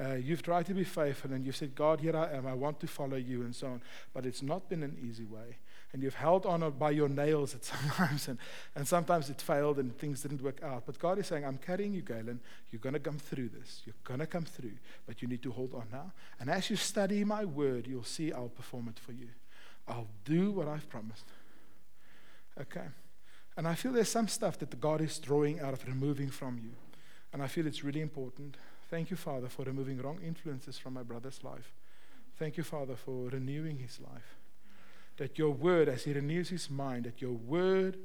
Uh, 0.00 0.14
you've 0.14 0.42
tried 0.42 0.64
to 0.64 0.74
be 0.74 0.84
faithful 0.84 1.32
and 1.32 1.44
you've 1.44 1.56
said, 1.56 1.74
God, 1.74 2.00
here 2.00 2.16
I 2.16 2.30
am, 2.32 2.46
I 2.46 2.54
want 2.54 2.78
to 2.80 2.86
follow 2.86 3.16
you, 3.16 3.42
and 3.42 3.54
so 3.54 3.66
on. 3.66 3.82
But 4.14 4.26
it's 4.26 4.42
not 4.42 4.68
been 4.68 4.84
an 4.84 4.96
easy 5.02 5.24
way. 5.24 5.58
And 5.92 6.02
you've 6.02 6.14
held 6.14 6.46
on 6.46 6.70
by 6.78 6.90
your 6.90 7.08
nails 7.08 7.54
at 7.54 7.64
sometimes, 7.64 8.28
and, 8.28 8.38
and 8.76 8.86
sometimes 8.86 9.28
it 9.28 9.40
failed 9.40 9.78
and 9.78 9.96
things 9.98 10.22
didn't 10.22 10.40
work 10.40 10.62
out. 10.62 10.84
But 10.86 10.98
God 10.98 11.18
is 11.18 11.26
saying, 11.26 11.44
I'm 11.44 11.58
carrying 11.58 11.94
you, 11.94 12.02
Galen. 12.02 12.40
You're 12.70 12.80
going 12.80 12.92
to 12.92 13.00
come 13.00 13.18
through 13.18 13.48
this. 13.48 13.82
You're 13.84 13.94
going 14.04 14.20
to 14.20 14.26
come 14.26 14.44
through, 14.44 14.76
but 15.06 15.20
you 15.20 15.26
need 15.26 15.42
to 15.42 15.50
hold 15.50 15.74
on 15.74 15.86
now. 15.90 16.12
And 16.38 16.48
as 16.48 16.70
you 16.70 16.76
study 16.76 17.24
my 17.24 17.44
word, 17.44 17.86
you'll 17.88 18.04
see 18.04 18.32
I'll 18.32 18.48
perform 18.48 18.88
it 18.88 18.98
for 19.00 19.12
you. 19.12 19.28
I'll 19.88 20.08
do 20.24 20.52
what 20.52 20.68
I've 20.68 20.88
promised. 20.88 21.24
Okay. 22.60 22.86
And 23.58 23.66
I 23.66 23.74
feel 23.74 23.90
there's 23.90 24.08
some 24.08 24.28
stuff 24.28 24.56
that 24.60 24.80
God 24.80 25.00
is 25.00 25.18
drawing 25.18 25.58
out 25.58 25.72
of, 25.72 25.84
removing 25.84 26.30
from 26.30 26.60
you. 26.62 26.70
And 27.32 27.42
I 27.42 27.48
feel 27.48 27.66
it's 27.66 27.82
really 27.82 28.00
important. 28.00 28.56
Thank 28.88 29.10
you, 29.10 29.16
Father, 29.16 29.48
for 29.48 29.64
removing 29.64 29.98
wrong 30.00 30.20
influences 30.24 30.78
from 30.78 30.94
my 30.94 31.02
brother's 31.02 31.42
life. 31.42 31.72
Thank 32.38 32.56
you, 32.56 32.62
Father, 32.62 32.94
for 32.94 33.28
renewing 33.30 33.78
his 33.78 33.98
life. 33.98 34.36
That 35.16 35.38
your 35.38 35.50
word, 35.50 35.88
as 35.88 36.04
he 36.04 36.12
renews 36.12 36.50
his 36.50 36.70
mind, 36.70 37.06
that 37.06 37.20
your 37.20 37.32
word 37.32 37.98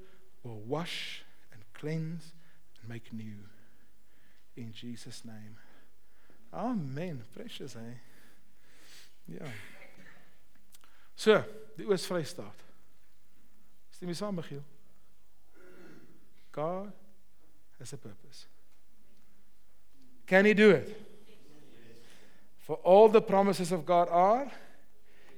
will 0.44 0.60
wash 0.62 1.24
and 1.54 1.62
cleanse 1.76 2.34
and 2.82 2.90
make 2.90 3.14
new. 3.14 3.46
In 4.58 4.74
Jesus' 4.74 5.24
name. 5.24 5.58
Amen. 6.52 7.22
Precious, 7.36 7.76
eh? 7.76 8.00
Ja. 9.28 9.46
So, 11.16 11.44
die 11.78 11.86
Oos-Vrystaat. 11.86 12.66
Stem 13.92 14.10
jy 14.10 14.18
saam, 14.18 14.42
Michiel? 14.42 14.73
God 16.54 16.94
has 17.80 17.92
a 17.92 17.98
purpose. 17.98 18.46
Can 20.26 20.46
He 20.46 20.54
do 20.54 20.72
it? 20.72 21.00
For 22.60 22.78
all 22.78 23.10
the 23.10 23.22
promises 23.22 23.74
of 23.74 23.86
God 23.86 24.08
are 24.10 24.50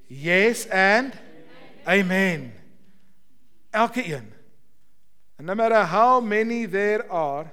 yes 0.07 0.67
and 0.67 1.17
amen. 1.87 2.53
Elke 3.73 4.05
een. 4.05 4.31
And 5.37 5.47
no 5.47 5.55
matter 5.55 5.83
how 5.83 6.19
many 6.19 6.65
there 6.65 7.11
are, 7.11 7.51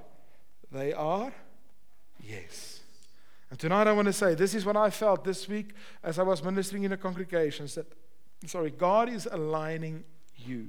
they 0.70 0.92
are 0.92 1.32
Yes. 2.22 2.80
And 3.50 3.58
tonight 3.58 3.86
I 3.86 3.92
want 3.92 4.06
to 4.06 4.12
say 4.12 4.34
this 4.34 4.54
is 4.54 4.64
what 4.64 4.76
I 4.76 4.90
felt 4.90 5.24
this 5.24 5.48
week 5.48 5.74
as 6.02 6.18
I 6.18 6.22
was 6.22 6.42
ministering 6.42 6.84
in 6.84 6.92
a 6.92 6.96
congregation 6.96 7.66
that 7.74 7.86
sorry, 8.46 8.70
God 8.70 9.08
is 9.08 9.28
aligning 9.30 10.04
you 10.36 10.68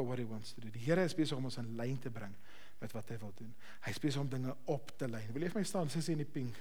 for 0.00 0.08
what 0.08 0.18
he 0.18 0.24
wants 0.24 0.52
to 0.52 0.60
do. 0.60 0.70
Die 0.72 0.80
Here 0.80 1.04
is 1.04 1.14
besig 1.14 1.36
om 1.36 1.44
ons 1.44 1.58
in 1.60 1.74
lyn 1.76 1.98
te 2.00 2.10
bring 2.12 2.32
met 2.80 2.92
wat 2.96 3.10
hy 3.12 3.18
wil 3.20 3.32
doen. 3.36 3.50
Hy 3.84 3.92
is 3.92 4.00
besig 4.00 4.22
om 4.22 4.28
dinge 4.32 4.54
op 4.72 4.94
te 4.96 5.08
lyn. 5.10 5.28
Wil 5.34 5.44
jy 5.44 5.50
vir 5.52 5.60
my 5.60 5.66
staan 5.68 5.92
sussie 5.92 6.16
in 6.16 6.22
die 6.22 6.28
pink? 6.28 6.56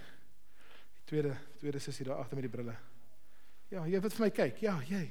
Die 0.97 1.05
tweede 1.07 1.31
tweede 1.61 1.79
sussie 1.83 2.07
daar 2.07 2.19
agter 2.19 2.39
met 2.39 2.49
die 2.49 2.51
brille. 2.51 2.75
Ja, 3.71 3.85
jy 3.87 4.01
wat 4.03 4.17
vir 4.17 4.25
my 4.25 4.29
kyk. 4.35 4.59
Ja, 4.65 4.75
jy. 4.89 5.05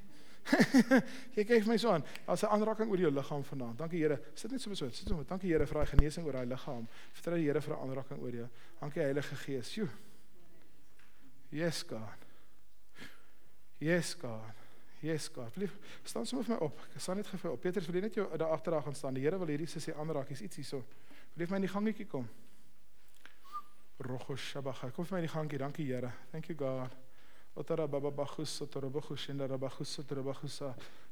jy 1.37 1.45
kyk 1.45 1.65
vir 1.65 1.73
my 1.73 1.79
so 1.81 1.95
aan. 1.95 2.05
Daar's 2.27 2.45
'n 2.45 2.53
aanraking 2.53 2.93
oor 2.93 3.01
jou 3.01 3.13
liggaam 3.13 3.45
vanaand. 3.49 3.79
Dankie 3.81 4.05
Here. 4.05 4.21
Sit 4.35 4.53
net 4.53 4.61
so 4.61 4.75
so. 4.75 4.91
Sit 4.91 5.09
so. 5.09 5.25
Dankie 5.25 5.55
Here 5.55 5.67
vir 5.67 5.81
daai 5.81 5.93
genesing 5.95 6.29
oor 6.29 6.37
daai 6.37 6.53
liggaam. 6.53 6.85
Vertrou 7.17 7.41
die 7.41 7.49
Here 7.49 7.65
vir 7.65 7.77
'n 7.77 7.81
aanraking 7.89 8.21
oor 8.21 8.37
jou. 8.43 8.49
Dankie 8.81 9.03
Heilige 9.03 9.37
Gees. 9.47 9.73
Sjoe. 9.73 9.89
Yes 11.51 11.83
God. 11.83 12.29
Yes 13.81 14.15
God. 14.15 14.68
Yes 15.01 15.29
God. 15.31 15.57
Lief, 15.57 15.77
staan 16.03 16.27
sommer 16.27 16.47
vir 16.47 16.57
my 16.57 16.61
op. 16.67 16.81
Ek 16.95 17.03
staan 17.03 17.21
net 17.21 17.29
gefou 17.31 17.53
op. 17.55 17.61
Petrus, 17.63 17.87
wil 17.87 18.01
jy 18.01 18.05
net 18.09 18.17
jou 18.19 18.27
daar 18.35 18.55
agter 18.57 18.75
daar 18.75 18.83
gaan 18.83 18.97
staan? 18.99 19.15
Die 19.15 19.23
Here 19.23 19.39
wil 19.39 19.51
hierdie 19.53 19.69
sussie 19.71 19.95
aanraak. 19.95 20.33
Is 20.35 20.43
iets 20.43 20.59
hierso. 20.59 20.83
Wil 21.35 21.45
jy 21.45 21.47
vir 21.47 21.55
my 21.55 21.61
in 21.61 21.67
die 21.69 21.75
gangetjie 21.75 22.07
kom? 22.11 22.27
Rogo 24.03 24.37
Shabaka. 24.37 24.91
Kom 24.95 25.07
vir 25.07 25.17
my 25.17 25.23
in 25.23 25.29
die 25.29 25.35
gangetjie. 25.35 25.61
Dankie 25.63 25.87
Here. 25.87 26.11
Thank 26.33 26.51
you 26.51 26.59
God. 26.59 26.97
Otara 27.59 27.89
baba 27.91 28.11
bagus 28.11 28.61
otara 28.63 28.89
bagus 28.91 29.29
en 29.29 29.39
daar 29.39 29.59
bagus 29.59 29.99
otara 29.99 30.23
bagus 30.23 30.61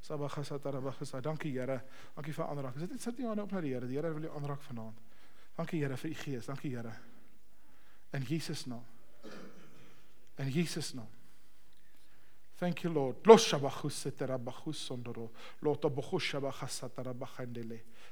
sabagas 0.00 0.50
otara 0.50 0.80
bagus. 0.80 1.10
Dankie 1.22 1.52
Here. 1.52 1.80
Dankie 2.14 2.34
vir 2.34 2.46
aanraak. 2.46 2.78
Sit 2.78 2.90
net 2.90 3.02
sit 3.02 3.18
jy 3.18 3.26
aan 3.30 3.42
op 3.42 3.54
na 3.54 3.62
die 3.62 3.74
Here. 3.74 3.86
Die 3.86 3.98
Here 3.98 4.12
wil 4.14 4.28
jou 4.28 4.34
aanraak 4.34 4.62
vanaand. 4.66 4.98
Dankie 5.56 5.82
Here 5.82 5.96
vir 5.96 6.10
u 6.10 6.14
gees. 6.14 6.46
Dankie 6.46 6.74
Here. 6.74 6.94
In 8.14 8.22
Jesus 8.22 8.66
naam. 8.66 8.84
In 10.38 10.50
Jesus 10.50 10.94
naam. 10.94 11.15
Thank 12.56 12.84
you 12.84 12.90
Lord. 12.90 13.16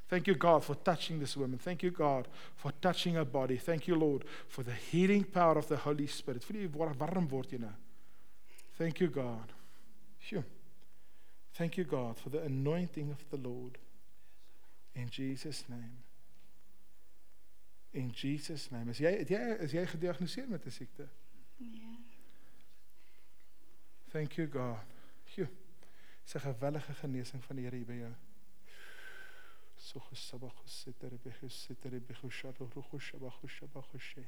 Thank 0.07 0.27
you 0.27 0.35
God 0.35 0.65
for 0.65 0.75
touching 0.75 1.19
this 1.19 1.37
woman. 1.37 1.59
Thank 1.59 1.83
you 1.83 1.91
God 1.91 2.29
for 2.55 2.73
touching 2.73 3.15
her 3.15 3.25
body. 3.25 3.57
Thank 3.57 3.89
you 3.89 3.95
Lord 3.97 4.25
for 4.47 4.63
the 4.63 4.75
healing 4.75 5.25
power 5.25 5.57
of 5.57 5.69
the 5.69 5.77
Holy 5.79 6.07
Spirit. 6.07 6.45
Warm? 6.75 6.95
Thank 8.77 9.01
you, 9.01 9.09
God. 9.09 9.53
Thank 11.55 11.77
you, 11.79 11.85
God, 11.85 12.19
for 12.19 12.29
the 12.29 12.43
anointing 12.43 13.11
of 13.11 13.25
the 13.31 13.49
Lord. 13.49 13.79
In 14.95 15.09
Jesus' 15.09 15.65
name. 15.69 16.03
In 17.95 18.13
Jesus' 18.13 18.71
name. 18.71 18.91
Is 18.91 18.99
jy 18.99 19.13
is 19.63 19.73
jy 19.73 19.87
gediagnoseer 19.87 20.49
met 20.49 20.67
'n 20.67 20.71
siekte? 20.71 21.09
Thank 24.15 24.39
you, 24.39 24.47
God. 24.47 24.79
Phew. 25.35 25.49
Dis 26.23 26.35
'n 26.35 26.41
gewellige 26.47 26.95
genesing 27.03 27.45
van 27.45 27.57
die 27.57 27.65
Here 27.65 27.77
hier 27.77 27.87
by 27.87 27.99
jou. 27.99 28.15
So 29.77 30.01
gesabach 30.01 30.63
sitere 30.65 31.19
behusitere 31.19 32.01
behushado 32.01 32.71
ruhushabach 32.75 33.43
shabach 33.47 33.91
she. 33.99 34.25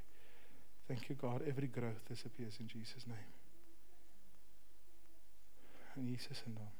Thank 0.86 1.08
you, 1.08 1.16
God. 1.18 1.42
Every 1.42 1.68
growth 1.68 2.08
disappears 2.08 2.58
in 2.58 2.66
Jesus' 2.66 3.06
name 3.06 3.46
in 5.96 6.06
Jesus 6.06 6.38
se 6.38 6.48
naam. 6.48 6.70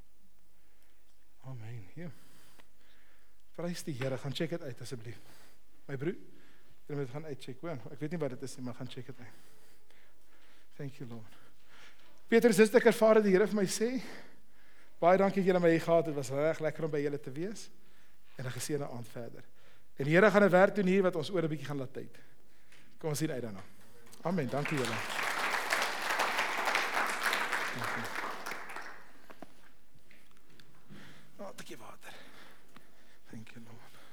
Amen. 1.40 1.84
Ja. 1.94 2.10
Prys 3.54 3.82
die 3.84 3.94
Here. 3.94 4.18
Gaan 4.18 4.34
check 4.34 4.50
dit 4.50 4.62
uit 4.62 4.80
asseblief. 4.80 5.20
My 5.86 5.96
broer, 5.96 6.16
jy 6.86 6.94
moet 6.94 7.10
gaan 7.10 7.24
uitcheck, 7.24 7.60
hoor. 7.60 7.80
Ek 7.90 8.00
weet 8.02 8.10
nie 8.10 8.20
wat 8.20 8.34
dit 8.36 8.42
is 8.42 8.56
nie, 8.56 8.64
maar 8.66 8.74
gaan 8.74 8.90
check 8.90 9.06
dit 9.06 9.20
uit. 9.20 9.42
Thank 10.76 11.00
you 11.00 11.08
Lord. 11.08 11.45
Petrus, 12.28 12.57
dis 12.57 12.74
ek 12.74 12.89
ervaar 12.90 13.20
die 13.23 13.31
Here 13.31 13.47
vir 13.47 13.59
my 13.59 13.66
sê. 13.70 13.90
Baie 15.01 15.19
dankie 15.20 15.43
dat 15.43 15.51
julle 15.51 15.61
my 15.61 15.70
hier 15.70 15.85
gehad 15.85 16.07
het. 16.07 16.15
Dit 16.15 16.19
was 16.19 16.31
reg 16.35 16.61
lekker 16.61 16.85
om 16.85 16.90
by 16.90 17.03
julle 17.05 17.20
te 17.20 17.31
wees. 17.31 17.69
En 18.36 18.44
'n 18.47 18.51
geseënde 18.51 18.89
aand 18.89 19.09
verder. 19.09 19.44
En 19.97 20.05
die 20.05 20.15
Here 20.15 20.31
gaan 20.31 20.44
'n 20.44 20.51
werk 20.51 20.74
doen 20.74 20.86
hier 20.86 21.03
wat 21.03 21.16
ons 21.16 21.31
oor 21.31 21.43
'n 21.43 21.48
bietjie 21.48 21.66
gaan 21.66 21.78
laat 21.78 21.93
tyd. 21.93 22.19
Kom 22.98 23.11
ons 23.11 23.19
sien 23.19 23.31
uit 23.31 23.43
daarna. 23.43 23.62
Amen. 24.23 24.48
Dankie 24.48 24.77
julle. 24.77 24.97
Dankie. 27.78 28.16
bietjie 31.57 31.78
water. 31.78 32.12
You 33.32 33.62
Lord. 33.65 34.05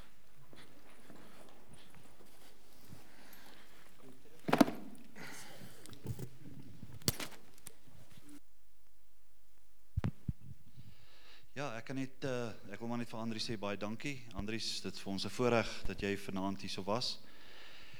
Kan 11.93 12.01
net 12.01 12.25
uh, 12.25 12.49
ek 12.73 12.79
wil 12.81 12.89
maar 12.89 13.03
net 13.03 13.11
vir 13.11 13.19
Andri 13.21 13.41
sê 13.43 13.53
baie 13.61 13.77
dankie. 13.77 14.15
Andri, 14.39 14.57
dit 14.57 14.97
vir 14.97 15.09
ons 15.11 15.25
'n 15.25 15.29
voorreg 15.29 15.69
dat 15.85 16.01
jy 16.01 16.17
vanaand 16.17 16.61
hierso 16.65 16.81
was. 16.81 17.19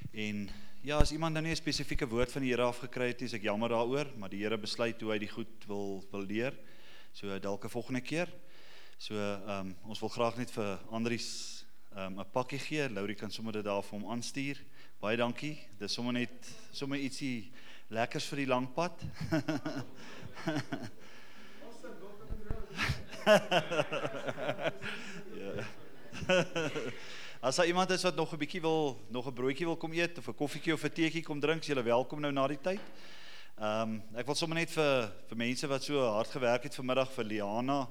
En 0.09 0.49
ja, 0.81 0.97
as 0.97 1.11
iemand 1.13 1.35
nou 1.35 1.43
nie 1.45 1.53
'n 1.53 1.61
spesifieke 1.61 2.09
woord 2.09 2.31
van 2.31 2.41
die 2.41 2.49
Here 2.49 2.63
af 2.63 2.79
gekry 2.79 3.09
het 3.09 3.19
nie, 3.19 3.27
is 3.27 3.33
ek 3.33 3.43
jammer 3.43 3.69
daaroor, 3.69 4.09
maar 4.17 4.29
die 4.29 4.41
Here 4.41 4.57
besluit 4.57 4.99
hoe 5.01 5.11
hy 5.11 5.19
die 5.19 5.29
goed 5.29 5.67
wil 5.67 6.03
wil 6.09 6.25
leer. 6.25 6.57
So 7.13 7.37
dalk 7.37 7.65
'n 7.65 7.69
volgende 7.69 8.01
keer. 8.01 8.33
So 8.97 9.13
ehm 9.13 9.59
um, 9.59 9.75
ons 9.85 9.99
wil 9.99 10.09
graag 10.09 10.37
net 10.37 10.49
vir 10.49 10.79
Andries 10.89 11.63
ehm 11.93 12.17
um, 12.17 12.19
'n 12.19 12.31
pakkie 12.33 12.59
gee. 12.59 12.89
Laurie 12.89 13.15
kan 13.15 13.31
sommer 13.31 13.53
dit 13.53 13.63
daar 13.63 13.83
vir 13.83 13.99
hom 13.99 14.09
aanstuur. 14.09 14.57
Baie 14.99 15.17
dankie. 15.17 15.59
Dis 15.77 15.93
sommer 15.93 16.13
net 16.13 16.49
sommer 16.71 16.97
ietsie 16.97 17.51
lekkers 17.89 18.25
vir 18.25 18.37
die 18.37 18.47
lang 18.47 18.73
pad. 18.73 19.03
ja. 25.39 25.63
As 27.43 27.55
daar 27.55 27.67
iemand 27.67 27.89
is 27.89 28.03
wat 28.03 28.15
nog 28.15 28.33
'n 28.33 28.37
bietjie 28.37 28.61
wil 28.61 29.05
nog 29.09 29.27
'n 29.27 29.33
broodjie 29.33 29.65
wil 29.65 29.77
kom 29.77 29.93
eet 29.93 30.17
of 30.17 30.27
'n 30.27 30.35
koffietjie 30.35 30.73
of 30.73 30.83
'n 30.83 30.91
teetjie 30.91 31.23
kom 31.23 31.39
drink, 31.39 31.65
is 31.65 31.73
welkom 31.83 32.19
nou 32.19 32.31
na 32.31 32.47
die 32.47 32.61
tyd. 32.61 32.79
Ehm 33.57 33.81
um, 33.81 34.03
ek 34.15 34.25
wil 34.25 34.35
sommer 34.35 34.57
net 34.57 34.71
vir 34.71 35.11
vir 35.27 35.37
mense 35.37 35.67
wat 35.67 35.83
so 35.83 35.99
hard 35.99 36.29
gewerk 36.29 36.63
het 36.63 36.75
vanmiddag 36.75 37.11
vir 37.11 37.23
Liana 37.23 37.89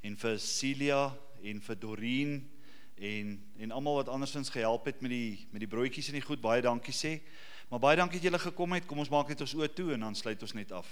en 0.00 0.16
vir 0.16 0.38
Celia 0.38 1.16
en 1.42 1.60
vir 1.60 1.78
Doreen 1.78 2.50
en 2.96 3.52
en 3.58 3.70
almal 3.70 3.94
wat 3.94 4.08
andersins 4.08 4.50
gehelp 4.50 4.84
het 4.84 5.00
met 5.00 5.10
die 5.10 5.48
met 5.50 5.60
die 5.60 5.68
broodjies 5.68 6.08
en 6.08 6.14
die 6.14 6.26
goed 6.26 6.40
baie 6.40 6.62
dankie 6.62 6.94
sê. 6.94 7.20
Maar 7.68 7.80
baie 7.80 7.96
dankie 7.96 8.20
dat 8.20 8.30
julle 8.30 8.38
gekom 8.38 8.72
het. 8.72 8.86
Kom 8.86 8.98
ons 8.98 9.08
maak 9.08 9.28
net 9.28 9.40
ons 9.40 9.54
oë 9.54 9.74
toe 9.74 9.92
en 9.92 10.00
dan 10.00 10.14
sluit 10.14 10.42
ons 10.42 10.52
net 10.52 10.72
af. 10.72 10.86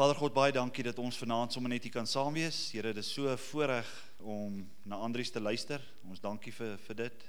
Vader 0.00 0.16
God, 0.16 0.32
baie 0.32 0.52
dankie 0.56 0.80
dat 0.80 0.96
ons 0.96 1.18
vanaand 1.20 1.52
sommer 1.52 1.68
net 1.68 1.84
hier 1.84 1.92
kan 1.92 2.06
saam 2.08 2.32
wees. 2.32 2.56
Here, 2.72 2.88
dit 2.96 3.04
is 3.04 3.10
so 3.12 3.34
voorreg 3.50 3.88
om 4.24 4.54
na 4.88 4.96
Andries 4.96 5.28
te 5.28 5.42
luister. 5.44 5.82
Ons 6.08 6.22
dankie 6.24 6.54
vir 6.56 6.78
vir 6.86 6.96
dit. 7.02 7.26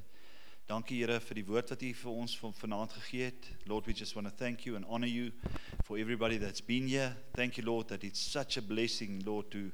Dankie 0.69 1.01
Here 1.01 1.17
vir 1.19 1.39
die 1.41 1.43
woord 1.49 1.73
wat 1.75 1.83
U 1.83 1.89
vir 1.99 2.13
ons 2.13 2.37
van 2.39 2.55
vanaand 2.55 2.95
gegee 2.95 3.27
het. 3.27 3.49
Lord, 3.67 3.89
we 3.91 3.93
just 3.93 4.15
want 4.15 4.29
to 4.29 4.33
thank 4.39 4.63
you 4.63 4.77
and 4.79 4.87
honor 4.87 5.11
you 5.11 5.33
for 5.83 5.99
everybody 5.99 6.39
that's 6.39 6.63
been 6.63 6.87
here. 6.87 7.11
Thank 7.35 7.59
you 7.59 7.65
Lord 7.67 7.91
that 7.91 8.05
it's 8.07 8.23
such 8.23 8.55
a 8.55 8.63
blessing, 8.63 9.19
Lord, 9.25 9.51
to 9.51 9.67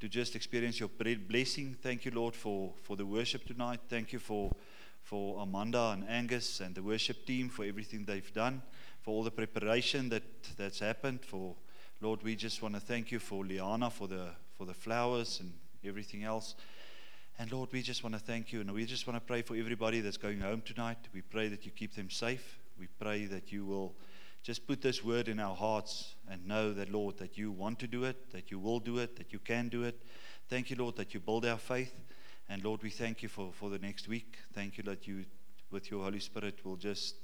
to 0.00 0.06
just 0.06 0.36
experience 0.36 0.84
your 0.84 0.90
blessing. 0.92 1.78
Thank 1.80 2.04
you 2.04 2.12
Lord 2.12 2.36
for 2.36 2.74
for 2.82 2.94
the 2.94 3.06
worship 3.06 3.46
tonight. 3.46 3.80
Thank 3.88 4.12
you 4.12 4.20
for 4.20 4.52
for 5.00 5.40
Amanda 5.40 5.96
and 5.96 6.04
Angus 6.10 6.60
and 6.60 6.74
the 6.74 6.82
worship 6.82 7.24
team 7.24 7.48
for 7.48 7.64
everything 7.64 8.04
they've 8.04 8.34
done, 8.34 8.60
for 9.00 9.14
all 9.14 9.24
the 9.24 9.30
preparation 9.30 10.10
that 10.10 10.28
that's 10.58 10.80
happened. 10.80 11.24
For 11.24 11.56
Lord, 12.04 12.22
we 12.22 12.36
just 12.36 12.60
want 12.60 12.74
to 12.74 12.82
thank 12.82 13.10
you 13.10 13.18
for 13.18 13.46
Liana 13.46 13.88
for 13.88 14.06
the 14.06 14.26
for 14.58 14.66
the 14.66 14.74
flowers 14.74 15.40
and 15.40 15.54
everything 15.82 16.22
else. 16.22 16.54
And 17.38 17.50
Lord, 17.50 17.70
we 17.72 17.80
just 17.80 18.04
want 18.04 18.14
to 18.14 18.18
thank 18.18 18.52
you. 18.52 18.60
And 18.60 18.70
we 18.72 18.84
just 18.84 19.06
want 19.06 19.16
to 19.16 19.26
pray 19.26 19.40
for 19.40 19.56
everybody 19.56 20.00
that's 20.00 20.18
going 20.18 20.40
home 20.40 20.60
tonight. 20.60 20.98
We 21.14 21.22
pray 21.22 21.48
that 21.48 21.64
you 21.64 21.72
keep 21.72 21.94
them 21.94 22.10
safe. 22.10 22.58
We 22.78 22.88
pray 23.00 23.24
that 23.24 23.52
you 23.52 23.64
will 23.64 23.94
just 24.42 24.66
put 24.66 24.82
this 24.82 25.02
word 25.02 25.28
in 25.28 25.40
our 25.40 25.56
hearts 25.56 26.14
and 26.28 26.46
know 26.46 26.74
that, 26.74 26.92
Lord, 26.92 27.16
that 27.16 27.38
you 27.38 27.50
want 27.50 27.78
to 27.78 27.86
do 27.86 28.04
it, 28.04 28.30
that 28.32 28.50
you 28.50 28.58
will 28.58 28.80
do 28.80 28.98
it, 28.98 29.16
that 29.16 29.32
you 29.32 29.38
can 29.38 29.70
do 29.70 29.84
it. 29.84 29.98
Thank 30.50 30.68
you, 30.68 30.76
Lord, 30.76 30.96
that 30.96 31.14
you 31.14 31.20
build 31.20 31.46
our 31.46 31.56
faith. 31.56 31.94
And 32.50 32.62
Lord, 32.62 32.82
we 32.82 32.90
thank 32.90 33.22
you 33.22 33.30
for, 33.30 33.50
for 33.54 33.70
the 33.70 33.78
next 33.78 34.08
week. 34.08 34.36
Thank 34.52 34.76
you 34.76 34.84
that 34.84 35.06
you, 35.06 35.24
with 35.70 35.90
your 35.90 36.04
Holy 36.04 36.20
Spirit, 36.20 36.66
will 36.66 36.76
just 36.76 37.14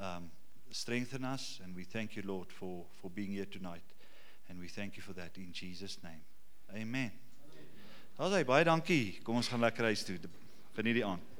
um, 0.00 0.30
strengthen 0.70 1.24
us. 1.24 1.58
And 1.64 1.74
we 1.74 1.82
thank 1.82 2.14
you, 2.14 2.22
Lord, 2.24 2.52
for, 2.52 2.84
for 3.00 3.10
being 3.10 3.32
here 3.32 3.46
tonight. 3.46 3.82
And 4.52 4.60
we 4.60 4.68
thank 4.68 4.96
you 4.96 5.02
for 5.02 5.14
that 5.14 5.38
in 5.38 5.50
Jesus' 5.50 5.96
name. 6.02 6.20
Amen. 6.76 7.10
Daar's 8.18 8.34
hy 8.36 8.42
baie 8.44 8.64
dankie. 8.68 9.22
Kom 9.24 9.38
ons 9.40 9.48
gaan 9.48 9.64
lekker 9.64 9.88
huis 9.88 10.04
toe. 10.04 10.18
Geniet 10.76 10.98
die 10.98 11.04
aand. 11.08 11.31